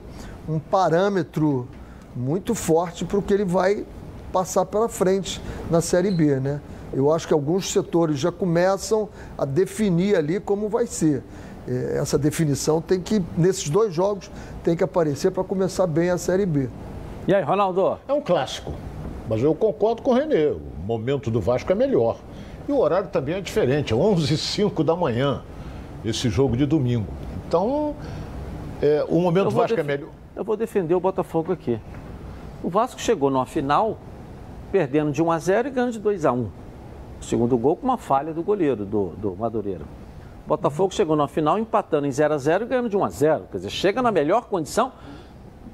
um 0.46 0.58
parâmetro 0.58 1.66
muito 2.14 2.54
forte 2.54 3.06
para 3.06 3.18
o 3.18 3.22
que 3.22 3.32
ele 3.32 3.44
vai 3.44 3.86
passar 4.30 4.66
pela 4.66 4.88
frente 4.88 5.40
na 5.70 5.80
Série 5.80 6.10
B, 6.10 6.38
né? 6.38 6.60
Eu 6.92 7.12
acho 7.12 7.26
que 7.26 7.34
alguns 7.34 7.70
setores 7.70 8.18
já 8.18 8.32
começam 8.32 9.08
a 9.36 9.44
definir 9.44 10.16
ali 10.16 10.40
como 10.40 10.68
vai 10.68 10.86
ser. 10.86 11.22
É, 11.66 11.98
essa 11.98 12.18
definição 12.18 12.80
tem 12.80 13.00
que, 13.00 13.22
nesses 13.36 13.68
dois 13.68 13.92
jogos, 13.92 14.30
tem 14.64 14.74
que 14.74 14.82
aparecer 14.82 15.30
para 15.30 15.44
começar 15.44 15.86
bem 15.86 16.08
a 16.10 16.16
Série 16.16 16.46
B. 16.46 16.68
E 17.26 17.34
aí, 17.34 17.42
Ronaldo? 17.42 17.98
É 18.08 18.12
um 18.12 18.22
clássico, 18.22 18.72
mas 19.28 19.42
eu 19.42 19.54
concordo 19.54 20.00
com 20.00 20.12
o 20.12 20.14
Renê. 20.14 20.46
O 20.46 20.60
momento 20.86 21.30
do 21.30 21.40
Vasco 21.40 21.70
é 21.70 21.74
melhor. 21.74 22.16
E 22.66 22.72
o 22.72 22.78
horário 22.78 23.08
também 23.08 23.34
é 23.34 23.40
diferente, 23.40 23.92
é 23.92 23.96
11h05 23.96 24.82
da 24.82 24.96
manhã, 24.96 25.42
esse 26.04 26.30
jogo 26.30 26.56
de 26.56 26.64
domingo. 26.64 27.12
Então, 27.46 27.94
é, 28.80 29.04
o 29.08 29.20
momento 29.20 29.44
do 29.44 29.50
Vasco 29.50 29.78
é 29.78 29.82
melhor. 29.82 30.08
Eu 30.34 30.44
vou 30.44 30.56
defender 30.56 30.94
o 30.94 31.00
Botafogo 31.00 31.52
aqui. 31.52 31.78
O 32.62 32.70
Vasco 32.70 33.00
chegou 33.00 33.30
numa 33.30 33.46
final 33.46 33.98
perdendo 34.72 35.10
de 35.12 35.22
1 35.22 35.32
a 35.32 35.38
0 35.38 35.68
e 35.68 35.70
ganhando 35.70 35.92
de 35.92 35.98
2 35.98 36.24
a 36.24 36.32
1. 36.32 36.48
O 37.20 37.24
segundo 37.24 37.56
gol 37.58 37.76
com 37.76 37.86
uma 37.86 37.98
falha 37.98 38.32
do 38.32 38.42
goleiro, 38.42 38.84
do, 38.84 39.08
do 39.16 39.36
Madureira. 39.36 39.84
Botafogo 40.46 40.94
chegou 40.94 41.14
na 41.14 41.28
final 41.28 41.58
empatando 41.58 42.06
em 42.06 42.10
0 42.10 42.34
a 42.34 42.38
0 42.38 42.64
e 42.64 42.68
ganhando 42.68 42.88
de 42.88 42.96
1 42.96 43.04
a 43.04 43.10
0 43.10 43.44
Quer 43.50 43.56
dizer, 43.58 43.70
chega 43.70 44.00
na 44.00 44.10
melhor 44.10 44.46
condição 44.46 44.92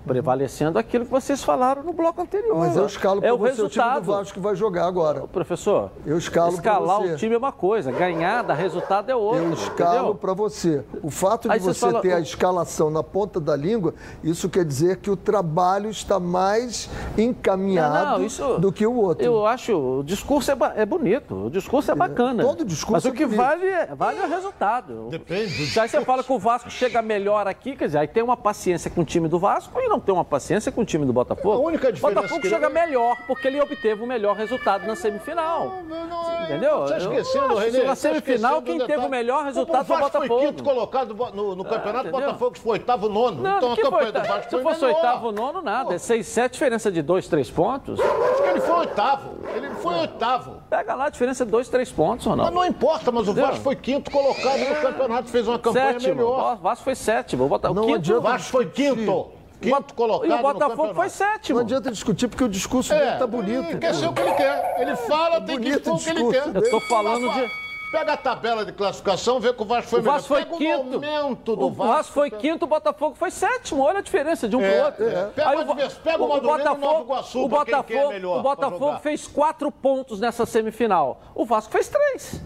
prevalecendo 0.07 0.79
aquilo 0.79 1.05
que 1.05 1.11
vocês 1.11 1.43
falaram 1.43 1.83
no 1.83 1.93
bloco 1.93 2.21
anterior. 2.21 2.59
Mas 2.59 2.77
eu 2.77 2.87
escalo 2.87 3.21
para 3.21 3.31
é 3.31 3.33
você 3.33 3.51
resultado. 3.51 3.67
o 3.67 3.93
time 3.93 4.07
do 4.07 4.13
Vasco 4.13 4.35
que 4.35 4.41
vai 4.41 4.55
jogar 4.55 4.87
agora. 4.87 5.27
Professor, 5.27 5.91
eu 6.07 6.19
escalo 6.19 6.55
escalar 6.55 7.01
o 7.01 7.17
time 7.17 7.35
é 7.35 7.39
uma 7.39 7.53
coisa, 7.53 7.91
ganhar, 7.91 8.43
dar 8.43 8.55
resultado 8.55 9.11
é 9.11 9.17
outra. 9.17 9.43
Eu 9.43 9.53
escalo 9.53 10.15
para 10.15 10.35
você. 10.35 10.85
O 11.03 11.11
fato 11.11 11.49
de 11.49 11.55
Aí 11.55 11.61
você 11.61 11.81
fala... 11.81 12.01
ter 12.01 12.13
a 12.13 12.21
escalação 12.21 12.91
na 12.91 13.03
ponta 13.03 13.41
da 13.41 13.57
língua, 13.57 13.95
isso 14.23 14.49
quer 14.49 14.65
dizer 14.65 14.99
que 14.99 15.11
o 15.11 15.17
trabalho 15.17 15.89
está 15.91 16.21
mais 16.21 16.89
encaminhado 17.17 18.05
não, 18.05 18.19
não, 18.19 18.25
isso, 18.25 18.59
do 18.59 18.73
que 18.73 18.87
o 18.87 18.95
outro. 18.95 19.25
Eu 19.25 19.47
acho, 19.47 19.75
o 19.77 20.03
discurso 20.03 20.51
é, 20.51 20.57
é 20.77 20.87
bonito, 20.87 21.47
o 21.47 21.51
discurso 21.51 21.91
é 21.91 21.95
bacana. 21.95 22.43
É, 22.43 22.47
todo 22.47 22.65
discurso 22.65 22.93
Mas 22.93 23.07
é 23.07 23.09
o 23.09 23.13
que 23.13 23.27
vale 23.27 23.67
é, 23.67 23.87
vale 23.95 24.19
é 24.19 24.25
o 24.25 24.29
resultado. 24.29 25.09
Depende. 25.11 25.79
Aí 25.79 25.89
você 25.89 26.01
fala 26.03 26.23
que 26.23 26.33
o 26.33 26.39
Vasco 26.39 26.71
chega 26.71 27.01
melhor 27.01 27.47
aqui, 27.47 27.77
quer 27.77 27.87
dizer, 27.87 27.99
aí 27.99 28.09
tem 28.09 28.23
uma 28.23 28.37
paciência 28.37 28.91
com 28.91 29.01
o 29.01 29.05
time 29.05 29.29
do 29.29 29.39
Vasco 29.39 29.81
e 29.81 29.89
não 29.89 29.94
tem 30.01 30.15
uma 30.15 30.25
paciência 30.25 30.71
com 30.71 30.83
o 30.83 30.85
time 30.85 31.05
do 31.05 31.13
Botafogo. 31.13 31.57
A 31.57 31.59
única 31.59 31.93
diferença 31.93 32.21
o 32.21 32.23
Botafogo 32.23 32.49
chega 32.49 32.69
melhor 32.69 33.17
porque 33.27 33.49
ele 33.49 33.61
obteve 33.61 34.03
o 34.03 34.07
melhor 34.07 34.37
resultado 34.37 34.87
na 34.87 34.97
semifinal. 34.97 35.83
Não, 35.89 36.07
não, 36.07 36.33
é. 36.33 36.45
Entendeu? 36.45 36.81
Você 36.81 36.97
está 36.97 37.11
esquecendo, 37.11 37.55
Renê. 37.55 37.83
Na 37.85 37.95
semifinal, 37.95 38.63
quem 38.63 38.79
teve 38.79 39.05
o 39.05 39.09
melhor 39.09 39.45
resultado 39.45 39.85
foi 39.85 39.97
o 39.97 40.01
Botafogo. 40.01 40.27
foi 40.27 40.47
quinto 40.47 40.65
colocado 40.65 41.15
no, 41.35 41.57
no 41.57 41.65
campeonato, 41.65 42.09
o 42.09 42.13
Botafogo 42.13 42.59
foi 42.59 42.73
oitavo, 42.73 43.09
nono. 43.09 43.43
Não, 43.43 43.57
então 43.57 43.73
a 43.73 43.77
campanha 43.77 44.13
do 44.13 44.23
Vasco 44.23 44.51
Se 44.51 44.63
fosse 44.63 44.85
oitavo, 44.85 45.33
nono, 45.33 45.63
nada. 45.63 45.95
É 45.95 45.99
seis, 45.99 46.27
sete, 46.27 46.53
diferença 46.53 46.91
de 46.91 47.03
dois, 47.03 47.29
três 47.29 47.51
pontos. 47.51 48.01
Acho 48.01 48.43
que 48.43 48.49
ele 48.49 48.61
foi 48.61 48.77
oitavo. 48.77 49.35
Ele 49.55 49.71
foi 49.71 49.95
oitavo. 49.95 50.63
Pega 50.69 50.95
lá 50.95 51.07
a 51.07 51.11
diferença 51.11 51.45
de 51.45 51.51
dois, 51.51 51.69
três 51.69 51.91
pontos, 51.91 52.27
Ronaldo. 52.27 52.53
Mas 52.53 52.55
não 52.55 52.67
importa, 52.67 53.13
mas 53.13 53.29
o 53.29 53.35
Vasco 53.35 53.63
foi 53.63 53.77
quinto 53.77 54.11
colocado 54.11 54.59
no 54.59 54.77
campeonato, 54.77 55.29
fez 55.29 55.47
uma 55.47 55.59
campanha 55.59 55.93
sétimo. 55.93 56.15
melhor. 56.17 56.55
O 56.55 56.57
Vasco 56.57 56.85
foi 56.85 56.95
sétimo. 56.95 57.45
O 57.45 57.75
não 57.75 57.87
quinto, 57.87 58.15
o 58.15 58.21
Vasco 58.21 58.51
foi 58.51 58.67
quinto 58.67 59.44
quinto 59.65 59.95
colocado. 59.95 60.31
E 60.31 60.33
o 60.33 60.43
Botafogo 60.43 60.95
foi 60.95 61.09
sétimo. 61.09 61.59
Não 61.59 61.65
adianta 61.65 61.91
discutir 61.91 62.29
porque 62.29 62.45
o 62.45 62.49
discurso 62.49 62.93
é, 62.93 62.99
dele 62.99 63.19
tá 63.19 63.27
bonito. 63.27 63.71
Ele 63.71 63.79
quer 63.79 63.95
ser 63.95 64.07
o 64.07 64.13
que 64.13 64.23
ele 64.23 64.35
quer. 64.35 64.77
Ele 64.81 64.97
fala, 64.97 65.37
é 65.37 65.41
tem 65.41 65.61
que 65.61 65.69
ir 65.69 65.77
o 65.77 65.99
que 65.99 66.11
ele 66.11 66.31
quer. 66.31 66.55
Eu 66.55 66.71
tô 66.71 66.81
falando 66.81 67.33
de. 67.33 67.65
Pega 67.95 68.15
a 68.15 68.17
tabela 68.17 68.65
de 68.65 68.73
classificação, 68.73 69.39
vê 69.39 69.53
que 69.53 69.63
o 69.63 69.65
Vasco 69.65 69.91
foi 69.91 70.01
o 70.01 70.03
Vasco 70.03 70.27
Foi 70.27 70.45
quinto. 70.45 70.81
O 70.81 70.85
momento 70.85 71.55
do 71.55 71.67
o 71.67 71.71
Vasco. 71.71 71.93
Vasco 71.93 72.13
foi 72.13 72.29
quinto, 72.29 72.65
o 72.65 72.69
Botafogo 72.69 73.15
foi 73.15 73.31
sétimo. 73.31 73.85
Olha 73.85 74.01
a 74.01 74.03
diferença 74.03 74.49
de 74.49 74.57
um 74.57 74.61
é, 74.61 74.73
pro 74.73 74.85
outro. 74.87 75.05
É. 75.05 75.27
Pega, 75.27 75.49
Aí, 75.51 75.59
o, 75.59 75.67
pega 76.03 76.23
o, 76.23 76.37
o 76.37 76.41
Botafogo, 76.41 76.99
o 76.99 77.03
Iguaçu, 77.03 77.45
o 77.45 77.49
Botafogo, 77.49 78.09
melhor, 78.09 78.41
o 78.41 78.43
Botafogo 78.43 78.99
fez 78.99 79.29
quatro 79.29 79.71
pontos 79.71 80.19
nessa 80.19 80.45
semifinal. 80.45 81.21
O 81.37 81.45
Vasco 81.45 81.71
fez 81.71 81.89
três. 81.89 82.43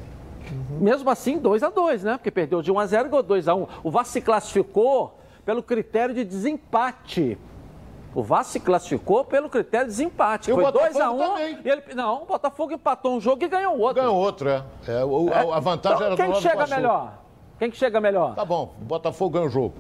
Uhum. 0.53 0.81
Mesmo 0.81 1.09
assim, 1.09 1.39
2 1.39 1.62
a 1.62 1.70
2 1.70 2.05
né? 2.05 2.12
Porque 2.19 2.31
perdeu 2.31 2.61
de 2.61 2.70
1 2.70 2.78
a 2.78 2.86
0 2.86 3.07
e 3.07 3.11
ganhou 3.11 3.23
2 3.23 3.49
a 3.49 3.55
1 3.55 3.66
O 3.82 3.90
Vasco 3.90 4.12
se 4.12 4.20
classificou 4.20 5.19
pelo 5.49 5.62
critério 5.62 6.15
de 6.15 6.25
desempate. 6.25 7.39
O 8.15 8.23
Vasco 8.23 8.53
se 8.53 8.61
classificou 8.61 9.25
pelo 9.25 9.49
critério 9.49 9.87
de 9.87 9.93
desempate. 9.93 10.51
E 10.51 10.53
Foi 10.53 10.62
2x1. 10.62 11.11
Um, 11.11 11.39
e 11.39 11.70
ele, 11.70 11.83
não, 11.95 12.25
o 12.25 12.27
Botafogo 12.27 12.75
empatou 12.75 13.16
um 13.16 13.20
jogo 13.20 13.43
e 13.43 13.49
ganhou 13.49 13.79
outro. 13.79 13.95
Ganhou 13.95 14.15
outro, 14.15 14.51
é. 14.51 14.62
é, 14.87 15.03
o, 15.03 15.31
é 15.31 15.51
a 15.51 15.59
vantagem 15.59 15.97
então, 15.97 16.07
era 16.07 16.16
quem 16.16 16.27
do 16.27 16.33
Quem 16.33 16.43
chega 16.43 16.66
melhor? 16.66 17.19
Quem 17.59 17.70
que 17.70 17.77
chega 17.79 17.99
melhor? 17.99 18.35
Tá 18.35 18.45
bom, 18.45 18.75
o 18.79 18.85
Botafogo 18.85 19.31
ganha 19.31 19.47
o 19.47 19.49
jogo. 19.49 19.73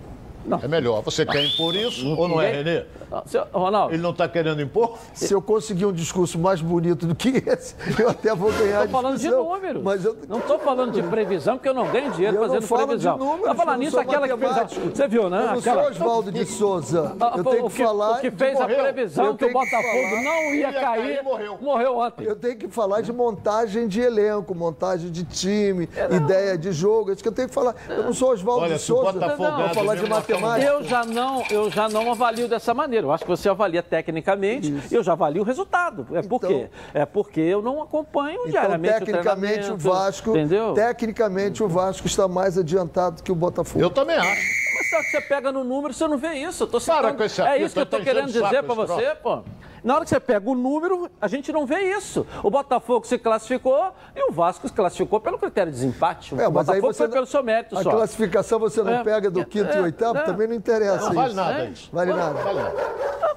Não. 0.44 0.60
É 0.62 0.68
melhor. 0.68 1.02
Você 1.02 1.26
quer 1.26 1.44
impor 1.44 1.74
isso 1.74 2.04
não, 2.04 2.16
ou 2.16 2.28
não 2.28 2.40
é, 2.40 2.52
Renê? 2.52 2.84
Não, 3.10 3.22
seu, 3.26 3.44
Ronaldo. 3.52 3.94
Ele 3.94 4.02
não 4.02 4.10
está 4.10 4.28
querendo 4.28 4.60
impor? 4.60 4.98
Se 5.14 5.32
eu 5.32 5.40
conseguir 5.40 5.86
um 5.86 5.92
discurso 5.92 6.38
mais 6.38 6.60
bonito 6.60 7.06
do 7.06 7.14
que 7.14 7.42
esse, 7.46 7.74
eu 7.98 8.10
até 8.10 8.34
vou 8.34 8.52
ganhar 8.52 8.84
Estou 8.84 9.02
falando 9.02 9.18
de 9.18 9.30
números. 9.30 9.82
Mas 9.82 10.04
eu... 10.04 10.16
Não 10.28 10.38
estou 10.38 10.58
falando 10.58 10.92
de 10.92 11.02
previsão, 11.02 11.56
porque 11.56 11.68
eu 11.68 11.74
não 11.74 11.88
ganho 11.90 12.10
dinheiro 12.12 12.36
eu 12.36 12.42
fazendo 12.42 12.70
não 12.70 12.86
previsão. 12.86 13.18
De 13.18 13.24
números, 13.24 13.56
falar 13.56 13.78
nisso, 13.78 13.98
aquela 13.98 14.28
que 14.28 14.36
fez. 14.36 14.94
Você 14.94 15.08
viu, 15.08 15.30
né? 15.30 15.38
Eu 15.38 15.46
não 15.46 15.58
aquela... 15.58 15.82
sou 15.82 15.90
Oswaldo 15.92 16.32
de 16.32 16.44
Souza. 16.46 17.16
Eu 17.36 17.44
tenho 17.44 17.66
o 17.66 17.70
que, 17.70 17.82
falar... 17.82 18.18
O 18.18 18.20
que 18.20 18.30
fez 18.30 18.60
a 18.60 18.66
previsão 18.66 19.36
que 19.36 19.44
o 19.44 19.52
Botafogo 19.52 20.22
não 20.22 20.54
ia, 20.54 20.72
cair, 20.72 21.22
morreu. 21.22 21.58
morreu 21.60 21.98
ontem. 21.98 22.24
Eu 22.24 22.36
tenho 22.36 22.56
que 22.56 22.68
falar 22.68 23.00
de 23.00 23.12
montagem 23.12 23.88
de 23.88 24.00
elenco, 24.00 24.54
montagem 24.54 25.10
de 25.10 25.24
time, 25.24 25.88
é, 25.94 26.14
ideia 26.14 26.58
de 26.58 26.72
jogo. 26.72 27.10
É 27.10 27.14
isso 27.14 27.22
que 27.22 27.28
eu 27.28 27.32
tenho 27.32 27.48
que 27.48 27.54
falar. 27.54 27.74
Eu 27.88 28.04
não 28.04 28.12
sou 28.12 28.32
Oswaldo 28.32 28.68
de 28.68 28.78
Souza. 28.78 29.12
Vou 29.36 29.68
falar 29.74 29.94
de 29.96 30.08
matemática. 30.32 30.70
Eu 30.70 30.84
já 30.84 31.04
não, 31.04 31.44
eu 31.50 31.70
já 31.70 31.88
não 31.88 32.10
avalio 32.10 32.48
dessa 32.48 32.74
maneira. 32.74 33.06
Eu 33.06 33.12
acho 33.12 33.24
que 33.24 33.30
você 33.30 33.48
avalia 33.48 33.82
tecnicamente, 33.82 34.76
Isso. 34.76 34.94
eu 34.94 35.02
já 35.02 35.12
avalio 35.12 35.42
o 35.42 35.44
resultado. 35.44 36.06
É 36.12 36.22
por 36.22 36.36
então, 36.36 36.50
quê? 36.50 36.70
É 36.94 37.06
porque 37.06 37.40
eu 37.40 37.62
não 37.62 37.82
acompanho 37.82 38.40
então, 38.40 38.50
diariamente 38.50 38.98
tecnicamente 39.00 39.70
o, 39.70 39.74
o 39.74 39.76
Vasco, 39.76 40.30
entendeu? 40.30 40.74
Tecnicamente 40.74 41.62
o 41.62 41.68
Vasco 41.68 42.06
está 42.06 42.28
mais 42.28 42.58
adiantado 42.58 43.22
que 43.22 43.32
o 43.32 43.34
Botafogo. 43.34 43.82
Eu 43.82 43.90
também 43.90 44.16
acho. 44.16 44.68
Mas 44.76 44.90
só 44.90 44.98
que 44.98 45.10
você 45.10 45.20
pega 45.20 45.50
no 45.50 45.64
número, 45.64 45.92
você 45.92 46.06
não 46.06 46.18
vê 46.18 46.34
isso. 46.34 46.64
Eu 46.64 46.68
tô 46.68 46.80
citando, 46.80 47.14
Para 47.14 47.26
esse 47.26 47.42
é 47.42 47.62
isso 47.62 47.74
que 47.74 47.80
eu 47.80 47.84
estou 47.84 48.00
querendo 48.00 48.26
dizer 48.26 48.62
para 48.62 48.74
você, 48.74 49.14
pô. 49.16 49.42
Na 49.82 49.94
hora 49.94 50.04
que 50.04 50.10
você 50.10 50.20
pega 50.20 50.48
o 50.48 50.54
número, 50.54 51.10
a 51.20 51.28
gente 51.28 51.52
não 51.52 51.66
vê 51.66 51.96
isso. 51.96 52.26
O 52.42 52.50
Botafogo 52.50 53.06
se 53.06 53.18
classificou 53.18 53.92
e 54.14 54.30
o 54.30 54.32
Vasco 54.32 54.66
se 54.68 54.74
classificou 54.74 55.20
pelo 55.20 55.38
critério 55.38 55.72
de 55.72 55.78
desempate. 55.78 56.34
É, 56.40 56.48
o 56.48 56.50
Botafogo 56.50 56.92
foi 56.92 57.06
não... 57.06 57.12
pelo 57.12 57.26
seu 57.26 57.42
mérito 57.42 57.76
a 57.76 57.82
só. 57.82 57.90
A 57.90 57.92
classificação 57.92 58.58
você 58.58 58.82
não 58.82 58.92
é, 58.92 59.04
pega 59.04 59.30
do 59.30 59.44
quinto 59.44 59.70
é, 59.70 59.78
e 59.78 59.80
oitavo, 59.80 60.18
é, 60.18 60.22
também 60.22 60.48
não 60.48 60.54
interessa 60.54 61.06
não 61.06 61.14
vale 61.14 61.34
nada 61.34 61.64
isso. 61.66 61.88
Vale 61.92 62.12
nada. 62.12 62.34
Vale 62.42 62.60
nada. 62.60 62.76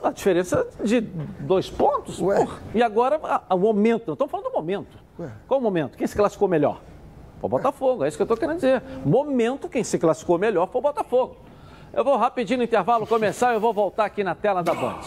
A 0.04 0.12
diferença 0.12 0.68
de 0.84 1.02
dois 1.02 1.70
pontos. 1.70 2.20
Ué. 2.22 2.48
E 2.74 2.82
agora, 2.82 3.20
o 3.50 3.58
momento. 3.58 4.08
Não 4.08 4.14
estamos 4.14 4.32
falando 4.32 4.48
do 4.48 4.54
momento. 4.54 4.98
Ué. 5.20 5.30
Qual 5.48 5.60
o 5.60 5.64
momento? 5.64 5.98
Quem 5.98 6.08
se 6.08 6.16
classificou 6.16 6.48
melhor? 6.48 6.82
Foi 7.40 7.48
o 7.48 7.50
Botafogo, 7.50 8.04
é 8.04 8.08
isso 8.08 8.18
que 8.18 8.22
eu 8.22 8.26
estou 8.26 8.38
querendo 8.38 8.58
dizer. 8.58 8.84
Momento, 9.04 9.68
quem 9.68 9.84
se 9.84 9.98
classificou 9.98 10.38
melhor 10.38 10.68
foi 10.68 10.80
o 10.80 10.82
Botafogo. 10.82 11.38
Eu 11.94 12.06
vou 12.06 12.16
rapidinho 12.16 12.60
no 12.60 12.64
intervalo 12.64 13.06
começar 13.06 13.52
e 13.52 13.56
eu 13.56 13.60
vou 13.60 13.74
voltar 13.74 14.06
aqui 14.06 14.24
na 14.24 14.34
tela 14.34 14.64
da 14.64 14.74
Band. 14.74 15.00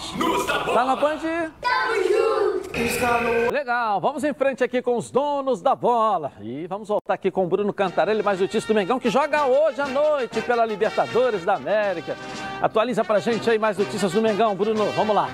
Tá 0.74 0.84
na 0.84 0.94
Band? 0.94 1.18
Tamo 1.60 2.02
junto! 2.02 3.52
Legal, 3.52 4.00
vamos 4.00 4.22
em 4.22 4.34
frente 4.34 4.62
aqui 4.62 4.82
com 4.82 4.96
os 4.96 5.10
donos 5.10 5.62
da 5.62 5.74
bola. 5.74 6.32
E 6.42 6.66
vamos 6.66 6.88
voltar 6.88 7.14
aqui 7.14 7.30
com 7.30 7.44
o 7.44 7.48
Bruno 7.48 7.72
Cantarelli, 7.72 8.22
mais 8.22 8.38
notícias 8.38 8.66
do 8.66 8.74
Mengão, 8.74 9.00
que 9.00 9.08
joga 9.08 9.46
hoje 9.46 9.80
à 9.80 9.86
noite 9.86 10.42
pela 10.42 10.66
Libertadores 10.66 11.44
da 11.44 11.54
América. 11.54 12.16
Atualiza 12.60 13.02
pra 13.02 13.18
gente 13.18 13.48
aí 13.48 13.58
mais 13.58 13.78
notícias 13.78 14.12
do 14.12 14.20
Mengão, 14.20 14.54
Bruno. 14.54 14.84
Vamos 14.92 15.16
lá. 15.16 15.28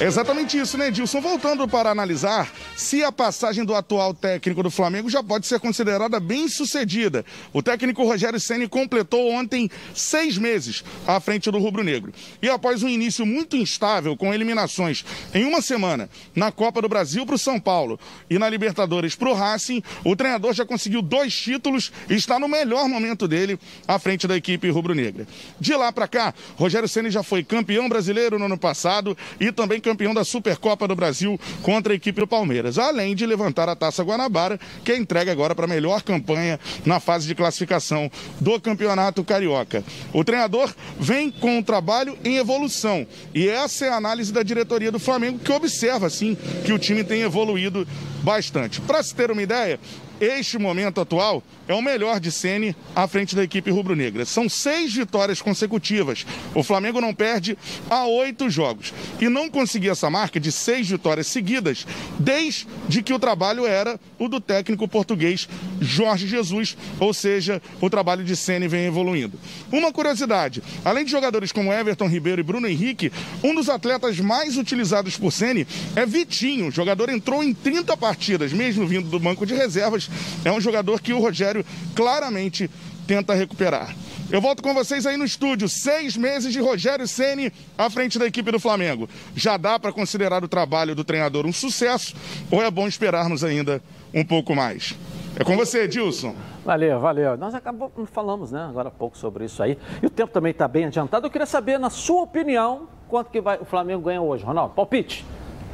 Exatamente 0.00 0.58
isso, 0.58 0.76
né, 0.76 0.88
Edilson? 0.88 1.20
Voltando 1.20 1.68
para 1.68 1.88
analisar 1.88 2.52
se 2.76 3.04
a 3.04 3.12
passagem 3.12 3.64
do 3.64 3.76
atual 3.76 4.12
técnico 4.12 4.60
do 4.60 4.70
Flamengo 4.70 5.08
já 5.08 5.22
pode 5.22 5.46
ser 5.46 5.60
considerada 5.60 6.18
bem 6.18 6.48
sucedida. 6.48 7.24
O 7.52 7.62
técnico 7.62 8.02
Rogério 8.02 8.40
Ceni 8.40 8.66
completou 8.66 9.30
ontem 9.30 9.70
seis 9.94 10.36
meses 10.36 10.82
à 11.06 11.20
frente 11.20 11.48
do 11.48 11.60
Rubro 11.60 11.84
Negro. 11.84 12.12
E 12.42 12.48
após 12.48 12.82
um 12.82 12.88
início 12.88 13.24
muito 13.24 13.56
instável, 13.56 14.16
com 14.16 14.34
eliminações 14.34 15.04
em 15.32 15.44
uma 15.44 15.62
semana 15.62 16.10
na 16.34 16.50
Copa 16.50 16.82
do 16.82 16.88
Brasil 16.88 17.24
para 17.24 17.36
o 17.36 17.38
São 17.38 17.60
Paulo 17.60 17.98
e 18.28 18.36
na 18.36 18.50
Libertadores 18.50 19.14
para 19.14 19.30
o 19.30 19.34
Racing, 19.34 19.80
o 20.04 20.16
treinador 20.16 20.54
já 20.54 20.66
conseguiu 20.66 21.02
dois 21.02 21.32
títulos 21.32 21.92
e 22.10 22.14
está 22.14 22.40
no 22.40 22.48
melhor 22.48 22.88
momento 22.88 23.28
dele 23.28 23.60
à 23.86 23.96
frente 24.00 24.26
da 24.26 24.36
equipe 24.36 24.68
rubro-negra. 24.70 25.24
De 25.60 25.72
lá 25.76 25.92
para 25.92 26.08
cá, 26.08 26.34
Rogério 26.56 26.88
Ceni 26.88 27.12
já 27.12 27.22
foi 27.22 27.44
campeão 27.44 27.88
brasileiro 27.88 28.40
no 28.40 28.46
ano 28.46 28.58
passado 28.58 29.16
e 29.38 29.52
também 29.52 29.83
campeão 29.84 30.14
da 30.14 30.24
Supercopa 30.24 30.88
do 30.88 30.96
Brasil 30.96 31.38
contra 31.62 31.92
a 31.92 31.96
equipe 31.96 32.20
do 32.20 32.26
Palmeiras, 32.26 32.78
além 32.78 33.14
de 33.14 33.26
levantar 33.26 33.68
a 33.68 33.76
Taça 33.76 34.02
Guanabara, 34.02 34.58
que 34.82 34.90
é 34.90 34.96
entregue 34.96 35.30
agora 35.30 35.54
para 35.54 35.66
a 35.66 35.68
melhor 35.68 36.02
campanha 36.02 36.58
na 36.84 36.98
fase 36.98 37.28
de 37.28 37.34
classificação 37.34 38.10
do 38.40 38.58
Campeonato 38.58 39.22
Carioca. 39.22 39.84
O 40.12 40.24
treinador 40.24 40.74
vem 40.98 41.30
com 41.30 41.58
um 41.58 41.62
trabalho 41.62 42.18
em 42.24 42.36
evolução 42.36 43.06
e 43.34 43.46
essa 43.46 43.84
é 43.86 43.90
a 43.90 43.96
análise 43.96 44.32
da 44.32 44.42
diretoria 44.42 44.90
do 44.90 44.98
Flamengo, 44.98 45.38
que 45.38 45.52
observa, 45.52 46.08
sim, 46.08 46.36
que 46.64 46.72
o 46.72 46.78
time 46.78 47.04
tem 47.04 47.22
evoluído 47.22 47.86
bastante. 48.24 48.80
Para 48.80 49.02
se 49.02 49.14
ter 49.14 49.30
uma 49.30 49.42
ideia, 49.42 49.78
este 50.20 50.58
momento 50.58 51.00
atual 51.00 51.42
é 51.66 51.74
o 51.74 51.82
melhor 51.82 52.20
de 52.20 52.30
Sene 52.30 52.76
à 52.94 53.08
frente 53.08 53.34
da 53.34 53.42
equipe 53.42 53.70
rubro-negra. 53.70 54.24
São 54.24 54.48
seis 54.48 54.94
vitórias 54.94 55.42
consecutivas. 55.42 56.26
O 56.54 56.62
Flamengo 56.62 57.00
não 57.00 57.14
perde 57.14 57.58
há 57.90 58.06
oito 58.06 58.48
jogos. 58.48 58.92
E 59.20 59.28
não 59.28 59.50
conseguia 59.50 59.92
essa 59.92 60.10
marca 60.10 60.38
de 60.38 60.52
seis 60.52 60.88
vitórias 60.88 61.26
seguidas 61.26 61.86
desde 62.18 63.02
que 63.02 63.12
o 63.12 63.18
trabalho 63.18 63.66
era 63.66 63.98
o 64.18 64.28
do 64.28 64.40
técnico 64.40 64.86
português 64.86 65.48
Jorge 65.80 66.26
Jesus, 66.26 66.76
ou 66.98 67.12
seja, 67.12 67.60
o 67.80 67.90
trabalho 67.90 68.24
de 68.24 68.36
Sene 68.36 68.68
vem 68.68 68.86
evoluindo. 68.86 69.38
Uma 69.72 69.92
curiosidade: 69.92 70.62
além 70.84 71.04
de 71.04 71.10
jogadores 71.10 71.52
como 71.52 71.72
Everton 71.72 72.08
Ribeiro 72.08 72.40
e 72.40 72.44
Bruno 72.44 72.68
Henrique, 72.68 73.12
um 73.42 73.54
dos 73.54 73.68
atletas 73.68 74.18
mais 74.20 74.56
utilizados 74.56 75.16
por 75.16 75.32
Sene 75.32 75.66
é 75.96 76.06
Vitinho. 76.06 76.68
O 76.68 76.70
jogador 76.70 77.08
entrou 77.08 77.42
em 77.42 77.52
30 77.52 77.96
partidas, 77.96 78.13
mesmo 78.52 78.86
vindo 78.86 79.08
do 79.08 79.18
banco 79.18 79.46
de 79.46 79.54
reservas. 79.54 80.10
É 80.44 80.52
um 80.52 80.60
jogador 80.60 81.00
que 81.00 81.12
o 81.12 81.18
Rogério 81.18 81.64
claramente 81.94 82.70
tenta 83.06 83.34
recuperar. 83.34 83.94
Eu 84.30 84.40
volto 84.40 84.62
com 84.62 84.72
vocês 84.72 85.06
aí 85.06 85.16
no 85.16 85.24
estúdio. 85.24 85.68
Seis 85.68 86.16
meses 86.16 86.52
de 86.52 86.60
Rogério 86.60 87.06
Ceni 87.06 87.52
à 87.76 87.90
frente 87.90 88.18
da 88.18 88.26
equipe 88.26 88.50
do 88.50 88.58
Flamengo. 88.58 89.08
Já 89.36 89.56
dá 89.56 89.78
para 89.78 89.92
considerar 89.92 90.42
o 90.42 90.48
trabalho 90.48 90.94
do 90.94 91.04
treinador 91.04 91.46
um 91.46 91.52
sucesso 91.52 92.14
ou 92.50 92.62
é 92.62 92.70
bom 92.70 92.88
esperarmos 92.88 93.44
ainda 93.44 93.82
um 94.12 94.24
pouco 94.24 94.54
mais? 94.54 94.94
É 95.36 95.44
com 95.44 95.56
você, 95.56 95.82
Edilson. 95.82 96.34
Valeu, 96.64 97.00
valeu. 97.00 97.36
Nós 97.36 97.54
acabamos, 97.54 97.92
falamos 98.12 98.52
né, 98.52 98.64
agora 98.68 98.88
há 98.88 98.92
pouco 98.92 99.18
sobre 99.18 99.44
isso 99.44 99.62
aí. 99.62 99.76
E 100.02 100.06
o 100.06 100.10
tempo 100.10 100.32
também 100.32 100.52
está 100.52 100.66
bem 100.66 100.86
adiantado. 100.86 101.26
Eu 101.26 101.30
queria 101.30 101.46
saber, 101.46 101.78
na 101.78 101.90
sua 101.90 102.22
opinião, 102.22 102.88
quanto 103.08 103.30
que 103.30 103.40
vai, 103.40 103.58
o 103.58 103.64
Flamengo 103.64 104.02
ganha 104.02 104.22
hoje, 104.22 104.44
Ronaldo? 104.44 104.74
Palpite. 104.74 105.24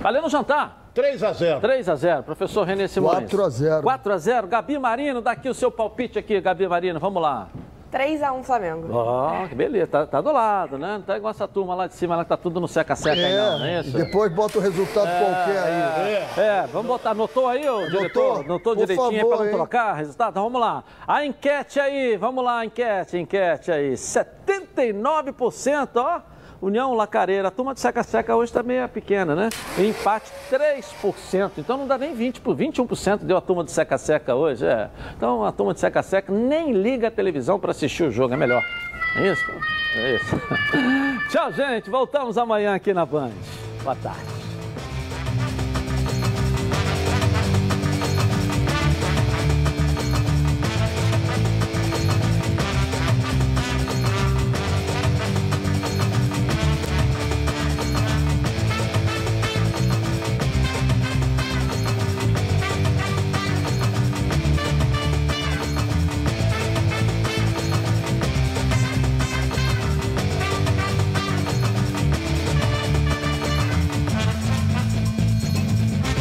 Valeu 0.01 0.23
no 0.23 0.31
jantar. 0.31 0.80
3 0.95 1.23
a 1.23 1.33
0 1.33 1.61
3 1.61 1.89
a 1.89 1.95
0 1.95 2.23
Professor 2.25 2.65
Renê 2.65 2.89
Simões. 2.89 3.19
4 3.19 3.45
a 3.45 3.49
0 3.49 3.83
4 3.83 4.12
a 4.12 4.19
0 4.19 4.47
Gabi 4.49 4.79
Marino, 4.79 5.21
dá 5.21 5.33
aqui 5.33 5.49
o 5.49 5.55
seu 5.55 5.71
palpite 5.71 6.19
aqui, 6.19 6.41
Gabi 6.41 6.67
Marino. 6.69 6.99
Vamos 6.99 7.23
lá. 7.23 7.49
3x1 7.91 8.45
Flamengo. 8.45 8.89
Ó, 8.93 9.49
que 9.49 9.55
beleza, 9.55 9.87
tá, 9.89 10.07
tá 10.07 10.21
do 10.21 10.31
lado, 10.31 10.79
né? 10.79 10.93
Não 10.95 11.03
tá 11.03 11.17
igual 11.17 11.33
essa 11.33 11.49
turma 11.49 11.75
lá 11.75 11.89
de 11.89 11.95
cima, 11.95 12.15
lá 12.15 12.23
que 12.23 12.29
tá 12.29 12.37
tudo 12.37 12.61
no 12.61 12.69
seca-seca 12.69 13.21
aí, 13.21 13.37
não, 13.37 13.59
não 13.59 13.67
é 13.67 13.81
isso? 13.81 13.91
Depois 13.97 14.33
bota 14.33 14.59
o 14.59 14.61
resultado 14.61 15.09
qualquer 15.09 15.59
aí. 15.59 16.12
É, 16.12 16.29
é, 16.37 16.67
vamos 16.73 16.87
botar, 16.87 17.11
anotou 17.11 17.49
aí, 17.49 17.69
ô 17.69 17.89
diretor? 17.89 18.45
Anotou 18.45 18.77
Por 18.77 18.87
direitinho 18.87 19.21
favor, 19.21 19.29
para 19.29 19.39
não 19.39 19.47
hein? 19.47 19.53
trocar 19.53 19.95
resultado? 19.95 20.31
Então 20.31 20.45
vamos 20.45 20.61
lá. 20.61 20.85
A 21.07 21.25
enquete 21.25 21.81
aí, 21.81 22.17
vamos 22.17 22.45
lá, 22.45 22.65
enquete, 22.65 23.19
enquete 23.19 23.73
aí. 23.73 23.95
79%, 23.95 25.89
ó. 25.97 26.21
União 26.61 26.93
Lacareira, 26.95 27.49
a 27.49 27.51
turma 27.51 27.73
de 27.73 27.81
seca-seca 27.81 28.37
hoje 28.37 28.53
tá 28.53 28.62
meio 28.62 28.87
pequena, 28.89 29.35
né? 29.35 29.49
Empate 29.78 30.31
3%, 30.51 31.53
então 31.57 31.78
não 31.78 31.87
dá 31.87 31.97
nem 31.97 32.15
20%, 32.15 32.41
por 32.41 32.55
21% 32.55 33.20
deu 33.20 33.37
a 33.39 33.41
turma 33.41 33.65
de 33.65 33.70
seca-seca 33.70 34.35
hoje, 34.35 34.66
é. 34.66 34.91
Então 35.16 35.43
a 35.43 35.53
turma 35.53 35.73
de 35.73 35.81
seca-seca 35.81 36.31
nem 36.31 36.73
liga 36.73 37.09
a 37.09 37.11
televisão 37.11 37.59
para 37.59 37.70
assistir 37.70 38.05
o 38.05 38.11
jogo, 38.11 38.35
é 38.35 38.37
melhor. 38.37 38.62
É 39.16 39.32
isso? 39.32 39.45
É 39.97 40.16
isso. 40.16 40.37
Tchau, 41.31 41.51
gente, 41.53 41.89
voltamos 41.89 42.37
amanhã 42.37 42.74
aqui 42.74 42.93
na 42.93 43.07
Band. 43.07 43.32
Boa 43.82 43.97
tarde. 43.97 44.49